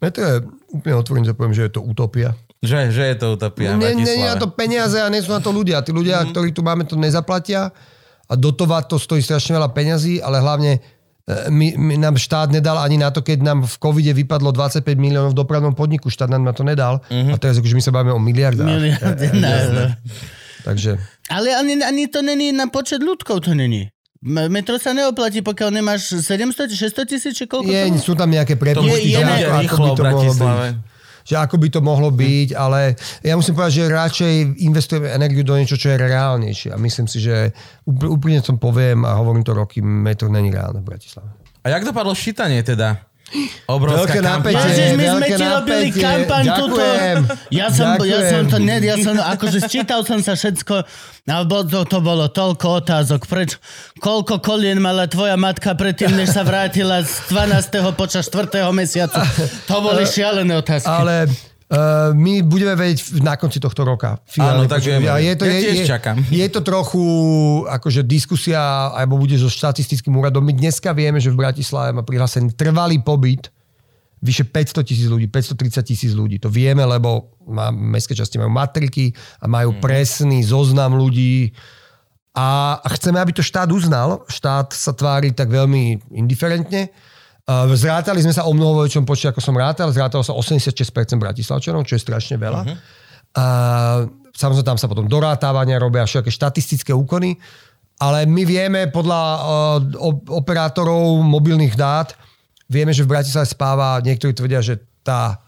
To 0.00 0.18
je 0.18 0.34
úplne 0.72 0.94
otvorím, 0.96 1.22
že 1.22 1.30
poviem, 1.30 1.52
že 1.52 1.62
je 1.62 1.72
to 1.72 1.80
utopia. 1.80 2.34
Že, 2.58 2.90
že 2.90 3.02
je 3.04 3.16
to 3.16 3.26
utopia 3.32 3.70
v 3.72 3.78
Nie, 3.78 3.92
nie, 3.92 4.06
na 4.20 4.34
to 4.34 4.48
peniaze 4.48 4.94
a 4.94 5.06
nie 5.06 5.18
sú 5.18 5.30
na 5.30 5.38
to 5.38 5.50
ľudia. 5.50 5.78
Tí 5.80 5.90
ľudia, 5.90 6.18
Mhm. 6.18 6.24
mm. 6.24 6.30
ktorí 6.30 6.48
tu 6.50 6.60
máme, 6.60 6.82
to 6.82 6.96
nezaplatia 6.96 7.70
a 8.24 8.32
dotovať 8.32 8.86
to 8.86 8.96
stojí 8.96 9.20
strašne 9.20 9.52
veľa 9.52 9.68
peňazí, 9.68 10.18
ale 10.18 10.38
hlavne 10.38 10.78
e, 11.22 11.48
my, 11.48 11.66
my 11.76 11.94
nám 12.00 12.14
štát 12.16 12.48
nedal 12.48 12.78
ani 12.78 12.96
na 12.96 13.10
to, 13.10 13.20
keď 13.20 13.42
nám 13.44 13.58
v 13.62 13.74
covide 13.76 14.10
vypadlo 14.12 14.50
25 14.50 14.82
miliónov 14.96 15.30
v 15.30 15.38
dopravnom 15.38 15.70
podniku. 15.72 16.06
Štát 16.08 16.26
nám 16.28 16.42
na 16.42 16.50
to 16.50 16.62
nedal. 16.62 16.98
Mhm. 17.08 17.18
Mm. 17.20 17.30
A 17.30 17.36
teraz 17.36 17.54
akože 17.56 17.74
my 17.74 17.82
sa 17.84 17.90
bavíme 17.90 18.10
o 18.10 18.20
miliardách. 18.20 18.66
Miliardy, 18.68 19.22
E, 19.24 19.28
e, 19.28 19.34
ne, 19.36 19.54
Takže 20.62 20.98
Ale 21.30 21.54
ani, 21.54 21.82
ani 21.82 22.06
to 22.06 22.22
není 22.22 22.52
na 22.52 22.66
počet 22.70 23.02
ľudkov, 23.02 23.42
to 23.46 23.52
není. 23.54 23.90
Metro 24.22 24.78
sa 24.78 24.94
neoplatí, 24.94 25.42
pokiaľ 25.42 25.82
nemáš 25.82 26.14
700 26.22 26.70
či 26.70 26.76
600 26.78 27.10
tisíc, 27.10 27.34
či 27.34 27.50
koľko 27.50 27.66
je, 27.66 27.90
sú 27.98 28.14
tam 28.14 28.30
nejaké 28.30 28.54
ne- 29.26 29.66
ako, 29.66 29.76
by 29.82 29.90
to 29.98 30.04
mohlo 30.06 30.32
byť. 30.38 30.74
Že 31.22 31.34
ako 31.38 31.56
by 31.58 31.68
to 31.70 31.80
mohlo 31.82 32.10
byť, 32.10 32.48
ale 32.54 32.94
ja 33.22 33.34
musím 33.34 33.54
povedať, 33.58 33.82
že 33.82 33.84
radšej 33.90 34.32
investujeme 34.62 35.10
energiu 35.10 35.42
do 35.42 35.58
niečo, 35.58 35.74
čo 35.74 35.90
je 35.90 35.98
reálnejšie. 35.98 36.70
A 36.70 36.78
myslím 36.78 37.06
si, 37.10 37.18
že 37.18 37.50
úpl- 37.82 38.10
úplne 38.14 38.38
som 38.42 38.58
poviem 38.58 39.02
a 39.02 39.18
hovorím 39.18 39.42
to 39.42 39.54
roky, 39.54 39.82
metro 39.82 40.30
není 40.30 40.54
reálne 40.54 40.82
v 40.82 40.86
Bratislave. 40.94 41.30
A 41.62 41.70
jak 41.70 41.82
dopadlo 41.82 42.14
ščítanie 42.14 42.62
teda? 42.62 43.06
Obrovská 43.64 44.12
Veľké 44.12 44.20
kampaň. 44.20 44.52
napätie. 44.52 44.68
Ježiš, 44.68 44.90
my 44.92 45.06
sme 45.08 45.26
ti 45.26 45.34
robili 45.40 45.86
napätie. 45.88 46.02
kampaň 46.04 46.44
tuto. 46.52 46.76
Ďakujem. 46.76 47.16
Ja 47.48 47.66
som, 47.72 47.86
ja 47.88 47.96
Ďakujem. 47.96 48.28
som 48.28 48.42
to, 48.44 48.56
ne, 48.60 48.76
ja 48.84 48.96
som, 49.00 49.14
akože 49.16 49.58
sčítal 49.64 50.00
som 50.04 50.20
sa 50.20 50.32
všetko, 50.36 50.74
ale 51.24 51.44
bol, 51.48 51.62
to, 51.64 51.80
to 51.88 51.98
bolo 52.04 52.28
toľko 52.28 52.66
otázok. 52.84 53.24
Preč, 53.24 53.56
koľko 53.96 54.36
kolien 54.44 54.76
mala 54.84 55.08
tvoja 55.08 55.40
matka 55.40 55.72
predtým, 55.72 56.12
než 56.12 56.36
sa 56.36 56.44
vrátila 56.44 57.00
z 57.00 57.32
12. 57.32 57.72
počas 57.96 58.28
4. 58.28 58.52
mesiacu? 58.68 59.16
To 59.64 59.80
boli 59.80 60.04
šialené 60.04 60.52
otázky. 60.52 60.92
Ale 60.92 61.24
uh, 61.72 62.12
my 62.12 62.44
budeme 62.44 62.76
vedieť 62.76 63.24
na 63.24 63.40
konci 63.40 63.56
tohto 63.58 63.82
roka. 63.82 64.20
Áno, 64.36 64.68
tak 64.68 64.84
vieme. 64.84 65.08
Je 65.08 65.34
to, 65.34 65.44
Ja 65.48 65.56
je, 65.56 65.72
je, 65.72 65.86
čakám. 65.88 66.16
je 66.28 66.46
to 66.52 66.60
trochu 66.60 67.02
akože 67.66 68.04
diskusia, 68.04 68.92
alebo 68.92 69.16
bude 69.16 69.34
so 69.40 69.48
štatistickým 69.48 70.12
úradom. 70.12 70.44
My 70.44 70.52
dneska 70.52 70.92
vieme, 70.92 71.16
že 71.18 71.32
v 71.32 71.40
Bratislave 71.40 71.96
má 71.96 72.04
prihlásený 72.04 72.52
trvalý 72.52 73.00
pobyt 73.00 73.48
vyše 74.22 74.46
500 74.46 74.86
tisíc 74.86 75.08
ľudí, 75.10 75.26
530 75.26 75.82
tisíc 75.82 76.12
ľudí. 76.14 76.38
To 76.38 76.46
vieme, 76.46 76.86
lebo 76.86 77.34
má, 77.42 77.74
mestské 77.74 78.14
časti 78.14 78.38
majú 78.38 78.54
matriky 78.54 79.10
a 79.42 79.50
majú 79.50 79.82
presný 79.82 80.46
zoznam 80.46 80.94
ľudí. 80.94 81.50
A 82.32 82.78
chceme, 82.96 83.18
aby 83.18 83.34
to 83.34 83.42
štát 83.42 83.68
uznal. 83.74 84.22
Štát 84.30 84.70
sa 84.72 84.94
tvári 84.94 85.34
tak 85.34 85.50
veľmi 85.50 86.14
indiferentne. 86.14 86.94
Uh, 87.42 87.66
zrátali 87.74 88.22
sme 88.22 88.30
sa 88.30 88.46
o 88.46 88.54
mnoho 88.54 88.86
väčšom 88.86 89.02
počte, 89.02 89.34
ako 89.34 89.42
som 89.42 89.58
rátal. 89.58 89.90
Zrátalo 89.90 90.22
sa 90.22 90.30
86% 90.34 91.18
Bratislavčanov, 91.18 91.82
čo 91.82 91.98
je 91.98 92.02
strašne 92.02 92.38
veľa. 92.38 92.62
Uh-huh. 92.62 92.76
Uh, 93.34 93.98
samozrejme, 94.30 94.66
tam 94.66 94.78
sa 94.78 94.86
potom 94.86 95.10
dorátávania 95.10 95.82
robia 95.82 96.06
všetké 96.06 96.30
štatistické 96.30 96.92
úkony. 96.94 97.34
Ale 97.98 98.30
my 98.30 98.42
vieme 98.46 98.80
podľa 98.90 99.22
uh, 99.22 99.42
op- 99.98 100.30
operátorov 100.30 101.22
mobilných 101.22 101.74
dát, 101.74 102.14
vieme, 102.70 102.94
že 102.94 103.02
v 103.02 103.14
Bratislave 103.18 103.50
spáva, 103.50 103.98
niektorí 104.02 104.34
tvrdia, 104.34 104.62
že 104.62 104.78
tá 105.02 105.42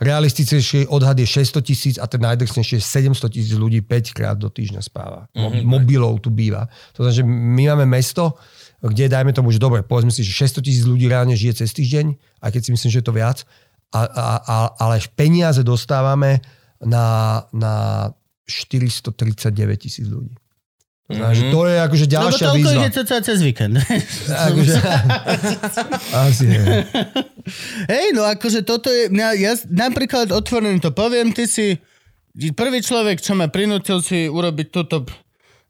najrealistickejší 0.00 0.86
odhad 0.86 1.18
je 1.18 1.26
600 1.26 1.64
tisíc 1.64 1.94
a 1.98 2.06
ten 2.06 2.22
najdrsnejší 2.22 2.78
je 2.78 2.82
700 2.82 3.32
tisíc 3.32 3.54
ľudí 3.58 3.82
5 3.82 4.14
krát 4.14 4.36
do 4.38 4.46
týždňa 4.46 4.80
spáva. 4.82 5.26
Mm-hmm. 5.34 5.66
Mobilov 5.66 6.22
tu 6.22 6.30
býva. 6.30 6.70
To 6.94 7.02
znamená, 7.02 7.14
že 7.14 7.24
my 7.26 7.62
máme 7.74 7.86
mesto, 7.86 8.38
kde 8.78 9.10
dajme 9.10 9.34
tomu, 9.34 9.50
že 9.50 9.58
dobre, 9.58 9.82
povedzme 9.82 10.14
si, 10.14 10.22
že 10.22 10.30
600 10.30 10.62
tisíc 10.62 10.84
ľudí 10.86 11.10
reálne 11.10 11.34
žije 11.34 11.66
cez 11.66 11.74
týždeň, 11.74 12.14
aj 12.42 12.50
keď 12.54 12.62
si 12.62 12.70
myslím, 12.74 12.90
že 12.94 12.98
je 13.02 13.06
to 13.06 13.14
viac, 13.14 13.42
a, 13.88 14.00
a, 14.04 14.26
a, 14.44 14.56
ale 14.84 15.00
peniaze 15.16 15.64
dostávame 15.64 16.44
na, 16.84 17.42
na 17.50 17.74
439 18.46 19.82
tisíc 19.82 20.06
ľudí. 20.06 20.36
To 21.08 21.16
znamená, 21.16 21.32
že 21.32 21.44
to 21.48 21.60
je 21.64 21.76
akože 21.80 22.04
Lebo 22.04 22.14
ďalšia 22.20 22.46
toľko 22.52 22.68
výzva. 22.68 22.76
ide 22.84 22.88
cca 22.92 23.16
cez 23.24 23.38
víkend. 23.40 23.74
Akože, 24.48 24.76
asi 26.12 26.44
je. 26.52 26.62
Hej, 27.88 28.06
no 28.12 28.28
akože 28.28 28.60
toto 28.60 28.92
je, 28.92 29.08
ja, 29.16 29.32
ja 29.32 29.56
napríklad 29.72 30.28
otvorený 30.28 30.84
to 30.84 30.92
poviem, 30.92 31.32
ty 31.32 31.48
si 31.48 31.80
prvý 32.52 32.84
človek, 32.84 33.24
čo 33.24 33.32
ma 33.32 33.48
prinútil 33.48 34.04
si 34.04 34.28
urobiť 34.28 34.68
túto 34.68 35.08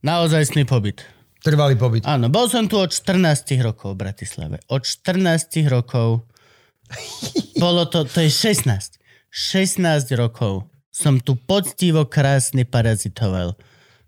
naozajstný 0.03 0.67
pobyt. 0.67 1.07
Trvalý 1.39 1.79
pobyt. 1.79 2.03
Áno, 2.03 2.27
bol 2.35 2.51
som 2.51 2.67
tu 2.67 2.75
od 2.83 2.91
14 2.91 3.63
rokov 3.63 3.95
v 3.95 4.11
Bratislave. 4.11 4.59
Od 4.67 4.83
14 4.83 5.71
rokov. 5.71 6.27
Bolo 7.63 7.87
to, 7.87 8.03
to 8.11 8.27
je 8.27 8.31
16. 8.31 8.99
16 9.31 10.19
rokov 10.19 10.67
som 10.91 11.23
tu 11.23 11.39
poctivo 11.39 12.11
krásne 12.11 12.67
parazitoval. 12.67 13.55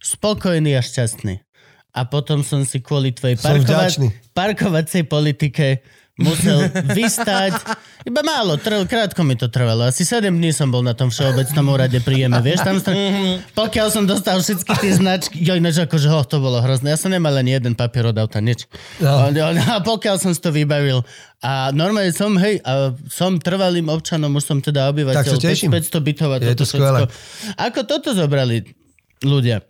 Spokojný 0.01 0.75
a 0.75 0.83
šťastný. 0.83 1.45
A 1.91 2.01
potom 2.05 2.41
som 2.41 2.63
si 2.63 2.79
kvôli 2.79 3.11
tvojej 3.11 3.37
parkova- 3.37 3.91
parkovacej 4.33 5.05
politike 5.05 5.83
musel 6.17 6.69
vystať. 6.97 7.57
Iba 8.03 8.21
málo, 8.21 8.55
trv, 8.57 8.85
krátko 8.85 9.21
mi 9.21 9.35
to 9.35 9.49
trvalo. 9.49 9.85
Asi 9.85 10.05
7 10.05 10.29
dní 10.31 10.53
som 10.53 10.69
bol 10.69 10.81
na 10.81 10.93
tom 10.93 11.09
všeobecnom 11.09 11.65
úrade 11.67 11.97
príjeme, 11.99 12.39
vieš, 12.39 12.61
tam 12.61 12.77
som, 12.77 12.93
pokiaľ 13.55 13.89
som 13.89 14.05
dostal 14.05 14.37
všetky 14.39 14.73
tie 14.79 14.93
značky, 14.95 15.37
jo 15.41 15.53
ináč 15.53 15.81
akože, 15.81 16.09
oh, 16.09 16.23
to 16.23 16.39
bolo 16.39 16.61
hrozné. 16.61 16.93
Ja 16.93 17.01
som 17.01 17.09
nemal 17.09 17.33
ani 17.35 17.57
jeden 17.57 17.73
papier 17.73 18.07
od 18.07 18.17
auta, 18.17 18.39
nič. 18.39 18.69
No. 19.01 19.33
A 19.33 19.81
pokiaľ 19.81 20.17
som 20.17 20.31
si 20.31 20.39
to 20.39 20.49
vybavil. 20.49 21.01
A 21.41 21.73
normálne 21.73 22.13
som, 22.13 22.37
hej, 22.37 22.61
a 22.63 22.93
som 23.09 23.35
trvalým 23.35 23.89
občanom, 23.89 24.29
už 24.31 24.45
som 24.45 24.59
teda 24.61 24.93
obyvateľ 24.93 25.25
Tak 25.25 25.27
sa 25.27 25.41
teším. 25.43 25.73
500 25.73 26.05
bytov 26.05 26.29
a 26.31 26.37
Je 26.37 26.47
toto 26.47 26.59
to 26.59 26.65
skvelé. 26.69 26.99
všetko. 27.01 27.05
Ako 27.59 27.81
toto 27.83 28.09
zobrali 28.13 28.57
ľudia? 29.25 29.65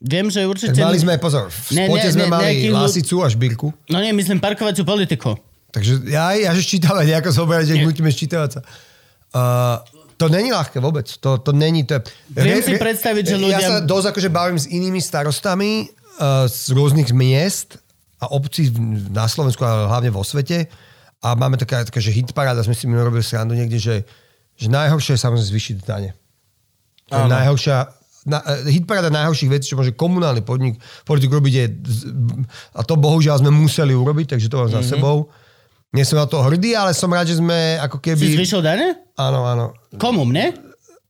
Viem, 0.00 0.32
že 0.32 0.40
Tak 0.40 0.48
určite... 0.48 0.80
mali 0.80 0.96
sme, 0.96 1.20
pozor, 1.20 1.52
v 1.52 1.76
Ne, 1.76 1.84
spote 1.84 2.08
ne, 2.08 2.12
sme 2.16 2.24
ne, 2.24 2.30
mali 2.32 2.44
nejaký 2.48 2.68
Lasicu 2.72 3.16
a 3.20 3.28
Šbírku. 3.28 3.68
No 3.92 4.00
nie, 4.00 4.16
myslím 4.16 4.40
parkovaciu 4.40 4.88
politiku. 4.88 5.36
Takže 5.70 6.08
ja, 6.08 6.32
ja 6.34 6.50
že 6.56 6.64
čítame 6.64 7.04
nejako 7.04 7.30
zoberať, 7.30 7.64
že 7.70 7.84
nutíme 7.84 8.08
ščítavať 8.08 8.50
sa. 8.50 8.60
Uh, 9.30 9.76
to 10.16 10.32
není 10.32 10.50
ľahké 10.50 10.80
vôbec. 10.80 11.04
To, 11.20 11.36
to 11.36 11.52
není... 11.52 11.84
To, 11.84 12.00
Viem 12.32 12.64
si 12.64 12.74
predstaviť, 12.74 13.24
že 13.24 13.36
ľudia- 13.36 13.60
Ja 13.60 13.68
sa 13.68 13.80
dosť 13.84 14.16
akože 14.16 14.28
bavím 14.32 14.58
s 14.58 14.66
inými 14.66 14.98
starostami 14.98 15.92
uh, 16.18 16.48
z 16.48 16.72
rôznych 16.72 17.12
miest 17.12 17.76
a 18.18 18.32
obcí 18.32 18.72
v- 18.72 19.12
na 19.12 19.28
Slovensku, 19.28 19.60
ale 19.62 19.84
hlavne 19.84 20.10
vo 20.10 20.24
svete. 20.24 20.64
A 21.20 21.36
máme 21.36 21.60
taká, 21.60 21.84
taká 21.84 22.00
že 22.00 22.16
hitparáda, 22.16 22.64
sme 22.64 22.72
si 22.72 22.88
mi 22.88 22.96
robili 22.96 23.20
srandu 23.20 23.52
niekde, 23.52 23.76
že, 23.76 23.96
že 24.56 24.66
najhoršie 24.72 25.14
je 25.14 25.20
samozrejme 25.20 25.50
zvyšiť 25.52 25.76
dane. 25.84 26.16
To 27.12 27.20
je 27.20 27.28
najhoršia, 27.28 27.76
na, 28.22 28.38
eh, 28.38 28.68
hitparáda 28.70 29.08
najhorších 29.08 29.50
vecí, 29.50 29.66
čo 29.68 29.76
môže 29.76 29.92
komunálny 29.92 30.40
podnik, 30.40 30.76
politik 31.02 31.28
robiť 31.28 31.52
je, 31.52 31.64
a 32.72 32.80
to 32.82 32.94
bohužiaľ 32.94 33.40
sme 33.40 33.48
museli 33.48 33.92
urobiť, 33.92 34.34
takže 34.34 34.46
to 34.46 34.56
mám 34.58 34.68
Mhm. 34.68 34.76
za 34.76 34.82
sebou. 34.86 35.28
Nie 35.90 36.06
som 36.06 36.16
na 36.16 36.26
to 36.26 36.38
hrdý, 36.38 36.72
ale 36.72 36.94
som 36.94 37.10
rád, 37.10 37.26
že 37.26 37.38
sme 37.38 37.74
ako 37.80 37.98
Si 37.98 38.04
keby... 38.06 38.24
zvyšil 38.38 38.62
dane? 38.62 38.94
Áno, 39.18 39.42
áno. 39.42 39.74
Komu, 39.98 40.22
mne? 40.22 40.54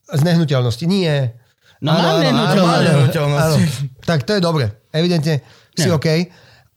Z 0.08 0.24
nehnuteľnosti. 0.24 0.88
Nie. 0.88 1.36
No 1.84 1.92
mám 1.92 2.18
nehnuteľnosť. 2.18 3.60
Tak 4.02 4.24
to 4.24 4.36
je 4.36 4.40
dobre. 4.40 4.72
Evidentne 4.90 5.44
si 5.76 5.84
Nie. 5.84 5.92
OK. 5.92 6.08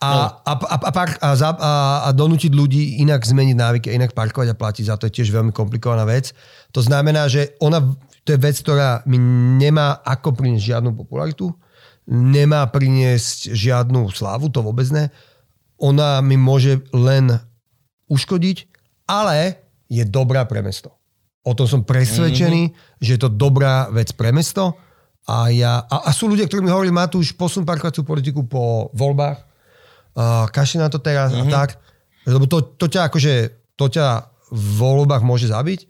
A, 0.04 0.10
a, 0.36 0.52
a, 0.52 0.76
a, 0.84 0.92
park, 0.92 1.16
a, 1.24 1.32
za, 1.32 1.56
a, 1.56 1.72
a 2.04 2.10
donútiť 2.12 2.52
ľudí 2.52 3.00
inak 3.00 3.24
zmeniť 3.24 3.56
návyky, 3.56 3.88
inak 3.88 4.12
parkovať 4.12 4.52
a 4.52 4.60
platiť 4.60 4.92
za 4.92 5.00
to 5.00 5.08
je 5.08 5.16
tiež 5.16 5.32
veľmi 5.32 5.56
komplikovaná 5.56 6.04
vec. 6.04 6.36
To 6.76 6.84
znamená, 6.84 7.32
že 7.32 7.56
ona, 7.64 7.80
to 8.24 8.36
je 8.36 8.40
vec, 8.40 8.56
ktorá 8.56 9.04
mi 9.04 9.20
nemá 9.60 10.00
ako 10.04 10.32
priniesť 10.36 10.66
žiadnu 10.76 10.96
popularitu, 10.96 11.52
nemá 12.08 12.64
priniesť 12.72 13.52
žiadnu 13.52 14.12
slávu, 14.12 14.48
to 14.52 14.64
vôbec 14.64 14.88
ne. 14.92 15.12
Ona 15.80 16.24
mi 16.24 16.40
môže 16.40 16.84
len 16.96 17.32
uškodiť, 18.08 18.58
ale 19.08 19.60
je 19.92 20.04
dobrá 20.08 20.48
pre 20.48 20.64
mesto. 20.64 20.96
O 21.44 21.52
tom 21.52 21.68
som 21.68 21.84
presvedčený, 21.84 22.72
mm-hmm. 22.72 23.04
že 23.04 23.20
je 23.20 23.20
to 23.20 23.28
dobrá 23.28 23.92
vec 23.92 24.16
pre 24.16 24.32
mesto. 24.32 24.80
A, 25.28 25.52
ja, 25.52 25.84
a, 25.84 26.08
a 26.08 26.10
sú 26.16 26.32
ľudia, 26.32 26.48
ktorí 26.48 26.64
mi 26.64 26.72
hovorili, 26.72 26.96
Matúš, 26.96 27.36
posun 27.36 27.68
parkovaciu 27.68 28.08
politiku 28.08 28.48
po 28.48 28.92
voľbách, 28.96 29.44
uh, 29.44 30.48
kaši 30.48 30.80
na 30.80 30.88
to 30.88 31.04
teraz 31.04 31.36
mm-hmm. 31.36 31.52
a 31.52 31.52
tak. 31.52 31.70
Lebo 32.24 32.48
to, 32.48 32.80
to 32.80 32.88
ťa 32.88 33.12
akože, 33.12 33.34
to 33.76 33.86
ťa 33.92 34.08
v 34.56 34.68
voľbách 34.80 35.24
môže 35.28 35.52
zabiť, 35.52 35.88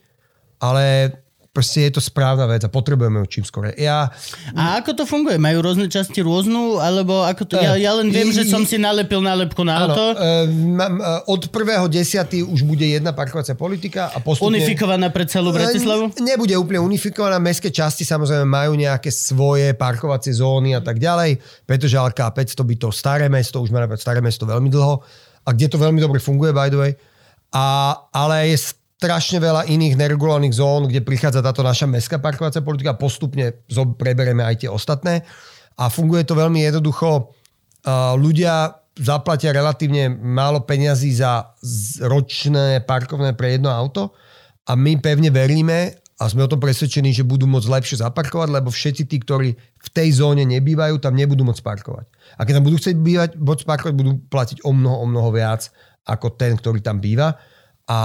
ale 0.57 1.13
proste 1.54 1.86
je 1.86 1.91
to 1.93 2.01
správna 2.01 2.49
vec 2.49 2.66
a 2.66 2.70
potrebujeme 2.70 3.22
ju 3.22 3.39
čím 3.39 3.45
skore. 3.45 3.78
Ja, 3.78 4.10
A 4.58 4.82
ako 4.82 4.97
to 4.97 5.04
funguje? 5.06 5.38
Majú 5.38 5.62
rôzne 5.62 5.86
časti 5.86 6.26
rôznu? 6.26 6.82
Alebo 6.82 7.22
ako 7.22 7.45
to... 7.45 7.62
Ja, 7.62 7.78
ja 7.78 7.93
len 7.93 8.10
viem, 8.10 8.34
že 8.34 8.49
som 8.49 8.66
si 8.66 8.82
nalepil 8.82 9.22
nálepku 9.22 9.62
na 9.62 9.86
áno, 9.86 9.93
auto. 9.93 10.04
mám, 10.49 10.97
uh, 10.97 11.22
od 11.30 11.45
1.10. 11.54 12.41
už 12.49 12.66
bude 12.66 12.89
jedna 12.89 13.14
parkovacia 13.14 13.54
politika 13.54 14.10
a 14.10 14.18
postupne... 14.18 14.58
Unifikovaná 14.58 15.14
pre 15.14 15.30
celú 15.30 15.54
Bratislavu? 15.54 16.10
Nebude 16.26 16.58
úplne 16.58 16.82
unifikovaná. 16.82 17.38
Mestské 17.38 17.70
časti 17.70 18.01
samozrejme 18.01 18.49
majú 18.49 18.74
nejaké 18.74 19.14
svoje 19.14 19.78
parkovacie 19.78 20.34
zóny 20.34 20.74
a 20.74 20.82
tak 20.82 20.97
ďalej. 20.97 21.38
Pretože 21.70 22.01
LK 22.01 22.34
500 22.34 22.66
by 22.66 22.76
to 22.82 22.89
staré 22.89 23.30
mesto, 23.30 23.62
už 23.62 23.70
má 23.70 23.86
napríklad 23.86 24.01
staré 24.01 24.26
mesto 24.26 24.49
veľmi 24.49 24.74
dlho. 24.74 25.06
A 25.45 25.54
kde 25.54 25.70
to 25.70 25.78
veľmi 25.78 26.01
dobre 26.01 26.18
funguje, 26.18 26.49
by 26.49 26.74
the 26.74 26.82
way. 26.82 26.91
A, 27.54 27.93
ale 28.10 28.49
je 28.49 28.74
strašne 29.04 29.43
veľa 29.43 29.68
iných 29.68 29.99
neregulovaných 29.99 30.56
zón, 30.56 30.88
kde 30.88 31.04
prichádza 31.04 31.43
táto 31.43 31.60
naša 31.60 31.84
mestská 31.91 32.24
parkovacia 32.24 32.64
politika 32.64 32.95
postupne 32.95 33.51
prebereme 33.99 34.47
aj 34.47 34.64
tie 34.64 34.70
ostatné. 34.72 35.28
A 35.76 35.91
funguje 35.91 36.24
to 36.24 36.39
veľmi 36.39 36.64
jednoducho. 36.64 37.36
Ľudia 38.16 38.80
zaplatia 38.95 39.51
relatívne 39.51 40.08
málo 40.08 40.64
peňazí 40.64 41.20
za 41.20 41.51
ročné 41.99 42.80
parkovné 42.88 43.36
pre 43.36 43.60
jedno 43.60 43.76
auto 43.76 44.16
a 44.64 44.80
my 44.80 44.95
pevne 45.04 45.28
veríme 45.36 45.99
a 46.22 46.24
sme 46.32 46.45
o 46.45 46.51
tom 46.51 46.64
presvedčení, 46.64 47.12
že 47.12 47.28
budú 47.28 47.43
môcť 47.43 47.68
lepšie 47.68 47.99
zaparkovať, 47.99 48.56
lebo 48.56 48.72
všetci 48.72 49.04
tí, 49.10 49.20
ktorí 49.20 49.49
v 49.60 49.89
tej 49.91 50.24
zóne 50.24 50.47
nebývajú, 50.47 50.95
tam 51.04 51.20
nebudú 51.20 51.43
môcť 51.43 51.60
parkovať. 51.60 52.06
A 52.39 52.47
keď 52.47 52.62
tam 52.62 52.66
budú 52.72 52.80
chcieť 52.80 52.95
bývať, 52.95 53.30
môcť 53.36 53.64
parkovať, 53.68 53.93
budú 53.99 54.24
platiť 54.32 54.64
o 54.64 54.72
mnoho, 54.72 55.04
o 55.04 55.06
mnoho 55.12 55.30
viac 55.36 55.68
ako 56.08 56.39
ten, 56.39 56.56
ktorý 56.56 56.80
tam 56.80 57.04
býva. 57.04 57.36
A, 57.84 57.99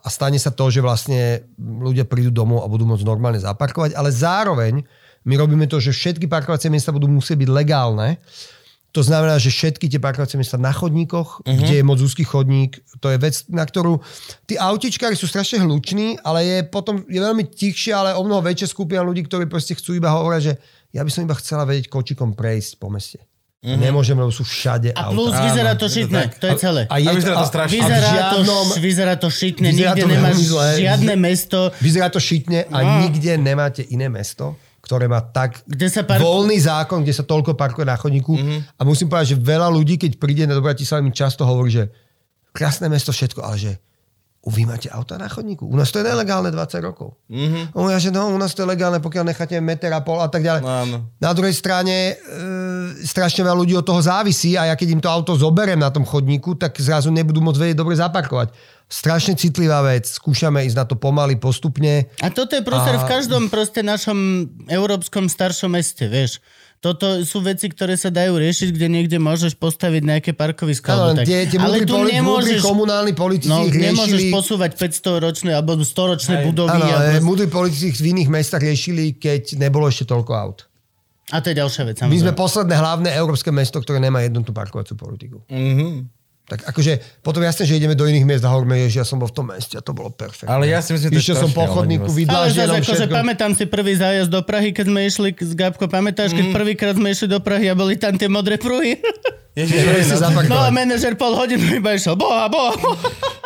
a 0.00 0.08
stane 0.08 0.40
sa 0.40 0.48
to, 0.48 0.72
že 0.72 0.80
vlastne 0.80 1.44
ľudia 1.60 2.08
prídu 2.08 2.32
domov 2.32 2.64
a 2.64 2.70
budú 2.72 2.88
môcť 2.88 3.04
normálne 3.04 3.36
zaparkovať, 3.36 3.92
ale 3.92 4.08
zároveň 4.08 4.80
my 5.28 5.34
robíme 5.36 5.68
to, 5.68 5.76
že 5.76 5.92
všetky 5.92 6.24
parkovacie 6.24 6.72
miesta 6.72 6.96
budú 6.96 7.12
musieť 7.12 7.44
byť 7.44 7.50
legálne. 7.52 8.16
To 8.96 9.04
znamená, 9.04 9.36
že 9.36 9.52
všetky 9.52 9.84
tie 9.92 10.00
parkovacie 10.00 10.40
miesta 10.40 10.56
na 10.56 10.72
chodníkoch, 10.72 11.44
uh-huh. 11.44 11.58
kde 11.60 11.76
je 11.76 11.84
moc 11.84 12.00
úzky 12.00 12.24
chodník, 12.24 12.80
to 13.04 13.12
je 13.12 13.20
vec, 13.20 13.44
na 13.52 13.68
ktorú... 13.68 14.00
Tí 14.48 14.56
autičkári 14.56 15.12
sú 15.12 15.28
strašne 15.28 15.60
hluční, 15.60 16.16
ale 16.24 16.48
je 16.48 16.56
potom 16.64 17.04
je 17.04 17.20
veľmi 17.20 17.52
tichšie, 17.52 17.92
ale 17.92 18.16
o 18.16 18.24
mnoho 18.24 18.40
väčšia 18.40 18.72
skupina 18.72 19.04
ľudí, 19.04 19.28
ktorí 19.28 19.44
proste 19.44 19.76
chcú 19.76 20.00
iba 20.00 20.08
hovoriť, 20.08 20.40
že 20.40 20.56
ja 20.96 21.04
by 21.04 21.10
som 21.12 21.28
iba 21.28 21.36
chcela 21.36 21.68
vedieť 21.68 21.92
kočikom 21.92 22.32
prejsť 22.32 22.80
po 22.80 22.88
meste. 22.88 23.20
Mm-hmm. 23.58 23.80
Nemôžem, 23.80 24.14
lebo 24.14 24.30
sú 24.30 24.46
všade 24.46 24.94
A 24.94 25.10
plus 25.10 25.34
auta. 25.34 25.42
vyzerá 25.42 25.72
to 25.74 25.86
šitné, 25.86 26.30
to 26.32 26.46
je 26.46 26.54
celé. 26.56 26.82
A, 26.86 26.96
je 26.96 27.06
A 27.06 27.12
vyzerá 27.12 27.34
to 27.36 27.46
strašne. 27.48 27.74
Vyzerá, 27.74 27.98
v 27.98 28.06
to, 28.06 28.14
žiadnom- 28.38 28.70
vyzerá 28.78 29.14
to 29.16 29.28
šitne, 29.28 29.68
Vyzerá 29.68 29.90
nikde 29.90 30.00
to 30.00 30.08
nemáš 30.08 30.36
zle. 30.46 30.68
žiadne 30.78 31.14
mesto, 31.16 31.58
Vyzerá 31.76 32.06
to 32.06 32.20
šitne 32.20 32.60
a 32.64 32.78
No. 32.78 32.90
nikde 33.02 33.34
nemáte 33.34 33.82
iné 33.84 34.06
mesto, 34.06 34.54
ktoré 34.78 35.04
má 35.04 35.18
tak 35.20 35.58
kde 35.66 35.90
sa 35.90 36.00
pár... 36.00 36.22
voľný 36.22 36.54
zákon, 36.56 37.02
kde 37.02 37.10
sa 37.12 37.26
toľko 37.26 37.52
parkuje 37.52 37.82
na 37.82 37.98
chodníku. 37.98 38.30
Mhm. 38.32 38.78
A 38.78 38.82
musím 38.82 39.10
povedať, 39.10 39.34
že 39.34 39.42
veľa 39.42 39.66
ľudí, 39.68 39.98
keď 39.98 40.12
príde 40.16 40.46
do 40.46 40.62
Bratislavy, 40.62 41.02
mi 41.02 41.10
často 41.10 41.42
hovorí, 41.42 41.70
že 41.72 41.90
krásne 42.50 42.86
mesto, 42.86 43.10
všetko, 43.10 43.42
ale 43.42 43.58
že 43.58 43.72
vy 44.46 44.64
máte 44.64 44.86
auta 44.88 45.18
na 45.18 45.26
chodníku. 45.26 45.66
U 45.66 45.74
nás 45.74 45.90
to 45.90 45.98
je 45.98 46.06
nelegálne 46.06 46.48
20 46.48 46.78
rokov. 46.80 47.18
Mm-hmm. 47.26 47.74
On 47.74 47.90
ja, 47.90 47.98
že 47.98 48.14
no, 48.14 48.30
u 48.30 48.38
nás 48.38 48.54
to 48.54 48.62
je 48.62 48.70
legálne, 48.70 49.02
pokiaľ 49.02 49.34
necháte 49.34 49.58
meter 49.58 49.90
a 49.90 50.00
pol 50.00 50.22
a 50.22 50.30
tak 50.30 50.46
ďalej. 50.46 50.62
Áno. 50.62 51.10
Na 51.18 51.34
druhej 51.34 51.52
strane 51.52 52.14
e, 52.16 53.02
strašne 53.02 53.42
veľa 53.42 53.58
ľudí 53.58 53.74
od 53.74 53.84
toho 53.84 53.98
závisí 53.98 54.54
a 54.54 54.70
ja 54.70 54.74
keď 54.78 54.88
im 54.94 55.02
to 55.02 55.10
auto 55.10 55.34
zoberiem 55.34 55.82
na 55.82 55.90
tom 55.90 56.06
chodníku, 56.06 56.54
tak 56.54 56.78
zrazu 56.78 57.10
nebudú 57.10 57.42
môcť 57.42 57.60
vedieť 57.60 57.78
dobre 57.78 57.98
zaparkovať. 57.98 58.54
Strašne 58.88 59.36
citlivá 59.36 59.84
vec, 59.84 60.08
skúšame 60.08 60.64
ísť 60.64 60.76
na 60.80 60.86
to 60.88 60.96
pomaly, 60.96 61.36
postupne. 61.36 62.08
A 62.24 62.32
toto 62.32 62.56
je 62.56 62.64
proste 62.64 62.94
A- 62.94 63.00
v 63.02 63.04
každom 63.04 63.52
proste 63.52 63.84
našom 63.84 64.48
európskom 64.70 65.28
staršom 65.28 65.76
meste, 65.76 66.08
vieš. 66.08 66.40
Toto 66.78 67.26
sú 67.26 67.42
veci, 67.42 67.66
ktoré 67.66 67.98
sa 67.98 68.06
dajú 68.06 68.38
riešiť, 68.38 68.70
kde 68.70 68.86
niekde 68.86 69.18
môžeš 69.18 69.58
postaviť 69.58 70.02
nejaké 70.06 70.30
parkovisko. 70.30 70.86
Alebo 70.86 71.18
tak. 71.18 71.26
tie, 71.26 71.50
tie 71.50 71.58
Ale 71.58 71.82
tu 71.82 71.98
poli, 71.98 72.14
nemôžeš, 72.14 72.62
komunálni 72.62 73.18
politici 73.18 73.50
no, 73.50 73.66
ich 73.66 73.74
nemôžeš 73.74 74.14
riešili... 74.14 74.34
posúvať 74.34 74.70
500 74.78 75.26
ročné 75.26 75.50
alebo 75.58 75.74
100 75.74 75.90
ročné 75.90 76.34
budovy. 76.46 76.78
Áno, 76.78 76.86
a, 76.86 76.94
ale 77.02 77.18
proste- 77.18 77.26
múdri 77.26 77.46
politici 77.50 77.90
v 77.98 78.14
iných 78.14 78.30
mestách 78.30 78.62
riešili, 78.62 79.18
keď 79.18 79.58
nebolo 79.58 79.90
ešte 79.90 80.06
toľko 80.06 80.32
aut. 80.38 80.58
a 81.34 81.42
to 81.42 81.50
je 81.50 81.56
ďalšia 81.58 81.82
vec, 81.82 81.96
My 81.98 82.14
sme 82.14 82.30
samozrejme. 82.30 82.38
posledné 82.38 82.74
hlavné 82.78 83.08
európske 83.18 83.50
mesto, 83.50 83.82
ktoré 83.82 83.98
nemá 83.98 84.22
jednotnú 84.22 84.54
parkovaciu 84.54 84.94
politiku. 84.94 85.42
Mhm. 85.50 86.17
Tak 86.48 86.64
akože, 86.64 87.20
potom 87.20 87.44
jasne, 87.44 87.68
že 87.68 87.76
ideme 87.76 87.92
do 87.92 88.08
iných 88.08 88.24
miest 88.24 88.44
a 88.48 88.56
hovoríme, 88.56 88.88
že 88.88 89.04
ja 89.04 89.06
som 89.06 89.20
bol 89.20 89.28
v 89.28 89.36
tom 89.36 89.52
meste 89.52 89.76
a 89.76 89.84
to 89.84 89.92
bolo 89.92 90.08
perfektné. 90.08 90.48
Ale 90.48 90.64
ja 90.64 90.80
si 90.80 90.96
myslím, 90.96 91.12
že 91.12 91.16
to 91.16 91.20
Išiel 91.20 91.36
som 91.44 91.52
po 91.52 91.68
chodníku. 91.68 92.08
Ale 92.08 92.48
zase 92.48 92.80
akože 92.80 93.06
pamätám 93.12 93.52
si 93.52 93.68
prvý 93.68 93.92
zájazd 94.00 94.32
do 94.32 94.40
Prahy, 94.40 94.72
keď 94.72 94.86
sme 94.88 95.00
išli 95.04 95.28
z 95.36 95.52
Gabko, 95.52 95.92
pamätáš, 95.92 96.32
keď 96.32 96.48
prvýkrát 96.56 96.96
sme 96.96 97.12
išli 97.12 97.28
do 97.28 97.36
Prahy 97.44 97.68
a 97.68 97.76
boli 97.76 98.00
tam 98.00 98.16
tie 98.16 98.32
modré 98.32 98.56
pruhy? 98.56 98.96
Ježiš, 99.52 99.80
si 100.08 100.16
no. 100.16 100.40
No 100.48 100.56
a 100.64 100.72
manažer 100.72 101.20
pol 101.20 101.36
hodinu 101.36 101.68
iba 101.68 101.92
išiel, 101.92 102.16
boha, 102.16 102.48
boha, 102.48 102.72
boha. 102.80 102.96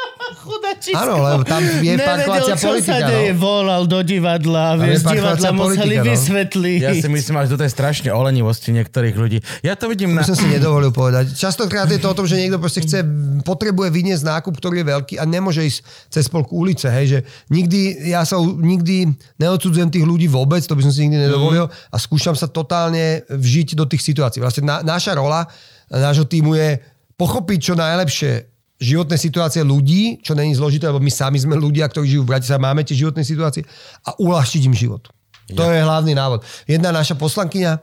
Chudačisko. 0.43 0.99
Áno, 0.99 1.15
lebo 1.23 1.43
tam 1.47 1.63
je 1.63 1.95
parkovacia 1.99 2.55
čo 2.59 2.67
politika, 2.73 2.93
sa 2.93 2.99
no. 3.05 3.09
deje, 3.11 3.31
volal 3.35 3.83
do 3.87 4.01
divadla, 4.03 4.67
Tam 4.75 4.85
vieš, 4.85 5.03
divadla 5.07 5.51
museli 5.51 5.77
politika, 5.77 6.03
no. 6.03 6.11
vysvetliť. 6.11 6.81
Ja 6.83 6.93
si 6.95 7.09
myslím, 7.09 7.35
že 7.43 7.51
toto 7.55 7.65
je 7.65 7.73
strašne 7.73 8.09
o 8.13 8.21
lenivosti 8.23 8.71
niektorých 8.75 9.17
ľudí. 9.17 9.39
Ja 9.67 9.75
to 9.75 9.91
vidím 9.91 10.15
na... 10.15 10.23
To 10.23 10.35
som 10.35 10.39
si 10.39 10.49
nedovolil 10.51 10.91
povedať. 10.95 11.35
Častokrát 11.35 11.91
je 11.91 11.99
to 11.99 12.09
o 12.11 12.17
tom, 12.17 12.27
že 12.29 12.39
niekto 12.39 12.59
proste 12.63 12.85
chce, 12.85 13.03
potrebuje 13.43 13.89
vyniesť 13.91 14.25
nákup, 14.27 14.55
ktorý 14.55 14.83
je 14.83 14.87
veľký 14.87 15.15
a 15.19 15.25
nemôže 15.27 15.67
ísť 15.67 15.79
cez 16.13 16.31
polku 16.31 16.59
ulice. 16.59 16.87
Hej, 16.91 17.07
že 17.07 17.19
nikdy, 17.51 18.13
ja 18.13 18.23
sa 18.23 18.39
nikdy 18.43 19.11
neodsudzujem 19.41 19.91
tých 19.91 20.07
ľudí 20.07 20.31
vôbec, 20.31 20.63
to 20.63 20.79
by 20.79 20.83
som 20.85 20.93
si 20.95 21.07
nikdy 21.07 21.27
nedovolil 21.27 21.67
a 21.69 21.97
skúšam 21.99 22.39
sa 22.39 22.47
totálne 22.47 23.27
vžiť 23.27 23.75
do 23.75 23.89
tých 23.89 24.03
situácií. 24.05 24.39
Vlastne 24.39 24.69
na, 24.69 24.85
naša 24.85 25.19
rola 25.19 25.49
nášho 25.91 26.25
týmu 26.25 26.57
je 26.57 26.81
pochopiť 27.17 27.59
čo 27.61 27.75
najlepšie 27.77 28.52
životné 28.83 29.15
situácie 29.15 29.63
ľudí, 29.63 30.19
čo 30.19 30.35
není 30.35 30.59
zložité, 30.59 30.91
lebo 30.91 30.99
my 30.99 31.13
sami 31.15 31.39
sme 31.39 31.55
ľudia, 31.55 31.87
ktorí 31.87 32.19
žijú 32.19 32.27
v 32.27 32.35
Bratislave, 32.35 32.67
máme 32.67 32.83
tie 32.83 32.99
životné 32.99 33.23
situácie 33.23 33.63
a 34.03 34.19
uľahčiť 34.19 34.63
im 34.67 34.75
život. 34.75 35.07
To 35.55 35.63
je 35.71 35.79
hlavný 35.79 36.19
návod. 36.19 36.43
Jedna 36.67 36.91
naša 36.91 37.15
poslankyňa, 37.15 37.79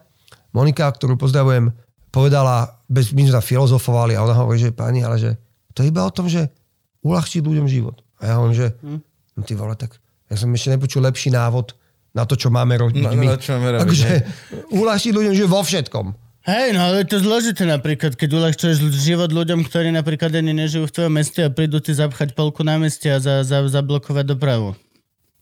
Monika, 0.51 0.89
ktorú 0.91 1.15
pozdravujem, 1.15 1.71
povedala, 2.09 2.75
bez, 2.89 3.13
my 3.13 3.29
sme 3.29 3.37
tam 3.37 3.45
filozofovali 3.45 4.17
a 4.17 4.25
ona 4.25 4.35
hovorí, 4.35 4.59
že 4.59 4.75
pani, 4.75 5.05
ale 5.05 5.21
že 5.21 5.31
to 5.77 5.85
je 5.85 5.93
iba 5.93 6.01
o 6.03 6.11
tom, 6.11 6.25
že 6.25 6.49
uľahčiť 7.05 7.45
ľuďom 7.45 7.69
život. 7.69 8.01
A 8.19 8.33
ja 8.33 8.33
hovorím, 8.41 8.57
že 8.57 8.67
no 9.37 9.41
ty 9.45 9.53
vole, 9.55 9.77
tak 9.77 9.95
ja 10.27 10.35
som 10.35 10.51
ešte 10.51 10.73
nepočul 10.73 11.05
lepší 11.05 11.31
návod 11.31 11.77
na 12.11 12.25
to, 12.25 12.33
čo 12.33 12.49
máme 12.49 12.75
robiť 12.75 13.05
my. 13.05 13.25
no, 13.29 13.37
čo 13.37 13.55
máme 13.55 13.69
robiť, 13.77 13.83
Takže 13.85 14.09
uľahčiť 14.73 15.11
ľuďom 15.13 15.33
život 15.37 15.51
vo 15.53 15.61
všetkom. 15.61 16.05
Hej, 16.49 16.73
no 16.73 16.81
ale 16.81 17.05
je 17.05 17.13
to 17.13 17.21
zložité 17.21 17.61
napríklad, 17.69 18.17
keď 18.17 18.29
uľahčuješ 18.33 18.81
život 18.97 19.29
ľuďom, 19.29 19.69
ktorí 19.69 19.93
napríklad 19.93 20.33
ani 20.33 20.57
nežijú 20.57 20.89
v 20.89 20.93
tvojom 20.97 21.13
meste 21.13 21.45
a 21.45 21.53
prídu 21.53 21.77
ti 21.77 21.93
zapchať 21.93 22.33
polku 22.33 22.65
na 22.65 22.81
meste 22.81 23.05
a 23.05 23.21
za, 23.21 23.45
za, 23.45 23.61
zablokovať 23.69 24.33
dopravu. 24.33 24.73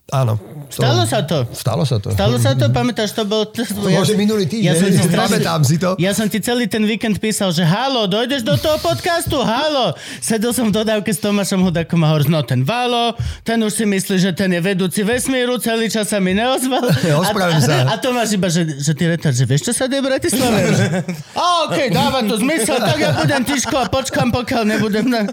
Áno. 0.08 0.40
Stalo 0.72 1.04
sa 1.04 1.20
to. 1.24 1.44
Stalo 1.52 1.84
sa 1.84 2.00
to. 2.00 2.16
Stalo 2.16 2.40
sa 2.40 2.56
to, 2.56 2.72
pamätáš, 2.72 3.12
to 3.12 3.28
bol... 3.28 3.44
To, 3.44 3.60
Môže 3.88 4.16
minulý 4.16 4.48
týždeň, 4.48 5.12
pamätám 5.28 5.64
si 5.68 5.76
to. 5.76 6.00
Ja 6.00 6.16
som 6.16 6.32
ti 6.32 6.40
celý 6.40 6.68
ten 6.68 6.84
víkend 6.84 7.20
písal, 7.20 7.52
že 7.52 7.68
halo, 7.68 8.08
dojdeš 8.08 8.44
do 8.44 8.56
toho 8.56 8.80
podcastu, 8.80 9.40
halo. 9.44 9.96
Sedel 10.24 10.56
som 10.56 10.72
v 10.72 10.80
dodávke 10.80 11.12
s 11.12 11.20
Tomášom 11.20 11.60
Hudakom 11.60 12.00
a 12.04 12.16
hovorím, 12.16 12.36
no 12.36 12.44
ten 12.44 12.64
Valo, 12.64 13.20
ten 13.44 13.60
už 13.60 13.84
si 13.84 13.86
myslí, 13.88 14.16
že 14.20 14.32
ten 14.32 14.52
je 14.52 14.60
vedúci 14.64 15.04
vesmíru, 15.04 15.60
celý 15.60 15.92
čas 15.92 16.08
sa 16.08 16.24
mi 16.24 16.36
neozval. 16.36 16.88
A, 17.28 17.60
sa. 17.60 17.88
a, 17.88 17.96
a 17.96 17.96
Tomáš 18.00 18.36
iba, 18.36 18.48
že, 18.48 18.64
že 18.80 18.92
ty 18.96 19.08
retard, 19.08 19.36
že 19.36 19.44
vieš, 19.44 19.72
čo 19.72 19.74
sa 19.76 19.92
deje 19.92 20.04
v 20.04 20.08
Bratislave? 20.08 20.60
a 21.40 21.68
okej, 21.68 21.88
okay, 21.88 21.88
dáva 21.92 22.24
to 22.24 22.40
zmysel, 22.40 22.80
tak 22.80 23.00
ja 23.00 23.12
budem 23.16 23.44
tiško 23.44 23.76
a 23.76 23.86
počkam, 23.92 24.32
pokiaľ 24.32 24.64
nebudem... 24.64 25.06
Na... 25.08 25.28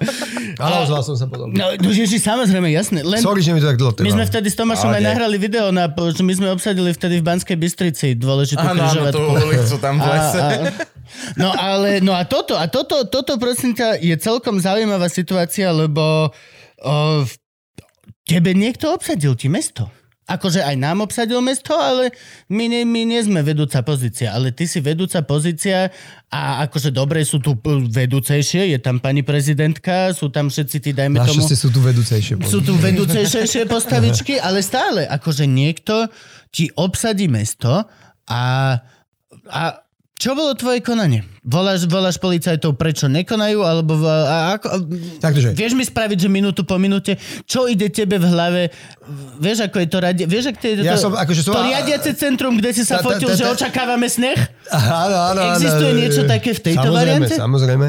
Ale 0.58 0.86
ozval 0.86 1.02
som 1.02 1.14
sa 1.18 1.26
potom. 1.26 1.50
No, 1.50 1.74
ježi, 1.78 2.18
samozrejme, 2.18 2.70
jasné. 2.70 3.02
Len, 3.02 3.20
Sorry, 3.22 3.42
že 3.42 3.54
mi 3.54 3.62
to 3.62 3.68
tak 3.70 3.78
dlho 3.78 3.92
my 4.00 4.10
sme 4.10 4.24
vtedy 4.26 4.48
s 4.50 4.56
Tomášom 4.64 4.90
aj 4.96 5.02
nahrali 5.04 5.36
video, 5.36 5.68
na, 5.68 5.86
že 5.92 6.24
my 6.24 6.32
sme 6.32 6.48
obsadili 6.50 6.90
vtedy 6.96 7.20
v 7.20 7.24
Banskej 7.28 7.56
Bystrici 7.60 8.16
dôležitú 8.16 8.64
Áno, 8.64 8.80
áno, 8.80 8.80
križovatku. 8.80 9.20
tú 9.20 9.44
ulicu 9.44 9.74
tam 9.76 9.94
v 10.02 10.04
lese. 10.08 10.40
A, 10.40 10.48
a, 10.48 10.70
no 11.36 11.48
ale, 11.52 12.00
no 12.00 12.16
a 12.16 12.24
toto, 12.24 12.56
a 12.56 12.64
toto, 12.66 13.04
toto 13.04 13.36
prosím 13.36 13.76
ťa 13.76 14.00
je 14.00 14.16
celkom 14.16 14.56
zaujímavá 14.56 15.12
situácia, 15.12 15.68
lebo 15.68 16.32
o, 16.80 16.94
tebe 18.24 18.56
niekto 18.56 18.88
obsadil 18.90 19.36
ti 19.36 19.52
mesto. 19.52 19.92
Akože 20.24 20.64
aj 20.64 20.80
nám 20.80 21.04
obsadil 21.04 21.44
mesto, 21.44 21.76
ale 21.76 22.08
my 22.48 22.64
nie, 22.64 22.88
my 22.88 23.04
nie 23.04 23.20
sme 23.20 23.44
vedúca 23.44 23.84
pozícia, 23.84 24.32
ale 24.32 24.56
ty 24.56 24.64
si 24.64 24.80
vedúca 24.80 25.20
pozícia 25.20 25.92
a 26.32 26.64
akože 26.64 26.96
dobre 26.96 27.20
sú 27.28 27.44
tu 27.44 27.52
vedúcejšie, 27.92 28.72
je 28.72 28.78
tam 28.80 29.04
pani 29.04 29.20
prezidentka, 29.20 30.16
sú 30.16 30.32
tam 30.32 30.48
všetci 30.48 30.76
tí, 30.80 30.90
dajme 30.96 31.20
tomu... 31.28 31.44
Sú 31.44 31.68
tu 31.68 31.84
vedúcejšie. 31.84 32.40
Sú 32.40 32.64
tu 32.64 32.72
vedúcejšie 32.72 33.68
postavičky, 33.76 34.40
ale 34.40 34.64
stále, 34.64 35.04
akože 35.04 35.44
niekto 35.44 36.08
ti 36.48 36.72
obsadí 36.72 37.28
mesto 37.28 37.84
a, 38.24 38.42
a 39.52 39.62
čo 40.24 40.32
bolo 40.32 40.56
tvoje 40.56 40.80
konanie? 40.80 41.20
Voláš, 41.44 41.84
voláš 41.84 42.16
policajtov, 42.16 42.80
prečo 42.80 43.12
nekonajú? 43.12 43.60
Alebo 43.60 44.00
a 44.08 44.56
ako, 44.56 44.88
Takže. 45.20 45.52
vieš 45.52 45.76
mi 45.76 45.84
spraviť, 45.84 46.16
že 46.24 46.28
minútu 46.32 46.64
po 46.64 46.80
minúte, 46.80 47.20
čo 47.44 47.68
ide 47.68 47.92
tebe 47.92 48.16
v 48.16 48.32
hlave? 48.32 48.72
Vieš, 49.36 49.68
ako 49.68 49.76
je 49.84 49.88
to 49.92 49.98
radi... 50.00 50.22
Vieš, 50.24 50.56
ako 50.56 50.58
to 50.64 50.64
je 50.64 50.74
Ja 50.80 50.96
to, 50.96 51.04
som- 51.04 51.12
akože 51.12 51.44
som- 51.44 51.52
to 51.52 51.68
riadiace 51.68 52.16
centrum, 52.16 52.56
kde 52.56 52.72
si 52.72 52.88
sa 52.88 53.04
fotil, 53.04 53.36
že 53.36 53.44
očakávame 53.44 54.08
sneh? 54.08 54.40
Áno, 54.72 55.36
áno. 55.36 55.40
Existuje 55.60 55.92
niečo 55.92 56.24
také 56.24 56.56
v 56.56 56.72
tejto 56.72 56.88
samozrejme, 56.88 57.28
variante? 57.28 57.34
Samozrejme. 57.36 57.86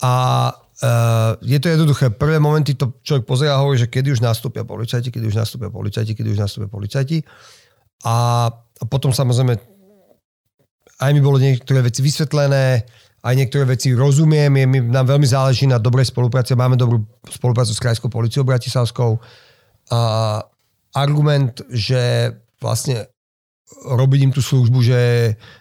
A 0.00 0.12
uh, 0.56 1.32
je 1.44 1.58
to 1.60 1.68
jednoduché. 1.68 2.08
Prvé 2.16 2.40
momenty 2.40 2.80
to 2.80 2.96
človek 3.04 3.28
pozerá 3.28 3.60
a 3.60 3.60
hovorí, 3.60 3.76
že 3.76 3.92
kedy 3.92 4.16
už 4.16 4.24
nastúpia 4.24 4.64
policajti, 4.64 5.12
kedy 5.12 5.28
už 5.28 5.36
nastúpia 5.36 5.68
policajti, 5.68 6.16
kedy 6.16 6.32
už 6.32 6.40
nastúpia 6.40 6.72
policajti. 6.72 7.20
A, 8.08 8.48
a 8.56 8.82
potom 8.88 9.12
samozrejme 9.12 9.77
aj 10.98 11.10
mi 11.14 11.20
bolo 11.22 11.38
niektoré 11.38 11.82
veci 11.86 12.02
vysvetlené, 12.02 12.82
aj 13.22 13.34
niektoré 13.34 13.66
veci 13.66 13.90
rozumiem, 13.94 14.50
je, 14.50 14.66
mi, 14.66 14.78
nám 14.78 15.10
veľmi 15.10 15.26
záleží 15.26 15.66
na 15.66 15.82
dobrej 15.82 16.10
spolupráci, 16.10 16.54
máme 16.54 16.78
dobrú 16.78 17.02
spoluprácu 17.26 17.74
s 17.74 17.82
Krajskou 17.82 18.10
policiou 18.10 18.46
Bratislavskou. 18.46 19.18
A 19.90 20.00
argument, 20.94 21.58
že 21.70 22.30
vlastne 22.62 23.10
robiť 23.68 24.20
im 24.24 24.32
tú 24.32 24.40
službu, 24.40 24.78
že 24.80 25.00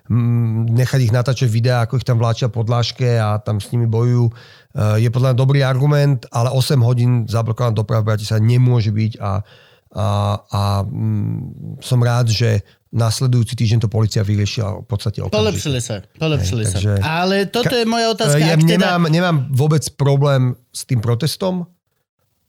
mm, 0.07 0.72
nechať 0.72 0.99
ich 1.03 1.15
natáčať 1.15 1.49
videá, 1.51 1.84
ako 1.84 1.99
ich 1.99 2.07
tam 2.07 2.15
vláčia 2.22 2.47
po 2.47 2.64
dláške 2.64 3.19
a 3.19 3.35
tam 3.43 3.59
s 3.59 3.68
nimi 3.76 3.84
bojujú, 3.84 4.31
eh, 4.31 5.03
je 5.03 5.09
podľa 5.11 5.35
mňa 5.35 5.38
dobrý 5.38 5.59
argument, 5.61 6.23
ale 6.31 6.47
8 6.55 6.80
hodín 6.80 7.27
zablokovaná 7.27 7.76
doprava 7.76 8.07
v 8.07 8.09
Bratislave 8.15 8.47
nemôže 8.47 8.95
byť 8.95 9.11
a, 9.19 9.43
a, 9.91 10.07
a 10.39 10.61
mm, 10.88 11.84
som 11.84 11.99
rád, 11.99 12.31
že 12.31 12.64
nasledujúci 12.98 13.53
týždeň 13.53 13.86
to 13.86 13.90
policia 13.94 14.26
vyriešila 14.26 14.82
v 14.82 14.88
podstate 14.90 15.22
okamžite. 15.22 15.38
Polepšili 15.38 15.80
sa, 15.80 16.02
polepšili 16.18 16.64
Hej, 16.65 16.69
sa. 16.74 16.76
takže- 16.82 16.99
Ale 17.06 17.36
toto 17.45 17.76
je 17.78 17.86
moja 17.86 18.10
otázka. 18.11 18.41
Ja 18.41 18.57
teda... 18.57 18.65
nemám, 18.65 19.02
nemám 19.07 19.38
vôbec 19.53 19.86
problém 19.94 20.57
s 20.74 20.82
tým 20.90 20.98
protestom, 20.98 21.69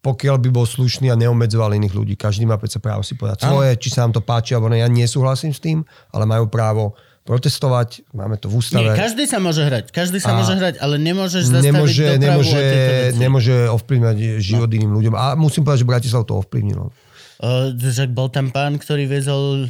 pokiaľ 0.00 0.40
by 0.40 0.48
bol 0.48 0.64
slušný 0.64 1.12
a 1.12 1.16
neobmedzoval 1.20 1.76
iných 1.76 1.92
ľudí. 1.92 2.14
Každý 2.16 2.48
má 2.48 2.56
predsa 2.56 2.80
právo 2.80 3.04
si 3.04 3.12
povedať 3.12 3.44
svoje, 3.44 3.76
či 3.76 3.92
sa 3.92 4.08
nám 4.08 4.16
to 4.16 4.22
páči 4.24 4.56
alebo 4.56 4.72
ne. 4.72 4.80
Ja 4.80 4.88
nesúhlasím 4.88 5.52
s 5.52 5.60
tým, 5.60 5.84
ale 6.14 6.24
majú 6.24 6.48
právo 6.48 6.96
protestovať, 7.28 8.08
máme 8.16 8.40
to 8.40 8.48
v 8.48 8.56
ústave. 8.56 8.88
Nie, 8.88 8.96
každý 8.96 9.28
sa 9.28 9.36
môže 9.36 9.60
hrať, 9.60 9.92
každý 9.92 10.16
sa 10.16 10.32
A 10.32 10.40
môže 10.40 10.56
hrať, 10.56 10.80
ale 10.80 10.96
nemôžeš 10.96 11.52
zastaviť 11.52 11.66
nemôže, 11.68 12.06
dopravu 12.08 12.24
nemôže, 12.24 12.64
nemôže 13.20 13.56
ovplyvňovať 13.68 14.16
život 14.40 14.70
iným 14.72 14.96
ľuďom. 14.96 15.12
A 15.12 15.36
musím 15.36 15.60
povedať, 15.60 15.84
že 15.84 15.90
Bratislav 15.92 16.24
to 16.24 16.40
ovplyvnilo. 16.40 16.88
Že 17.76 18.16
bol 18.16 18.32
tam 18.32 18.48
pán, 18.48 18.80
ktorý 18.80 19.04
viezol 19.04 19.68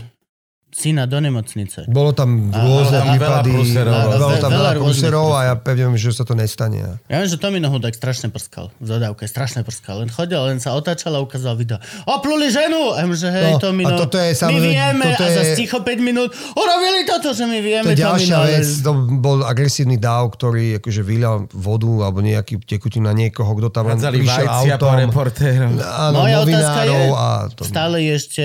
syna 0.69 1.09
do 1.09 1.17
nemocnice. 1.17 1.89
Bolo 1.89 2.13
tam 2.13 2.53
A- 2.53 2.61
rôzne 2.61 2.99
a- 2.99 3.03
a 3.03 3.07
prípady, 3.09 3.51
a- 3.75 4.15
bolo 4.15 4.37
tam 4.37 4.51
Veľa 4.53 4.71
prúserov 4.77 5.29
a 5.33 5.41
ja 5.43 5.55
pevne 5.55 5.89
viem, 5.89 5.97
že 5.97 6.13
sa 6.13 6.23
to 6.23 6.33
nestane. 6.33 7.01
Ja 7.05 7.17
viem, 7.19 7.27
že 7.27 7.37
Tomino 7.37 7.67
Hudák 7.69 7.91
strašne 7.91 8.29
prskal 8.29 8.69
v 8.77 8.87
dodávke, 8.87 9.25
strašne 9.25 9.63
prskal. 9.63 10.05
Len 10.05 10.09
chodil, 10.09 10.37
len 10.39 10.59
sa 10.59 10.73
otáčal 10.73 11.13
a 11.13 11.21
ukázal 11.21 11.55
video. 11.55 11.77
Opluli 12.05 12.49
ženu! 12.49 12.93
A 12.93 13.03
že 13.11 13.29
hej, 13.29 13.57
No, 13.57 13.59
Tomino, 13.59 13.91
a 13.91 13.99
toto 13.99 14.17
je 14.17 14.29
my 14.29 14.37
samozrejme- 14.37 14.69
vieme 14.71 15.05
toto 15.09 15.23
a 15.23 15.27
je- 15.27 15.37
za 15.37 15.43
ticho 15.57 15.79
5 15.81 15.99
minút 15.99 16.31
urobili 16.53 17.01
toto, 17.05 17.33
že 17.33 17.45
my 17.45 17.59
To 17.59 17.65
vieme, 17.65 17.91
je 17.91 17.99
ďalšia 17.99 18.37
Tomino, 18.37 18.53
vec, 18.53 18.67
to 18.79 18.91
bol 19.19 19.39
agresívny 19.43 19.97
dáv, 19.97 20.31
ktorý 20.31 20.79
akože 20.79 21.01
vylial 21.03 21.49
vodu 21.51 21.91
alebo 22.03 22.21
nejaký 22.21 22.61
tekutín 22.63 23.05
na 23.05 23.13
niekoho, 23.13 23.49
kto 23.55 23.69
tam 23.69 23.89
len 23.89 23.99
prišiel 23.99 24.47
autom. 24.47 24.95
reportérom. 25.01 25.81
Áno, 25.81 26.23
Moja 26.23 26.45
otázka 26.45 26.81
je, 26.85 27.01
a 27.11 27.27
to... 27.51 27.63
stále 27.65 27.97
ešte... 28.05 28.45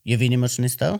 Je 0.00 0.16
výnimočný 0.16 0.66
stav? 0.66 0.96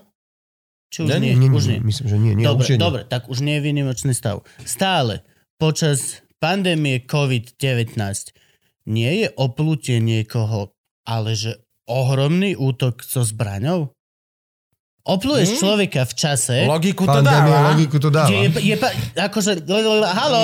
Či 0.90 0.98
už 1.00 1.08
Nie, 1.08 1.18
nie? 1.20 1.32
Nie, 1.36 1.48
Už 1.48 1.64
nie, 1.64 1.78
myslím, 1.80 2.06
že 2.06 2.16
nie. 2.16 2.32
nie 2.34 2.42
dobre, 2.42 2.66
určite 2.66 2.76
nie. 2.76 2.82
dobre, 2.82 3.02
tak 3.04 3.22
už 3.26 3.38
nie 3.40 3.54
je 3.54 3.62
výnimočný 3.62 4.10
stav. 4.10 4.42
Stále 4.60 5.22
počas 5.54 6.18
pandémie 6.36 6.98
COVID-19 7.00 7.94
nie 8.86 9.12
je 9.16 9.28
oplutie 9.32 9.98
niekoho, 9.98 10.74
ale 11.04 11.32
že 11.32 11.56
ohromný 11.84 12.54
útok 12.54 13.00
so 13.00 13.22
zbraňou? 13.22 13.94
Opluješ 15.02 15.48
Hmm? 15.48 15.60
človeka 15.60 16.02
v 16.04 16.14
čase, 16.14 16.56
Logiku 16.64 17.02
to 17.02 17.12
Pandémia 17.14 17.48
dáva. 17.56 17.68
logiku 17.70 17.96
to 17.96 18.10
dáva. 18.10 18.28
je, 18.28 18.50
je 18.52 18.76
pa, 18.76 18.92
akože, 19.16 19.62
le- 19.62 19.80
le- 19.80 20.00
le- 20.00 20.12
halo, 20.12 20.42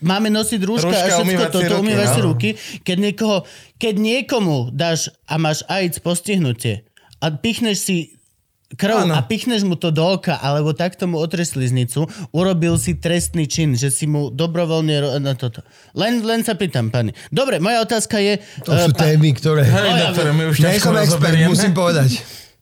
máme 0.00 0.28
nosiť 0.28 0.60
rúška 0.60 0.88
Rúška, 0.88 1.12
a 1.12 1.20
všetko 1.20 1.52
toto, 1.52 1.66
ruky, 1.68 1.82
umývaš 1.82 2.08
si 2.08 2.20
ruky. 2.20 2.48
Keď, 2.80 2.96
niekoho, 2.98 3.36
keď 3.76 3.94
niekomu 3.94 4.70
dáš 4.70 5.10
a 5.24 5.36
máš 5.36 5.60
AIDS 5.66 5.98
postihnutie 5.98 6.88
a 7.18 7.30
pichneš 7.30 7.78
si 7.80 7.96
krv 8.72 9.04
Áno. 9.04 9.12
a 9.12 9.20
pichneš 9.20 9.62
mu 9.62 9.74
to 9.74 9.88
do 9.88 10.02
oka, 10.02 10.36
alebo 10.36 10.72
takto 10.72 11.04
mu 11.04 11.16
otreš 11.16 11.54
sliznicu, 11.54 12.04
urobil 12.30 12.76
si 12.76 12.94
trestný 12.94 13.44
čin, 13.44 13.72
že 13.72 13.88
si 13.88 14.04
mu 14.04 14.28
dobrovoľne... 14.28 14.94
ro- 14.98 15.14
Na 15.16 15.32
toto. 15.32 15.60
Len, 15.92 16.20
len 16.20 16.40
sa 16.40 16.52
pýtam, 16.52 16.88
pani. 16.88 17.12
Dobre, 17.28 17.58
moja 17.58 17.80
otázka 17.80 18.16
je... 18.16 18.40
To 18.64 18.72
sú 18.72 18.90
eh, 18.90 18.96
pa- 18.96 19.04
témy, 19.06 19.32
ktoré... 19.32 19.62
Hej, 19.62 19.72
No, 19.72 19.90
na 19.90 19.98
ja 19.98 20.08
ktoré 20.10 20.30
my 20.32 20.44
už 20.48 20.56
Nie 20.58 20.76
som 20.76 20.96
expert, 20.96 21.36
musím 21.44 21.72
povedať. 21.72 22.10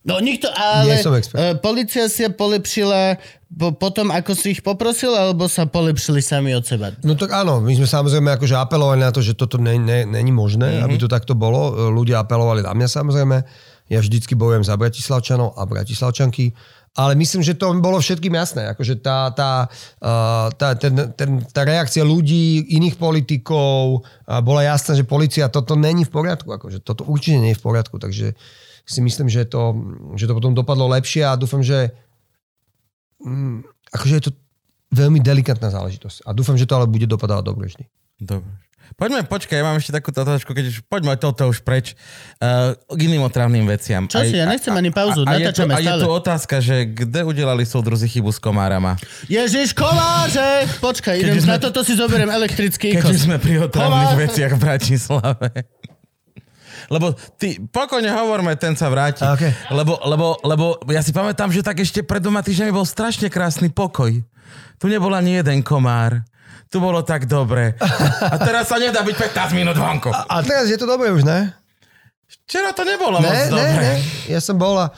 No 0.00 0.16
nikto, 0.16 0.48
ale 0.48 0.96
Nie 0.96 1.04
som 1.04 1.12
expert. 1.12 1.36
eh, 1.36 1.54
policia 1.54 2.08
si 2.08 2.24
polepšila 2.26 3.20
po, 3.50 3.74
potom, 3.74 4.08
ako 4.08 4.32
si 4.32 4.54
ich 4.54 4.62
poprosil, 4.62 5.10
alebo 5.10 5.44
sa 5.44 5.66
polepšili 5.66 6.22
sami 6.22 6.54
od 6.54 6.62
seba? 6.62 6.94
No 7.02 7.18
tak 7.18 7.30
áno, 7.30 7.58
my 7.58 7.74
sme 7.74 7.84
samozrejme 7.84 8.30
akože 8.32 8.54
apelovali 8.54 9.02
na 9.02 9.10
to, 9.10 9.20
že 9.20 9.34
toto 9.34 9.58
není 9.58 9.82
ne, 9.82 10.06
není 10.06 10.30
možné, 10.30 10.78
mm-hmm. 10.78 10.84
aby 10.86 10.94
to 10.96 11.06
takto 11.06 11.34
bolo. 11.34 11.90
Ľudia 11.90 12.22
apelovali 12.22 12.62
na 12.62 12.72
mňa 12.72 12.88
samozrejme. 12.88 13.36
Ja 13.90 13.98
vždycky 13.98 14.38
bojujem 14.38 14.62
za 14.62 14.78
Bratislavčanov 14.78 15.58
a 15.58 15.66
Bratislavčanky. 15.66 16.54
Ale 16.94 17.14
myslím, 17.18 17.42
že 17.42 17.54
to 17.54 17.70
bolo 17.78 18.02
všetkým 18.02 18.34
jasné. 18.34 18.70
Akože 18.70 18.98
tá, 18.98 19.30
tá, 19.34 19.66
tá, 20.54 20.68
ten, 20.74 20.94
ten, 21.14 21.30
tá 21.46 21.62
reakcia 21.62 22.02
ľudí, 22.02 22.70
iných 22.70 22.98
politikov 22.98 24.06
bola 24.26 24.62
jasná, 24.66 24.98
že 24.98 25.06
policia 25.06 25.50
toto 25.50 25.78
není 25.78 26.02
v 26.06 26.10
poriadku. 26.10 26.50
Akože 26.50 26.82
toto 26.82 27.06
určite 27.06 27.38
nie 27.42 27.54
je 27.54 27.58
v 27.58 27.64
poriadku. 27.66 27.98
Takže 27.98 28.34
si 28.86 29.00
myslím, 29.02 29.30
že 29.30 29.46
to, 29.46 29.74
že 30.18 30.26
to 30.26 30.34
potom 30.34 30.54
dopadlo 30.54 30.90
lepšie 30.90 31.22
a 31.22 31.38
dúfam, 31.38 31.62
že 31.62 31.94
mm, 33.22 33.62
akože 33.94 34.14
je 34.18 34.24
to 34.26 34.32
veľmi 34.90 35.22
delikátna 35.22 35.70
záležitosť. 35.70 36.26
A 36.26 36.34
dúfam, 36.34 36.58
že 36.58 36.66
to 36.66 36.74
ale 36.74 36.90
bude 36.90 37.06
dopadávať 37.06 37.44
dobre 37.46 37.70
vždy. 37.70 37.84
Dobre. 38.18 38.50
Poďme, 38.94 39.22
počkaj, 39.22 39.56
ja 39.56 39.64
mám 39.64 39.78
ešte 39.78 39.92
takúto 39.92 40.20
otázku, 40.20 40.50
keď 40.50 40.64
už, 40.68 40.76
poďme 40.84 41.14
toto 41.14 41.46
už 41.46 41.62
preč, 41.62 41.94
uh, 42.38 42.74
k 42.74 43.00
iným 43.00 43.22
otravným 43.22 43.64
veciam. 43.64 44.04
Čo 44.04 44.20
si, 44.20 44.34
ja 44.34 44.44
nechcem 44.44 44.70
ani 44.70 44.90
pauzu, 44.90 45.22
a, 45.24 45.34
a, 45.34 45.38
je 45.38 45.46
tu, 45.50 45.64
natáčame 45.64 45.72
a 45.72 45.78
je 45.78 45.86
stále. 45.86 46.00
tu 46.02 46.08
otázka, 46.10 46.54
že 46.58 46.76
kde 46.84 47.20
udelali 47.22 47.64
súdruzi 47.64 48.06
chybu 48.06 48.28
s 48.28 48.36
komárama? 48.36 48.98
Ježiš, 49.26 49.72
koláže! 49.72 50.66
Počkaj, 50.78 51.16
idem, 51.16 51.38
sme- 51.38 51.54
na 51.54 51.58
toto 51.58 51.80
si 51.80 51.94
zoberiem 51.94 52.28
elektrický 52.28 52.98
Keď 52.98 53.04
ikos. 53.04 53.24
sme 53.24 53.36
pri 53.38 53.64
otravných 53.64 54.10
Komár- 54.12 54.20
veciach 54.20 54.52
v 54.52 54.60
Bratislave. 54.60 55.48
Lebo 56.90 57.14
ty, 57.38 57.62
pokojne 57.62 58.10
hovorme, 58.10 58.58
ten 58.58 58.74
sa 58.74 58.90
vráti. 58.90 59.22
A, 59.22 59.38
okej. 59.38 59.54
Lebo, 59.70 60.02
lebo, 60.02 60.34
lebo 60.42 60.64
ja 60.90 61.00
si 61.00 61.14
pamätám, 61.14 61.54
že 61.54 61.62
tak 61.62 61.78
ešte 61.78 62.02
pred 62.02 62.18
dvoma 62.18 62.42
týždňami 62.42 62.74
bol 62.74 62.82
strašne 62.82 63.30
krásny 63.30 63.70
pokoj. 63.70 64.10
Tu 64.80 64.86
nebol 64.90 65.14
ani 65.14 65.38
jeden 65.38 65.62
komár. 65.62 66.26
Tu 66.70 66.78
bolo 66.78 67.02
tak 67.02 67.26
dobre. 67.26 67.74
A 68.22 68.36
teraz 68.38 68.70
sa 68.70 68.78
nedá 68.78 69.02
byť 69.02 69.16
15 69.34 69.58
minút 69.58 69.74
vonku. 69.74 70.14
A 70.14 70.38
teraz 70.46 70.70
je 70.70 70.78
to 70.78 70.86
dobré 70.86 71.10
už, 71.10 71.26
ne? 71.26 71.50
Včera 72.46 72.70
to 72.70 72.86
nebolo 72.86 73.18
moc 73.18 73.26
Ne, 73.26 73.42
ne, 73.42 73.50
dobre. 73.50 73.82
ne. 73.82 73.94
Ja 74.30 74.38
som 74.38 74.54
bol 74.54 74.78
a 74.78 74.94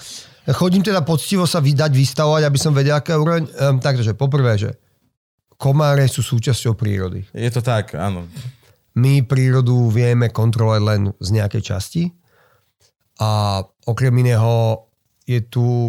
chodím 0.52 0.84
teda 0.84 1.00
poctivo 1.00 1.48
sa 1.48 1.64
vydať, 1.64 1.88
vystavovať, 1.96 2.42
aby 2.44 2.58
som 2.60 2.76
vedel, 2.76 2.92
aká 2.92 3.16
úroveň. 3.16 3.48
Um, 3.56 3.80
takže 3.80 4.12
poprvé, 4.12 4.60
že 4.60 4.70
komáre 5.56 6.04
sú 6.12 6.20
súčasťou 6.20 6.76
prírody. 6.76 7.24
Je 7.32 7.48
to 7.48 7.64
tak, 7.64 7.96
áno. 7.96 8.28
My 8.92 9.24
prírodu 9.24 9.88
vieme 9.88 10.28
kontrolovať 10.28 10.80
len 10.84 11.00
z 11.16 11.28
nejakej 11.32 11.62
časti 11.64 12.02
a 13.16 13.62
okrem 13.88 14.12
iného 14.20 14.84
je 15.24 15.40
tu 15.40 15.88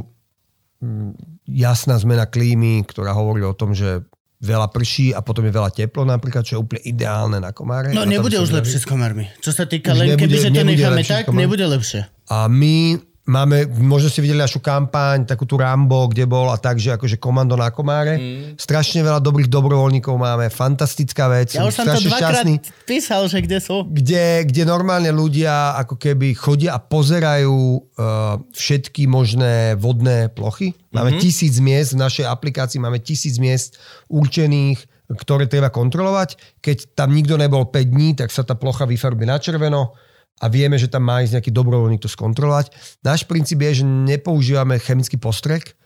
mm, 0.80 1.44
jasná 1.52 2.00
zmena 2.00 2.24
klímy, 2.24 2.88
ktorá 2.88 3.12
hovorí 3.12 3.44
o 3.44 3.52
tom, 3.52 3.76
že 3.76 4.00
veľa 4.44 4.68
prší 4.68 5.16
a 5.16 5.24
potom 5.24 5.42
je 5.42 5.52
veľa 5.52 5.72
teplo 5.72 6.04
napríklad, 6.04 6.44
čo 6.44 6.56
je 6.56 6.60
úplne 6.60 6.84
ideálne 6.84 7.40
na 7.40 7.50
komáre. 7.50 7.90
No 7.90 8.04
nebude 8.04 8.36
už 8.36 8.52
lepšie 8.52 8.78
s 8.78 8.86
komármi. 8.86 9.32
Čo 9.40 9.56
sa 9.56 9.64
týka 9.64 9.92
Už 9.92 9.98
len, 9.98 10.08
nebude- 10.12 10.22
keby 10.22 10.36
že 10.38 10.50
to 10.52 10.62
necháme 10.62 11.02
tak, 11.02 11.24
nebude 11.32 11.64
lepšie. 11.64 12.04
A 12.28 12.46
my 12.46 13.00
máme, 13.24 13.72
možno 13.80 14.12
ste 14.12 14.20
videli 14.20 14.44
našu 14.44 14.60
kampaň, 14.60 15.24
takú 15.24 15.48
tú 15.48 15.56
Rambo, 15.56 16.12
kde 16.12 16.28
bol 16.28 16.52
a 16.52 16.60
tak, 16.60 16.76
že 16.76 16.92
akože 16.92 17.16
komando 17.16 17.56
na 17.56 17.72
komáre. 17.72 18.20
Mm. 18.20 18.60
Strašne 18.60 19.00
veľa 19.00 19.24
dobrých 19.24 19.48
dobrovoľníkov 19.48 20.12
máme, 20.12 20.52
fantastická 20.52 21.32
vec. 21.32 21.56
Ja 21.56 21.64
už 21.64 21.72
som 21.72 21.88
to 21.88 22.04
dvakrát 22.04 22.44
šťastný, 22.44 22.54
písal, 22.84 23.24
že 23.32 23.40
kde 23.40 23.60
sú. 23.64 23.88
kde, 23.88 24.44
kde 24.48 24.64
normálne 24.68 25.12
ľudia 25.16 25.80
ako 25.80 25.96
keby 25.96 26.36
chodia 26.36 26.76
a 26.76 26.84
pozerajú 26.84 27.56
uh, 27.56 28.44
všetky 28.52 29.08
možné 29.08 29.80
vodné 29.80 30.28
plochy. 30.28 30.76
Máme 30.92 31.16
mm-hmm. 31.16 31.24
tisíc 31.24 31.56
miest, 31.64 31.96
v 31.96 32.04
našej 32.04 32.26
aplikácii 32.28 32.80
máme 32.84 33.00
tisíc 33.00 33.40
miest 33.40 33.80
určených, 34.12 34.84
ktoré 35.16 35.48
treba 35.48 35.72
kontrolovať. 35.72 36.60
Keď 36.60 36.96
tam 36.96 37.16
nikto 37.16 37.40
nebol 37.40 37.72
5 37.72 37.76
dní, 37.88 38.10
tak 38.20 38.36
sa 38.36 38.44
tá 38.44 38.60
plocha 38.60 38.84
vyfarbí 38.84 39.24
na 39.24 39.40
červeno 39.40 39.96
a 40.42 40.46
vieme, 40.50 40.80
že 40.82 40.90
tam 40.90 41.06
má 41.06 41.22
ísť 41.22 41.40
nejaký 41.40 41.52
dobrovoľník 41.54 42.02
to 42.02 42.10
skontrolovať. 42.10 42.74
Náš 43.06 43.28
princíp 43.28 43.62
je, 43.62 43.82
že 43.82 43.86
nepoužívame 43.86 44.82
chemický 44.82 45.22
postrek, 45.22 45.78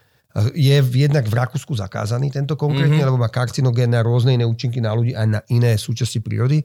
je 0.53 0.77
jednak 0.77 1.25
v 1.25 1.33
Rakúsku 1.33 1.73
zakázaný 1.73 2.29
tento 2.29 2.53
konkrétne, 2.53 2.93
mm-hmm. 2.93 3.09
lebo 3.09 3.17
má 3.17 3.29
karcinogénne 3.31 3.97
a 3.97 4.05
rôzne 4.05 4.37
iné 4.37 4.45
účinky 4.45 4.77
na 4.77 4.93
ľudí 4.93 5.17
aj 5.17 5.27
na 5.27 5.41
iné 5.49 5.73
súčasti 5.73 6.21
prírody. 6.21 6.61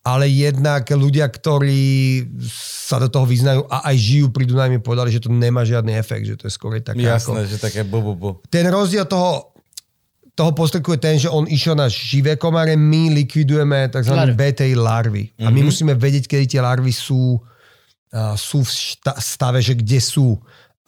Ale 0.00 0.32
jednak 0.32 0.88
ľudia, 0.88 1.28
ktorí 1.28 2.24
sa 2.48 2.96
do 2.96 3.12
toho 3.12 3.28
vyznajú 3.28 3.68
a 3.68 3.84
aj 3.92 3.96
žijú 4.00 4.32
pri 4.32 4.48
Dunaji, 4.48 4.70
mi 4.72 4.80
povedali, 4.80 5.12
že 5.12 5.20
to 5.20 5.28
nemá 5.28 5.60
žiadny 5.60 5.92
efekt, 5.92 6.24
že 6.24 6.40
to 6.40 6.48
je 6.48 6.52
skôr 6.56 6.80
také 6.80 7.04
ako... 7.04 7.36
Jasné, 7.36 7.40
že 7.44 7.56
také 7.60 7.84
bu, 7.84 8.00
bu, 8.00 8.16
bu. 8.16 8.30
Ten 8.48 8.64
rozdiel 8.72 9.04
toho, 9.04 9.49
toho 10.34 10.50
postreku 10.52 10.94
je 10.94 11.00
ten, 11.00 11.16
že 11.16 11.28
on 11.28 11.44
išiel 11.44 11.74
na 11.74 11.86
živé 11.86 12.36
komáre, 12.36 12.74
my 12.74 13.12
likvidujeme 13.12 13.88
tzv. 13.88 14.12
Larvy. 14.12 14.34
BTI 14.36 14.74
larvy. 14.74 15.24
A 15.40 15.48
my 15.48 15.60
musíme 15.62 15.92
vedieť, 15.92 16.24
kedy 16.26 16.44
tie 16.46 16.60
larvy 16.60 16.90
sú, 16.90 17.36
uh, 17.36 18.34
sú 18.34 18.64
v 18.64 18.70
šta- 18.70 19.18
stave, 19.20 19.60
že 19.60 19.76
kde 19.76 20.00
sú. 20.00 20.40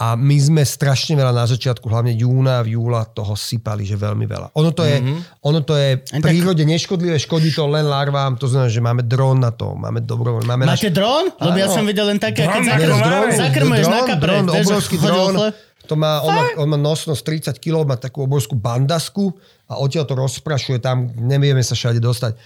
A 0.02 0.19
my 0.19 0.35
sme 0.35 0.62
strašne 0.66 1.14
veľa 1.14 1.31
na 1.31 1.47
začiatku, 1.47 1.86
hlavne 1.86 2.10
júna, 2.19 2.59
v 2.66 2.74
júla 2.74 3.06
toho 3.06 3.39
sypali, 3.39 3.86
že 3.86 3.94
veľmi 3.94 4.27
veľa. 4.27 4.51
Ono 4.59 4.74
to 4.74 4.82
je, 4.82 4.98
ono 5.47 5.62
to 5.62 5.78
je 5.78 6.02
v 6.02 6.19
prírode 6.19 6.64
neškodlivé, 6.66 7.23
škodí 7.23 7.55
to 7.55 7.70
len 7.70 7.86
larvám, 7.86 8.35
to 8.35 8.51
znamená, 8.51 8.66
že 8.66 8.82
máme 8.82 9.06
dron 9.06 9.39
na 9.39 9.55
to, 9.55 9.78
máme 9.78 10.02
dobrovoľné, 10.02 10.48
máme 10.48 10.66
Máte 10.66 10.90
dron? 10.90 11.31
Lebo 11.39 11.55
ja 11.55 11.70
som 11.70 11.86
videl 11.86 12.09
len 12.10 12.19
také, 12.19 12.43
Dron 12.43 12.66
keď 12.66 12.90
zakrm, 12.98 13.31
zakrmuješ 13.31 13.86
na 13.86 14.01
kapre. 14.02 14.35
že 14.43 14.60
obrovský 14.66 14.97
chleb. 14.98 15.55
To 15.86 15.94
má, 15.98 16.22
on, 16.22 16.30
má, 16.30 16.42
on 16.62 16.68
má 16.70 16.78
nosnosť 16.78 17.52
30 17.54 17.59
kg, 17.59 17.82
má 17.82 17.98
takú 17.98 18.22
obrovskú 18.22 18.54
bandasku 18.54 19.34
a 19.66 19.82
odtiaľ 19.82 20.06
to 20.06 20.14
rozprašuje 20.14 20.78
tam, 20.78 21.10
nevieme 21.18 21.60
sa 21.60 21.74
všade 21.74 21.98
dostať. 21.98 22.38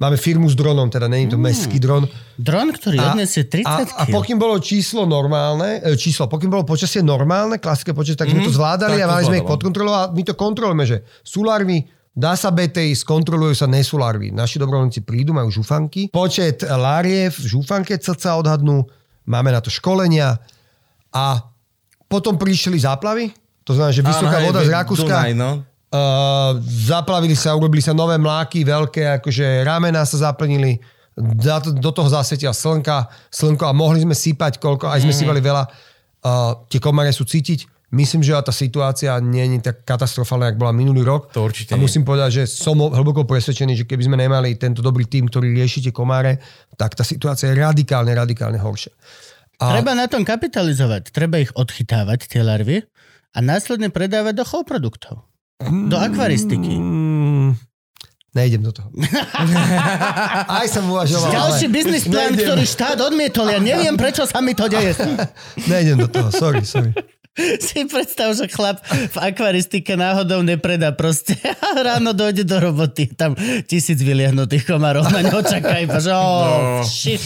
Máme 0.00 0.16
firmu 0.16 0.48
s 0.48 0.56
dronom, 0.56 0.88
teda 0.88 1.12
není 1.12 1.28
to 1.28 1.36
Mm. 1.36 1.44
mestský 1.44 1.76
dron. 1.76 2.08
Dron, 2.40 2.72
ktorý 2.72 2.96
odnesie 3.04 3.44
30 3.44 3.68
a, 3.68 3.84
a 3.84 4.02
kg. 4.08 4.16
pokým 4.16 4.40
bolo 4.40 4.56
číslo 4.56 5.04
normálne, 5.04 5.76
e, 5.84 5.92
číslo, 5.92 6.24
pokým 6.24 6.48
bolo 6.48 6.64
počasie 6.64 7.04
normálne, 7.04 7.60
klasické 7.60 7.92
počasie, 7.92 8.16
tak 8.16 8.32
sme 8.32 8.40
to 8.40 8.48
zvládali 8.48 8.96
tak 8.96 9.04
a 9.04 9.10
mali 9.12 9.22
sme 9.28 9.36
ich 9.44 9.46
pod 9.46 9.60
kontrolou 9.60 9.92
a 9.92 10.08
my 10.08 10.22
to 10.24 10.32
kontrolujeme, 10.32 10.88
že 10.88 11.04
sú 11.20 11.44
larvy, 11.44 11.84
dá 12.16 12.32
sa 12.32 12.48
BTI, 12.48 12.96
skontrolujú 12.96 13.52
sa, 13.52 13.68
nie 13.68 13.84
sú 13.84 14.00
larvy. 14.00 14.32
Naši 14.32 14.56
dobrovoľníci 14.56 15.04
prídu, 15.04 15.36
majú 15.36 15.52
žufanky. 15.52 16.08
Počet 16.08 16.64
lariev 16.64 17.36
v 17.36 17.60
žufanke 17.60 17.92
cca 18.00 18.40
odhadnú, 18.40 18.88
máme 19.28 19.52
na 19.52 19.60
to 19.60 19.68
školenia 19.68 20.40
a 21.12 21.44
potom 22.10 22.34
prišli 22.34 22.82
záplavy, 22.82 23.30
to 23.62 23.78
znamená, 23.78 23.94
že 23.94 24.02
vysoká 24.02 24.36
Áno, 24.36 24.42
hej, 24.42 24.48
voda 24.50 24.60
z 24.60 24.66
veď 24.66 24.74
Rakúska. 24.82 25.06
Dunaj, 25.06 25.32
no. 25.38 25.50
Uh, 25.90 26.58
zaplavili 26.66 27.38
sa, 27.38 27.54
urobili 27.54 27.82
sa 27.82 27.94
nové 27.94 28.18
mláky, 28.18 28.66
veľké, 28.66 29.22
akože 29.22 29.62
ramená 29.62 30.02
sa 30.02 30.30
zaplnili, 30.30 30.82
do 31.78 31.90
toho 31.90 32.08
zasvietia 32.10 32.54
slnka, 32.54 33.10
slnko 33.30 33.66
a 33.66 33.72
mohli 33.74 34.02
sme 34.02 34.14
sypať 34.14 34.58
koľko, 34.58 34.90
aj 34.90 35.06
sme 35.06 35.14
sypali 35.14 35.38
veľa. 35.42 35.66
Uh, 36.20 36.66
tie 36.66 36.82
komare 36.82 37.14
sú 37.14 37.22
cítiť. 37.26 37.66
Myslím, 37.90 38.22
že 38.22 38.38
tá 38.38 38.54
situácia 38.54 39.18
nie 39.18 39.42
je 39.58 39.66
tak 39.66 39.82
katastrofálna, 39.82 40.54
ako 40.54 40.62
bola 40.62 40.70
minulý 40.70 41.02
rok. 41.02 41.34
To 41.34 41.42
určite 41.42 41.74
A 41.74 41.76
nie. 41.78 41.82
musím 41.82 42.06
povedať, 42.06 42.30
že 42.38 42.42
som 42.46 42.78
hlboko 42.78 43.26
presvedčený, 43.26 43.82
že 43.82 43.84
keby 43.86 44.06
sme 44.06 44.14
nemali 44.14 44.54
tento 44.54 44.78
dobrý 44.78 45.10
tým, 45.10 45.26
ktorý 45.26 45.50
rieši 45.50 45.90
tie 45.90 45.92
komáre, 45.94 46.38
tak 46.78 46.94
tá 46.94 47.02
situácia 47.02 47.50
je 47.50 47.58
radikálne, 47.58 48.14
radikálne 48.14 48.62
horšia. 48.62 48.94
A 49.60 49.76
Treba 49.76 49.92
na 49.92 50.08
tom 50.08 50.24
kapitalizovať. 50.24 51.12
Treba 51.12 51.36
ich 51.36 51.52
odchytávať, 51.52 52.24
tie 52.32 52.40
larvy, 52.40 52.80
a 53.30 53.38
následne 53.38 53.92
predávať 53.92 54.42
do 54.42 54.44
produktov. 54.64 55.28
Do 55.60 56.00
akvaristiky. 56.00 56.72
Mm, 56.80 57.52
nejdem 58.32 58.64
do 58.64 58.72
toho. 58.72 58.88
Aj 60.56 60.64
som 60.72 60.88
uvažoval. 60.88 61.28
Ďalší 61.28 61.66
ale 61.68 61.74
biznis 61.76 62.04
plán, 62.08 62.32
nejdem. 62.32 62.46
ktorý 62.48 62.64
štát 62.64 62.98
odmietol. 63.04 63.46
Ja 63.52 63.60
neviem, 63.60 63.94
prečo 64.00 64.24
sa 64.24 64.40
mi 64.40 64.56
to 64.56 64.72
deje. 64.72 64.96
Nejdem 65.70 66.00
do 66.00 66.08
toho, 66.08 66.32
sorry, 66.32 66.64
sorry. 66.64 66.96
Si 67.38 67.86
predstav, 67.86 68.34
že 68.34 68.50
chlap 68.50 68.82
v 68.84 69.16
akvaristike 69.16 69.94
náhodou 69.94 70.42
nepredá 70.42 70.90
proste 70.90 71.38
a 71.38 71.78
ráno 71.78 72.10
dojde 72.10 72.42
do 72.42 72.58
roboty. 72.58 73.06
Tam 73.06 73.38
tisíc 73.64 73.96
vyliahnutých 73.96 74.66
komarov 74.66 75.06
na 75.06 75.22
ňo 75.22 75.38
čaká 75.40 75.78
iba, 75.78 75.96
že 75.96 76.10
oh, 76.10 76.18
No. 76.20 76.82
shit. 76.82 77.22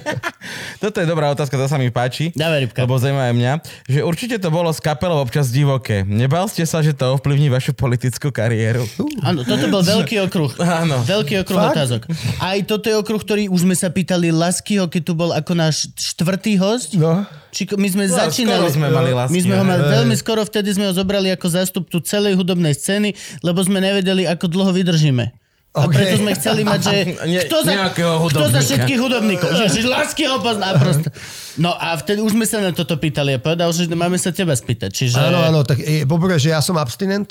Toto 0.82 0.96
je 0.96 1.06
dobrá 1.06 1.28
otázka, 1.28 1.56
to 1.56 1.66
sa 1.66 1.76
mi 1.76 1.90
páči. 1.90 2.30
Dávaj, 2.30 2.68
rybka. 2.68 2.86
Lebo 2.86 2.94
zaujíma 2.94 3.32
mňa, 3.32 3.52
že 3.84 4.00
určite 4.00 4.36
to 4.38 4.48
bolo 4.48 4.70
s 4.70 4.78
kapelou 4.78 5.18
občas 5.18 5.50
divoké. 5.50 6.04
Nebal 6.04 6.46
ste 6.46 6.62
sa, 6.62 6.78
že 6.78 6.94
to 6.94 7.18
ovplyvní 7.18 7.48
vašu 7.48 7.74
politickú 7.74 8.30
kariéru? 8.30 8.86
Áno, 9.20 9.42
toto 9.42 9.66
bol 9.66 9.82
veľký 9.82 10.24
okruh. 10.24 10.52
Áno. 10.62 11.02
Veľký 11.02 11.42
okruh 11.42 11.58
Fakt? 11.58 11.74
otázok. 11.74 12.02
Aj 12.38 12.58
toto 12.62 12.86
je 12.86 12.96
okruh, 12.96 13.18
ktorý 13.18 13.50
už 13.50 13.64
sme 13.64 13.74
sa 13.74 13.90
pýtali 13.90 14.30
Laskyho, 14.30 14.86
keď 14.86 15.02
tu 15.02 15.12
bol 15.12 15.34
ako 15.34 15.52
náš 15.52 15.90
štvrtý 15.96 16.54
host. 16.56 16.94
No. 16.94 17.26
Či, 17.54 17.70
my 17.70 17.88
sme 17.88 18.04
No, 18.04 18.18
začínali... 18.18 18.66
sme 18.66 18.90
mali 18.90 19.10
My 19.10 19.18
Laskyho, 19.20 19.44
sme 19.44 19.54
ho 19.54 19.64
mali 19.64 19.82
veľmi 19.84 20.14
skoro, 20.14 20.42
vtedy 20.42 20.74
sme 20.74 20.90
ho 20.90 20.92
zobrali 20.92 21.30
ako 21.30 21.46
zástupcu 21.48 22.02
celej 22.02 22.34
hudobnej 22.34 22.74
scény, 22.74 23.14
lebo 23.40 23.62
sme 23.62 23.78
nevedeli, 23.78 24.26
ako 24.26 24.50
dlho 24.50 24.74
vydržíme. 24.74 25.30
A 25.72 25.86
OK. 25.86 25.90
preto 25.90 26.14
sme 26.16 26.34
chceli 26.34 26.62
mať, 26.62 26.80
že 26.80 26.94
Nie- 27.30 27.46
kto 27.46 27.62
za, 27.62 27.74
kto 27.94 28.44
za 28.48 28.60
všetkých 28.60 28.98
hudobníkov? 29.00 29.50
Ježiš, 29.56 29.86
lásky 29.86 30.22
ho 30.24 30.38
pozná 30.38 30.74
proste. 30.74 31.10
No 31.56 31.70
a 31.72 31.94
vtedy 31.94 32.18
už 32.18 32.30
sme 32.32 32.46
sa 32.46 32.58
na 32.58 32.70
toto 32.70 32.94
pýtali 32.94 33.34
a 33.34 33.38
povedal, 33.38 33.70
že 33.70 33.86
máme 33.88 34.14
sa 34.14 34.30
teba 34.30 34.50
spýtať. 34.52 34.90
Čiže... 34.90 35.14
Áno, 35.16 35.38
áno, 35.40 35.62
tak 35.62 35.78
e, 35.78 36.02
poprvé, 36.04 36.36
že 36.36 36.50
ja 36.50 36.58
som 36.58 36.74
abstinent, 36.74 37.30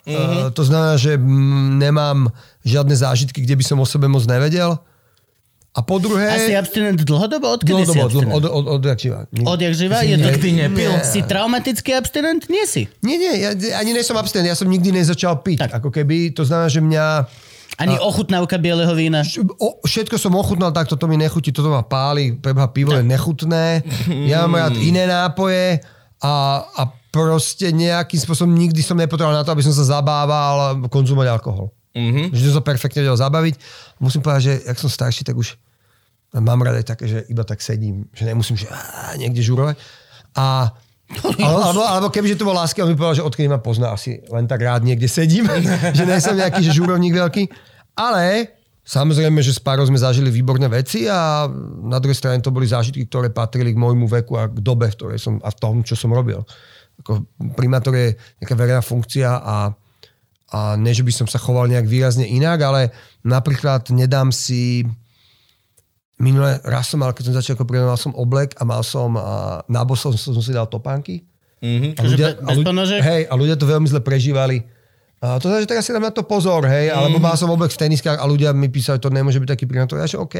Mhm. 0.00 0.16
uh, 0.16 0.48
to 0.48 0.62
znamená, 0.62 0.96
že 0.96 1.20
nemám 1.76 2.32
žiadne 2.62 2.96
zážitky, 2.96 3.44
kde 3.44 3.52
by 3.52 3.64
som 3.66 3.76
o 3.76 3.84
sebe 3.84 4.08
moc 4.08 4.24
nevedel. 4.24 4.80
A 5.80 5.82
po 5.82 5.96
A 5.96 6.00
si 6.00 6.04
druhé, 6.04 6.60
abstinent 6.60 7.00
dlhodobo? 7.00 7.56
Odkedy 7.56 7.88
si 7.88 7.96
dlhodobo, 7.96 8.04
abstinent? 8.04 8.36
od, 8.36 8.44
od, 8.44 8.52
od, 8.52 8.64
od, 8.68 8.76
od, 8.76 9.48
Odjak 9.56 9.72
živa? 9.72 10.04
Si 10.04 10.12
Je 10.12 10.16
to... 10.20 10.28
nikdy 10.28 10.48
nepil? 10.52 10.92
Si 11.00 11.20
traumatický 11.24 11.96
abstinent? 11.96 12.52
Nie 12.52 12.68
si. 12.68 12.84
Nie, 13.00 13.16
nie, 13.16 13.32
ja 13.40 13.50
ani 13.80 13.96
nie 13.96 14.04
som 14.04 14.20
abstinent, 14.20 14.52
ja 14.52 14.56
som 14.58 14.68
nikdy 14.68 14.92
nezačal 14.92 15.40
piť. 15.40 15.64
Tak. 15.64 15.80
Ako 15.80 15.88
keby, 15.88 16.36
to 16.36 16.44
znamená, 16.44 16.68
že 16.68 16.84
mňa... 16.84 17.04
Ani 17.80 17.96
ochutnávka 17.96 18.60
bieleho 18.60 18.92
vína. 18.92 19.24
O, 19.56 19.80
všetko 19.80 20.20
som 20.20 20.36
ochutnal, 20.36 20.68
tak 20.68 20.84
toto 20.84 21.08
mi 21.08 21.16
nechutí, 21.16 21.48
toto 21.48 21.72
ma 21.72 21.80
páli, 21.80 22.36
preba 22.36 22.68
pivo 22.68 22.92
je 22.92 23.00
nechutné. 23.00 23.80
Ja 24.28 24.44
mám 24.44 24.68
rád 24.68 24.76
iné 24.76 25.08
nápoje 25.08 25.80
a, 26.20 26.60
a 26.76 26.82
proste 27.08 27.72
nejakým 27.72 28.20
spôsobom 28.20 28.52
nikdy 28.52 28.84
som 28.84 29.00
nepotreboval 29.00 29.32
na 29.32 29.46
to, 29.46 29.56
aby 29.56 29.64
som 29.64 29.72
sa 29.72 29.96
zabával 29.96 30.84
konzumovať 30.92 31.28
alkohol. 31.32 31.72
Mm-hmm. 31.96 32.36
Že 32.36 32.42
som 32.52 32.54
sa 32.60 32.64
perfektne 32.68 33.00
vedel 33.02 33.16
zabaviť. 33.16 33.54
Musím 33.98 34.20
povedať, 34.20 34.42
že 34.44 34.52
ak 34.68 34.76
som 34.76 34.86
starší, 34.92 35.24
tak 35.24 35.34
už 35.34 35.58
mám 36.38 36.62
rád 36.62 36.78
aj 36.82 36.86
také, 36.94 37.04
že 37.10 37.18
iba 37.26 37.42
tak 37.42 37.58
sedím, 37.58 38.06
že 38.14 38.22
nemusím 38.22 38.54
že 38.54 38.70
á, 38.70 39.18
niekde 39.18 39.42
žurovať. 39.42 39.74
A 40.38 40.70
alebo, 41.42 41.82
alebo, 41.82 42.06
kebyže 42.06 42.38
to 42.38 42.46
bol 42.46 42.54
láska, 42.54 42.86
on 42.86 42.94
mi 42.94 42.98
povedal, 42.98 43.18
že 43.18 43.26
odkedy 43.26 43.50
ma 43.50 43.58
pozná, 43.58 43.90
asi 43.90 44.22
len 44.30 44.46
tak 44.46 44.62
rád 44.62 44.86
niekde 44.86 45.10
sedím, 45.10 45.42
že 45.98 46.06
nie 46.06 46.22
som 46.22 46.38
nejaký 46.38 46.62
že 46.62 46.70
žúrovník 46.70 47.10
veľký. 47.10 47.50
Ale 47.98 48.54
samozrejme, 48.86 49.42
že 49.42 49.50
s 49.50 49.58
párov 49.58 49.90
sme 49.90 49.98
zažili 49.98 50.30
výborné 50.30 50.70
veci 50.70 51.10
a 51.10 51.50
na 51.82 51.98
druhej 51.98 52.14
strane 52.14 52.38
to 52.38 52.54
boli 52.54 52.70
zážitky, 52.70 53.10
ktoré 53.10 53.34
patrili 53.34 53.74
k 53.74 53.82
môjmu 53.82 54.06
veku 54.06 54.38
a 54.38 54.46
k 54.46 54.62
dobe, 54.62 54.86
v 54.86 54.96
ktorej 54.96 55.18
som 55.18 55.42
a 55.42 55.50
v 55.50 55.58
tom, 55.58 55.82
čo 55.82 55.98
som 55.98 56.14
robil. 56.14 56.46
Ako 57.02 57.26
primátor 57.58 57.96
je 57.98 58.14
nejaká 58.38 58.54
verejná 58.54 58.82
funkcia 58.84 59.34
a, 59.34 59.74
a 60.54 60.58
ne, 60.78 60.92
že 60.94 61.02
by 61.02 61.10
som 61.10 61.26
sa 61.26 61.42
choval 61.42 61.66
nejak 61.66 61.90
výrazne 61.90 62.22
inak, 62.22 62.62
ale 62.62 62.94
napríklad 63.26 63.90
nedám 63.90 64.30
si 64.30 64.86
Minule 66.20 66.60
raz 66.62 66.86
som 66.86 67.00
mal, 67.00 67.10
keď 67.10 67.24
som 67.26 67.34
začal 67.34 67.56
ako 67.56 67.64
mal 67.66 67.96
som 67.96 68.12
oblek 68.12 68.52
a 68.54 68.62
mal 68.62 68.84
som, 68.84 69.16
a 69.16 69.64
na 69.66 69.82
bosom 69.82 70.12
som 70.12 70.36
si 70.36 70.52
dal 70.52 70.68
topánky. 70.68 71.24
Mhm. 71.60 71.96
A 71.96 72.00
ľudia, 72.02 72.28
a 72.36 72.50
ľudia, 72.52 73.00
hej, 73.00 73.22
a 73.24 73.32
ľudia 73.34 73.56
to 73.56 73.64
veľmi 73.64 73.84
zle 73.84 74.00
prežívali. 74.00 74.60
A 75.18 75.36
to 75.36 75.48
znamená, 75.48 75.60
že 75.60 75.70
teraz 75.70 75.82
si 75.82 75.92
dám 75.92 76.00
na 76.02 76.08
to 76.10 76.24
pozor, 76.24 76.64
hej, 76.64 76.88
alebo 76.88 77.16
Mhm. 77.16 77.22
mal 77.22 77.34
som 77.34 77.48
oblek 77.48 77.68
v 77.70 77.80
teniskách 77.82 78.16
a 78.16 78.24
ľudia 78.24 78.52
mi 78.52 78.68
písali, 78.68 78.96
to 78.96 79.08
nemôže 79.08 79.36
byť 79.36 79.50
taký 79.50 79.64
primátor. 79.64 79.96
Ja 79.96 80.04
že 80.04 80.16
OK. 80.16 80.36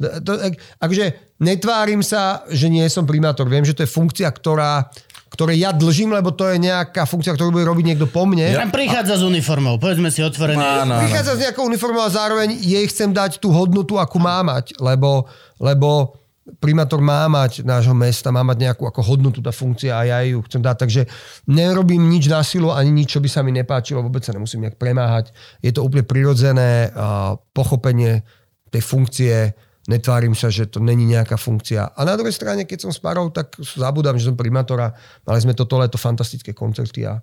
To, 0.00 0.32
ak- 0.34 0.56
akože 0.78 1.04
netvárim 1.38 2.00
sa, 2.00 2.44
že 2.48 2.66
nie 2.66 2.84
som 2.88 3.04
primátor. 3.04 3.44
Viem, 3.44 3.62
že 3.62 3.72
to 3.72 3.84
je 3.84 3.90
funkcia, 3.90 4.28
ktorá, 4.28 4.88
ktorej 5.32 5.56
ja 5.64 5.72
dlžím, 5.72 6.12
lebo 6.12 6.28
to 6.36 6.44
je 6.52 6.60
nejaká 6.60 7.08
funkcia, 7.08 7.32
ktorú 7.32 7.56
bude 7.56 7.64
robiť 7.64 7.84
niekto 7.88 8.04
po 8.04 8.28
mne. 8.28 8.52
Tam 8.52 8.68
prichádza 8.68 9.16
s 9.16 9.24
uniformou, 9.24 9.80
povedzme 9.80 10.12
si 10.12 10.20
otvorene. 10.20 10.60
Áno, 10.60 11.00
áno. 11.00 11.08
Prichádza 11.08 11.40
s 11.40 11.42
nejakou 11.48 11.64
uniformou 11.64 12.04
a 12.04 12.12
zároveň 12.12 12.60
jej 12.60 12.84
chcem 12.92 13.08
dať 13.08 13.40
tú 13.40 13.48
hodnotu, 13.48 13.96
akú 13.96 14.20
má 14.20 14.44
mať, 14.44 14.76
lebo, 14.76 15.24
lebo 15.56 16.20
primátor 16.60 16.98
má 16.98 17.30
mať 17.30 17.62
nášho 17.62 17.94
mesta, 17.94 18.34
má 18.34 18.44
mať 18.44 18.58
nejakú 18.68 18.84
ako 18.84 19.00
hodnotu 19.00 19.38
tá 19.40 19.54
funkcia 19.54 19.94
a 19.94 20.02
ja 20.04 20.18
ju 20.26 20.42
chcem 20.44 20.60
dať. 20.60 20.76
Takže 20.84 21.02
nerobím 21.48 22.04
nič 22.12 22.28
na 22.28 22.44
silu 22.44 22.68
ani 22.68 22.92
nič, 22.92 23.14
čo 23.14 23.22
by 23.22 23.28
sa 23.30 23.40
mi 23.40 23.54
nepáčilo, 23.54 24.04
vôbec 24.04 24.26
sa 24.26 24.34
nemusím 24.36 24.68
nejak 24.68 24.76
premáhať. 24.76 25.30
Je 25.64 25.72
to 25.72 25.80
úplne 25.80 26.04
prirodzené 26.04 26.90
a 26.92 27.38
pochopenie 27.54 28.26
tej 28.68 28.82
funkcie, 28.82 29.54
netvárim 29.90 30.34
sa, 30.34 30.46
že 30.46 30.70
to 30.70 30.78
není 30.78 31.02
nejaká 31.06 31.34
funkcia. 31.34 31.90
A 31.94 32.00
na 32.06 32.14
druhej 32.14 32.34
strane, 32.34 32.62
keď 32.62 32.86
som 32.86 32.92
s 32.94 33.02
parou, 33.02 33.30
tak 33.34 33.58
zabudám, 33.58 34.18
že 34.18 34.30
som 34.30 34.38
primátor 34.38 34.78
a 34.78 34.94
mali 35.26 35.40
sme 35.42 35.58
toto 35.58 35.78
leto 35.78 35.98
fantastické 35.98 36.54
koncerty 36.54 37.06
a 37.06 37.18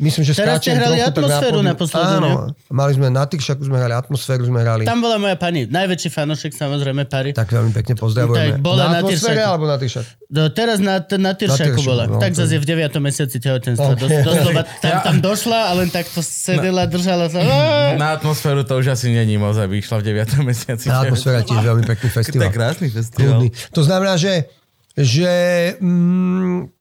myslím, 0.00 0.24
že 0.24 0.32
Teraz 0.32 0.58
ste 0.58 0.72
hrali 0.72 0.96
trochu 0.96 1.10
atmosféru 1.12 1.58
pódiu. 1.58 1.68
naposledy, 1.68 2.12
Áno, 2.16 2.30
ne? 2.48 2.56
mali 2.68 2.92
sme 2.92 3.06
na 3.06 3.22
Tyršaku, 3.22 3.62
sme 3.62 3.76
hrali 3.76 3.92
atmosféru, 3.92 4.42
sme 4.42 4.58
hrali. 4.58 4.82
Tam 4.82 4.98
bola 4.98 5.16
moja 5.16 5.36
pani, 5.36 5.64
najväčší 5.64 6.08
fanošek 6.08 6.52
samozrejme 6.52 7.04
pary. 7.04 7.30
Tak 7.30 7.46
veľmi 7.46 7.70
pekne 7.70 7.94
pozdravujeme. 7.94 8.56
Tak 8.56 8.64
bola 8.64 8.88
na 8.88 8.98
atmosfére 8.98 9.36
Tyršaku. 9.36 9.50
alebo 9.50 9.64
na 9.64 9.76
Tyršak? 9.76 10.04
Do, 10.26 10.40
teraz 10.48 10.78
na, 10.78 10.94
na 10.98 11.32
Tyršaku 11.32 11.80
bola. 11.82 12.02
no, 12.06 12.16
tak 12.16 12.32
zase 12.32 12.56
je 12.56 12.60
v 12.60 12.66
9. 12.66 12.96
mesiaci 12.98 13.36
tehotenstva. 13.36 13.92
Ok. 13.92 13.98
Dos, 13.98 14.10
doslova 14.24 14.62
tam, 14.82 14.96
tam 15.02 15.16
došla 15.20 15.60
a 15.68 15.72
len 15.76 15.88
takto 15.88 16.18
sedela, 16.20 16.84
držala 16.84 17.28
sa. 17.28 17.38
Na 18.00 18.14
atmosféru 18.14 18.62
to 18.62 18.78
už 18.78 18.94
asi 18.94 19.10
není 19.10 19.36
moc, 19.36 19.52
aby 19.54 19.78
išla 19.78 19.98
v 19.98 20.16
9. 20.16 20.40
mesiaci. 20.40 20.86
Na 20.86 21.04
atmosféra 21.04 21.42
tiež 21.42 21.60
veľmi 21.60 21.84
pekný 21.84 22.08
To 22.10 22.14
je 22.14 22.16
festival. 22.16 22.48
krásny 22.48 22.88
festival. 22.88 23.40
To 23.70 23.82
znamená, 23.82 24.16
že, 24.16 24.48
že 24.94 25.30
mm, 25.76 26.79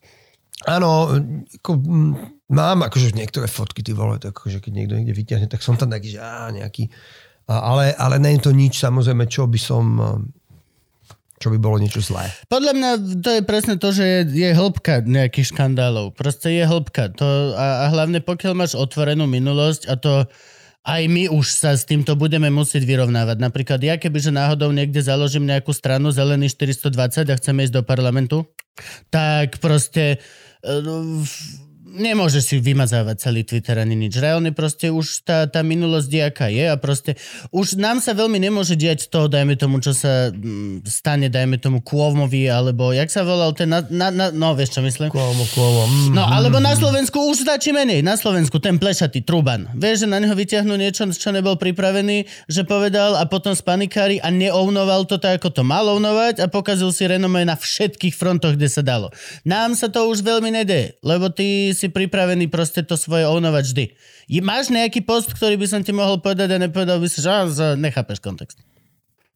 áno, 0.68 1.16
ako, 1.62 1.72
mám 2.52 2.80
akože 2.84 3.16
niektoré 3.16 3.48
fotky, 3.48 3.86
ty 3.86 3.96
vole, 3.96 4.20
tak 4.20 4.36
akože 4.36 4.60
keď 4.60 4.72
niekto 4.74 4.94
niekde 5.00 5.16
vyťahne, 5.16 5.48
tak 5.48 5.64
som 5.64 5.80
tam 5.80 5.94
taký, 5.94 6.18
že 6.18 6.20
á, 6.20 6.52
nejaký, 6.52 6.92
a, 7.48 7.54
ale, 7.64 7.96
ale 7.96 8.20
nie 8.20 8.36
je 8.36 8.50
to 8.50 8.52
nič, 8.52 8.80
samozrejme, 8.82 9.30
čo 9.30 9.48
by 9.48 9.60
som, 9.60 9.86
čo 11.40 11.48
by 11.48 11.58
bolo 11.58 11.80
niečo 11.80 12.04
zlé. 12.04 12.28
Podľa 12.52 12.74
mňa 12.76 12.90
to 13.24 13.30
je 13.40 13.42
presne 13.48 13.80
to, 13.80 13.96
že 13.96 14.04
je, 14.04 14.20
je 14.36 14.50
hĺbka 14.52 15.08
nejakých 15.08 15.56
škandálov. 15.56 16.12
Proste 16.14 16.52
je 16.52 16.68
hĺbka. 16.68 17.16
To, 17.16 17.56
a, 17.56 17.88
a 17.88 17.96
hlavne 17.96 18.20
pokiaľ 18.20 18.54
máš 18.54 18.76
otvorenú 18.76 19.24
minulosť 19.24 19.88
a 19.88 19.96
to 19.96 20.28
aj 20.84 21.02
my 21.12 21.28
už 21.32 21.46
sa 21.48 21.76
s 21.76 21.84
týmto 21.84 22.16
budeme 22.16 22.48
musieť 22.52 22.84
vyrovnávať. 22.88 23.38
Napríklad 23.40 23.80
ja, 23.84 23.96
kebyže 24.00 24.32
náhodou 24.32 24.72
niekde 24.72 25.04
založím 25.04 25.48
nejakú 25.48 25.76
stranu 25.76 26.10
Zelený 26.10 26.52
420 26.52 27.30
a 27.30 27.36
chceme 27.36 27.68
ísť 27.68 27.76
do 27.78 27.84
parlamentu, 27.84 28.48
tak 29.12 29.60
proste 29.60 30.24
Um. 30.64 31.26
Nemôžeš 31.90 32.44
si 32.46 32.56
vymazávať 32.62 33.16
celý 33.18 33.42
Twitter 33.42 33.82
ani 33.82 33.98
nič. 33.98 34.22
Reálne 34.22 34.54
proste 34.54 34.94
už 34.94 35.26
tá, 35.26 35.50
tá 35.50 35.66
minulosť 35.66 36.10
je, 36.10 36.22
aká 36.22 36.48
je 36.48 36.66
a 36.70 36.76
proste 36.78 37.18
už 37.50 37.82
nám 37.82 37.98
sa 38.00 38.14
veľmi 38.14 38.38
nemôže 38.38 38.78
diať 38.78 39.10
to, 39.10 39.26
dajme 39.26 39.58
tomu, 39.58 39.82
čo 39.82 39.98
sa 39.98 40.30
mm, 40.30 40.86
stane, 40.86 41.28
dajme 41.28 41.58
tomu 41.58 41.82
Kuomovi, 41.82 42.46
alebo 42.46 42.94
jak 42.94 43.10
sa 43.10 43.26
volal 43.26 43.58
ten, 43.58 43.70
na, 43.70 43.82
na, 43.90 44.14
na, 44.14 44.26
no 44.30 44.54
vieš 44.54 44.78
čo 44.78 44.82
myslím? 44.86 45.10
Komo, 45.10 45.46
komo. 45.52 45.90
Mm. 45.90 46.14
No, 46.14 46.24
alebo 46.30 46.62
na 46.62 46.78
Slovensku 46.78 47.18
už 47.26 47.48
stačí 47.48 47.74
menej. 47.74 48.06
Na 48.06 48.14
Slovensku 48.14 48.62
ten 48.62 48.78
plešatý 48.78 49.26
Truban. 49.26 49.72
Vieš, 49.74 50.06
že 50.06 50.08
na 50.08 50.22
neho 50.22 50.36
vyťahnú 50.38 50.78
niečo, 50.78 51.10
čo 51.10 51.34
nebol 51.34 51.58
pripravený, 51.58 52.30
že 52.46 52.62
povedal 52.64 53.18
a 53.18 53.26
potom 53.26 53.58
spanikári 53.58 54.22
a 54.22 54.30
neovnoval 54.30 55.10
to 55.10 55.18
tak, 55.18 55.42
ako 55.42 55.50
to 55.50 55.64
mal 55.66 55.88
ovnovať 55.90 56.44
a 56.44 56.52
pokazil 56.52 56.92
si 56.94 57.08
renome 57.08 57.42
na 57.48 57.56
všetkých 57.58 58.14
frontoch, 58.14 58.54
kde 58.54 58.70
sa 58.70 58.84
dalo. 58.86 59.10
Nám 59.48 59.74
sa 59.80 59.88
to 59.88 60.06
už 60.12 60.22
veľmi 60.22 60.52
nedeje, 60.52 61.00
lebo 61.02 61.32
tí 61.32 61.72
si 61.80 61.88
pripravený 61.88 62.52
proste 62.52 62.84
to 62.84 63.00
svoje 63.00 63.24
ownovať 63.24 63.64
vždy. 63.64 63.86
Je, 64.28 64.44
máš 64.44 64.68
nejaký 64.68 65.00
post, 65.08 65.32
ktorý 65.32 65.56
by 65.56 65.68
som 65.72 65.80
ti 65.80 65.96
mohol 65.96 66.20
povedať 66.20 66.52
a 66.52 66.58
nepovedal 66.60 67.00
by 67.00 67.08
si, 67.08 67.24
že 67.24 67.32
nechápeš 67.80 68.20
kontext. 68.20 68.60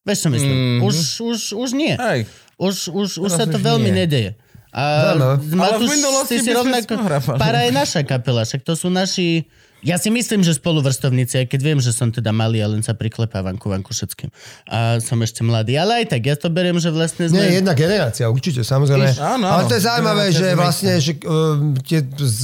Vieš 0.04 0.28
čo 0.28 0.30
myslím? 0.36 0.52
Mhm. 0.52 0.60
Mm-hmm. 0.60 0.88
Už, 0.92 0.96
už, 1.24 1.40
už 1.56 1.70
nie. 1.80 1.96
Hej. 1.96 2.28
Už, 2.60 2.92
už, 2.92 3.10
už 3.24 3.30
sa 3.32 3.48
to 3.48 3.56
veľmi 3.56 3.88
nie. 3.88 4.04
nedeje. 4.04 4.36
A 4.74 5.16
Áno. 5.16 5.38
Matúš, 5.40 5.56
Ale 5.64 5.76
v 5.80 5.92
minulosti 5.96 6.36
si 6.42 6.50
rovnako... 6.52 6.92
Para 7.38 7.64
je 7.64 7.72
naša 7.72 8.02
kapela, 8.04 8.44
však 8.44 8.66
to 8.66 8.74
sú 8.76 8.92
naši... 8.92 9.48
Ja 9.84 10.00
si 10.00 10.08
myslím, 10.08 10.48
že 10.48 10.56
spoluvrstovníci, 10.56 11.44
aj 11.44 11.48
keď 11.52 11.60
viem, 11.60 11.80
že 11.84 11.92
som 11.92 12.08
teda 12.08 12.32
malý 12.32 12.64
a 12.64 12.72
len 12.72 12.80
sa 12.80 12.96
priklepávam 12.96 13.60
ku 13.60 13.68
vanku 13.68 13.92
všetkým. 13.92 14.32
A 14.72 15.04
som 15.04 15.20
ešte 15.20 15.44
mladý, 15.44 15.76
ale 15.76 16.04
aj 16.04 16.16
tak, 16.16 16.24
ja 16.24 16.40
to 16.40 16.48
beriem, 16.48 16.80
že 16.80 16.88
vlastne 16.88 17.28
sme... 17.28 17.44
Nie, 17.44 17.60
jedna 17.60 17.76
generácia, 17.76 18.32
určite, 18.32 18.64
samozrejme. 18.64 19.12
Víš, 19.12 19.20
áno, 19.20 19.44
Ale 19.44 19.68
to 19.68 19.76
je 19.76 19.84
zaujímavé, 19.84 20.26
že 20.32 20.48
vlastne 20.56 20.96
že, 21.04 21.20
uh, 21.28 21.60
tie, 21.84 22.00
s 22.16 22.40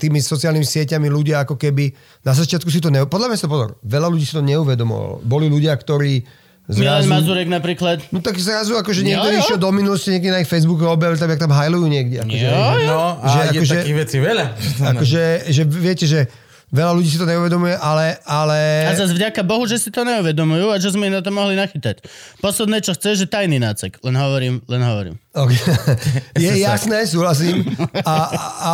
tými 0.00 0.16
sociálnymi 0.18 0.64
sieťami 0.64 1.12
ľudia 1.12 1.44
ako 1.44 1.60
keby 1.60 1.92
na 2.24 2.32
začiatku 2.32 2.72
si 2.72 2.80
to 2.80 2.88
ne... 2.88 3.04
Podľa 3.04 3.28
mňa 3.30 3.38
sa 3.38 3.52
pozor, 3.52 3.76
veľa 3.84 4.08
ľudí 4.08 4.24
si 4.24 4.32
to 4.32 4.40
neuvedomovalo. 4.40 5.20
Boli 5.20 5.52
ľudia, 5.52 5.76
ktorí 5.76 6.24
Milan 6.72 7.00
zrazu... 7.00 7.08
Mazurek 7.08 7.48
napríklad. 7.48 8.04
No 8.12 8.20
tak 8.20 8.36
zrazu 8.36 8.76
akože 8.76 9.00
niekto 9.00 9.28
išiel 9.28 9.56
do 9.56 9.72
minulosti, 9.72 10.12
niekde 10.12 10.32
na 10.32 10.40
ich 10.40 10.48
Facebooku 10.48 10.84
objavil 10.84 11.16
tam, 11.16 11.28
jak 11.28 11.40
tam 11.40 11.52
hajlujú 11.52 11.84
niekde. 11.84 12.20
Akože, 12.24 12.44
Jo, 12.44 12.60
jo. 12.80 12.88
No, 12.88 13.00
a 13.20 13.28
Že 13.28 13.38
je 13.38 13.48
akože- 13.56 13.76
takých 13.80 13.98
vecí 14.04 14.16
veľa. 14.20 14.44
akože, 14.92 15.22
že 15.48 15.62
viete, 15.64 16.04
že 16.04 16.20
veľa 16.68 16.92
ľudí 16.96 17.08
si 17.08 17.18
to 17.20 17.28
neuvedomuje, 17.28 17.74
ale... 17.76 18.20
ale... 18.28 18.88
A 18.88 18.96
zase 18.96 19.16
vďaka 19.16 19.40
Bohu, 19.44 19.64
že 19.64 19.80
si 19.80 19.88
to 19.88 20.04
neuvedomujú 20.04 20.72
a 20.72 20.76
že 20.76 20.92
sme 20.92 21.08
na 21.08 21.24
to 21.24 21.32
mohli 21.32 21.56
nachytať. 21.56 22.04
Posledné, 22.44 22.84
čo 22.84 22.92
chceš, 22.92 23.24
že 23.24 23.26
tajný 23.26 23.56
nácek. 23.60 24.00
Len 24.04 24.16
hovorím, 24.16 24.60
len 24.68 24.82
hovorím. 24.84 25.16
Okay. 25.32 25.58
Je 26.44 26.52
jasné, 26.60 27.08
súhlasím, 27.08 27.64
a, 28.04 28.14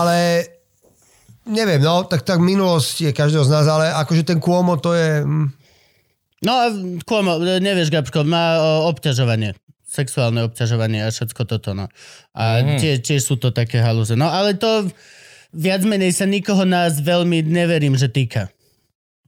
ale 0.03 0.49
neviem, 1.47 1.79
no, 1.79 2.03
tak, 2.09 2.25
tak 2.25 2.41
minulosť 2.41 3.09
je 3.09 3.11
každého 3.13 3.45
z 3.45 3.53
nás, 3.53 3.67
ale 3.69 3.93
akože 3.93 4.25
ten 4.25 4.41
kômo 4.41 4.81
to 4.81 4.97
je... 4.97 5.21
hm, 5.23 5.65
No 6.45 6.53
a 6.53 6.65
Kuomo, 7.09 7.41
nevieš, 7.41 7.89
Gabko, 7.89 8.21
má 8.29 8.61
obťažovanie. 8.85 9.57
Sexuálne 9.89 10.45
obťažovanie 10.45 11.01
a 11.01 11.09
všetko 11.09 11.49
toto, 11.49 11.73
no. 11.73 11.89
A 12.37 12.61
mm. 12.61 12.77
tie, 12.77 12.93
tiež 13.01 13.25
sú 13.25 13.41
to 13.41 13.49
také 13.49 13.81
halúze. 13.81 14.13
No 14.13 14.29
ale 14.29 14.53
to 14.53 14.85
viac 15.55 15.83
menej 15.83 16.11
sa 16.11 16.27
nikoho 16.27 16.63
nás 16.63 16.99
veľmi 16.99 17.47
neverím, 17.47 17.95
že 17.95 18.11
týka. 18.11 18.51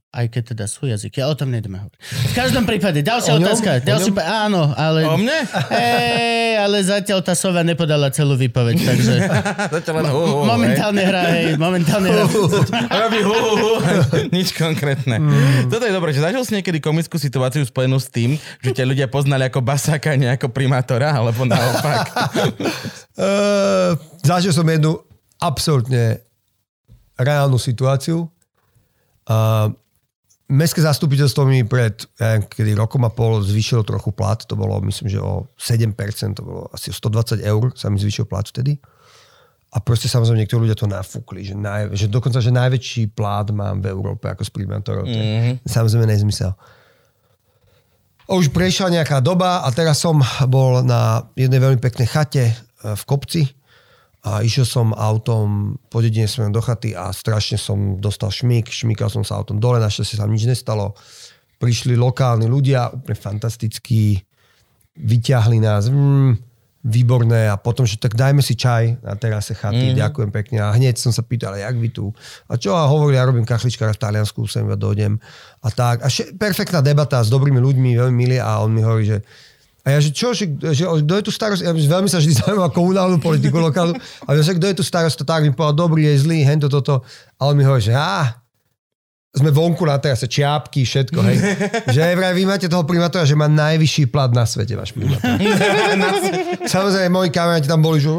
Aj 0.07 0.23
keď 0.23 0.55
teda 0.55 0.65
sú 0.65 0.87
jazyky, 0.87 1.19
ale 1.19 1.35
o 1.35 1.37
tom 1.37 1.51
nejdeme 1.51 1.77
hovoriť. 1.77 1.99
V 2.01 2.33
každom 2.33 2.63
prípade, 2.63 3.03
ďalšia 3.03 3.37
O 3.37 3.37
ňom? 3.37 3.43
otázka. 3.43 3.83
Ďalší, 3.83 4.15
pa- 4.15 4.47
áno, 4.49 4.71
ale... 4.73 5.03
O 5.03 5.19
mne? 5.19 5.35
Hej, 5.67 6.53
ale 6.57 6.77
zatiaľ 6.79 7.19
tá 7.21 7.35
sova 7.35 7.61
nepodala 7.61 8.07
celú 8.09 8.39
výpoveď, 8.39 8.81
takže 8.81 9.13
Zatiaľ 9.77 9.93
len 10.01 10.07
hu, 10.09 10.23
hu, 10.23 10.39
momentálne 10.47 11.03
hrá, 11.03 11.21
hej, 11.37 11.59
momentálne 11.59 12.07
hrá. 12.07 12.23
Robí 12.87 13.19
hu, 13.19 13.35
hu, 13.35 13.53
hu. 13.61 13.71
Nič 14.35 14.55
konkrétne. 14.55 15.21
Toto 15.67 15.83
je 15.85 15.93
dobré, 15.93 16.15
že 16.15 16.23
zažil 16.23 16.41
si 16.47 16.55
niekedy 16.55 16.79
komickú 16.79 17.19
situáciu 17.19 17.67
spojenú 17.67 17.99
s 17.99 18.07
tým, 18.07 18.39
že 18.63 18.73
ťa 18.73 18.87
ľudia 18.87 19.07
poznali 19.11 19.45
ako 19.45 19.59
basáka, 19.59 20.15
nie 20.15 20.31
ako 20.31 20.49
primátora, 20.49 21.13
alebo 21.13 21.43
naopak. 21.45 22.09
Uh, 23.13 23.93
zažil 24.33 24.55
som 24.55 24.65
jednu 24.65 24.97
absolútne 25.41 26.21
reálnu 27.17 27.57
situáciu. 27.57 28.29
Uh, 29.27 29.73
Mestské 30.47 30.79
zastupiteľstvo 30.79 31.43
mi 31.43 31.67
pred 31.67 32.07
ja 32.15 32.39
neviem, 32.39 32.47
kedy 32.47 32.71
rokom 32.79 33.03
a 33.03 33.11
pol 33.11 33.43
zvýšilo 33.43 33.83
trochu 33.83 34.15
plat, 34.15 34.39
to 34.39 34.55
bolo 34.55 34.79
myslím, 34.87 35.11
že 35.11 35.19
o 35.19 35.43
7%, 35.59 35.91
to 36.39 36.43
bolo 36.47 36.71
asi 36.71 36.87
o 36.87 36.95
120 36.95 37.43
eur 37.43 37.75
sa 37.75 37.91
mi 37.91 37.99
zvýšil 37.99 38.23
plat 38.23 38.47
vtedy. 38.47 38.79
A 39.75 39.83
proste 39.83 40.07
samozrejme 40.07 40.47
niektorí 40.47 40.63
ľudia 40.63 40.79
to 40.79 40.87
nafúkli, 40.87 41.43
že, 41.43 41.51
naj, 41.51 41.91
že 41.91 42.07
dokonca, 42.07 42.39
že 42.39 42.55
najväčší 42.55 43.11
plát 43.11 43.51
mám 43.51 43.83
v 43.83 43.91
Európe 43.91 44.31
ako 44.31 44.47
s 44.47 44.51
primátorov. 44.55 45.03
To 45.03 45.19
je 45.19 45.59
samozrejme 45.67 46.07
nezmysel. 46.07 46.55
A 48.27 48.31
už 48.31 48.47
prešla 48.55 48.87
nejaká 48.87 49.19
doba 49.19 49.67
a 49.67 49.71
teraz 49.75 49.99
som 49.99 50.23
bol 50.47 50.79
na 50.79 51.27
jednej 51.35 51.59
veľmi 51.59 51.79
peknej 51.83 52.07
chate 52.07 52.51
e, 52.51 52.55
v 52.95 53.03
kopci 53.03 53.56
a 54.25 54.41
išiel 54.41 54.65
som 54.65 54.87
autom 54.97 55.77
po 55.87 56.01
dedine 56.01 56.25
smerom 56.25 56.51
do 56.51 56.59
chaty 56.59 56.97
a 56.97 57.13
strašne 57.13 57.55
som 57.55 58.01
dostal 58.01 58.33
šmík, 58.33 58.67
šmíkal 58.67 59.07
som 59.13 59.21
sa 59.21 59.37
autom 59.37 59.61
dole, 59.61 59.77
našťastie 59.77 60.17
sa 60.17 60.25
nič 60.25 60.49
nestalo. 60.49 60.97
Prišli 61.57 61.97
lokálni 61.97 62.49
ľudia, 62.49 62.93
úplne 62.93 63.17
fantastickí, 63.17 64.21
vyťahli 64.97 65.57
nás, 65.61 65.89
mm, 65.89 66.47
výborné 66.87 67.51
a 67.51 67.59
potom, 67.59 67.83
že 67.83 67.99
tak 67.99 68.15
dajme 68.15 68.39
si 68.39 68.55
čaj 68.55 69.03
na 69.03 69.13
terase 69.19 69.51
chaty, 69.57 69.91
mm. 69.91 69.97
ďakujem 69.99 70.31
pekne 70.31 70.57
a 70.63 70.71
hneď 70.71 70.95
som 70.95 71.11
sa 71.11 71.25
pýtal, 71.25 71.57
jak 71.59 71.75
vy 71.75 71.89
tu? 71.91 72.15
A 72.47 72.55
čo? 72.55 72.77
A 72.77 72.87
hovorili, 72.87 73.19
ja 73.19 73.27
robím 73.27 73.43
kachličkára 73.43 73.91
v 73.91 74.01
Taliansku, 74.01 74.47
sem 74.47 74.63
iba 74.63 74.79
dojdem 74.79 75.19
a 75.61 75.67
tak. 75.67 76.05
A 76.05 76.07
še, 76.07 76.31
perfektná 76.37 76.79
debata 76.79 77.19
s 77.19 77.27
dobrými 77.27 77.59
ľuďmi, 77.59 77.99
veľmi 77.99 78.15
milí 78.15 78.37
a 78.39 78.63
on 78.63 78.71
mi 78.71 78.81
hovorí, 78.81 79.03
že 79.03 79.19
a 79.87 79.95
ja, 79.95 80.03
že 80.03 80.11
čo, 80.11 80.35
že, 80.35 80.51
že 80.75 80.83
kto 80.83 81.13
je 81.15 81.23
tu 81.23 81.31
starost? 81.31 81.63
Ja 81.63 81.71
veľmi 81.71 82.11
sa 82.11 82.19
vždy 82.19 82.35
zaujímam 82.43 82.67
komunálnu 82.75 83.23
politiku 83.23 83.63
lokálnu. 83.63 83.95
A 84.27 84.35
ja, 84.35 84.43
že 84.43 84.59
kto 84.59 84.67
je 84.67 84.75
tu 84.75 84.83
starosta? 84.83 85.23
Tak 85.23 85.47
mi 85.47 85.55
povedal, 85.55 85.87
dobrý, 85.87 86.11
je 86.11 86.27
zlý, 86.27 86.43
hento, 86.43 86.67
toto. 86.67 87.07
A 87.39 87.47
on 87.47 87.55
mi 87.55 87.63
hovorí, 87.63 87.79
že 87.79 87.95
á, 87.95 88.35
sme 89.31 89.47
vonku 89.47 89.87
na 89.87 89.95
terase, 89.95 90.27
čiapky, 90.27 90.83
všetko, 90.83 91.19
hej. 91.23 91.37
že 91.95 92.03
vraj 92.19 92.35
vy 92.35 92.43
máte 92.43 92.67
toho 92.67 92.83
primátora, 92.83 93.23
že 93.23 93.39
má 93.39 93.47
najvyšší 93.47 94.11
plat 94.11 94.27
na 94.35 94.43
svete, 94.43 94.75
váš 94.75 94.91
primátor. 94.91 95.39
Samozrejme, 96.75 97.07
moji 97.07 97.29
kamaráti 97.31 97.71
tam 97.71 97.79
boli, 97.79 98.03
že 98.03 98.11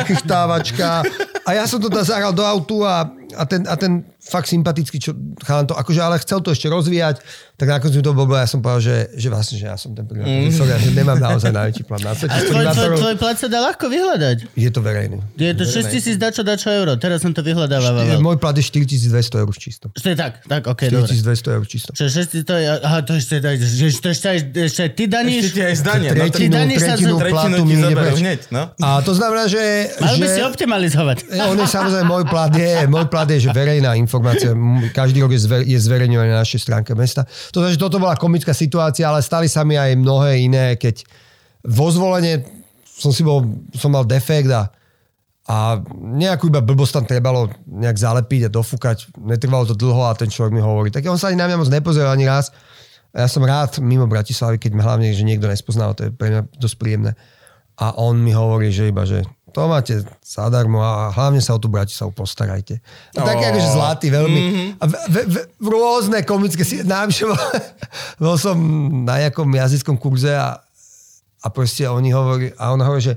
uchychtávačka. 0.00 1.04
A 1.44 1.50
ja 1.52 1.68
som 1.68 1.76
to 1.76 1.92
tam 1.92 2.08
zahral 2.08 2.32
do 2.32 2.40
autu 2.40 2.88
a, 2.88 3.04
a, 3.34 3.44
ten, 3.48 3.64
a 3.66 3.74
ten 3.76 4.04
fakt 4.20 4.48
sympatický, 4.48 4.96
čo 5.00 5.16
chalan 5.42 5.66
to, 5.66 5.74
akože 5.74 6.00
ale 6.00 6.16
chcel 6.22 6.38
to 6.44 6.52
ešte 6.54 6.70
rozvíjať, 6.70 7.20
tak 7.58 7.78
nakoniec 7.78 7.94
mi 7.98 8.04
to 8.04 8.12
bolo, 8.14 8.34
ja 8.34 8.48
som 8.48 8.58
povedal, 8.58 8.82
že, 8.82 8.96
že 9.14 9.28
vlastne, 9.30 9.56
že 9.60 9.66
ja 9.70 9.76
som 9.78 9.94
ten 9.94 10.02
primátor. 10.02 10.34
Mm. 10.34 10.50
Sorry, 10.50 10.70
že 10.82 10.90
nemám 10.90 11.18
naozaj 11.20 11.50
najväčší 11.54 11.82
plat 11.86 12.02
na 12.02 12.12
svete. 12.16 12.34
A 12.34 12.38
tvoj, 12.42 12.64
tvoj, 12.74 12.88
tvoj 12.98 13.14
plat 13.22 13.36
sa 13.38 13.46
dá 13.46 13.58
ľahko 13.62 13.86
vyhľadať. 13.86 14.36
Je 14.58 14.70
to 14.74 14.80
verejný. 14.82 15.18
Je 15.38 15.52
to 15.54 15.64
6 15.64 15.94
tisíc 15.94 16.16
dačo, 16.18 16.42
dačo 16.42 16.68
euro. 16.74 16.98
Teraz 16.98 17.22
som 17.22 17.30
to 17.30 17.40
vyhľadával. 17.46 18.18
Môj 18.18 18.42
plat 18.42 18.56
je 18.58 18.66
4200 18.66 19.46
eur 19.46 19.50
v 19.50 19.58
čistom. 19.58 19.88
To 19.94 20.08
je 20.10 20.16
tak, 20.18 20.42
tak, 20.44 20.62
dobre. 20.66 21.06
4200 21.14 21.54
eur 21.54 21.62
v 21.62 21.68
čistom. 21.70 21.92
Čiže 21.94 22.10
6 22.26 22.32
tisíc, 22.34 22.44
to 22.48 22.54
je, 22.58 22.66
aha, 22.66 22.98
to 23.06 23.12
ešte, 23.14 23.36
to, 23.38 24.08
ešte, 24.10 24.28
ešte 24.58 24.82
ty 24.98 25.04
daníš. 25.06 25.42
Ešte 25.50 25.54
ti 25.54 25.62
aj 25.62 25.76
zdanie. 25.78 26.08
No, 26.10 26.16
tretinu 26.18 26.54
tretinu 26.82 27.14
platu 27.18 27.62
mi 27.64 27.74
hneď, 27.78 28.40
no. 28.50 28.62
A 28.82 29.00
to 29.02 29.12
znamená, 29.14 29.46
že... 29.46 29.60
Mal 29.98 30.16
by 30.18 30.26
si 30.26 30.40
optimalizovať. 30.42 31.18
On 31.46 31.56
je 31.58 31.66
samozrejme, 31.66 32.06
môj 32.06 32.24
plat 32.26 32.52
je, 32.52 32.74
môj 32.90 33.06
plat 33.06 33.21
je, 33.30 33.46
že 33.46 33.50
verejná 33.54 33.94
informácia. 33.94 34.50
Každý 34.90 35.22
rok 35.22 35.34
je, 35.34 35.40
zver, 35.42 35.62
je 35.62 35.78
zverejňovaný 35.78 36.30
na 36.34 36.42
našej 36.42 36.66
stránke 36.66 36.96
mesta. 36.96 37.28
To 37.54 37.62
že 37.66 37.78
toto 37.78 38.02
bola 38.02 38.18
komická 38.18 38.50
situácia, 38.56 39.06
ale 39.06 39.22
stali 39.22 39.46
sa 39.46 39.62
mi 39.62 39.78
aj 39.78 39.94
mnohé 39.98 40.42
iné, 40.42 40.74
keď 40.80 41.06
vo 41.62 41.90
zvolenie 41.92 42.42
som 43.02 43.10
si 43.10 43.26
bol, 43.26 43.42
som 43.74 43.90
mal 43.90 44.06
defekt 44.06 44.46
a, 44.52 44.70
a 45.50 45.82
nejakú 45.98 46.46
iba 46.52 46.62
blbosť 46.62 47.02
tam 47.02 47.06
trebalo 47.08 47.50
nejak 47.66 47.98
zalepiť 47.98 48.46
a 48.46 48.54
dofúkať. 48.54 49.10
Netrvalo 49.18 49.66
to 49.66 49.74
dlho 49.74 50.06
a 50.06 50.14
ten 50.14 50.30
človek 50.30 50.54
mi 50.54 50.62
hovorí. 50.62 50.94
Tak 50.94 51.02
on 51.10 51.18
sa 51.18 51.34
ani 51.34 51.40
na 51.40 51.50
mňa 51.50 51.58
moc 51.58 51.70
nepozeral 51.72 52.14
ani 52.14 52.30
raz. 52.30 52.54
A 53.12 53.26
ja 53.26 53.28
som 53.28 53.44
rád 53.44 53.82
mimo 53.82 54.08
Bratislavy, 54.08 54.56
keď 54.56 54.72
ma 54.72 54.86
hlavne, 54.86 55.12
že 55.12 55.26
niekto 55.26 55.50
nespoznal, 55.50 55.92
to 55.92 56.08
je 56.08 56.10
pre 56.14 56.32
mňa 56.32 56.40
dosť 56.56 56.76
príjemné. 56.80 57.12
A 57.76 57.96
on 57.98 58.20
mi 58.22 58.32
hovorí, 58.32 58.72
že 58.72 58.88
iba, 58.88 59.04
že 59.04 59.26
to 59.52 59.68
máte 59.68 60.00
zadarmo 60.24 60.80
a 60.80 61.12
hlavne 61.12 61.44
sa 61.44 61.52
o 61.52 61.60
tú 61.60 61.68
Bratislavu 61.68 62.16
postarajte. 62.16 62.80
A 63.14 63.20
oh. 63.20 63.28
taký 63.28 63.44
akože 63.52 63.68
zlatý, 63.76 64.06
veľmi. 64.08 64.40
Mm-hmm. 64.40 64.68
A 64.80 64.84
v, 64.88 64.94
v, 65.12 65.36
v, 65.60 65.66
rôzne 65.68 66.18
komické 66.24 66.64
si... 66.64 66.80
Najvyššie 66.80 67.24
bol, 67.30 67.40
bol 68.16 68.36
som 68.40 68.56
na 69.04 69.20
nejakom 69.22 69.46
jazyckom 69.46 70.00
kurze 70.00 70.32
a, 70.32 70.56
a 71.44 71.46
proste 71.52 71.84
oni 71.84 72.10
hovorí, 72.10 72.50
a 72.56 72.72
on 72.72 72.80
hovorí, 72.80 73.12
že 73.12 73.14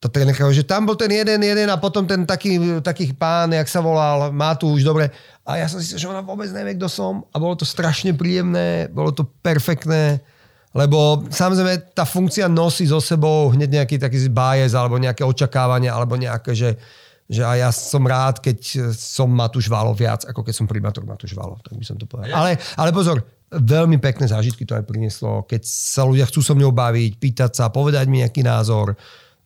to 0.00 0.12
trénerka 0.12 0.44
hovorí, 0.44 0.60
že 0.60 0.68
tam 0.68 0.84
bol 0.84 0.96
ten 0.96 1.08
jeden, 1.08 1.40
jeden 1.40 1.68
a 1.72 1.76
potom 1.80 2.04
ten 2.04 2.24
taký, 2.28 2.80
taký 2.84 3.12
pán, 3.16 3.52
jak 3.52 3.68
sa 3.68 3.80
volal, 3.80 4.32
má 4.32 4.56
tu 4.56 4.68
už 4.72 4.84
dobre. 4.84 5.08
A 5.46 5.60
ja 5.60 5.66
som 5.68 5.80
si 5.80 5.96
že 5.96 6.08
ona 6.08 6.20
vôbec 6.20 6.50
nevie, 6.52 6.76
kto 6.76 6.88
som. 6.88 7.24
A 7.32 7.40
bolo 7.40 7.56
to 7.56 7.64
strašne 7.64 8.12
príjemné, 8.12 8.88
bolo 8.92 9.12
to 9.12 9.24
perfektné. 9.40 10.20
Lebo 10.76 11.24
samozrejme 11.32 11.96
tá 11.96 12.04
funkcia 12.04 12.52
nosí 12.52 12.84
so 12.84 13.00
sebou 13.00 13.48
hneď 13.56 13.82
nejaký 13.82 13.96
taký 13.96 14.28
bájez 14.28 14.76
alebo 14.76 15.00
nejaké 15.00 15.24
očakávania 15.24 15.96
alebo 15.96 16.20
nejaké, 16.20 16.52
že, 16.52 16.76
že 17.24 17.40
aj 17.40 17.56
ja 17.56 17.70
som 17.72 18.04
rád, 18.04 18.44
keď 18.44 18.92
som 18.92 19.32
Matúš 19.32 19.72
Valo 19.72 19.96
viac, 19.96 20.28
ako 20.28 20.44
keď 20.44 20.54
som 20.54 20.68
primátor 20.68 21.08
Matúš 21.08 21.32
Valo. 21.32 21.56
Tak 21.64 21.72
by 21.72 21.84
som 21.84 21.96
to 21.96 22.04
povedal. 22.04 22.36
Ale, 22.36 22.60
ale 22.76 22.92
pozor, 22.92 23.24
veľmi 23.48 23.96
pekné 23.96 24.28
zážitky 24.28 24.68
to 24.68 24.76
aj 24.76 24.84
prinieslo. 24.84 25.48
Keď 25.48 25.64
sa 25.64 26.04
ľudia 26.04 26.28
chcú 26.28 26.44
so 26.44 26.52
mnou 26.52 26.76
baviť, 26.76 27.16
pýtať 27.16 27.50
sa, 27.56 27.72
povedať 27.72 28.04
mi 28.12 28.20
nejaký 28.20 28.44
názor. 28.44 28.92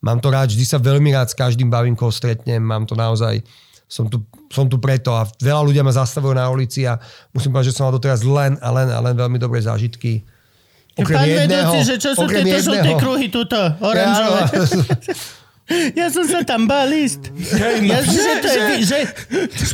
Mám 0.02 0.18
to 0.18 0.34
rád, 0.34 0.50
vždy 0.50 0.66
sa 0.66 0.82
veľmi 0.82 1.14
rád 1.14 1.30
s 1.30 1.38
každým 1.38 1.70
bavím, 1.70 1.94
koho 1.94 2.10
stretnem. 2.10 2.58
Mám 2.58 2.90
to 2.90 2.98
naozaj 2.98 3.38
som 3.90 4.06
tu, 4.06 4.22
som 4.54 4.70
tu 4.70 4.78
preto 4.78 5.10
a 5.10 5.26
veľa 5.42 5.66
ľudia 5.66 5.82
ma 5.82 5.90
zastavujú 5.90 6.38
na 6.38 6.46
ulici 6.46 6.86
a 6.86 6.94
musím 7.34 7.50
povedať, 7.50 7.74
že 7.74 7.76
som 7.76 7.90
mal 7.90 7.94
doteraz 7.98 8.22
len 8.22 8.54
a 8.62 8.68
len 8.70 8.86
a 8.86 8.98
len 9.02 9.18
veľmi 9.18 9.34
dobré 9.42 9.58
zážitky. 9.58 10.22
Pán 10.98 11.28
vedúci, 11.28 11.78
že 11.86 11.94
čo 11.96 12.10
sú 12.18 12.26
tieto 12.26 12.56
žlté 12.70 12.90
kruhy 12.98 13.30
tuto, 13.30 13.58
oranžové? 13.80 14.40
Ja 15.94 16.10
som 16.10 16.26
sa 16.26 16.42
tam 16.42 16.66
bál 16.66 16.90
ísť. 16.90 17.30
Ja, 17.54 18.02
že, 18.02 18.18
že, 18.18 18.32
to 18.42 18.48
je, 18.50 18.62
že, 18.82 18.98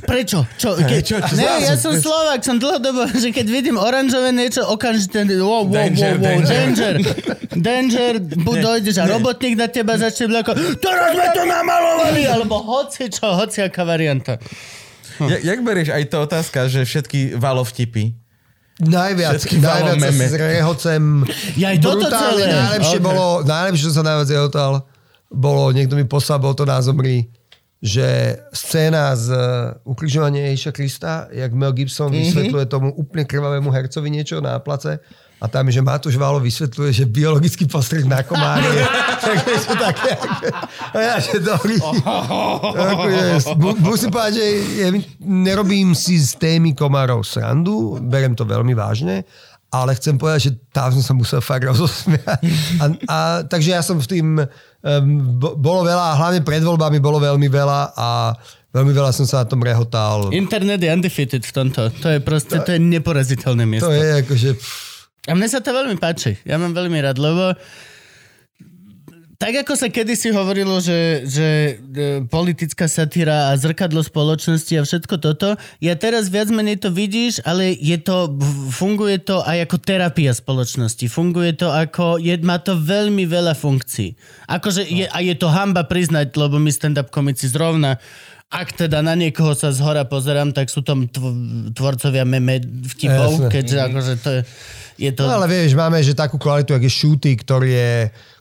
prečo? 0.04 0.44
Čo? 0.60 0.76
Ke, 0.76 1.00
čo, 1.00 1.16
čo 1.24 1.32
ne, 1.40 1.48
ja 1.64 1.72
som 1.72 1.96
Slovak, 1.96 2.44
som 2.44 2.60
dlhodobo, 2.60 3.08
že 3.16 3.32
keď 3.32 3.46
vidím 3.48 3.80
oranžové 3.80 4.28
niečo, 4.28 4.60
okamžite 4.68 5.24
wow, 5.40 5.64
wow, 5.64 5.72
Danger, 5.72 6.20
wow, 6.20 6.36
wow, 6.36 6.44
danger. 6.44 6.94
danger, 7.00 7.34
danger, 7.56 8.12
buď 8.20 8.56
dojdeš 8.60 8.96
a 9.00 9.04
robotník 9.08 9.56
na 9.56 9.72
teba 9.72 9.96
začne 9.96 10.28
blako, 10.28 10.52
teraz 10.76 11.16
sme 11.16 11.26
to 11.32 11.42
namalovali, 11.48 12.22
alebo 12.28 12.60
hoci 12.60 13.08
čo, 13.08 13.32
hoci 13.32 13.64
aká 13.64 13.88
varianta. 13.88 14.36
Ja, 15.16 15.40
jak 15.40 15.64
berieš 15.64 15.96
aj 15.96 16.12
to 16.12 16.28
otázka, 16.28 16.68
že 16.68 16.84
všetky 16.84 17.40
valovtipy? 17.40 18.25
Najviac, 18.78 19.40
Všetky 19.40 19.56
najviac 19.56 19.96
sa 19.98 20.26
zrehocem. 20.28 21.24
Ja 21.56 21.72
aj 21.72 21.78
toto 21.80 22.04
Brutálne 22.04 22.36
celé. 22.38 22.52
Najlepšie 22.52 22.98
Ok. 22.98 23.04
bolo, 23.04 23.24
najlepšie, 23.42 23.84
čo 23.84 23.94
sa 23.94 24.04
najviac 24.04 24.28
rehotal, 24.28 24.72
bolo, 25.26 25.72
niekto 25.72 25.96
mi 25.96 26.04
poslal, 26.04 26.38
bol 26.38 26.52
to 26.52 26.62
na 26.62 26.76
Zomri, 26.78 27.24
že 27.78 28.04
scéna 28.50 29.12
z 29.12 29.26
uh, 29.28 29.40
ukrižovania 29.82 30.48
Ježiša 30.50 30.72
Krista, 30.72 31.12
jak 31.30 31.52
Mel 31.52 31.72
Gibson 31.72 32.08
Mhm. 32.08 32.20
vysvetľuje 32.20 32.66
tomu 32.66 32.92
úplne 32.92 33.24
krvavému 33.24 33.68
hercovi 33.68 34.08
niečo 34.08 34.40
na 34.40 34.56
place 34.58 35.00
a 35.36 35.44
tam 35.52 35.68
je, 35.68 35.76
že 35.76 35.82
Matúš 35.84 36.16
Valo 36.16 36.40
vysvetľuje, 36.40 36.90
že 36.96 37.04
biologický 37.04 37.68
postreh 37.68 38.08
na 38.08 38.24
komári 38.24 38.64
je 38.64 38.84
takže 39.26 39.48
je 39.52 39.60
to 39.68 39.74
také, 39.76 40.12
a 40.92 40.96
ja, 40.96 41.14
že 41.20 41.44
dobrý. 41.44 41.76
Mu- 43.60 43.80
musím 43.84 44.08
povedať, 44.08 44.32
že 44.40 44.46
ja 44.80 44.88
nerobím 45.20 45.92
si 45.92 46.16
z 46.16 46.40
témy 46.40 46.72
komárov 46.72 47.20
srandu, 47.20 48.00
berem 48.00 48.32
to 48.32 48.48
veľmi 48.48 48.72
vážne, 48.72 49.28
ale 49.68 49.92
chcem 49.98 50.16
povedať, 50.16 50.40
že 50.40 50.52
tam 50.72 50.88
som 50.94 51.04
sa 51.04 51.12
musel 51.12 51.40
fakt 51.44 51.68
rozosmiať. 51.68 52.40
A, 52.80 52.84
a, 53.04 53.18
takže 53.44 53.76
ja 53.76 53.84
som 53.84 54.00
v 54.00 54.08
tým, 54.08 54.26
um, 54.40 54.46
bo, 55.36 55.52
bolo 55.52 55.84
veľa, 55.84 56.16
a 56.16 56.18
hlavne 56.22 56.40
pred 56.40 56.64
voľbami 56.64 56.96
bolo 56.96 57.20
veľmi 57.20 57.48
veľa 57.50 57.92
a 57.92 58.32
veľmi 58.72 58.92
veľa 58.94 59.12
som 59.12 59.28
sa 59.28 59.44
na 59.44 59.46
tom 59.52 59.60
rehotal. 59.60 60.32
Internet 60.32 60.80
je 60.80 60.88
undefeated 60.88 61.44
v 61.44 61.52
tomto. 61.52 61.92
To 62.00 62.08
je 62.08 62.24
proste, 62.24 62.56
to 62.56 62.72
je 62.72 62.80
neporaziteľné 62.80 63.64
miesto. 63.68 63.90
To 63.90 63.92
je 63.92 64.24
akože... 64.24 64.50
pff, 64.56 64.95
A 65.26 65.34
mne 65.34 65.50
sa 65.50 65.58
to 65.58 65.74
veľmi 65.74 65.98
páči. 65.98 66.38
Ja 66.46 66.56
mám 66.56 66.72
veľmi 66.72 66.98
rád, 67.02 67.18
lebo 67.18 67.58
tak 69.36 69.52
ako 69.52 69.76
sa 69.76 69.92
kedysi 69.92 70.32
hovorilo, 70.32 70.80
že, 70.80 71.28
že 71.28 71.76
e, 71.76 72.24
politická 72.24 72.88
satíra 72.88 73.52
a 73.52 73.58
zrkadlo 73.60 74.00
spoločnosti 74.00 74.72
a 74.80 74.86
všetko 74.86 75.20
toto, 75.20 75.60
ja 75.76 75.92
teraz 75.92 76.32
viac 76.32 76.48
menej 76.48 76.80
to 76.80 76.88
vidíš, 76.88 77.44
ale 77.44 77.76
je 77.76 78.00
to, 78.00 78.32
funguje 78.72 79.20
to 79.20 79.44
aj 79.44 79.68
ako 79.68 79.76
terapia 79.76 80.32
spoločnosti. 80.32 81.04
Funguje 81.12 81.52
to 81.52 81.68
ako, 81.68 82.16
je, 82.16 82.32
má 82.40 82.56
to 82.64 82.80
veľmi 82.80 83.28
veľa 83.28 83.52
funkcií. 83.52 84.16
Akože 84.48 84.88
je, 84.88 85.04
a 85.04 85.18
je 85.20 85.36
to 85.36 85.52
hamba 85.52 85.84
priznať, 85.84 86.32
lebo 86.32 86.56
my 86.56 86.72
stand-up 86.72 87.12
komici 87.12 87.44
zrovna 87.44 88.00
ak 88.46 88.78
teda 88.78 89.02
na 89.02 89.18
niekoho 89.18 89.58
sa 89.58 89.74
zhora 89.74 90.06
pozerám, 90.06 90.54
tak 90.54 90.70
sú 90.70 90.78
tam 90.78 91.10
tv- 91.10 91.74
tvorcovia 91.74 92.22
meme 92.22 92.62
vtipov, 92.94 93.50
keďže 93.50 93.78
akože 93.90 94.12
to 94.22 94.30
je, 94.38 94.40
je 94.96 95.10
to... 95.12 95.28
No 95.28 95.40
ale 95.40 95.46
vieš, 95.48 95.76
máme, 95.76 96.00
že 96.00 96.16
takú 96.16 96.40
kvalitu, 96.40 96.72
jak 96.72 96.84
je 96.84 96.92
Shooty, 96.92 97.32
ktorý 97.36 97.70
je 97.72 97.92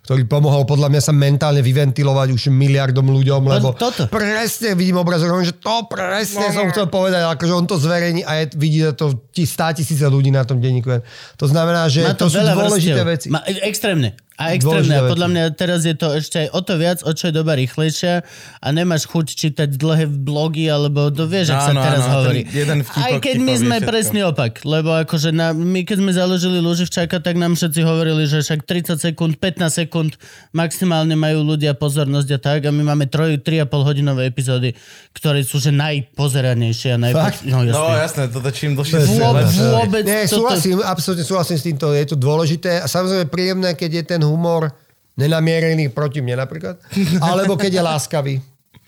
ktorý 0.05 0.29
pomohol 0.29 0.69
podľa 0.69 0.93
mňa 0.93 1.01
sa 1.01 1.13
mentálne 1.17 1.65
vyventilovať 1.65 2.29
už 2.29 2.53
miliardom 2.53 3.09
ľuďom, 3.09 3.41
lebo 3.41 3.73
toto. 3.73 4.05
presne 4.05 4.77
vidím 4.77 5.01
obrazok, 5.01 5.41
že 5.41 5.57
to 5.57 5.89
presne 5.89 6.45
som 6.53 6.69
chcel 6.69 6.85
povedať, 6.93 7.25
akože 7.25 7.53
on 7.57 7.65
to 7.65 7.81
zverejní 7.81 8.21
a 8.21 8.45
je, 8.45 8.53
vidí 8.53 8.85
to 8.93 9.17
100 9.33 9.81
tisíce 9.81 10.05
ľudí 10.05 10.29
na 10.29 10.45
tom 10.45 10.61
denníku. 10.61 11.01
To 11.41 11.45
znamená, 11.49 11.89
že 11.89 12.05
Má 12.05 12.13
to, 12.13 12.29
sú 12.29 12.37
veľa 12.37 12.53
dôležité 12.53 13.01
vrstiev. 13.01 13.13
veci. 13.17 13.27
Má, 13.33 13.41
e, 13.49 13.65
extrémne. 13.65 14.13
A 14.35 14.51
extrémne. 14.51 14.91
A 14.93 15.07
podľa 15.07 15.27
mňa 15.27 15.43
teraz 15.51 15.81
je 15.81 15.93
to 15.93 16.11
ešte 16.11 16.37
aj 16.37 16.47
o 16.49 16.59
to 16.59 16.75
viac, 16.75 16.99
o 17.01 17.11
čo 17.11 17.27
je 17.27 17.33
doba 17.33 17.55
rýchlejšia 17.55 18.19
a 18.57 18.67
nemáš 18.69 19.05
chuť 19.05 19.25
čítať 19.31 19.69
dlhé 19.71 20.05
blogy, 20.07 20.67
alebo 20.67 21.07
to 21.07 21.23
vieš, 21.23 21.49
ak 21.49 21.61
sa 21.61 21.71
Áno, 21.71 21.81
teraz 21.81 22.03
áno, 22.03 22.13
hovorí. 22.19 22.41
jeden 22.45 22.79
vtipok 22.81 22.99
aj 23.01 23.13
keď 23.17 23.35
my 23.37 23.53
sme 23.55 23.75
všetko. 23.77 23.87
presný 23.87 24.19
opak, 24.23 24.53
lebo 24.61 24.91
akože 24.97 25.29
na, 25.31 25.49
my 25.49 25.81
keď 25.81 25.97
sme 25.97 26.11
založili 26.11 26.59
Luživčáka, 26.59 27.17
tak 27.17 27.35
nám 27.35 27.53
všetci 27.53 27.79
hovorili, 27.79 28.25
že 28.25 28.41
však 28.41 28.59
30 28.61 28.99
sekúnd, 29.01 29.33
15 29.35 29.71
sekúnd 29.71 30.11
maximálne 30.51 31.13
majú 31.13 31.39
ľudia 31.45 31.71
pozornosť 31.73 32.29
a 32.31 32.39
tak 32.39 32.59
a 32.63 32.71
my 32.71 32.83
máme 32.85 33.07
3, 33.07 33.39
3,5 33.39 33.71
hodinové 33.83 34.25
epizódy, 34.25 34.75
ktoré 35.11 35.41
sú 35.41 35.57
že 35.57 35.71
najpozeranejšie 35.71 36.89
a 36.91 36.97
najpo... 36.97 37.23
No, 37.45 37.61
jasne. 37.61 37.71
No 37.71 37.93
jasné, 37.93 38.23
toto 38.27 38.49
čím 38.49 38.73
dlhšie 38.73 38.99
Vôbec, 39.15 39.47
presne. 39.47 39.69
vôbec 39.71 40.03
Nie, 40.03 40.21
toto- 40.25 40.43
súhlasím, 40.43 40.75
absolútne 40.81 41.23
súhlasím 41.23 41.55
s 41.55 41.63
týmto, 41.63 41.85
je 41.89 42.05
to 42.05 42.15
dôležité 42.15 42.77
a 42.77 42.85
samozrejme 42.85 43.25
príjemné, 43.27 43.71
keď 43.73 43.91
je 43.93 44.03
ten 44.05 44.21
humor 44.25 44.73
nenamierený 45.15 45.89
proti 45.89 46.19
mne 46.19 46.43
napríklad, 46.43 46.75
alebo 47.23 47.55
keď 47.55 47.71
je 47.79 47.81
láskavý. 47.81 48.35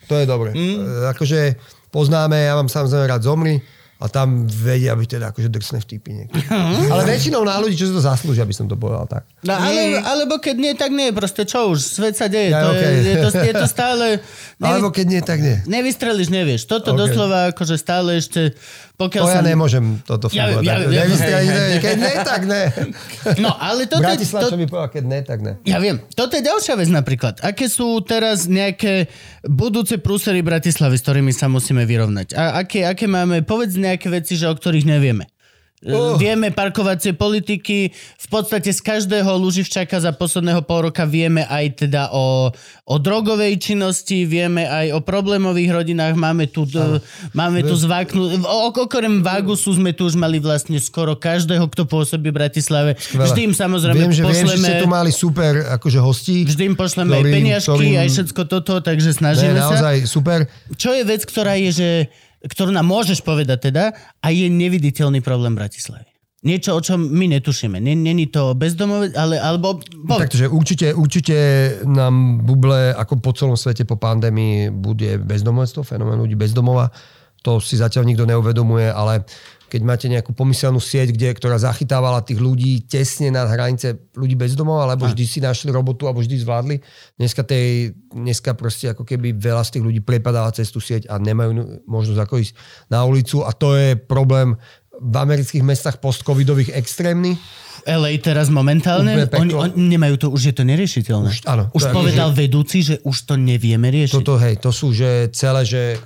To 0.08 0.16
je 0.16 0.26
dobre. 0.28 0.52
Mm. 0.52 1.12
Akože 1.12 1.56
poznáme, 1.88 2.36
ja 2.40 2.56
mám 2.56 2.68
samozrejme 2.68 3.08
rád 3.08 3.24
zomri 3.24 3.60
a 3.98 4.06
tam 4.06 4.46
vedia 4.46 4.94
byť 4.94 5.10
teda 5.10 5.26
akože 5.34 5.50
drsné 5.50 5.82
vtipy 5.82 6.10
niekedy. 6.14 6.46
Ale 6.94 7.02
väčšinou 7.10 7.42
na 7.42 7.58
ľudí, 7.58 7.74
čo 7.74 7.90
si 7.90 7.94
to 7.98 8.04
zaslúžia, 8.04 8.46
aby 8.46 8.54
som 8.54 8.70
to 8.70 8.78
povedal 8.78 9.10
tak. 9.10 9.26
No, 9.42 9.58
ale, 9.58 9.98
alebo 9.98 10.38
keď 10.38 10.56
nie, 10.56 10.74
tak 10.78 10.94
nie, 10.94 11.10
proste 11.10 11.50
čo 11.50 11.74
už, 11.74 11.82
svet 11.82 12.14
sa 12.14 12.30
deje, 12.30 12.54
Ja, 12.54 12.62
to 12.62 12.78
okej. 12.78 12.94
je, 12.94 13.02
je, 13.02 13.16
to, 13.18 13.30
je 13.42 13.54
to 13.58 13.66
stále... 13.66 14.06
Alebo 14.62 14.94
keď 14.94 15.06
nie, 15.10 15.22
tak 15.26 15.42
nie. 15.42 15.58
Nevystreliš, 15.66 16.30
nevieš. 16.30 16.70
Toto 16.70 16.94
Ok. 16.94 16.98
doslova 17.10 17.50
akože 17.58 17.76
stále 17.76 18.22
ešte... 18.22 18.54
Pokiaľ 18.98 19.24
To 19.24 19.30
ja 19.30 19.40
som... 19.40 19.46
nemôžem 19.46 19.86
toto 20.02 20.26
Ja 20.34 20.50
fungovať. 20.50 20.64
ja 20.66 20.74
ja. 20.82 21.02
Nevystreliť, 21.06 21.50
ne, 21.54 21.78
keď 21.78 21.96
ne, 21.96 22.14
tak 22.26 22.42
ne. 22.44 22.62
No, 23.46 23.54
ale 23.54 23.86
toto. 23.86 24.02
Bratislav, 24.02 24.50
To, 24.50 24.58
mi 24.58 24.66
povedal, 24.66 24.90
keď 24.90 25.04
ne, 25.06 25.20
tak 25.22 25.40
ne. 25.46 25.54
ja 25.62 25.78
viem. 25.78 26.02
Toto 26.12 26.34
je 26.34 26.42
ďalšia 26.42 26.74
vec 26.74 26.90
napríklad. 26.90 27.38
Aké 27.40 27.70
sú 27.70 28.02
teraz 28.02 28.50
nejaké 28.50 29.06
budúce 29.46 30.02
prúsery 30.02 30.42
Bratislavy, 30.42 30.98
s 30.98 31.06
ktorými 31.06 31.30
sa 31.30 31.46
musíme 31.46 31.86
vyrovnať? 31.86 32.34
A 32.34 32.58
aké, 32.60 32.84
aké 32.84 33.06
máme, 33.06 33.46
povedz 33.46 33.78
nejaké 33.78 34.10
veci, 34.10 34.34
že 34.34 34.50
o 34.50 34.54
ktorých 34.54 34.90
nevieme. 34.90 35.30
Oh. 35.86 36.18
Vieme 36.18 36.50
parkovacie 36.50 37.14
politiky, 37.14 37.94
v 37.94 38.28
podstate 38.34 38.74
z 38.74 38.82
každého 38.82 39.30
Luživčaka 39.38 40.02
za 40.02 40.10
posledného 40.10 40.66
pol 40.66 40.90
roka 40.90 41.06
vieme 41.06 41.46
aj 41.46 41.86
teda 41.86 42.10
o, 42.10 42.50
o 42.84 42.96
drogovej 42.98 43.62
činnosti, 43.62 44.26
vieme 44.26 44.66
aj 44.66 44.98
o 44.98 45.06
problémových 45.06 45.70
rodinách, 45.78 46.18
máme 46.18 46.50
tu, 46.50 46.66
d- 46.66 46.98
máme 47.30 47.62
tu 47.62 47.78
zváknu, 47.78 48.42
okrem 48.74 49.22
Vagusu 49.22 49.78
sme 49.78 49.94
tu 49.94 50.10
už 50.10 50.18
mali 50.18 50.42
vlastne 50.42 50.82
skoro 50.82 51.14
každého, 51.14 51.70
kto 51.70 51.86
pôsobí 51.86 52.34
v 52.34 52.42
Bratislave. 52.42 52.98
Vždy 53.14 53.40
im 53.46 53.54
samozrejme 53.54 54.02
viem, 54.02 54.10
že, 54.12 54.26
viem, 54.26 54.34
že 54.34 54.58
pošleme... 54.58 54.66
ste 54.66 54.82
tu 54.82 54.90
mali 54.90 55.12
super 55.14 55.78
akože 55.78 56.00
hostí. 56.02 56.42
Vždy 56.42 56.74
im 56.74 56.76
pošleme 56.76 57.14
aj 57.14 57.22
ktorým- 57.22 57.36
peniažky, 57.38 57.70
ktorým- 57.70 58.02
aj 58.02 58.08
všetko 58.18 58.42
toto, 58.50 58.74
takže 58.82 59.14
Ne, 59.14 59.16
snažíme 59.16 59.54
sa. 59.54 59.70
naozaj 59.70 59.96
super. 60.10 60.50
Čo 60.74 60.98
je 60.98 61.04
vec, 61.06 61.22
ktorá 61.22 61.54
je, 61.54 61.70
že, 61.70 61.90
ktorú 62.44 62.70
nám 62.70 62.86
môžeš 62.86 63.26
povedať 63.26 63.74
teda, 63.74 63.94
a 64.22 64.28
je 64.30 64.46
neviditeľný 64.52 65.24
problém 65.26 65.58
Bratislavy? 65.58 66.08
Niečo, 66.46 66.78
o 66.78 66.82
čom 66.86 67.02
my 67.02 67.34
netušíme. 67.34 67.82
Není 67.82 68.30
to 68.30 68.54
bezdomové, 68.54 69.10
ale, 69.18 69.42
alebo... 69.42 69.82
Takže 70.06 70.46
určite, 70.48 70.94
určite 70.94 71.36
nám 71.82 72.46
buble, 72.46 72.94
ako 72.94 73.18
po 73.18 73.34
celom 73.34 73.58
svete 73.58 73.90
po 73.90 73.98
pandémii, 73.98 74.70
bude 74.70 75.18
bezdomovectvo, 75.18 75.82
fenomén 75.82 76.22
ľudí 76.22 76.38
bezdomova. 76.38 76.94
To 77.42 77.58
si 77.58 77.82
zatiaľ 77.82 78.06
nikto 78.06 78.30
neuvedomuje, 78.30 78.86
ale 78.86 79.26
keď 79.68 79.82
máte 79.84 80.08
nejakú 80.08 80.32
pomyselnú 80.32 80.80
sieť, 80.80 81.12
kde, 81.12 81.36
ktorá 81.36 81.60
zachytávala 81.60 82.24
tých 82.24 82.40
ľudí 82.40 82.88
tesne 82.88 83.36
nad 83.36 83.52
hranice 83.52 84.00
ľudí 84.16 84.40
bezdomova, 84.40 84.88
alebo 84.88 85.12
vždy 85.12 85.24
si 85.28 85.40
našli 85.44 85.70
robotu, 85.76 86.08
alebo 86.08 86.24
vždy 86.24 86.40
zvládli. 86.40 86.80
Dneska, 87.20 87.44
tej, 87.44 87.92
dneska 88.10 88.56
proste 88.56 88.96
ako 88.96 89.04
keby 89.04 89.36
veľa 89.36 89.68
z 89.68 89.78
tých 89.78 89.84
ľudí 89.84 90.00
prepadáva 90.00 90.56
cez 90.56 90.72
tú 90.72 90.80
sieť 90.80 91.12
a 91.12 91.20
nemajú 91.20 91.84
možnosť 91.84 92.20
ako 92.24 92.36
ísť 92.40 92.54
na 92.88 93.04
ulicu 93.04 93.44
a 93.44 93.52
to 93.52 93.76
je 93.76 94.00
problém 94.00 94.56
v 94.98 95.16
amerických 95.16 95.62
mestách 95.62 96.02
post-covidových 96.02 96.74
extrémny. 96.74 97.38
LA 97.86 98.18
teraz 98.20 98.50
momentálne, 98.50 99.30
oni, 99.30 99.54
oni 99.54 99.86
nemajú 99.94 100.16
to, 100.18 100.28
už 100.34 100.52
je 100.52 100.54
to 100.58 100.64
neriešiteľné. 100.66 101.30
Už- 101.30 101.46
áno, 101.46 101.70
už 101.72 101.82
to 101.86 101.88
je 101.88 101.94
povedal 101.94 102.30
vedúci, 102.34 102.82
že 102.82 102.96
už 103.06 103.30
to 103.30 103.38
nevieme 103.38 103.88
riešiť. 103.88 104.16
Toto, 104.18 104.36
hej, 104.42 104.58
to 104.58 104.74
sú 104.74 104.92
že 104.92 105.30
celé, 105.32 105.62
že 105.64 106.02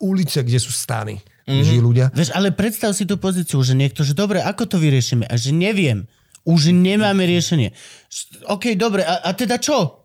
ulice, 0.00 0.42
kde 0.42 0.58
sú 0.58 0.72
stany, 0.72 1.20
mm-hmm. 1.48 1.64
žijú 1.64 1.82
ľudia. 1.82 2.06
Vieš, 2.12 2.30
ale 2.36 2.52
predstav 2.52 2.92
si 2.92 3.08
tú 3.08 3.16
pozíciu, 3.16 3.58
že 3.64 3.72
niekto, 3.72 4.04
že 4.04 4.12
dobre, 4.12 4.44
ako 4.44 4.68
to 4.68 4.76
vyriešime? 4.76 5.24
A 5.24 5.34
že 5.34 5.50
neviem. 5.50 6.04
Už 6.44 6.70
nemáme 6.70 7.24
riešenie. 7.24 7.72
OK, 8.48 8.76
dobre, 8.76 9.04
a, 9.04 9.24
a 9.24 9.30
teda 9.32 9.56
čo? 9.56 10.04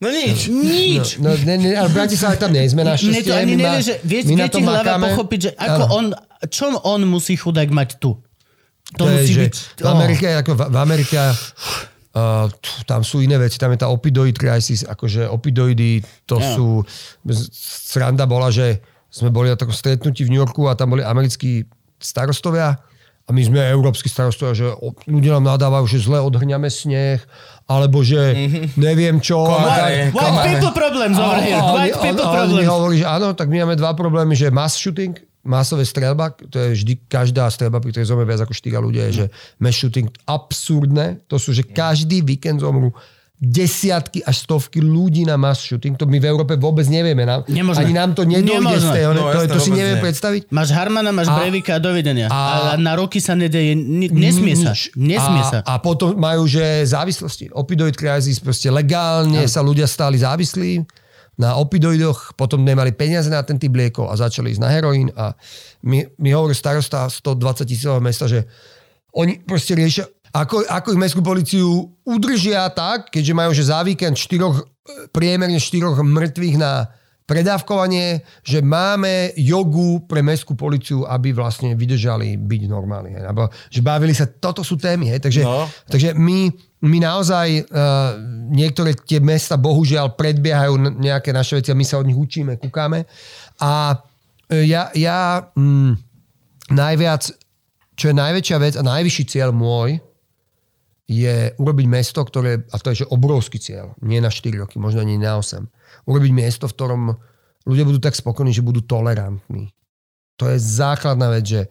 No 0.00 0.08
nič. 0.08 0.48
Nič. 0.48 1.20
No, 1.20 1.36
ne, 1.36 1.60
ne, 1.60 1.76
ale 1.76 1.92
v 1.92 1.96
Bratislave 1.96 2.40
tam 2.40 2.48
nie 2.52 2.64
sme 2.64 2.80
našťastie. 2.84 3.12
Mne 3.12 3.22
to 3.28 3.34
ani 3.36 3.54
nevie, 3.56 3.80
že 3.84 3.94
vie 4.00 4.20
na 4.32 4.48
ti 4.48 4.64
hlava 4.64 4.96
makáme. 4.96 5.04
pochopiť, 5.12 5.40
že 5.44 5.50
ako 5.56 5.82
Áno. 5.84 5.92
on, 5.92 6.04
čo 6.48 6.64
on 6.88 7.00
musí 7.04 7.36
chudák 7.36 7.68
mať 7.68 8.00
tu. 8.00 8.16
To, 8.96 9.04
To 9.04 9.12
je, 9.12 9.16
musí 9.20 9.32
že 9.36 9.42
byť... 9.44 9.56
v 9.76 9.88
Amerike, 9.92 10.26
ako 10.40 10.50
v, 10.56 10.60
v 10.72 10.76
Amerike 10.80 11.18
uh, 11.20 12.48
tam 12.88 13.04
sú 13.04 13.20
iné 13.20 13.36
veci, 13.36 13.60
tam 13.60 13.76
je 13.76 13.84
tá 13.84 13.92
opidoid 13.92 14.34
crisis, 14.34 14.82
akože 14.82 15.28
opidoidy, 15.28 16.00
to 16.24 16.40
Ja. 16.40 16.56
sú, 16.56 16.80
sranda 17.52 18.24
bola, 18.24 18.48
že 18.48 18.80
sme 19.10 19.28
boli 19.34 19.50
na 19.50 19.58
takom 19.58 19.74
stretnutí 19.74 20.22
v 20.24 20.30
New 20.30 20.40
Yorku 20.40 20.70
a 20.70 20.78
tam 20.78 20.94
boli 20.94 21.02
americkí 21.02 21.66
starostovia 21.98 22.78
a 23.26 23.30
my 23.30 23.42
sme 23.46 23.62
európsky 23.62 24.10
starostovia, 24.10 24.58
že 24.58 24.66
ľudia 25.06 25.38
nám 25.38 25.54
nadávajú, 25.54 25.86
že 25.86 26.02
zle 26.02 26.18
odhrňame 26.18 26.66
sneh, 26.66 27.22
alebo 27.70 28.02
že 28.02 28.34
neviem 28.74 29.22
čo. 29.22 29.46
Komáre. 29.46 30.10
White 30.10 30.58
people 30.58 30.74
problems 30.74 31.14
over 31.14 31.38
here. 31.38 31.62
hovorí, 32.66 32.98
že 32.98 33.06
áno, 33.06 33.30
tak 33.38 33.46
my 33.46 33.62
máme 33.62 33.78
dva 33.78 33.94
problémy, 33.94 34.34
že 34.34 34.50
mass 34.50 34.74
shooting, 34.74 35.14
masové 35.46 35.86
strelba, 35.86 36.34
to 36.34 36.58
je 36.58 36.82
vždy 36.82 37.06
každá 37.06 37.46
strelba, 37.54 37.78
pri 37.78 37.94
ktorej 37.94 38.10
zomrie 38.10 38.26
viac 38.26 38.42
ako 38.42 38.50
4 38.50 38.82
ľudia, 38.82 39.02
je, 39.14 39.22
že 39.22 39.26
mass 39.62 39.78
shooting 39.78 40.10
absurdné, 40.26 41.22
to 41.30 41.38
sú, 41.38 41.54
že 41.54 41.62
každý 41.62 42.26
víkend 42.26 42.58
zomrú 42.58 42.90
desiatky 43.40 44.20
až 44.20 44.36
stovky 44.38 44.78
ľudí 44.78 45.24
na 45.24 45.34
mass 45.34 45.64
shooting, 45.64 45.96
to 45.96 46.04
my 46.04 46.20
v 46.20 46.28
Európe 46.28 46.54
vôbec 46.54 46.84
nevieme. 46.86 47.24
Nám, 47.24 47.48
Nemožné. 47.48 47.80
ani 47.80 47.92
nám 47.92 48.10
to 48.12 48.22
nedojde 48.22 48.52
Nemožné. 48.52 48.84
z 48.84 48.92
tej, 48.92 49.02
No, 49.10 49.22
to, 49.26 49.38
to 49.48 49.58
si 49.58 49.72
nevieme 49.72 49.96
nie. 49.96 50.04
predstaviť. 50.04 50.40
Máš 50.46 50.68
Harmana, 50.70 51.08
máš 51.08 51.26
A- 51.26 51.40
Breivika 51.40 51.72
a 51.72 51.80
dovidenia. 51.80 52.28
A, 52.28 52.36
a- 52.70 52.76
na 52.76 52.92
roky 52.92 53.16
sa 53.16 53.32
nedeje, 53.32 53.72
ni- 53.72 54.12
nesmie 54.12 54.52
sa. 54.52 54.76
Nesmie 54.92 55.40
a, 55.40 55.48
sa. 55.48 55.58
A 55.64 55.72
potom 55.76 56.12
majú, 56.14 56.44
že 56.44 56.60
závislosti. 56.84 57.48
Opioid 57.50 57.96
crisis, 57.96 58.36
proste 58.36 58.68
legálne 58.68 59.48
sa 59.48 59.58
ľudia 59.58 59.88
stali 59.88 60.20
závislí 60.20 60.84
na 61.34 61.56
opidoidoch, 61.56 62.36
potom 62.36 62.60
nemali 62.60 62.92
peniaze 62.92 63.26
na 63.26 63.40
ten 63.40 63.56
typ 63.56 63.72
liekov 63.72 64.04
a 64.04 64.20
začali 64.20 64.52
ísť 64.52 64.60
na 64.60 64.68
heroín 64.68 65.08
a 65.10 65.32
mi, 65.80 66.04
mi 66.20 66.36
hovorí 66.36 66.52
starosta 66.52 67.08
120 67.08 67.40
tisícového 67.64 67.96
mesta, 67.98 68.28
že 68.28 68.44
oni 69.10 69.40
proste 69.40 69.72
riešia, 69.72 70.04
ako, 70.30 70.62
ako 70.66 70.94
ich 70.94 71.02
mestskú 71.02 71.22
policiu 71.26 71.90
udržia 72.06 72.70
tak, 72.70 73.10
keďže 73.10 73.34
majú 73.34 73.50
že 73.50 73.66
za 73.66 73.82
víkend 73.82 74.14
štyroch, 74.14 74.62
priemerne 75.10 75.58
štyroch 75.58 75.98
mŕtvych 75.98 76.56
na 76.58 76.86
predávkovanie, 77.30 78.26
že 78.42 78.58
máme 78.58 79.30
jogu 79.38 80.02
pre 80.10 80.18
mestskú 80.18 80.58
policiu, 80.58 81.06
aby 81.06 81.30
vlastne 81.30 81.78
vydržali 81.78 82.34
byť 82.34 82.62
normálni. 82.66 83.14
Hej. 83.14 83.22
Alebo, 83.22 83.46
že 83.70 83.86
bavili 83.86 84.10
sa, 84.10 84.26
toto 84.26 84.66
sú 84.66 84.74
témy. 84.74 85.14
Hej. 85.14 85.22
Takže, 85.22 85.42
No. 85.46 85.70
takže 85.86 86.18
my, 86.18 86.50
my 86.90 86.98
naozaj, 86.98 87.70
uh, 87.70 88.18
niektoré 88.50 88.98
tie 88.98 89.22
mesta 89.22 89.54
bohužiaľ 89.54 90.18
predbiehajú 90.18 90.98
nejaké 90.98 91.30
naše 91.30 91.62
veci 91.62 91.70
a 91.70 91.78
my 91.78 91.86
sa 91.86 92.02
od 92.02 92.10
nich 92.10 92.18
učíme, 92.18 92.58
kúkame. 92.58 93.06
A 93.62 93.94
e, 94.50 94.66
ja, 94.66 94.90
ja 94.98 95.46
mm, 95.54 95.92
najviac, 96.74 97.30
čo 97.94 98.04
je 98.10 98.14
najväčšia 98.16 98.58
vec 98.58 98.74
a 98.74 98.82
najvyšší 98.82 99.24
cieľ 99.30 99.54
môj, 99.54 100.02
je 101.10 101.50
urobiť 101.58 101.86
mesto, 101.90 102.22
ktoré, 102.22 102.62
a 102.70 102.76
to 102.78 102.94
je 102.94 103.02
že 103.02 103.10
obrovský 103.10 103.58
cieľ, 103.58 103.98
nie 103.98 104.22
na 104.22 104.30
4 104.30 104.62
roky, 104.62 104.78
možno 104.78 105.02
ani 105.02 105.18
na 105.18 105.42
8, 105.42 105.66
urobiť 106.06 106.30
miesto, 106.30 106.70
v 106.70 106.74
ktorom 106.78 107.02
ľudia 107.66 107.82
budú 107.82 107.98
tak 107.98 108.14
spokojní, 108.14 108.54
že 108.54 108.62
budú 108.62 108.86
tolerantní. 108.86 109.74
To 110.38 110.46
je 110.46 110.62
základná 110.62 111.34
vec, 111.34 111.44
že 111.50 111.62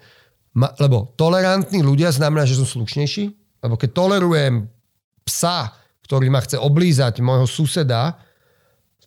ma, 0.59 0.75
lebo 0.83 1.15
tolerantní 1.15 1.79
ľudia 1.79 2.11
znamená, 2.11 2.43
že 2.43 2.59
som 2.59 2.67
slušnejší, 2.67 3.31
lebo 3.63 3.79
keď 3.79 3.89
tolerujem 3.95 4.67
psa, 5.23 5.71
ktorý 6.03 6.27
ma 6.27 6.43
chce 6.43 6.59
oblízať 6.59 7.23
môjho 7.23 7.47
suseda, 7.47 8.19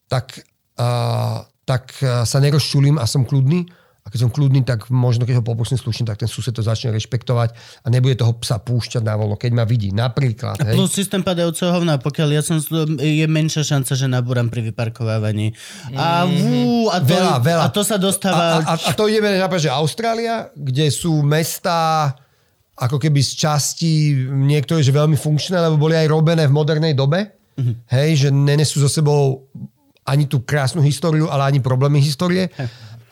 tak, 0.09 0.41
uh, 0.81 1.45
tak 1.69 1.93
sa 2.03 2.39
nerozčulím 2.41 2.97
a 2.97 3.05
som 3.05 3.29
kľudný. 3.29 3.69
A 4.03 4.11
keď 4.11 4.27
som 4.27 4.31
kľudný, 4.35 4.67
tak 4.67 4.91
možno 4.91 5.23
keď 5.23 5.39
ho 5.39 5.45
popustím 5.47 5.79
slušne, 5.79 6.11
tak 6.11 6.19
ten 6.19 6.27
sused 6.27 6.51
to 6.51 6.59
začne 6.59 6.91
rešpektovať 6.91 7.55
a 7.55 7.87
nebude 7.87 8.19
toho 8.19 8.35
psa 8.43 8.59
púšťať 8.59 8.99
na 8.99 9.15
voľno, 9.15 9.39
keď 9.39 9.51
ma 9.55 9.63
vidí. 9.63 9.95
Napríklad. 9.95 10.59
Hej. 10.59 10.75
Plus 10.75 10.91
systém 10.91 11.23
padajúceho 11.23 11.71
hovna, 11.71 12.03
pokiaľ 12.03 12.29
ja 12.35 12.43
som, 12.43 12.59
je 12.99 13.27
menšia 13.31 13.63
šanca, 13.63 13.95
že 13.95 14.11
nabúram 14.11 14.51
pri 14.51 14.75
vyparkovávaní. 14.75 15.55
A, 15.95 16.27
vú, 16.27 16.91
a, 16.91 16.99
to, 16.99 17.15
Veľa, 17.15 17.35
veľa. 17.47 17.63
a 17.63 17.69
to 17.71 17.83
sa 17.87 17.95
dostáva... 17.95 18.67
A, 18.67 18.75
a, 18.75 18.75
a 18.75 18.91
to 18.91 19.07
ideme 19.07 19.39
napríklad, 19.39 19.71
že 19.71 19.73
Austrália, 19.73 20.51
kde 20.51 20.91
sú 20.91 21.23
mesta 21.23 22.11
ako 22.75 22.99
keby 22.99 23.23
z 23.23 23.33
časti 23.39 23.93
niektoré, 24.27 24.83
že 24.83 24.91
veľmi 24.91 25.15
funkčné, 25.15 25.63
lebo 25.63 25.79
boli 25.79 25.95
aj 25.95 26.11
robené 26.11 26.51
v 26.51 26.57
modernej 26.57 26.99
dobe. 26.99 27.39
Mhm. 27.55 27.87
Hej, 27.87 28.11
že 28.27 28.29
nenesú 28.35 28.83
so 28.83 28.91
sebou 28.91 29.47
ani 30.03 30.27
tú 30.27 30.43
krásnu 30.43 30.83
históriu, 30.83 31.31
ale 31.31 31.47
ani 31.55 31.63
problémy 31.63 32.03
histórie. 32.03 32.51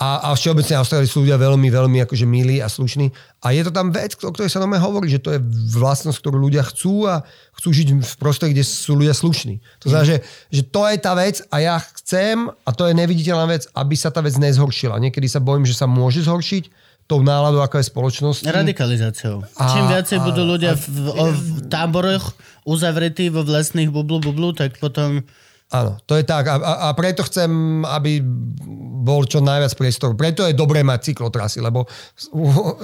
A, 0.00 0.32
a 0.32 0.32
všeobecne 0.32 0.80
Austrálii 0.80 1.04
sú 1.04 1.20
ľudia 1.20 1.36
veľmi, 1.36 1.68
veľmi 1.68 2.00
akože 2.08 2.24
milí 2.24 2.56
a 2.64 2.72
slušní. 2.72 3.12
A 3.44 3.52
je 3.52 3.68
to 3.68 3.68
tam 3.68 3.92
vec, 3.92 4.16
o 4.16 4.32
ktorej 4.32 4.48
sa 4.48 4.64
nám 4.64 4.80
hovorí, 4.80 5.12
že 5.12 5.20
to 5.20 5.36
je 5.36 5.40
vlastnosť, 5.76 6.16
ktorú 6.24 6.40
ľudia 6.40 6.64
chcú 6.64 7.04
a 7.04 7.20
chcú 7.60 7.68
žiť 7.68 7.88
v 8.00 8.14
prostredí, 8.16 8.56
kde 8.56 8.64
sú 8.64 8.96
ľudia 8.96 9.12
slušní. 9.12 9.60
To 9.84 9.92
znamená, 9.92 10.08
že, 10.08 10.16
že 10.48 10.64
to 10.64 10.88
je 10.88 10.96
tá 10.96 11.12
vec 11.12 11.44
a 11.52 11.60
ja 11.60 11.76
chcem, 12.00 12.48
a 12.48 12.70
to 12.72 12.88
je 12.88 12.96
neviditeľná 12.96 13.44
vec, 13.44 13.68
aby 13.76 13.92
sa 13.92 14.08
tá 14.08 14.24
vec 14.24 14.40
nezhoršila. 14.40 14.96
Niekedy 14.96 15.28
sa 15.28 15.36
bojím, 15.36 15.68
že 15.68 15.76
sa 15.76 15.84
môže 15.84 16.24
zhoršiť 16.24 16.72
tou 17.04 17.20
náladou, 17.20 17.60
ako 17.60 17.84
je 17.84 17.86
spoločnosť. 17.92 18.40
Radikalizáciou. 18.48 19.44
A- 19.60 19.68
Čím 19.68 19.84
viacej 19.84 20.16
a- 20.16 20.24
budú 20.24 20.48
ľudia 20.48 20.80
v, 20.80 20.84
v, 20.88 21.06
v 21.28 21.48
táboroch 21.68 22.32
uzavretí 22.64 23.28
vo 23.28 23.44
vlastných 23.44 23.92
bublu 23.92 24.16
bublu, 24.16 24.56
tak 24.56 24.80
potom... 24.80 25.20
Áno, 25.70 26.02
to 26.02 26.18
je 26.18 26.26
tak. 26.26 26.50
A, 26.50 26.58
a, 26.58 26.72
a 26.86 26.88
preto 26.98 27.22
chcem, 27.22 27.82
aby 27.86 28.18
bol 29.00 29.24
čo 29.24 29.38
najviac 29.40 29.72
priestoru. 29.78 30.18
Preto 30.18 30.44
je 30.44 30.52
dobré 30.52 30.82
mať 30.82 31.10
cyklotrasy, 31.14 31.62
lebo 31.62 31.86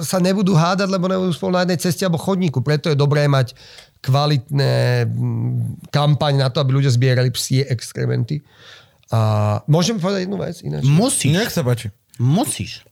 sa 0.01 0.17
nebudú 0.17 0.57
hádať, 0.57 0.89
lebo 0.89 1.05
nebudú 1.11 1.35
spolu 1.35 1.59
na 1.59 1.67
jednej 1.67 1.79
ceste 1.83 2.07
alebo 2.07 2.17
chodníku. 2.17 2.63
Preto 2.63 2.89
je 2.89 2.97
dobré 2.97 3.27
mať 3.27 3.53
kvalitné 4.01 5.05
mm, 5.05 5.91
kampaň 5.91 6.33
na 6.41 6.47
to, 6.49 6.63
aby 6.63 6.79
ľudia 6.79 6.95
zbierali 6.95 7.29
psie 7.29 7.67
exkrementy. 7.67 8.41
A 9.11 9.61
môžem 9.67 9.99
povedať 9.99 10.27
jednu 10.27 10.39
vec 10.39 10.55
ináč? 10.63 10.83
Musíš. 10.83 11.31
Nech 11.31 11.51
sa 11.53 11.61
páči. 11.63 11.93
Musíš. 12.17 12.87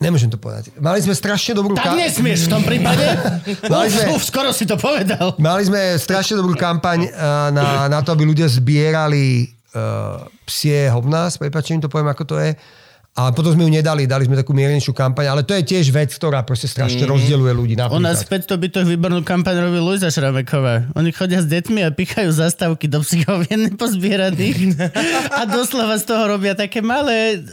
Nemôžem 0.00 0.32
to 0.32 0.40
povedať. 0.40 0.72
Mali 0.80 0.96
sme 0.98 1.12
strašne 1.12 1.52
dobrú... 1.52 1.76
Tak 1.76 1.92
ka- 1.92 1.94
nesmieš 1.94 2.48
v 2.48 2.50
tom 2.50 2.64
prípade. 2.64 3.04
Mali 3.68 3.92
sme- 3.92 4.16
Uf, 4.16 4.24
skoro 4.24 4.48
si 4.48 4.64
to 4.64 4.80
povedal. 4.80 5.36
Mali 5.36 5.62
sme 5.62 6.00
strašne 6.00 6.40
dobrú 6.40 6.56
kampaň 6.56 7.04
eh, 7.04 7.12
na, 7.52 7.84
na 7.84 8.00
to, 8.00 8.10
aby 8.10 8.24
ľudia 8.24 8.48
zbierali 8.48 9.44
uh, 9.70 10.24
psie 10.42 10.88
hovná, 10.88 11.28
s 11.28 11.36
prepáčením 11.36 11.84
to 11.84 11.92
poviem, 11.92 12.08
ako 12.08 12.24
to 12.24 12.36
je. 12.40 12.56
A 13.20 13.36
potom 13.36 13.52
sme 13.52 13.68
ju 13.68 13.70
nedali, 13.70 14.08
dali 14.08 14.24
sme 14.24 14.40
takú 14.40 14.56
miernejšiu 14.56 14.96
kampaň, 14.96 15.28
ale 15.28 15.42
to 15.44 15.52
je 15.52 15.60
tiež 15.60 15.92
vec, 15.92 16.08
ktorá 16.08 16.40
proste 16.40 16.72
strašne 16.72 17.04
mm. 17.04 17.10
rozdeľuje 17.12 17.52
ľudí. 17.52 17.74
U 17.92 18.00
nás 18.00 18.24
v 18.24 18.32
Napríklad. 18.32 18.56
500 18.56 18.64
bytoch 18.64 18.86
výbornú 18.88 19.20
kampaň 19.20 19.68
robí 19.68 19.76
Luisa 19.76 20.08
Šrameková. 20.08 20.88
Oni 20.96 21.12
chodia 21.12 21.44
s 21.44 21.48
deťmi 21.52 21.84
a 21.84 21.92
pichajú 21.92 22.32
zastávky 22.32 22.88
do 22.88 23.04
psychovien 23.04 23.76
pozbieraných 23.76 24.80
a 25.36 25.44
doslova 25.44 26.00
z 26.00 26.04
toho 26.08 26.24
robia 26.32 26.56
také 26.56 26.80
malé 26.80 27.44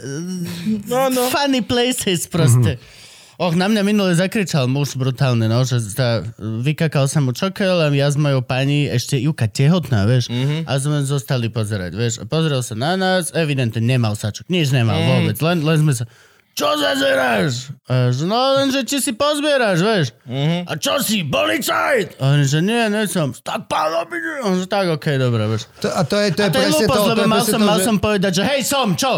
no, 0.88 1.12
no. 1.12 1.28
funny 1.28 1.60
places 1.60 2.24
proste. 2.24 2.80
Mm-hmm. 2.80 2.97
Och, 3.38 3.54
na 3.54 3.70
mňa 3.70 3.86
minule 3.86 4.18
zakričal 4.18 4.66
muž 4.66 4.98
brutálne, 4.98 5.46
no, 5.46 5.62
že 5.62 5.78
sa, 5.78 6.26
vykakal 6.42 7.06
sa 7.06 7.22
mu 7.22 7.30
čokel 7.30 7.78
a 7.78 7.86
ja 7.94 8.10
s 8.10 8.18
mojou 8.18 8.42
pani, 8.42 8.90
ešte 8.90 9.14
Juka 9.14 9.46
tehotná, 9.46 10.10
vieš, 10.10 10.26
mm-hmm. 10.26 10.66
a 10.66 10.72
sme 10.82 11.06
zostali 11.06 11.46
pozerať, 11.46 11.94
vieš. 11.94 12.18
A 12.18 12.26
pozrel 12.26 12.66
sa 12.66 12.74
na 12.74 12.98
nás, 12.98 13.30
evidentne 13.30 13.78
nemal 13.78 14.18
sačok, 14.18 14.50
nič 14.50 14.74
nemal 14.74 14.98
mm. 14.98 15.06
vôbec, 15.06 15.38
len, 15.38 15.62
len 15.62 15.78
sme 15.78 15.94
sa... 15.94 16.10
Čo 16.58 16.74
zazeráš? 16.82 17.70
A 17.86 18.10
že, 18.10 18.26
no 18.26 18.58
len, 18.58 18.74
že 18.74 18.82
či 18.82 18.98
si 18.98 19.14
pozbieraš, 19.14 19.86
vieš. 19.86 20.06
Mm-hmm. 20.26 20.66
A 20.66 20.72
čo 20.74 20.98
si, 20.98 21.22
policajt? 21.22 22.18
A 22.18 22.34
on, 22.34 22.42
že 22.42 22.58
nie, 22.58 22.90
nie 22.90 23.06
som. 23.06 23.30
Tak 23.30 23.70
pán 23.70 23.94
obidu. 24.02 24.42
On, 24.42 24.58
že 24.58 24.66
tak, 24.66 24.90
okej, 24.90 25.14
okay, 25.14 25.22
dobre, 25.22 25.46
vieš. 25.46 25.70
To, 25.78 25.94
a 25.94 26.02
to 26.02 26.18
je, 26.18 26.34
to 26.34 26.42
A 26.42 26.50
je 26.50 26.50
to 26.50 26.58
je 26.58 26.66
presne 26.66 26.86
hlúposť, 26.90 26.98
to. 26.98 27.10
lebo 27.14 27.14
to 27.14 27.22
je 27.22 27.30
mal 27.30 27.42
som, 27.46 27.60
to, 27.62 27.68
mal 27.70 27.78
že- 27.78 27.86
som 27.86 27.96
povedať, 28.02 28.32
že 28.34 28.42
hej, 28.50 28.60
som, 28.66 28.98
čo? 28.98 29.12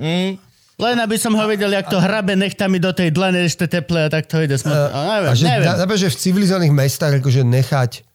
Mm. 0.00 0.48
Len 0.80 0.96
aby 0.98 1.16
som 1.20 1.36
ho 1.36 1.44
videl, 1.44 1.70
jak 1.76 1.86
to 1.92 2.00
hrabe 2.00 2.32
nechtami 2.32 2.80
do 2.80 2.90
tej 2.96 3.12
dlane, 3.12 3.44
ešte 3.44 3.68
teple 3.68 4.06
a 4.06 4.08
tak 4.08 4.24
to 4.26 4.40
ide 4.40 4.56
smutno. 4.56 4.88
Uh, 4.88 5.20
neviem, 5.20 5.30
A 5.30 5.34
že, 5.36 5.44
neviem. 5.44 5.66
na, 5.68 5.96
že 5.96 6.08
v 6.08 6.16
civilizovaných 6.16 6.72
mestách 6.72 7.12
akože 7.20 7.44
nechať 7.44 8.08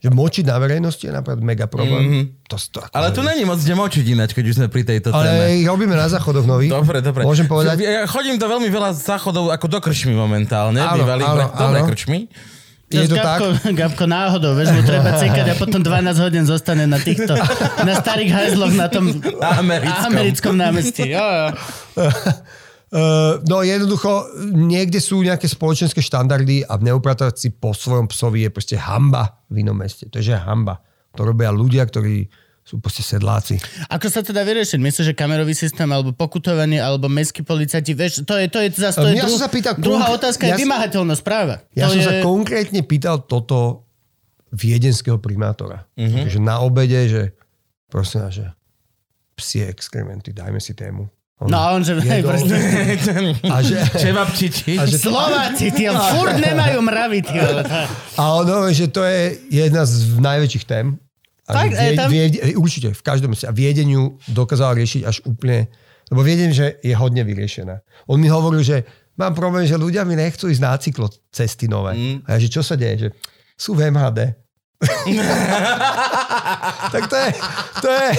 že 0.00 0.08
močiť 0.08 0.48
na 0.48 0.56
verejnosti 0.56 1.04
je 1.04 1.12
napríklad 1.12 1.44
mega 1.44 1.68
problém. 1.68 2.00
Mm-hmm. 2.00 2.48
To, 2.48 2.56
to, 2.56 2.78
Ale 2.96 3.12
tu 3.12 3.20
není 3.20 3.44
moc 3.44 3.60
kde 3.60 3.76
močiť 3.76 4.04
ináč, 4.16 4.32
keď 4.32 4.44
už 4.48 4.54
sme 4.56 4.68
pri 4.72 4.80
tejto 4.88 5.12
téme. 5.12 5.28
ale 5.28 5.60
ich 5.60 5.68
robíme 5.68 5.92
na 5.92 6.08
záchodoch 6.08 6.48
nových. 6.48 6.72
Dobre, 6.72 7.04
dobre. 7.04 7.28
Môžem 7.28 7.44
povedať? 7.44 7.84
Ja 7.84 8.08
chodím 8.08 8.40
do 8.40 8.48
veľmi 8.48 8.72
veľa 8.72 8.96
záchodov 8.96 9.52
ako 9.52 9.66
do 9.68 9.78
krčmy 9.84 10.16
momentálne. 10.16 10.80
Áno, 10.80 11.04
bývalých 11.04 11.28
áno, 11.28 11.44
áno. 11.52 11.84
krčmy. 11.84 12.32
Je 12.90 13.06
to 13.06 13.14
Gabko, 13.14 13.46
Gabko 13.80 14.04
náhodou, 14.10 14.58
vieš, 14.58 14.74
mu 14.74 14.82
treba 14.82 15.14
cekať 15.14 15.46
a 15.46 15.54
potom 15.54 15.78
12 15.78 16.26
hodín 16.26 16.42
zostane 16.42 16.90
na 16.90 16.98
týchto, 16.98 17.38
na 17.88 17.94
starých 17.94 18.30
hajzloch 18.34 18.74
na 18.74 18.90
tom 18.90 19.14
Na 19.38 19.62
americkom. 19.62 20.10
americkom 20.10 20.54
námestí. 20.58 21.14
Jo, 21.14 21.22
jo. 21.22 21.46
Uh, 22.90 23.38
no 23.50 23.62
jednoducho, 23.62 24.34
niekde 24.50 24.98
sú 24.98 25.22
nejaké 25.22 25.46
spoločenské 25.46 26.02
štandardy 26.02 26.66
a 26.66 26.74
neupratať 26.82 27.32
si 27.38 27.48
po 27.54 27.70
svojom 27.70 28.10
psovi 28.10 28.42
je 28.42 28.50
proste 28.50 28.74
hamba 28.74 29.38
v 29.46 29.62
inom 29.62 29.78
meste. 29.78 30.10
To 30.10 30.18
je 30.18 30.34
hamba. 30.34 30.82
To 31.14 31.22
robia 31.22 31.54
ľudia, 31.54 31.86
ktorí 31.86 32.26
sú 32.70 32.78
proste 32.78 33.02
sedláci. 33.02 33.58
Ako 33.90 34.06
sa 34.06 34.22
teda 34.22 34.46
vyriešiť? 34.46 34.78
Myslíš, 34.78 35.06
že 35.10 35.14
kamerový 35.18 35.58
systém, 35.58 35.90
alebo 35.90 36.14
pokutovanie, 36.14 36.78
alebo 36.78 37.10
mestskí 37.10 37.42
policajti, 37.42 37.98
vieš, 37.98 38.22
to 38.22 38.38
je, 38.38 38.46
to 38.46 38.62
je, 38.62 38.68
zase, 38.78 38.94
to 38.94 39.10
je 39.10 39.18
Ja 39.18 39.26
dru- 39.26 39.34
som 39.34 39.42
sa 39.42 39.50
pýtal 39.50 39.74
druhá 39.74 40.06
konkr- 40.06 40.18
otázka 40.22 40.42
je 40.46 40.50
ja 40.54 40.54
som- 40.54 40.62
vymahateľnosť 40.62 41.22
práva. 41.26 41.66
Ja 41.74 41.90
to 41.90 41.98
som 41.98 41.98
je... 41.98 42.06
sa 42.06 42.12
konkrétne 42.22 42.80
pýtal 42.86 43.26
toto 43.26 43.90
viedenského 44.54 45.18
primátora. 45.18 45.90
Mm-hmm. 45.98 46.30
Že 46.30 46.38
na 46.38 46.62
obede, 46.62 47.00
že 47.10 47.22
prosím 47.90 48.22
vás, 48.22 48.32
že 48.38 48.46
psie 49.34 49.66
exkrementy, 49.66 50.30
dajme 50.30 50.62
si 50.62 50.70
tému. 50.70 51.10
No 51.42 51.56
a 51.56 51.74
on 51.74 51.82
že... 51.82 51.98
Hej, 51.98 52.22
proste, 52.30 52.54
A 53.50 53.56
že, 53.66 53.82
Čevapčiči. 53.98 54.78
a 54.78 54.86
že 54.86 55.02
to, 55.02 55.10
Slováci, 55.10 55.74
tí 55.74 55.90
furt 55.90 56.38
nemajú 56.38 56.78
mravy, 56.86 57.18
vole. 57.34 57.62
A 58.14 58.22
ono, 58.38 58.70
že 58.70 58.86
to 58.86 59.02
je 59.02 59.42
jedna 59.50 59.82
z 59.82 60.20
najväčších 60.22 60.64
tém. 60.70 61.00
A 61.50 61.52
Tak, 61.52 61.74
je 61.74 61.92
tam- 61.98 62.10
vie, 62.10 62.54
určite, 62.54 62.94
v 62.94 63.02
každom. 63.02 63.34
A 63.34 63.50
viedeniu 63.50 64.14
dokázala 64.30 64.78
riešiť 64.78 65.02
až 65.02 65.26
úplne, 65.26 65.66
lebo 66.14 66.22
viedem, 66.22 66.54
že 66.54 66.78
je 66.80 66.94
hodne 66.94 67.26
vyriešená. 67.26 68.06
On 68.06 68.18
mi 68.22 68.30
hovoril, 68.30 68.62
že 68.62 68.86
mám 69.18 69.34
problém, 69.34 69.66
že 69.66 69.74
ľudia 69.74 70.06
mi 70.06 70.14
nechcú 70.14 70.46
ísť 70.46 70.62
na 70.62 70.78
cyklo 70.78 71.10
cesty 71.34 71.66
nové. 71.66 71.98
Mm. 71.98 72.16
A 72.24 72.28
ja, 72.34 72.38
že 72.38 72.48
čo 72.48 72.62
sa 72.62 72.78
deje? 72.78 73.06
Že 73.06 73.08
sú 73.58 73.74
v 73.74 73.90
MHD. 73.90 74.20
tak 76.94 77.04
to 77.12 77.16
je, 77.16 77.30
to 77.84 77.90
je, 77.92 78.10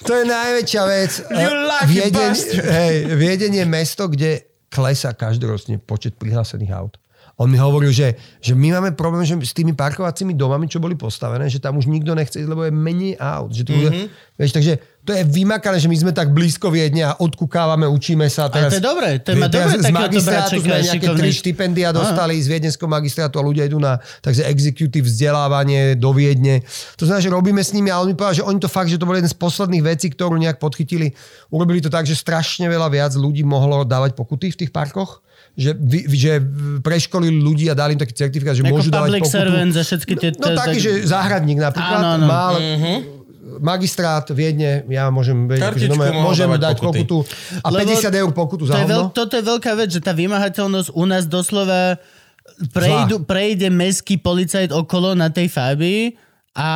to 0.00 0.12
je 0.16 0.24
najväčšia 0.24 0.82
vec. 0.88 1.12
You 1.28 1.52
lucky 1.52 1.92
Viedeň, 1.92 2.32
hej, 2.64 2.94
Viedeň 3.12 3.52
je 3.60 3.64
mesto, 3.68 4.08
kde 4.08 4.48
klesá 4.72 5.12
každoročne 5.12 5.76
počet 5.76 6.16
prihlásených 6.16 6.72
aut. 6.72 6.96
On 7.38 7.46
mi 7.46 7.54
hovoril, 7.54 7.88
že, 7.88 8.12
že 8.38 8.50
my 8.50 8.74
máme 8.74 8.90
problém 8.92 9.22
že 9.22 9.38
s 9.38 9.54
tými 9.54 9.70
parkovacími 9.70 10.34
domami, 10.34 10.66
čo 10.66 10.76
boli 10.76 10.92
postavené, 10.92 11.46
že 11.46 11.56
tam 11.56 11.78
už 11.78 11.86
nikto 11.86 12.10
nechce 12.10 12.34
ísť, 12.36 12.50
lebo 12.50 12.66
je 12.66 12.74
menej 12.74 13.14
aut. 13.14 13.50
Že 13.50 13.62
to 13.62 13.70
Mhm. 13.70 13.82
mm-hmm. 13.84 14.06
vieš, 14.34 14.50
takže 14.52 14.72
to 15.00 15.14
je 15.14 15.22
vymakané, 15.24 15.78
že 15.78 15.86
my 15.86 15.96
sme 15.96 16.12
tak 16.12 16.28
blízko 16.28 16.68
Viedne 16.68 17.06
a 17.06 17.16
odkúkávame, 17.16 17.86
učíme 17.86 18.26
sa. 18.26 18.50
Teraz, 18.50 18.68
to 18.68 18.76
je 18.76 18.84
dobré, 18.84 19.16
to 19.16 19.32
je- 19.32 19.40
teraz 19.40 19.70
dobré 19.72 19.80
z 19.80 19.88
magistrátu 19.88 20.54
sme 20.58 20.76
nejaké 20.82 21.06
tri 21.14 21.30
štipendia 21.30 21.88
dostali 21.92 22.36
z 22.36 22.46
viedenského 22.50 22.84
magistrátu 22.86 23.38
a 23.38 23.42
ľudia 23.42 23.64
idú 23.64 23.78
na 23.78 23.96
takže 24.18 24.44
executive 24.44 25.06
vzdelávanie 25.06 25.94
do 25.94 26.10
Viedne. 26.10 26.60
To 26.96 27.06
znamená, 27.06 27.22
že 27.22 27.30
robíme 27.30 27.62
s 27.62 27.70
nimi 27.70 27.88
a 27.88 27.96
on 27.96 28.06
mi 28.06 28.12
povedal, 28.12 28.34
že 28.34 28.44
oni 28.44 28.58
to 28.58 28.68
fakt, 28.68 28.88
že 28.88 28.96
to 28.96 29.06
bol 29.06 29.14
jeden 29.14 29.26
z 29.26 29.38
posledných 29.38 29.86
vecí, 29.86 30.10
ktorú 30.10 30.34
nejak 30.34 30.58
podchytili. 30.58 31.14
Urobili 31.48 31.78
to 31.78 31.88
tak, 31.88 32.02
že 32.02 32.12
strašne 32.12 32.66
veľa 32.66 32.90
viac 32.90 33.14
ľudí 33.14 33.40
mohlo 33.42 33.82
dávať 33.82 34.12
pokuty 34.12 34.50
v 34.50 34.58
tých 34.58 34.70
parkoch 34.70 35.22
že, 35.58 35.74
vy, 35.74 36.06
že 36.08 36.38
preškolili 36.80 37.34
ľudí 37.34 37.66
a 37.66 37.74
dali 37.74 37.98
im 37.98 38.00
taký 38.00 38.14
certifikát, 38.14 38.54
že 38.54 38.62
Ako 38.62 38.70
môžu 38.70 38.88
dávať 38.94 39.18
pokutu. 39.18 39.34
servant 39.34 39.70
za 39.74 39.82
všetky 39.82 40.12
tie... 40.14 40.28
No 40.38 40.54
taký, 40.54 40.78
že 40.78 40.90
záhradník 41.02 41.58
napríklad 41.58 41.98
Áno, 41.98 42.08
áno. 42.14 42.26
mal 42.30 42.54
magistrát 43.58 44.22
Viedne, 44.30 44.86
ja 44.86 45.10
môžem, 45.10 45.50
vedieť, 45.50 45.90
môžem 46.14 46.46
dať 46.54 46.78
pokuty. 46.78 47.02
pokutu 47.02 47.18
a 47.58 47.68
Lebo 47.74 47.90
50 47.90 48.22
eur 48.22 48.30
pokutu 48.30 48.62
To 48.64 48.70
za 48.70 48.78
je 48.78 48.86
veľ, 48.86 49.02
toto 49.10 49.34
je 49.34 49.42
veľká 49.42 49.72
vec, 49.74 49.88
že 49.90 49.98
tá 49.98 50.14
vymahateľnosť 50.14 50.94
u 50.94 51.04
nás 51.04 51.26
doslova 51.26 51.98
prejdu, 52.70 53.26
prejde 53.26 53.66
meský 53.68 54.14
policajt 54.14 54.70
okolo 54.70 55.18
na 55.18 55.26
tej 55.32 55.50
Fabii 55.50 56.14
a 56.54 56.70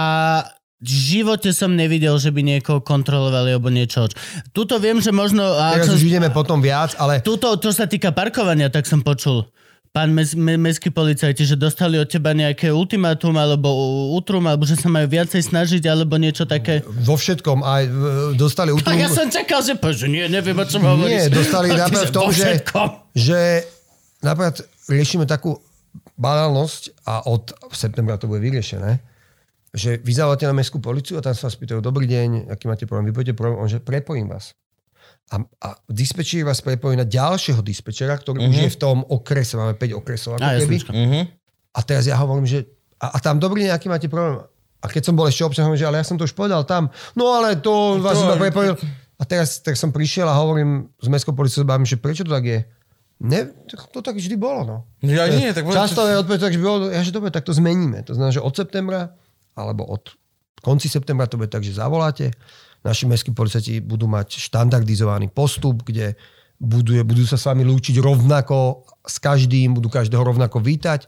v 0.82 0.90
živote 0.90 1.54
som 1.54 1.70
nevidel, 1.78 2.18
že 2.18 2.34
by 2.34 2.42
niekoho 2.42 2.82
kontrolovali 2.82 3.54
alebo 3.54 3.70
niečo. 3.70 4.10
Tuto 4.50 4.82
viem, 4.82 4.98
že 4.98 5.14
možno... 5.14 5.46
Teraz 5.46 5.86
som, 5.86 5.94
už 5.94 6.10
ideme 6.10 6.26
potom 6.34 6.58
viac, 6.58 6.98
ale 6.98 7.22
tuto, 7.22 7.54
to 7.54 7.70
sa 7.70 7.86
týka 7.86 8.10
parkovania, 8.10 8.66
tak 8.66 8.90
som 8.90 8.98
počul. 8.98 9.46
Pán 9.92 10.08
mes, 10.08 10.32
me, 10.32 10.56
mestský 10.56 10.88
policajti, 10.88 11.44
že 11.44 11.52
dostali 11.52 12.00
od 12.00 12.08
teba 12.08 12.32
nejaké 12.32 12.72
ultimátum 12.72 13.36
alebo 13.36 13.68
útrum, 14.16 14.40
alebo 14.48 14.64
že 14.64 14.80
sa 14.80 14.88
majú 14.88 15.04
viacej 15.04 15.52
snažiť, 15.52 15.84
alebo 15.84 16.16
niečo 16.16 16.48
také. 16.48 16.80
vo 16.80 17.14
všetkom 17.14 17.60
aj 17.60 17.82
e, 17.84 17.90
dostali 18.32 18.72
Tak 18.80 18.96
ja 18.96 19.12
útrum, 19.12 19.18
som 19.20 19.28
čakal, 19.28 19.60
že 19.60 19.76
pože, 19.76 20.08
nie, 20.08 20.24
neviem, 20.32 20.56
o 20.56 20.64
čom 20.64 20.80
hovoríš. 20.80 21.12
Nie, 21.12 21.24
dostali 21.28 21.68
napríklad 21.76 22.08
že 22.08 22.10
v 22.10 22.14
tom, 22.16 22.28
že, 22.32 22.48
že 23.12 23.40
napríklad 24.24 24.64
riešime 24.88 25.28
takú 25.28 25.60
banálnosť 26.16 26.82
a 27.04 27.28
od 27.28 27.52
septembra 27.76 28.16
to 28.16 28.32
bude 28.32 28.40
vyriešené, 28.40 29.11
že 29.72 29.96
vy 30.04 30.12
zavolaté 30.12 30.44
na 30.44 30.52
mestskú 30.52 30.78
policiu 30.78 31.16
a 31.16 31.24
tam 31.24 31.32
sa 31.32 31.48
vás 31.48 31.56
pýtajú, 31.56 31.80
dobrý 31.80 32.04
deň, 32.04 32.52
aký 32.52 32.68
máte 32.68 32.84
problém, 32.84 33.08
vy 33.08 33.12
poviete 33.16 33.32
problém, 33.32 33.56
on 33.56 33.68
že 33.72 33.80
prepojím 33.80 34.28
vás. 34.28 34.52
A, 35.32 35.40
a 35.64 35.68
dispečer 35.88 36.44
vás 36.44 36.60
prepojí 36.60 36.92
na 36.92 37.08
ďalšieho 37.08 37.64
dispečera, 37.64 38.20
ktorý 38.20 38.44
uh-huh. 38.44 38.52
už 38.52 38.56
je 38.68 38.70
v 38.76 38.78
tom 38.78 39.00
okrese, 39.00 39.56
máme 39.56 39.80
5 39.80 39.96
okresov 39.96 40.36
ako 40.36 40.44
Á, 40.44 40.60
keby. 40.60 40.76
jasnečko. 40.76 40.90
A 41.72 41.80
teraz 41.88 42.04
ja 42.04 42.20
hovorím, 42.20 42.44
že 42.44 42.68
a, 43.00 43.16
a 43.16 43.18
tam 43.18 43.40
dobrý 43.40 43.64
deň, 43.64 43.72
aký 43.72 43.88
máte 43.88 44.12
problém. 44.12 44.44
A 44.82 44.86
keď 44.90 45.08
som 45.08 45.14
bol 45.16 45.24
ešte 45.30 45.46
občan, 45.46 45.64
hovorím, 45.64 45.80
že 45.80 45.88
ale 45.88 45.98
ja 46.02 46.06
som 46.06 46.20
to 46.20 46.28
už 46.28 46.34
povedal 46.36 46.68
tam. 46.68 46.92
No 47.16 47.32
ale 47.32 47.56
to 47.56 47.96
vás 48.02 48.18
To- 48.18 48.28
iba 48.28 48.36
prepojil. 48.36 48.76
A 49.16 49.22
teraz 49.22 49.62
tak 49.62 49.78
som 49.78 49.94
prišiel 49.94 50.26
a 50.26 50.34
hovorím 50.34 50.90
s 50.98 51.06
mestskou 51.06 51.30
policiou, 51.30 51.62
bavím, 51.62 51.86
že 51.86 51.94
prečo 51.94 52.26
to 52.26 52.34
tak 52.34 52.42
je? 52.42 52.66
Ne, 53.22 53.54
to 53.70 54.02
tak 54.02 54.18
vždy 54.18 54.34
bolo. 54.34 54.66
No. 54.66 54.76
Ja 55.06 55.30
nie, 55.30 55.54
tak 55.54 55.62
Často 55.70 56.02
je 56.10 56.18
odpoveď, 56.18 56.38
tak, 56.42 56.52
že 56.52 56.58
bolo, 56.58 56.90
ja, 56.90 57.06
že 57.06 57.14
dobre, 57.14 57.30
tak 57.30 57.46
to 57.46 57.54
zmeníme. 57.54 58.02
To 58.10 58.18
znamená, 58.18 58.34
že 58.34 58.42
od 58.42 58.50
septembra, 58.50 59.14
alebo 59.56 59.84
od 59.88 60.12
konci 60.62 60.88
septembra 60.88 61.26
to 61.26 61.36
bude 61.36 61.50
tak, 61.50 61.66
že 61.66 61.76
zavoláte. 61.76 62.30
Naši 62.82 63.06
mestskí 63.06 63.30
policajti 63.30 63.82
budú 63.82 64.10
mať 64.10 64.42
štandardizovaný 64.42 65.30
postup, 65.30 65.86
kde 65.86 66.18
budú, 66.58 66.98
budú 67.02 67.26
sa 67.26 67.38
s 67.38 67.46
vami 67.46 67.66
lúčiť 67.66 67.98
rovnako 67.98 68.86
s 69.02 69.18
každým, 69.18 69.74
budú 69.74 69.90
každého 69.90 70.22
rovnako 70.22 70.62
vítať 70.62 71.06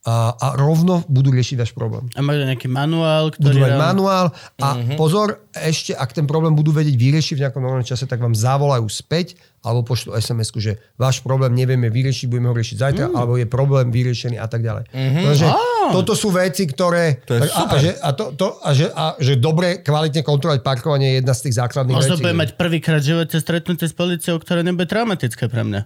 a, 0.00 0.32
a 0.32 0.46
rovno 0.56 1.04
budú 1.12 1.28
riešiť 1.28 1.60
váš 1.60 1.72
problém. 1.76 2.08
A 2.16 2.24
majú 2.24 2.40
nejaký 2.40 2.72
manuál, 2.72 3.28
ktorý... 3.36 3.60
Budú 3.60 3.68
mať 3.68 3.76
manuál 3.76 4.26
a 4.56 4.68
uh-huh. 4.72 4.96
pozor, 4.96 5.44
ešte 5.52 5.92
ak 5.92 6.16
ten 6.16 6.24
problém 6.24 6.56
budú 6.56 6.72
vedieť 6.72 6.96
vyriešiť 6.96 7.34
v 7.36 7.42
nejakom 7.44 7.60
normálnom 7.60 7.84
čase, 7.84 8.08
tak 8.08 8.16
vám 8.16 8.32
zavolajú 8.32 8.88
späť 8.88 9.36
alebo 9.60 9.84
pošlú 9.84 10.16
sms 10.16 10.56
že 10.56 10.80
váš 10.96 11.20
problém 11.20 11.52
nevieme 11.52 11.92
vyriešiť, 11.92 12.32
budeme 12.32 12.48
ho 12.48 12.56
riešiť 12.56 12.76
zajtra, 12.80 13.06
mm. 13.12 13.16
alebo 13.16 13.36
je 13.36 13.44
problém 13.44 13.92
vyriešený 13.92 14.40
a 14.40 14.48
tak 14.48 14.64
ďalej. 14.64 14.88
Uh-huh. 14.88 15.24
Takže 15.28 15.46
Á. 15.52 15.56
toto 15.92 16.16
sú 16.16 16.32
veci, 16.32 16.64
ktoré... 16.64 17.20
To 17.28 17.36
je 17.36 17.40
tak, 17.44 17.50
a, 17.52 17.52
a, 17.52 17.60
super. 17.60 17.76
že, 17.76 17.90
a, 18.00 18.08
to, 18.16 18.24
to, 18.32 18.46
a, 18.56 18.70
že, 18.72 18.86
a 18.88 19.04
že 19.20 19.36
dobre, 19.36 19.84
kvalitne 19.84 20.24
kontrolovať 20.24 20.64
parkovanie 20.64 21.12
je 21.12 21.16
jedna 21.20 21.34
z 21.36 21.40
tých 21.44 21.54
základných 21.60 21.92
Možno 22.00 22.16
vecí. 22.16 22.24
bude 22.24 22.40
mať 22.40 22.50
prvýkrát 22.56 23.04
v 23.04 23.08
živote 23.12 23.36
stretnutie 23.36 23.84
s 23.84 23.92
policiou, 23.92 24.40
ktoré 24.40 24.64
nebude 24.64 24.88
traumatické 24.88 25.44
pre 25.52 25.60
mňa. 25.60 25.84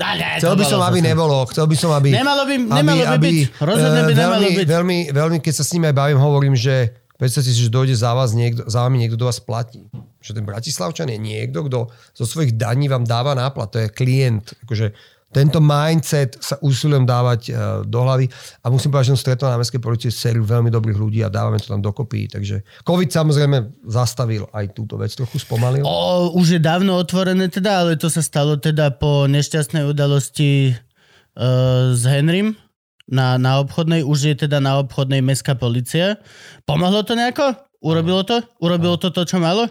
Ale, 0.00 0.40
Chcel 0.40 0.56
by 0.56 0.64
som, 0.64 0.80
aby 0.80 0.98
nebolo. 1.04 1.44
Chcel 1.52 1.68
by 1.68 1.76
som, 1.76 1.90
aby... 1.92 2.08
Nemalo 2.10 2.48
by- 2.48 2.66
nemalo 2.72 3.04
by 3.04 3.18
byť. 3.20 3.36
Rozhodne 3.60 4.00
by 4.08 4.12
eh, 4.12 4.18
nemalo 4.18 4.40
veľmi, 4.40 4.56
byť. 4.56 4.68
Veľmi, 4.68 4.98
veľmi, 5.12 5.38
keď 5.44 5.54
sa 5.60 5.64
s 5.64 5.70
nimi 5.76 5.92
aj 5.92 5.96
bavím, 5.96 6.18
hovorím, 6.18 6.54
že 6.56 6.96
predstavte 7.20 7.52
si, 7.52 7.68
že 7.68 7.70
dojde 7.70 7.92
za, 7.92 8.16
vás 8.16 8.32
niekto, 8.32 8.64
za 8.64 8.80
vami 8.88 8.96
niekto 9.04 9.20
do 9.20 9.28
vás 9.28 9.38
platí. 9.38 9.84
Že 10.24 10.40
ten 10.40 10.44
Bratislavčan 10.48 11.08
je 11.12 11.18
niekto, 11.20 11.68
kto 11.68 11.92
zo 12.16 12.24
svojich 12.24 12.56
daní 12.56 12.88
vám 12.88 13.04
dáva 13.04 13.36
náplat. 13.36 13.68
To 13.76 13.78
je 13.84 13.88
klient. 13.92 14.56
Akože 14.64 14.96
tento 15.30 15.62
mindset 15.62 16.42
sa 16.42 16.58
usilujem 16.58 17.06
dávať 17.06 17.40
uh, 17.50 17.54
do 17.86 18.02
hlavy 18.02 18.26
a 18.62 18.66
musím 18.66 18.90
povedať, 18.90 19.06
že 19.06 19.12
som 19.14 19.22
stretol 19.22 19.46
na 19.46 19.62
mestskej 19.62 19.78
policie 19.78 20.10
sériu 20.10 20.42
veľmi 20.42 20.74
dobrých 20.74 20.98
ľudí 20.98 21.22
a 21.22 21.30
dávame 21.30 21.62
to 21.62 21.70
tam 21.70 21.78
dokopy. 21.78 22.26
Takže 22.26 22.66
COVID 22.82 23.10
samozrejme 23.14 23.86
zastavil 23.86 24.50
aj 24.50 24.74
túto 24.74 24.98
vec, 24.98 25.14
trochu 25.14 25.38
spomalil. 25.38 25.86
O, 25.86 26.34
už 26.34 26.58
je 26.58 26.60
dávno 26.60 26.98
otvorené 26.98 27.46
teda, 27.46 27.86
ale 27.86 27.94
to 27.94 28.10
sa 28.10 28.26
stalo 28.26 28.58
teda 28.58 28.98
po 28.98 29.30
nešťastnej 29.30 29.86
udalosti 29.86 30.74
uh, 30.74 31.94
s 31.94 32.02
Henrym 32.02 32.58
na, 33.06 33.38
na 33.38 33.62
obchodnej. 33.62 34.02
Už 34.02 34.34
je 34.34 34.34
teda 34.50 34.58
na 34.58 34.82
obchodnej 34.82 35.22
mestská 35.22 35.54
policia. 35.54 36.18
Pomohlo 36.66 37.06
to 37.06 37.14
nejako? 37.14 37.54
Urobilo 37.80 38.26
to? 38.26 38.42
Urobilo 38.58 38.98
to 38.98 39.14
to, 39.14 39.22
čo 39.22 39.38
malo? 39.38 39.70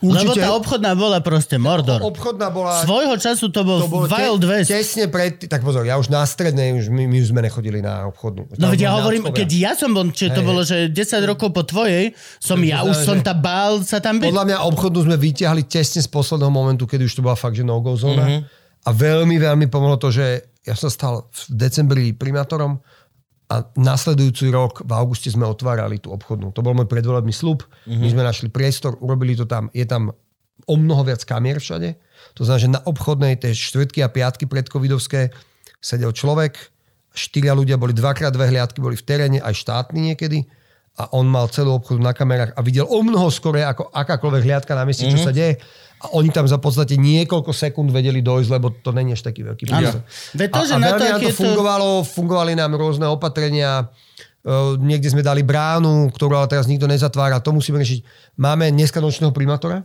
Lebo 0.00 0.32
tá 0.32 0.56
obchodná 0.56 0.96
bola 0.96 1.20
proste 1.20 1.60
Mordor. 1.60 2.00
Obchodná 2.00 2.48
bola... 2.48 2.80
Svojho 2.80 3.20
času 3.20 3.52
to 3.52 3.60
bol, 3.68 3.84
To 3.84 3.92
bolo 3.92 4.08
Wild 4.08 4.40
te, 4.40 4.48
West. 4.48 4.68
tesne 4.72 5.12
pred... 5.12 5.36
Tak 5.44 5.60
pozor, 5.60 5.84
ja 5.84 6.00
už 6.00 6.08
na 6.08 6.24
strednej, 6.24 6.72
už 6.72 6.88
my, 6.88 7.04
my 7.04 7.16
už 7.20 7.36
sme 7.36 7.44
nechodili 7.44 7.84
na 7.84 8.08
obchodnú. 8.08 8.48
No 8.56 8.56
Tam 8.56 8.72
veď 8.72 8.80
ja 8.80 8.90
hovorím, 8.96 9.28
keď 9.28 9.48
ja 9.52 9.72
som 9.76 9.92
bol, 9.92 10.08
či 10.08 10.32
to 10.32 10.40
Hej, 10.40 10.48
bolo, 10.48 10.60
že 10.64 10.88
10 10.88 10.96
rokov 11.28 11.52
po 11.52 11.68
tvojej, 11.68 12.16
som 12.40 12.56
To 12.56 12.64
ja 12.64 12.80
už 12.80 12.96
znamená, 12.96 13.08
som 13.12 13.16
tá 13.20 13.34
bál 13.36 13.84
sa 13.84 14.00
tam 14.00 14.16
byť. 14.16 14.32
Podľa 14.32 14.46
mňa 14.48 14.58
obchodnú 14.72 15.00
sme 15.04 15.16
vyťahli 15.20 15.62
tesne 15.68 16.00
z 16.00 16.08
posledného 16.08 16.52
momentu, 16.52 16.88
kedy 16.88 17.04
už 17.04 17.20
to 17.20 17.24
bola 17.24 17.36
fakt, 17.36 17.60
že 17.60 17.64
no-go 17.64 17.92
zóna. 17.92 18.24
Mhm. 18.24 18.40
A 18.80 18.90
veľmi, 18.96 19.36
veľmi 19.36 19.68
pomohlo 19.68 20.00
to, 20.00 20.08
že 20.08 20.56
ja 20.64 20.72
som 20.72 20.88
stal 20.88 21.28
v 21.28 21.40
decembri 21.52 22.16
primátorom 22.16 22.80
a 23.50 23.66
nasledujúci 23.74 24.46
rok 24.54 24.86
v 24.86 24.92
auguste 24.94 25.26
sme 25.26 25.42
otvárali 25.42 25.98
tú 25.98 26.14
obchodnú. 26.14 26.54
To 26.54 26.62
bol 26.62 26.70
môj 26.70 26.86
predvolebný 26.86 27.34
slub. 27.34 27.66
Mhm. 27.84 27.98
My 27.98 28.08
sme 28.14 28.22
našli 28.22 28.48
priestor, 28.48 28.94
urobili 29.02 29.34
to 29.34 29.44
tam. 29.44 29.66
Je 29.74 29.82
tam 29.82 30.14
o 30.70 30.74
mnoho 30.78 31.02
viac 31.02 31.26
kamier 31.26 31.58
všade. 31.58 31.98
To 32.38 32.46
znamená, 32.46 32.62
že 32.62 32.70
na 32.70 32.80
obchodnej 32.86 33.34
tie 33.42 33.50
štvrtky 33.50 34.06
a 34.06 34.12
piatky 34.12 34.46
predcovidovské 34.46 35.34
sedel 35.82 36.14
človek, 36.14 36.54
štyria 37.10 37.56
ľudia 37.56 37.74
boli 37.74 37.90
dvakrát 37.90 38.30
dve 38.30 38.46
hliadky, 38.46 38.78
boli 38.78 38.94
v 38.94 39.02
teréne, 39.02 39.38
aj 39.42 39.56
štátni 39.56 40.14
niekedy 40.14 40.46
a 41.00 41.10
on 41.16 41.26
mal 41.26 41.48
celú 41.48 41.74
obchodu 41.74 41.98
na 41.98 42.12
kamerách 42.12 42.52
a 42.54 42.60
videl 42.60 42.86
o 42.86 43.00
mnoho 43.00 43.32
skore 43.32 43.64
ako 43.64 43.88
akákoľvek 43.90 44.42
hliadka 44.46 44.76
na 44.76 44.84
mieste, 44.84 45.08
čo 45.08 45.18
sa 45.18 45.32
deje. 45.32 45.58
A 46.00 46.16
oni 46.16 46.32
tam 46.32 46.48
za 46.48 46.56
podstate 46.56 46.96
niekoľko 46.96 47.52
sekúnd 47.52 47.92
vedeli 47.92 48.24
dojsť, 48.24 48.48
lebo 48.48 48.72
to 48.72 48.90
není 48.96 49.12
až 49.12 49.20
taký 49.20 49.44
veľký 49.44 49.68
priestor. 49.68 50.00
Veď 50.32 50.48
to, 50.48 50.62
a, 50.64 50.68
že 50.68 50.74
a 50.74 50.80
na 50.80 50.90
to, 50.96 51.04
to 51.20 51.36
fungovalo, 51.36 51.88
fungovali 52.04 52.52
nám 52.56 52.76
rôzne 52.76 53.06
opatrenia, 53.08 53.88
Uh, 54.40 54.72
niekde 54.80 55.12
sme 55.12 55.20
dali 55.20 55.44
bránu, 55.44 56.08
ktorú 56.16 56.32
ale 56.32 56.48
teraz 56.48 56.64
nikto 56.64 56.88
nezatvára, 56.88 57.44
to 57.44 57.52
musíme 57.52 57.76
riešiť. 57.76 58.32
Máme 58.40 58.72
dneska 58.72 58.96
nočného 58.96 59.36
primátora, 59.36 59.84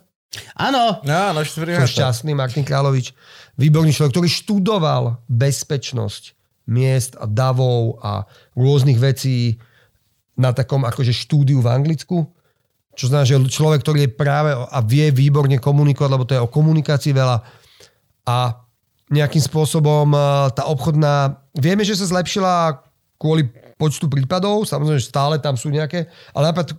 Áno, 0.55 0.99
Áno, 1.03 1.39
štvrť. 1.43 1.87
šťastný 1.87 2.35
Martin 2.35 2.63
Královič, 2.63 3.15
výborný 3.55 3.91
človek, 3.95 4.15
ktorý 4.15 4.27
študoval 4.31 5.03
bezpečnosť 5.27 6.35
miest 6.67 7.13
a 7.15 7.29
davov 7.29 8.01
a 8.01 8.25
rôznych 8.57 8.97
vecí 8.97 9.61
na 10.35 10.51
takom 10.51 10.83
akože 10.83 11.13
štúdiu 11.13 11.61
v 11.63 11.71
Anglicku. 11.71 12.27
Čo 12.95 13.11
znamená, 13.11 13.27
že 13.27 13.37
človek, 13.51 13.83
ktorý 13.83 14.07
je 14.07 14.15
práve 14.15 14.55
a 14.55 14.79
vie 14.81 15.11
výborne 15.11 15.59
komunikovať, 15.59 16.09
lebo 16.09 16.23
to 16.23 16.35
je 16.35 16.43
o 16.43 16.51
komunikácii 16.51 17.11
veľa 17.11 17.37
a 18.25 18.65
nejakým 19.13 19.43
spôsobom 19.43 20.09
eh, 20.11 20.21
tá 20.57 20.65
obchodná... 20.65 21.45
Vieme, 21.53 21.85
že 21.85 21.95
sa 21.95 22.09
zlepšila 22.09 22.81
kvôli 23.15 23.47
počtu 23.77 24.09
prípadov, 24.09 24.65
samozrejme, 24.65 24.99
že 24.99 25.11
stále 25.11 25.37
tam 25.39 25.55
sú 25.55 25.69
nejaké, 25.69 26.09
ale 26.33 26.49
napríklad 26.49 26.73
eh, 26.73 26.77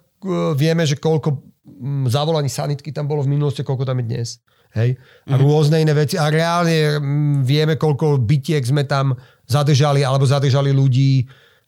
vieme, 0.59 0.83
že 0.83 0.99
koľko 0.99 1.39
mm, 1.63 2.11
zavolaní 2.11 2.51
sanitky 2.51 2.91
tam 2.91 3.07
bolo 3.07 3.23
v 3.23 3.39
minulosti, 3.39 3.63
koľko 3.63 3.87
tam 3.87 4.03
je 4.03 4.07
dnes. 4.11 4.29
Hej? 4.75 4.99
A 5.25 5.39
mm-hmm. 5.39 5.41
rôzne 5.41 5.79
iné 5.81 5.95
veci. 5.95 6.19
A 6.19 6.27
reálne 6.29 6.99
mm, 6.99 7.47
vieme, 7.47 7.75
koľko 7.79 8.19
bytiek 8.19 8.61
sme 8.67 8.85
tam 8.85 9.15
zadržali, 9.47 10.03
alebo 10.03 10.27
zadržali 10.27 10.75
ľudí, 10.75 11.25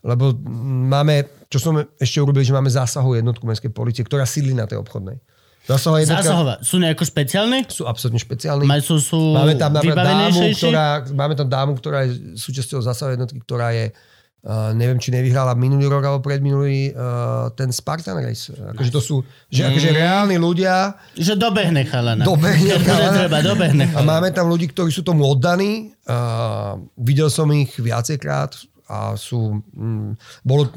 lebo 0.08 0.32
mm, 0.32 0.88
máme, 0.88 1.14
čo 1.52 1.60
sme 1.60 1.84
ešte 2.00 2.24
urobili, 2.24 2.48
že 2.48 2.56
máme 2.56 2.72
zásahovú 2.72 3.20
jednotku 3.20 3.44
mestskej 3.44 3.72
policie, 3.76 4.00
ktorá 4.08 4.24
sídli 4.24 4.56
na 4.56 4.64
tej 4.64 4.80
obchodnej. 4.80 5.20
Zásahová 5.68 6.00
jednotka, 6.00 6.24
Zásahová. 6.24 6.54
Sú 6.64 6.80
nejako 6.80 7.04
špeciálne? 7.04 7.58
sú 7.68 7.84
absolútne 7.84 8.16
špeciálni. 8.16 8.64
Maj, 8.64 8.88
sú, 8.88 8.96
sú 8.96 9.20
Máme 9.36 9.52
tam 9.60 9.76
dámu, 9.76 10.40
ktorá, 10.56 11.04
máme 11.12 11.34
tam 11.36 11.48
dámu, 11.52 11.72
ktorá 11.76 12.08
je 12.08 12.40
súčasťou 12.40 12.80
zásahovej 12.80 13.20
jednotky, 13.20 13.38
ktorá 13.44 13.76
je 13.76 13.92
Uh, 14.38 14.70
neviem, 14.70 15.02
či 15.02 15.10
nevyhrala 15.10 15.58
minulý 15.58 15.90
rok 15.90 16.06
alebo 16.06 16.22
predminulý 16.22 16.94
uh, 16.94 17.50
ten 17.58 17.74
Spartan 17.74 18.22
Race. 18.22 18.54
Akože 18.54 18.94
to 18.94 19.02
sú, 19.02 19.16
že 19.50 19.66
akože 19.66 19.90
reálni 19.90 20.38
ľudia 20.38 20.94
Že 21.18 21.34
dobehne 21.42 21.82
chalana. 21.82 22.22
Dobehne 22.22 22.78
chalana. 22.78 23.18
treba, 23.18 23.42
dobehne 23.42 23.90
a 23.90 24.00
máme 24.06 24.30
tam 24.30 24.46
ľudí, 24.46 24.70
ktorí 24.70 24.94
sú 24.94 25.02
tomu 25.02 25.26
oddaní. 25.26 25.90
Uh, 26.06 26.78
videl 26.94 27.34
som 27.34 27.50
ich 27.50 27.74
viacejkrát 27.82 28.54
a 28.88 29.12
sú, 29.20 29.60
mm, 29.60 30.16
bolo, 30.42 30.72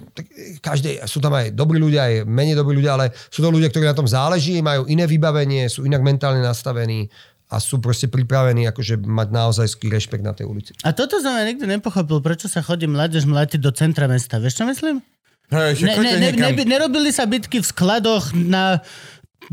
každé, 0.59 0.99
sú 1.07 1.23
tam 1.23 1.31
aj 1.31 1.55
dobrí 1.55 1.79
ľudia, 1.79 2.11
aj 2.11 2.15
menej 2.27 2.59
dobrí 2.59 2.75
ľudia, 2.75 2.99
ale 2.99 3.15
sú 3.31 3.39
to 3.39 3.47
ľudia, 3.47 3.71
ktorí 3.71 3.88
na 3.88 3.95
tom 3.95 4.05
záleží, 4.05 4.59
majú 4.59 4.83
iné 4.91 5.07
vybavenie, 5.07 5.71
sú 5.71 5.88
inak 5.88 6.03
mentálne 6.03 6.43
nastavení 6.43 7.07
a 7.51 7.59
sú 7.59 7.79
proste 7.83 8.11
pripravení 8.11 8.67
akože 8.67 8.99
mať 9.03 9.27
naozajský 9.31 9.91
rešpekt 9.91 10.23
na 10.23 10.35
tej 10.35 10.47
ulici. 10.47 10.71
A 10.83 10.91
toto 10.91 11.19
som 11.23 11.35
ja 11.35 11.43
nikdy 11.43 11.67
nepochopil, 11.67 12.23
prečo 12.23 12.51
sa 12.51 12.59
chodí 12.63 12.88
mládež 12.88 13.27
mlátiť 13.27 13.59
do 13.59 13.71
centra 13.71 14.07
mesta. 14.11 14.39
Vieš, 14.39 14.63
čo 14.63 14.65
myslím? 14.67 15.03
Hej, 15.51 15.83
Ne, 15.83 15.99
ne, 15.99 16.31
ne, 16.31 16.51
nerobili 16.63 17.11
sa 17.11 17.27
bitky 17.27 17.59
v 17.59 17.67
skladoch 17.67 18.31
na 18.31 18.79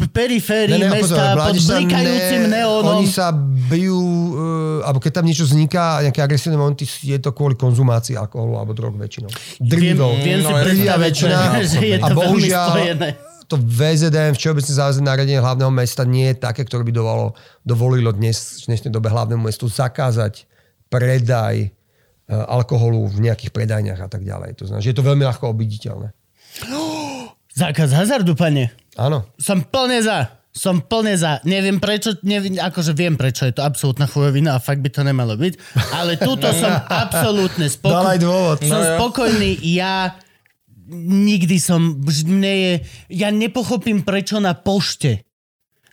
periférii 0.07 0.79
Ne, 0.79 0.87
ne, 0.87 0.95
mesta 0.95 1.35
pozor, 1.35 1.51
pod 1.51 1.57
blikajúcim 1.59 2.43
ne- 2.45 2.53
neónom. 2.55 2.95
Oni 2.95 3.07
sa 3.07 3.35
bijú, 3.67 3.99
uh, 3.99 4.39
alebo 4.83 4.99
keď 4.99 5.11
tam 5.13 5.27
niečo 5.27 5.43
vzniká, 5.43 5.99
nejaké 6.01 6.21
agresívne 6.21 6.55
momenty, 6.55 6.87
je 6.87 7.19
to 7.19 7.31
kvôli 7.31 7.53
konzumácii 7.53 8.15
alkoholu 8.15 8.55
alebo 8.55 8.71
drog 8.71 8.95
väčšinou. 8.95 9.27
Viem, 9.59 9.99
Drvivou. 9.99 10.15
viem 10.17 10.39
si 10.39 10.47
No, 10.47 10.55
predstaviť, 10.55 11.13
že, 11.13 11.27
je 11.81 11.97
A 11.97 12.07
to 12.07 12.15
veľmi 12.15 12.15
bohužiaľ, 12.39 12.69
spojené. 12.71 13.09
to 13.45 13.57
VZDM, 13.57 14.33
Všeobecné 14.35 14.73
záväzné 14.77 15.03
nariadenie 15.03 15.41
hlavného 15.41 15.73
mesta, 15.73 16.05
nie 16.05 16.29
je 16.29 16.37
také, 16.37 16.63
ktoré 16.63 16.85
by 16.85 16.93
dovolilo, 16.93 17.29
dovolilo 17.65 18.11
dnes, 18.13 18.63
v 18.63 18.71
dnešnej 18.71 18.93
dobe 18.93 19.09
hlavnému 19.09 19.41
mestu 19.43 19.67
zakázať 19.67 20.45
predaj 20.87 21.57
e, 21.59 21.69
alkoholu 22.29 23.09
v 23.09 23.25
nejakých 23.25 23.51
predajniach 23.51 23.99
a 23.99 24.09
tak 24.09 24.23
ďalej. 24.23 24.53
To 24.55 24.65
znamená, 24.65 24.81
že 24.81 24.93
je 24.93 24.97
to 24.97 25.05
veľmi 25.05 25.25
ľahko 25.25 25.49
obiditeľné. 25.49 26.13
Zákaz 27.59 27.91
hazardu, 27.91 28.39
pane. 28.39 28.71
Áno. 28.95 29.27
Som 29.35 29.67
plne 29.67 29.99
za. 29.99 30.31
Som 30.55 30.79
plne 30.79 31.19
za. 31.19 31.43
Neviem 31.43 31.83
prečo, 31.83 32.15
neviem, 32.23 32.55
akože 32.55 32.95
viem 32.95 33.19
prečo 33.19 33.47
je 33.47 33.55
to 33.55 33.67
absolútna 33.67 34.07
chujovina 34.07 34.55
a 34.55 34.63
fakt 34.63 34.79
by 34.79 34.91
to 34.95 35.03
nemalo 35.03 35.35
byť, 35.35 35.55
ale 35.91 36.15
túto 36.19 36.47
som 36.55 36.71
absolútne 37.03 37.67
spokojný. 37.67 38.23
dôvod. 38.23 38.59
Som 38.63 38.79
No 38.79 38.79
spokojný. 38.95 39.59
Ja 39.75 40.15
nikdy 40.99 41.61
som, 41.61 42.01
mne 42.31 42.53
je, 42.55 42.73
ja 43.13 43.29
nepochopím 43.29 44.07
prečo 44.07 44.41
na 44.41 44.57
pošte 44.57 45.28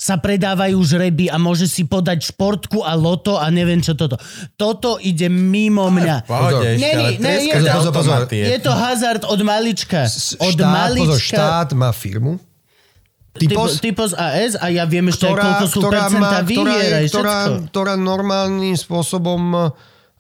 sa 0.06 0.22
predávajú 0.22 0.77
žreby 0.86 1.34
a 1.34 1.41
môže 1.41 1.65
si 1.65 1.82
podať 1.90 2.30
športku 2.30 2.86
a 2.86 2.94
loto 2.94 3.41
a 3.41 3.49
neviem 3.49 3.82
čo 3.82 3.98
toto. 3.98 4.22
Toto 4.53 5.02
ide 5.02 5.26
mimo 5.34 5.90
mňa. 5.90 6.30
Pohode 6.30 6.77
je 6.77 6.94
to- 7.57 7.73
pozor, 7.73 7.90
pozor. 7.90 8.14
automaty. 8.22 8.38
Je 8.45 8.60
to 8.61 8.69
hazard 8.69 9.23
od 9.26 9.41
malička. 9.41 10.06
Od 10.06 10.53
štát, 10.53 10.61
malička. 10.61 11.10
pozor, 11.10 11.22
štát 11.26 11.69
má 11.73 11.90
firmu, 11.90 12.38
Typos, 13.36 13.84
Typos, 13.84 14.15
AS 14.15 14.56
a 14.56 14.72
ja 14.72 14.88
viem 14.88 15.11
ešte, 15.11 15.27
ktorá, 15.27 15.44
koľko 15.44 15.65
sú 15.68 15.80
ktorá, 15.84 16.07
percenta 16.07 16.40
má, 16.40 16.48
ktorá, 17.11 17.38
ktorá 17.68 17.94
normálnym 17.99 18.80
spôsobom 18.80 19.76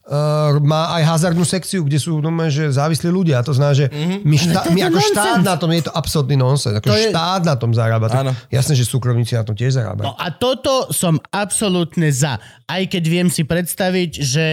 uh, 0.05 0.57
má 0.61 0.93
aj 0.95 1.03
hazardnú 1.05 1.41
sekciu, 1.41 1.81
kde 1.81 1.97
sú 1.97 2.17
normálne, 2.17 2.53
že 2.53 2.69
závislí 2.69 3.09
ľudia. 3.09 3.41
To 3.41 3.53
znamená, 3.53 3.73
že 3.73 3.85
my, 4.21 4.37
štá, 4.37 4.59
to 4.65 4.69
je 4.69 4.75
my 4.77 4.81
ako 4.85 4.99
nonsens. 5.01 5.13
štát 5.13 5.39
na 5.41 5.55
tom, 5.57 5.69
je 5.73 5.83
to 5.85 5.91
absolútny 5.91 6.35
nonsens. 6.37 6.73
Ako 6.77 6.87
To 6.89 6.97
je- 6.97 7.09
štát 7.09 7.41
na 7.43 7.55
tom 7.57 7.71
zarába. 7.73 8.05
Tak 8.07 8.21
Áno. 8.21 8.31
Jasné, 8.49 8.73
že 8.77 8.85
súkromníci 8.85 9.33
na 9.33 9.43
tom 9.43 9.53
tiež 9.53 9.75
zarábajú. 9.75 10.05
No 10.05 10.13
a 10.13 10.27
toto 10.29 10.93
som 10.93 11.17
absolútne 11.29 12.13
za. 12.13 12.37
Aj 12.65 12.81
keď 12.85 13.03
viem 13.05 13.27
si 13.33 13.43
predstaviť, 13.43 14.11
že 14.21 14.47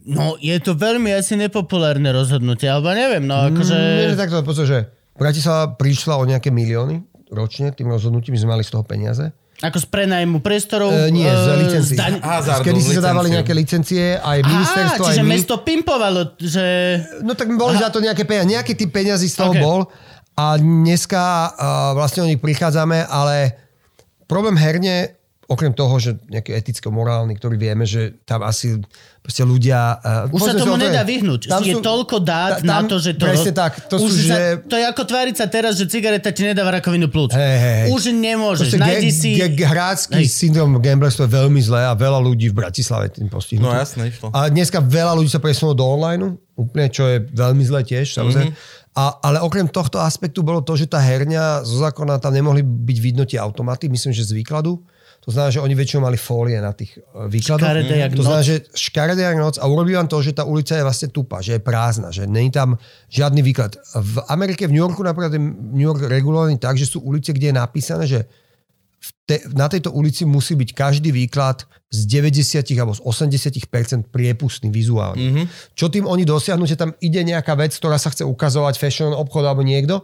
no 0.00 0.36
je 0.40 0.56
to 0.60 0.72
veľmi 0.72 1.12
asi 1.12 1.36
nepopulárne 1.36 2.08
rozhodnutie, 2.08 2.68
alebo 2.68 2.88
neviem, 2.96 3.24
no 3.24 3.36
akože... 3.52 3.76
Nie, 3.76 4.16
takto, 4.16 4.40
pozor, 4.40 4.64
že 4.64 4.78
Bratislava 5.12 5.76
prišla 5.76 6.16
o 6.16 6.24
nejaké 6.24 6.48
milióny 6.48 7.04
ročne 7.30 7.70
tým 7.70 7.92
rozhodnutím, 7.92 8.34
my 8.34 8.40
sme 8.40 8.52
mali 8.56 8.64
z 8.64 8.72
toho 8.72 8.82
peniaze. 8.82 9.28
Ako 9.60 9.76
z 9.76 9.86
prenajmu 9.92 10.40
priestorov... 10.40 10.88
E, 10.88 11.12
nie, 11.12 11.28
z 11.28 11.46
e, 11.46 11.56
licencií. 11.60 11.96
daň... 12.00 12.16
Hazardu, 12.24 12.64
Kedy 12.64 12.80
si 12.80 12.96
licenciu. 12.96 13.00
sa 13.04 13.08
dávali 13.12 13.28
nejaké 13.28 13.52
licencie, 13.52 14.04
aj 14.16 14.38
ministerstvo, 14.40 15.02
Á, 15.04 15.08
čiže 15.12 15.20
aj 15.20 15.26
my. 15.28 15.32
mesto 15.36 15.54
pimpovalo, 15.60 16.20
že... 16.40 16.64
No 17.20 17.36
tak 17.36 17.52
boli 17.52 17.76
za 17.76 17.92
to 17.92 18.00
nejaké 18.00 18.24
peniaze. 18.24 18.48
Nejaký 18.48 18.72
typ 18.72 18.88
peňazí 18.88 19.28
z 19.28 19.36
toho 19.36 19.52
Ok. 19.52 19.60
bol. 19.60 19.80
A 20.32 20.56
dneska 20.56 21.20
uh, 21.20 21.92
vlastne 21.92 22.24
o 22.24 22.28
nich 22.32 22.40
prichádzame, 22.40 23.04
ale 23.04 23.52
problém 24.24 24.56
herne, 24.56 25.19
okrem 25.50 25.74
toho, 25.74 25.98
že 25.98 26.14
nejaký 26.30 26.54
eticko-morálny, 26.54 27.34
ktorý 27.34 27.58
vieme, 27.58 27.82
že 27.82 28.22
tam 28.22 28.46
asi 28.46 28.78
proste 29.18 29.42
ľudia... 29.42 29.98
Uh, 30.30 30.36
Už 30.38 30.46
sa 30.46 30.54
tomu 30.54 30.78
nedá 30.78 31.02
vyhnúť. 31.02 31.50
Je 31.66 31.74
toľko 31.82 32.22
dát 32.22 32.62
na 32.62 32.86
to, 32.86 33.02
že 33.02 33.18
to... 33.18 33.26
Presne 33.26 33.50
tak. 33.50 33.82
To 33.90 33.98
už 33.98 34.10
sú, 34.14 34.30
sa, 34.30 34.38
že... 34.38 34.38
To 34.70 34.78
je 34.78 34.86
ako 34.86 35.02
tváriť 35.10 35.34
sa 35.34 35.50
teraz, 35.50 35.74
že 35.74 35.90
cigareta 35.90 36.30
ti 36.30 36.46
nedáva 36.46 36.78
rakovinu 36.78 37.10
plúc. 37.10 37.34
Hej, 37.34 37.56
hej. 37.58 37.84
Už 37.90 38.14
nemôžeš. 38.14 38.78
Proste 38.78 38.78
Nájdi 38.78 39.10
ge- 39.10 39.18
si... 39.18 39.30
ge- 39.36 39.66
hrácky 39.66 40.22
Hej. 40.22 40.30
syndrom 40.30 40.78
gamblerstva 40.78 41.26
je 41.26 41.32
veľmi 41.34 41.60
zlé 41.60 41.82
a 41.82 41.98
veľa 41.98 42.22
ľudí 42.22 42.46
v 42.48 42.54
Bratislave 42.54 43.10
tým 43.10 43.26
postihnutí. 43.26 43.66
No 43.66 43.74
jasné, 43.74 44.14
išlo. 44.14 44.30
A 44.30 44.46
dneska 44.46 44.78
veľa 44.78 45.18
ľudí 45.18 45.28
sa 45.34 45.42
presunulo 45.42 45.74
do 45.74 45.82
online, 45.82 46.38
úplne, 46.54 46.86
čo 46.94 47.10
je 47.10 47.26
veľmi 47.26 47.66
zlé 47.66 47.82
tiež, 47.82 48.14
samozrejme. 48.14 48.54
Mhm. 48.54 48.78
A, 48.90 49.22
ale 49.22 49.38
okrem 49.38 49.70
tohto 49.70 50.02
aspektu 50.02 50.42
bolo 50.42 50.62
to, 50.66 50.74
že 50.74 50.90
tá 50.90 50.98
herňa 50.98 51.62
zo 51.62 51.78
zákona 51.78 52.18
tam 52.18 52.34
nemohli 52.34 52.62
byť 52.62 52.98
vidno 52.98 53.22
tie 53.22 53.38
automaty, 53.38 53.86
myslím, 53.86 54.10
že 54.10 54.26
z 54.26 54.34
výkladu. 54.34 54.82
To 55.20 55.28
znamená, 55.28 55.52
že 55.52 55.60
oni 55.60 55.74
väčšinou 55.76 56.00
mali 56.00 56.16
fólie 56.16 56.56
na 56.64 56.72
tých 56.72 56.96
e, 56.96 57.28
výkladoch. 57.28 57.60
Škaredé 57.60 57.94
jak 58.08 58.12
to 58.16 58.24
znamená, 58.24 58.40
noc. 58.40 58.48
že 58.48 58.56
škaredé 58.72 59.22
jak 59.22 59.36
noc 59.36 59.54
a 59.60 59.64
urobí 59.68 59.92
vám 59.92 60.08
to, 60.08 60.16
že 60.24 60.32
tá 60.32 60.48
ulica 60.48 60.72
je 60.72 60.84
vlastne 60.84 61.08
tupá, 61.12 61.44
že 61.44 61.56
je 61.56 61.60
prázdna, 61.60 62.08
že 62.08 62.24
není 62.24 62.48
tam 62.48 62.80
žiadny 63.12 63.44
výklad. 63.44 63.76
V 64.00 64.16
Amerike, 64.32 64.64
v 64.64 64.72
New 64.72 64.80
Yorku 64.80 65.04
napríklad 65.04 65.36
je 65.36 65.42
New 65.76 65.84
York 65.84 66.08
regulovaný 66.08 66.56
tak, 66.56 66.80
že 66.80 66.88
sú 66.88 67.04
ulice, 67.04 67.36
kde 67.36 67.52
je 67.52 67.56
napísané, 67.56 68.04
že 68.08 68.24
te, 69.28 69.40
na 69.52 69.68
tejto 69.68 69.92
ulici 69.92 70.24
musí 70.24 70.56
byť 70.56 70.70
každý 70.72 71.12
výklad 71.12 71.68
z 71.90 72.00
90 72.06 72.64
alebo 72.80 72.96
z 72.96 73.00
80 73.04 74.08
priepustný 74.08 74.68
vizuálne. 74.72 75.20
Mhm. 75.20 75.30
Mm-hmm. 75.30 75.46
Čo 75.76 75.86
tým 75.92 76.04
oni 76.08 76.24
dosiahnu, 76.24 76.64
že 76.64 76.80
tam 76.80 76.96
ide 77.04 77.20
nejaká 77.24 77.54
vec, 77.60 77.76
ktorá 77.76 78.00
sa 78.00 78.08
chce 78.08 78.24
ukazovať, 78.24 78.80
fashion 78.80 79.12
obchod 79.12 79.44
alebo 79.44 79.60
niekto, 79.60 80.00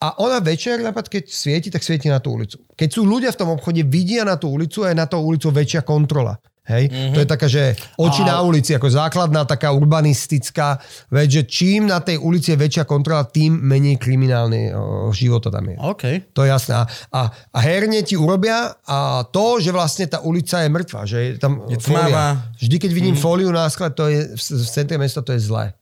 a 0.00 0.16
ona 0.16 0.40
večer, 0.40 0.80
napríklad, 0.80 1.12
keď 1.12 1.24
svieti, 1.28 1.68
tak 1.68 1.84
svieti 1.84 2.08
na 2.08 2.24
tú 2.24 2.32
ulicu. 2.32 2.56
Keď 2.72 2.88
sú 2.88 3.04
ľudia 3.04 3.36
v 3.36 3.40
tom 3.44 3.52
obchode, 3.52 3.84
vidia 3.84 4.24
na 4.24 4.40
tú 4.40 4.48
ulicu 4.48 4.80
a 4.80 4.90
je 4.90 4.96
na 4.96 5.04
tú 5.04 5.20
ulicu 5.20 5.52
väčšia 5.52 5.84
kontrola. 5.84 6.40
Hej? 6.64 6.88
Mm-hmm. 6.88 7.12
To 7.12 7.18
je 7.20 7.28
taká, 7.28 7.46
že 7.50 7.76
oči 8.00 8.22
na 8.24 8.40
ulici, 8.40 8.72
ako 8.72 8.88
základná 8.88 9.44
taká 9.44 9.74
urbanistická 9.74 10.80
vec, 11.12 11.28
že 11.28 11.42
čím 11.44 11.90
na 11.90 12.00
tej 12.00 12.16
ulici 12.16 12.54
je 12.54 12.62
väčšia 12.62 12.88
kontrola, 12.88 13.28
tým 13.28 13.58
menej 13.60 14.00
kriminálne 14.00 14.72
života 15.12 15.52
tam 15.52 15.68
je. 15.68 15.76
OK. 15.76 16.04
To 16.32 16.46
je 16.46 16.48
jasné. 16.48 16.80
A, 16.80 16.84
a, 17.12 17.20
a 17.28 17.58
herne 17.60 18.00
ti 18.00 18.16
urobia 18.16 18.72
a 18.86 19.26
to, 19.28 19.60
že 19.60 19.74
vlastne 19.74 20.08
tá 20.08 20.24
ulica 20.24 20.62
je 20.64 20.68
mŕtva, 20.72 21.00
že 21.04 21.18
je 21.18 21.30
tam 21.36 21.66
Je 21.68 21.76
fólia. 21.76 22.40
Vždy, 22.56 22.76
keď 22.80 22.90
vidím 22.96 23.16
mm. 23.18 23.22
fóliu 23.24 23.50
na 23.52 23.68
skle, 23.68 23.92
to 23.92 24.08
je 24.08 24.32
v, 24.32 24.40
v 24.40 24.68
centre 24.70 24.96
mesta, 24.96 25.20
to 25.20 25.36
je 25.36 25.44
zlé. 25.44 25.76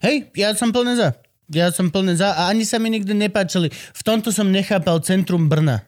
Hej, 0.00 0.32
ja 0.34 0.50
som 0.56 0.72
plne 0.72 0.96
za. 0.96 1.12
Ja 1.52 1.68
som 1.68 1.92
plne 1.92 2.16
za 2.16 2.32
a 2.32 2.48
ani 2.48 2.64
sa 2.64 2.80
mi 2.80 2.88
nikdy 2.88 3.12
nepáčili. 3.12 3.68
V 3.72 4.00
tomto 4.00 4.32
som 4.32 4.48
nechápal 4.48 5.04
centrum 5.04 5.48
Brna. 5.48 5.84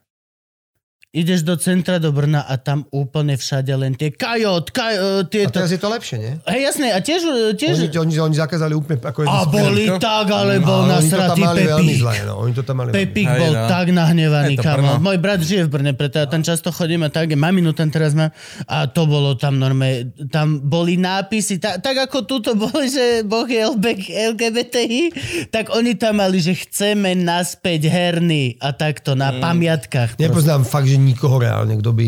Ideš 1.11 1.41
do 1.43 1.57
centra 1.57 1.97
do 1.97 2.13
Brna 2.13 2.45
a 2.45 2.61
tam 2.61 2.85
úplne 2.93 3.35
všade 3.35 3.73
len 3.73 3.97
tie 3.97 4.13
kajot, 4.13 4.69
kajot, 4.69 5.25
A 5.25 5.31
tieto... 5.31 5.57
teraz 5.57 5.73
je 5.73 5.81
to 5.81 5.89
lepšie, 5.89 6.17
nie? 6.21 6.33
Hej, 6.45 6.61
jasné, 6.61 6.93
a 6.93 7.01
tiež... 7.01 7.21
tiež... 7.57 7.89
Oni, 7.89 7.89
oni, 7.89 8.15
oni 8.21 8.37
zakázali 8.37 8.77
úplne 8.77 9.01
ako 9.01 9.25
A 9.25 9.49
boli 9.49 9.89
tak, 9.97 10.29
ale 10.29 10.61
bol 10.61 10.85
No, 10.85 11.01
oni 11.01 11.09
to 11.09 11.17
tam 11.17 11.33
nasratý 11.41 11.43
Pepík. 11.57 11.97
zle, 11.97 12.15
no. 12.29 12.35
Oni 12.45 12.53
to 12.53 12.63
tam 12.63 12.75
mali 12.77 12.89
veľmi 12.93 13.01
Pepík 13.01 13.29
Hej, 13.33 13.39
bol 13.41 13.53
no. 13.57 13.65
tak 13.65 13.87
nahnevaný, 13.97 14.55
to 14.59 14.63
kamo. 14.67 14.93
Môj 15.01 15.17
brat 15.17 15.41
žije 15.41 15.63
v 15.65 15.71
Brne, 15.73 15.93
preto 15.97 16.17
ja 16.21 16.27
tam 16.29 16.43
často 16.45 16.69
chodím 16.69 17.01
a 17.03 17.09
tak, 17.09 17.33
maminu 17.33 17.73
tam 17.73 17.89
teraz 17.89 18.13
mám 18.13 18.29
a 18.69 18.85
to 18.85 19.09
bolo 19.09 19.39
tam 19.41 19.57
normálne, 19.57 20.13
tam 20.29 20.61
boli 20.61 21.01
nápisy, 21.01 21.57
tak, 21.57 21.81
tak 21.81 21.97
ako 21.97 22.29
tuto 22.29 22.53
boli, 22.53 22.93
že 22.93 23.25
Boh 23.25 23.49
je 23.49 23.65
LGBTI, 24.37 25.03
tak 25.49 25.73
oni 25.73 25.97
tam 25.97 26.21
mali, 26.21 26.45
že 26.45 26.53
chceme 26.53 27.17
naspäť 27.17 27.89
herny 27.89 28.59
a 28.61 28.77
takto 28.77 29.17
na 29.17 29.33
Mm. 29.33 29.41
pamiatkách. 29.43 30.11
Nepoznám 30.17 30.65
fakt, 30.65 30.89
že 30.89 31.06
nikoho 31.07 31.39
reálne, 31.39 31.75
kto 31.77 31.91
by 31.91 32.07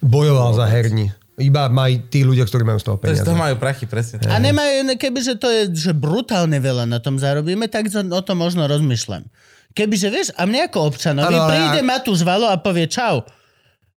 bojoval 0.00 0.54
za 0.54 0.64
herni. 0.64 1.12
Iba 1.36 1.68
majú 1.68 2.02
tí 2.04 2.20
ľudia, 2.20 2.42
ktorí 2.42 2.64
majú 2.64 2.76
z 2.76 2.84
toho 2.84 2.96
To 2.96 3.02
peniaze. 3.04 3.22
toho 3.22 3.36
majú 3.36 3.54
prachy, 3.54 3.84
presne. 3.84 4.18
A 4.24 4.36
nemajú, 4.36 4.90
kebyže 4.90 5.36
to 5.36 5.46
je, 5.46 5.62
že 5.70 5.92
brutálne 5.92 6.58
veľa 6.58 6.82
na 6.84 6.98
tom 6.98 7.14
zarobíme, 7.14 7.66
tak 7.66 7.86
to- 7.86 8.02
o 8.02 8.20
tom 8.20 8.36
možno 8.36 8.64
rozmýšľam. 8.64 9.22
Kebyže, 9.70 10.08
vieš, 10.08 10.28
a 10.34 10.42
mne 10.42 10.66
ako 10.66 10.88
občanovi 10.88 11.28
ale 11.28 11.38
príde 11.46 11.78
ak- 11.78 11.86
Matúš 11.86 12.20
Valo 12.20 12.44
a 12.44 12.56
povie 12.56 12.88
čau. 12.88 13.22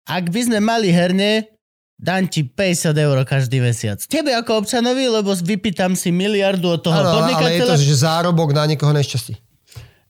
Ak 0.04 0.28
by 0.28 0.42
sme 0.42 0.60
mali 0.60 0.90
herne, 0.90 1.48
dám 1.96 2.26
ti 2.26 2.44
50 2.44 2.92
eur 2.94 3.16
každý 3.24 3.62
mesiac. 3.62 4.02
Tebe 4.02 4.34
ako 4.34 4.60
občanovi, 4.60 5.06
lebo 5.06 5.32
vypýtam 5.32 5.94
si 5.94 6.10
miliardu 6.10 6.68
od 6.70 6.82
toho 6.82 6.92
Áno, 6.94 7.08
ale 7.08 7.16
je 7.16 7.24
podnikateľa. 7.56 7.72
to, 7.72 7.80
že 7.80 7.96
zárobok 7.98 8.52
na 8.52 8.66
niekoho 8.66 8.92
nešťastí. 8.92 9.40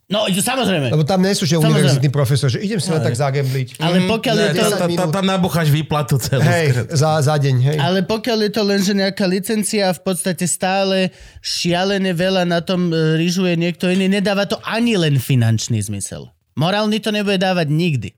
No, 0.09 0.25
samozrejme. 0.25 0.89
Lebo 0.89 1.05
tam 1.05 1.21
nie 1.21 1.37
sú, 1.37 1.45
že 1.45 1.53
Samozrejme. 1.53 1.69
univerzitný 1.69 2.09
profesor, 2.09 2.49
že 2.49 2.57
idem 2.57 2.81
si 2.81 2.89
len 2.89 2.97
tak 2.97 3.13
zagembliť. 3.13 3.77
Ale 3.77 4.09
pokiaľ 4.09 4.35
je 4.35 4.47
Ne, 4.49 4.53
to... 4.57 4.65
to- 5.05 5.13
Tam, 5.13 5.25
nabucháš 5.29 5.69
výplatu 5.69 6.17
celú. 6.17 6.41
Hej, 6.41 6.89
za, 6.89 7.21
za 7.21 7.37
deň, 7.37 7.55
hej. 7.61 7.77
Ale 7.77 8.01
pokiaľ 8.01 8.49
je 8.49 8.51
to 8.51 8.61
len, 8.65 8.81
že 8.81 8.97
nejaká 8.97 9.29
licencia 9.29 9.85
a 9.85 9.93
v 9.93 10.01
podstate 10.01 10.49
stále 10.49 11.13
šialené 11.45 12.17
veľa 12.17 12.41
na 12.43 12.57
tom 12.59 12.89
e, 12.89 13.21
ryžuje 13.21 13.53
niekto 13.53 13.85
iný, 13.85 14.09
nedáva 14.09 14.49
to 14.49 14.57
ani 14.65 14.97
len 14.97 15.21
finančný 15.21 15.77
zmysel. 15.77 16.33
Morálny 16.57 16.97
to 16.97 17.13
nebude 17.13 17.37
dávať 17.37 17.69
nikdy. 17.69 18.09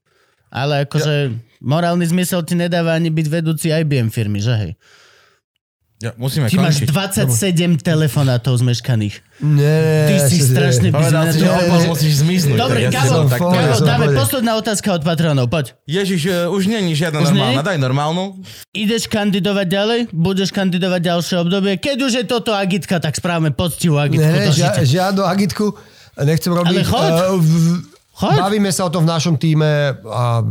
Ale 0.47 0.87
akože 0.87 1.35
morálny 1.59 2.07
zmysel 2.07 2.43
ti 2.43 2.55
nedáva 2.55 2.95
ani 2.95 3.11
byť 3.11 3.27
vedúci 3.27 3.67
IBM 3.67 4.07
firmy, 4.07 4.39
že 4.39 4.55
hej? 4.55 4.71
Ja, 6.01 6.17
musíme 6.17 6.49
Ty 6.49 6.57
máš 6.57 6.81
končiť. 6.81 6.89
27 7.29 7.77
telefonátov 7.77 8.57
zmeškaných. 8.57 9.21
Nie, 9.37 10.09
Ty 10.09 10.15
si 10.25 10.41
strašný 10.41 10.89
Povedal 10.89 11.29
si, 11.29 11.37
že 11.37 11.49
opol 11.49 11.81
musíš 11.93 12.13
zmiznúť. 12.25 12.57
Dobre, 12.57 12.79
tak 12.81 12.85
ja 12.89 13.01
Gabo, 13.05 13.29
tak 13.29 13.39
Gabo, 13.39 13.75
dáme 13.85 14.05
posledná 14.17 14.51
otázka 14.57 14.97
od 14.97 15.01
patronov, 15.05 15.45
poď. 15.53 15.77
Ježiš, 15.85 16.21
e, 16.25 16.49
už 16.49 16.65
není 16.65 16.97
žiadna 16.97 17.21
Už 17.21 17.29
normálna, 17.29 17.61
nie? 17.61 17.67
daj 17.69 17.77
normálnu. 17.77 18.23
Ideš 18.73 19.05
kandidovať 19.05 19.67
ďalej? 19.69 19.99
Budeš 20.09 20.49
kandidovať 20.49 21.01
ďalšie 21.05 21.35
obdobie? 21.37 21.77
Keď 21.77 21.97
už 22.01 22.11
je 22.17 22.25
toto 22.25 22.49
agitka, 22.51 22.97
tak 22.97 23.13
správame 23.13 23.53
poctivú 23.53 24.01
agitku. 24.01 24.25
To 24.25 24.51
žia, 24.57 24.73
žiadnu 24.81 25.21
agitku 25.21 25.77
nechcem 26.17 26.49
robiť. 26.49 26.75
Ale 26.75 26.81
choď. 26.81 27.11
Eh, 27.13 27.37
v- 27.37 27.81
Choď. 28.11 28.37
Bavíme 28.37 28.69
sa 28.69 28.85
o 28.85 28.91
tom 28.93 29.01
v 29.01 29.09
našom 29.09 29.33
týme 29.33 29.97
a 30.05 30.45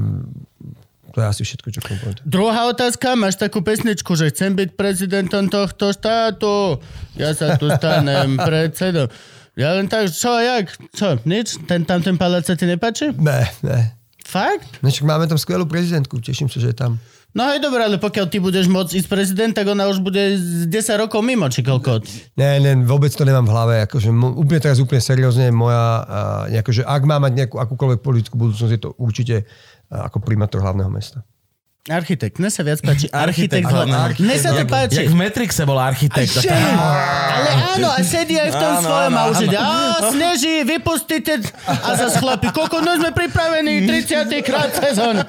to 1.11 1.19
je 1.23 1.27
asi 1.27 1.43
všetko, 1.43 1.69
čo 1.75 1.81
chcem 1.83 1.97
povedať. 1.99 2.23
Druhá 2.23 2.71
otázka, 2.71 3.19
máš 3.19 3.37
takú 3.37 3.61
pesničku, 3.61 4.15
že 4.15 4.31
chcem 4.31 4.55
byť 4.55 4.79
prezidentom 4.79 5.51
tohto 5.51 5.91
štátu, 5.91 6.79
ja 7.19 7.35
sa 7.35 7.59
tu 7.59 7.67
stanem 7.71 8.39
predsedom. 8.49 9.11
Ja 9.59 9.75
len 9.77 9.91
tak, 9.91 10.09
čo, 10.09 10.39
jak? 10.39 10.71
Čo, 10.95 11.19
nič? 11.27 11.59
Ten, 11.67 11.83
tam 11.85 12.01
ten 12.01 12.15
palác 12.15 12.47
sa 12.47 12.55
ti 12.55 12.65
nepáči? 12.65 13.11
Ne, 13.19 13.51
ne. 13.67 13.99
Fakt? 14.25 14.79
No 14.79 14.89
však 14.89 15.05
máme 15.05 15.27
tam 15.27 15.37
skvelú 15.37 15.67
prezidentku, 15.67 16.23
teším 16.23 16.47
sa, 16.47 16.63
že 16.63 16.71
je 16.71 16.77
tam. 16.79 17.03
No 17.31 17.47
aj 17.47 17.63
dobre, 17.63 17.79
ale 17.79 17.95
pokiaľ 18.03 18.27
ty 18.27 18.43
budeš 18.43 18.67
môcť 18.67 18.91
ísť 18.99 19.07
prezident, 19.07 19.55
tak 19.55 19.71
ona 19.71 19.87
už 19.87 20.03
bude 20.03 20.19
z 20.35 20.67
10 20.67 20.99
rokov 20.99 21.23
mimo, 21.23 21.47
či 21.47 21.63
koľko. 21.63 22.03
Ne, 22.35 22.59
ne, 22.59 22.75
vôbec 22.83 23.15
to 23.15 23.23
nemám 23.23 23.47
v 23.47 23.55
hlave. 23.55 23.75
Akože, 23.87 24.11
úplne 24.11 24.59
teraz 24.59 24.83
úplne 24.83 24.99
seriózne 24.99 25.55
moja, 25.55 26.03
uh, 26.51 26.59
akože, 26.59 26.83
ak 26.83 27.03
má 27.07 27.23
mať 27.23 27.33
nejakú 27.39 27.57
akúkoľvek 27.63 28.01
politickú 28.03 28.35
budúcnosť, 28.35 28.73
je 28.75 28.83
to 28.83 28.91
určite 28.99 29.47
ako 29.91 30.23
primátor 30.23 30.63
hlavného 30.63 30.89
mesta. 30.89 31.27
Architekt, 31.89 32.37
mne 32.37 32.53
sa 32.53 32.61
viac 32.61 32.79
páči. 32.85 33.09
Architekt, 33.09 33.57
Architekt 33.57 33.67
hlavného. 33.67 33.99
hlavného. 34.15 34.23
Mne 34.23 34.37
sa 34.37 34.51
to 34.53 34.63
páči. 34.69 35.01
Jak 35.01 35.11
v 35.11 35.17
Matrixe 35.17 35.63
bol 35.65 35.81
architekt. 35.81 36.33
Že? 36.39 36.53
Ale 36.53 37.51
áno, 37.75 37.89
a 37.89 37.99
sedí 38.05 38.37
aj 38.37 38.51
v 38.53 38.57
tom 38.61 38.75
Áno, 38.77 38.85
svojom 38.85 39.15
a 39.17 39.23
áno, 39.25 39.31
už 39.33 39.37
ide, 39.49 39.57
a 39.59 39.69
sneží, 40.13 40.55
vypustite 40.63 41.35
a 41.67 41.89
zase 41.97 42.21
chlapi, 42.21 42.53
koľko 42.53 42.85
no 42.85 43.01
sme 43.01 43.11
pripravení, 43.17 43.89
30. 43.89 44.29
krát 44.45 44.71
sezón. 44.77 45.25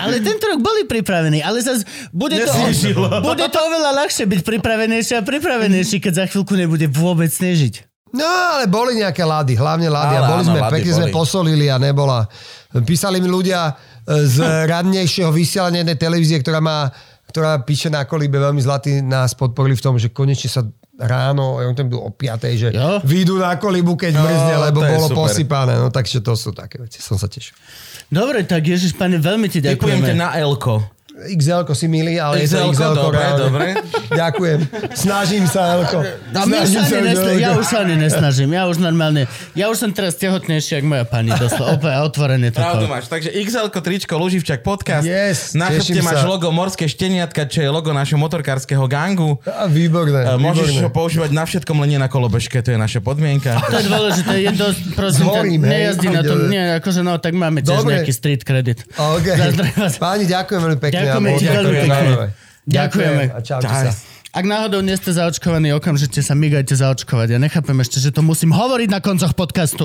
Ale 0.00 0.18
tento 0.24 0.48
rok 0.50 0.58
boli 0.64 0.88
pripravení, 0.88 1.38
ale 1.44 1.62
zase 1.62 1.86
bude 2.10 2.40
to, 2.40 2.50
Nesnežilo. 2.50 3.06
bude 3.22 3.46
to 3.46 3.58
oveľa 3.60 4.02
ľahšie 4.02 4.24
byť 4.26 4.40
pripravenejší 4.42 5.12
a 5.14 5.22
pripravenejší, 5.22 6.02
keď 6.02 6.12
za 6.14 6.24
chvíľku 6.26 6.58
nebude 6.58 6.88
vôbec 6.90 7.30
snežiť. 7.30 7.86
No, 8.14 8.22
ale 8.24 8.70
boli 8.70 9.02
nejaké 9.02 9.26
lady, 9.26 9.58
hlavne 9.58 9.90
lady. 9.90 10.14
Ale 10.14 10.26
a 10.26 10.30
boli 10.30 10.42
áno, 10.46 10.50
sme, 10.54 10.60
pekne 10.70 10.92
sme 10.94 11.08
posolili 11.10 11.66
a 11.66 11.82
nebola. 11.82 12.30
Písali 12.82 13.22
mi 13.22 13.26
ľudia 13.26 13.70
e, 13.70 13.72
z 14.24 14.42
radnejšieho 14.72 15.30
vysielania 15.30 15.82
jednej 15.82 15.94
televízie, 15.94 16.38
ktorá 16.38 16.58
má 16.58 16.90
ktorá 17.24 17.56
píše 17.58 17.88
na 17.88 18.04
kolíbe 18.04 18.36
veľmi 18.36 18.60
zlatý, 18.60 19.00
nás 19.00 19.32
podporili 19.32 19.74
v 19.74 19.82
tom, 19.82 19.94
že 19.96 20.06
konečne 20.08 20.46
sa 20.46 20.62
ráno, 20.94 21.58
ja 21.58 21.66
tam 21.72 21.90
byl 21.90 21.98
o 21.98 22.10
5, 22.12 22.22
že 22.54 22.68
Jo. 22.70 23.02
výjdu 23.02 23.34
na 23.34 23.58
kolíbu, 23.58 23.98
keď 23.98 24.14
No, 24.14 24.22
mrzne, 24.22 24.54
lebo 24.60 24.78
bolo 24.78 25.06
super. 25.10 25.18
posypané. 25.24 25.74
No 25.74 25.90
takže 25.90 26.22
to 26.22 26.38
sú 26.38 26.54
také 26.54 26.78
veci, 26.78 27.02
som 27.02 27.18
sa 27.18 27.26
tešil. 27.26 27.56
Dobre, 28.06 28.46
tak 28.46 28.62
Ježiš, 28.62 28.94
pane, 28.94 29.18
veľmi 29.18 29.50
ti 29.50 29.58
Ďakujem 29.58 29.98
ďakujeme. 29.98 30.06
ťa 30.06 30.14
na 30.14 30.28
Elko. 30.38 30.93
XL-ko 31.14 31.78
si 31.78 31.86
milí, 31.86 32.18
ale 32.18 32.42
je 32.42 32.50
to 32.50 32.58
XL-ko, 32.58 32.74
XL-ko 32.74 33.02
dobre, 33.06 33.18
reálne. 33.22 33.38
dobre. 33.38 33.66
Ďakujem. 34.22 34.58
Snažím 34.92 35.44
sa, 35.46 35.78
Elko. 35.78 36.02
No, 36.34 36.42
my 36.42 36.66
Snažím 36.66 36.82
sa 36.82 36.96
nesna- 36.98 37.38
ja 37.38 37.50
už 37.54 37.64
sa 37.64 37.76
ani 37.86 37.94
nesnažím. 37.94 38.50
Ja 38.50 38.66
už 38.66 38.82
normálne, 38.82 39.30
ja 39.54 39.70
už 39.70 39.78
som 39.78 39.90
teraz 39.94 40.18
tehotnejší, 40.18 40.82
ako 40.82 40.86
moja 40.90 41.06
pani. 41.06 41.30
Doslova, 41.30 41.78
opäť 41.78 42.02
otvorené 42.02 42.50
to. 42.50 42.58
Pravdu 42.58 42.90
máš. 42.90 43.06
Takže 43.06 43.30
XL 43.30 43.70
tričko 43.70 44.18
Luživčak 44.18 44.66
podcast. 44.66 45.06
Yes, 45.06 45.54
Na 45.54 45.70
chrbte 45.70 46.02
máš 46.02 46.26
logo 46.26 46.50
Morské 46.50 46.90
šteniatka, 46.90 47.46
čo 47.46 47.62
je 47.62 47.70
logo 47.70 47.94
našho 47.94 48.18
motorkárskeho 48.18 48.82
gangu. 48.90 49.38
Á, 49.46 49.70
Výborné, 49.70 50.34
Môžeš 50.34 50.82
ho 50.82 50.90
výborné. 50.90 50.98
používať 50.98 51.30
na 51.30 51.46
všetkom, 51.46 51.78
len 51.78 51.94
nie 51.94 52.00
na 52.02 52.10
kolobežke, 52.10 52.58
to 52.58 52.74
je 52.74 52.78
naša 52.78 52.98
podmienka. 52.98 53.54
To 53.70 53.78
je 53.78 53.86
dôležité, 53.86 54.32
je 54.40 54.50
dosť, 54.50 54.80
prosím, 54.98 55.26
Zhorím, 55.30 55.62
nejazdí 55.62 56.08
na 56.10 56.22
tom, 56.26 56.50
nie, 56.50 56.64
akože 56.74 57.00
no, 57.06 57.22
tak 57.22 57.38
máme 57.38 57.62
tiež 57.62 57.86
nejaký 57.86 58.10
street 58.10 58.42
credit. 58.42 58.82
OK. 58.98 59.26
Zazdravím 59.30 59.78
vás. 59.78 59.94
Páni, 59.96 60.24
ďakujem 60.26 60.58
veľmi 60.58 60.80
pekne. 60.80 61.03
Ďakujeme 61.08 61.30
ti 61.36 61.46
veľmi 61.46 61.74
pekne. 61.82 62.10
Ďakujeme. 62.64 63.22
A 63.34 63.38
čaute 63.42 63.66
Čau. 63.66 63.82
sa. 63.88 63.92
Ak 64.34 64.50
náhodou 64.50 64.82
nie 64.82 64.94
ste 64.98 65.14
zaočkovaní, 65.14 65.70
okamžite 65.74 66.18
sa 66.18 66.34
migajte 66.34 66.74
zaočkovať. 66.74 67.34
Ja 67.34 67.38
nechápem 67.38 67.78
ešte, 67.78 68.02
že 68.02 68.10
to 68.10 68.22
musím 68.22 68.50
hovoriť 68.50 68.88
na 68.90 68.98
koncoch 68.98 69.34
podcastu. 69.34 69.78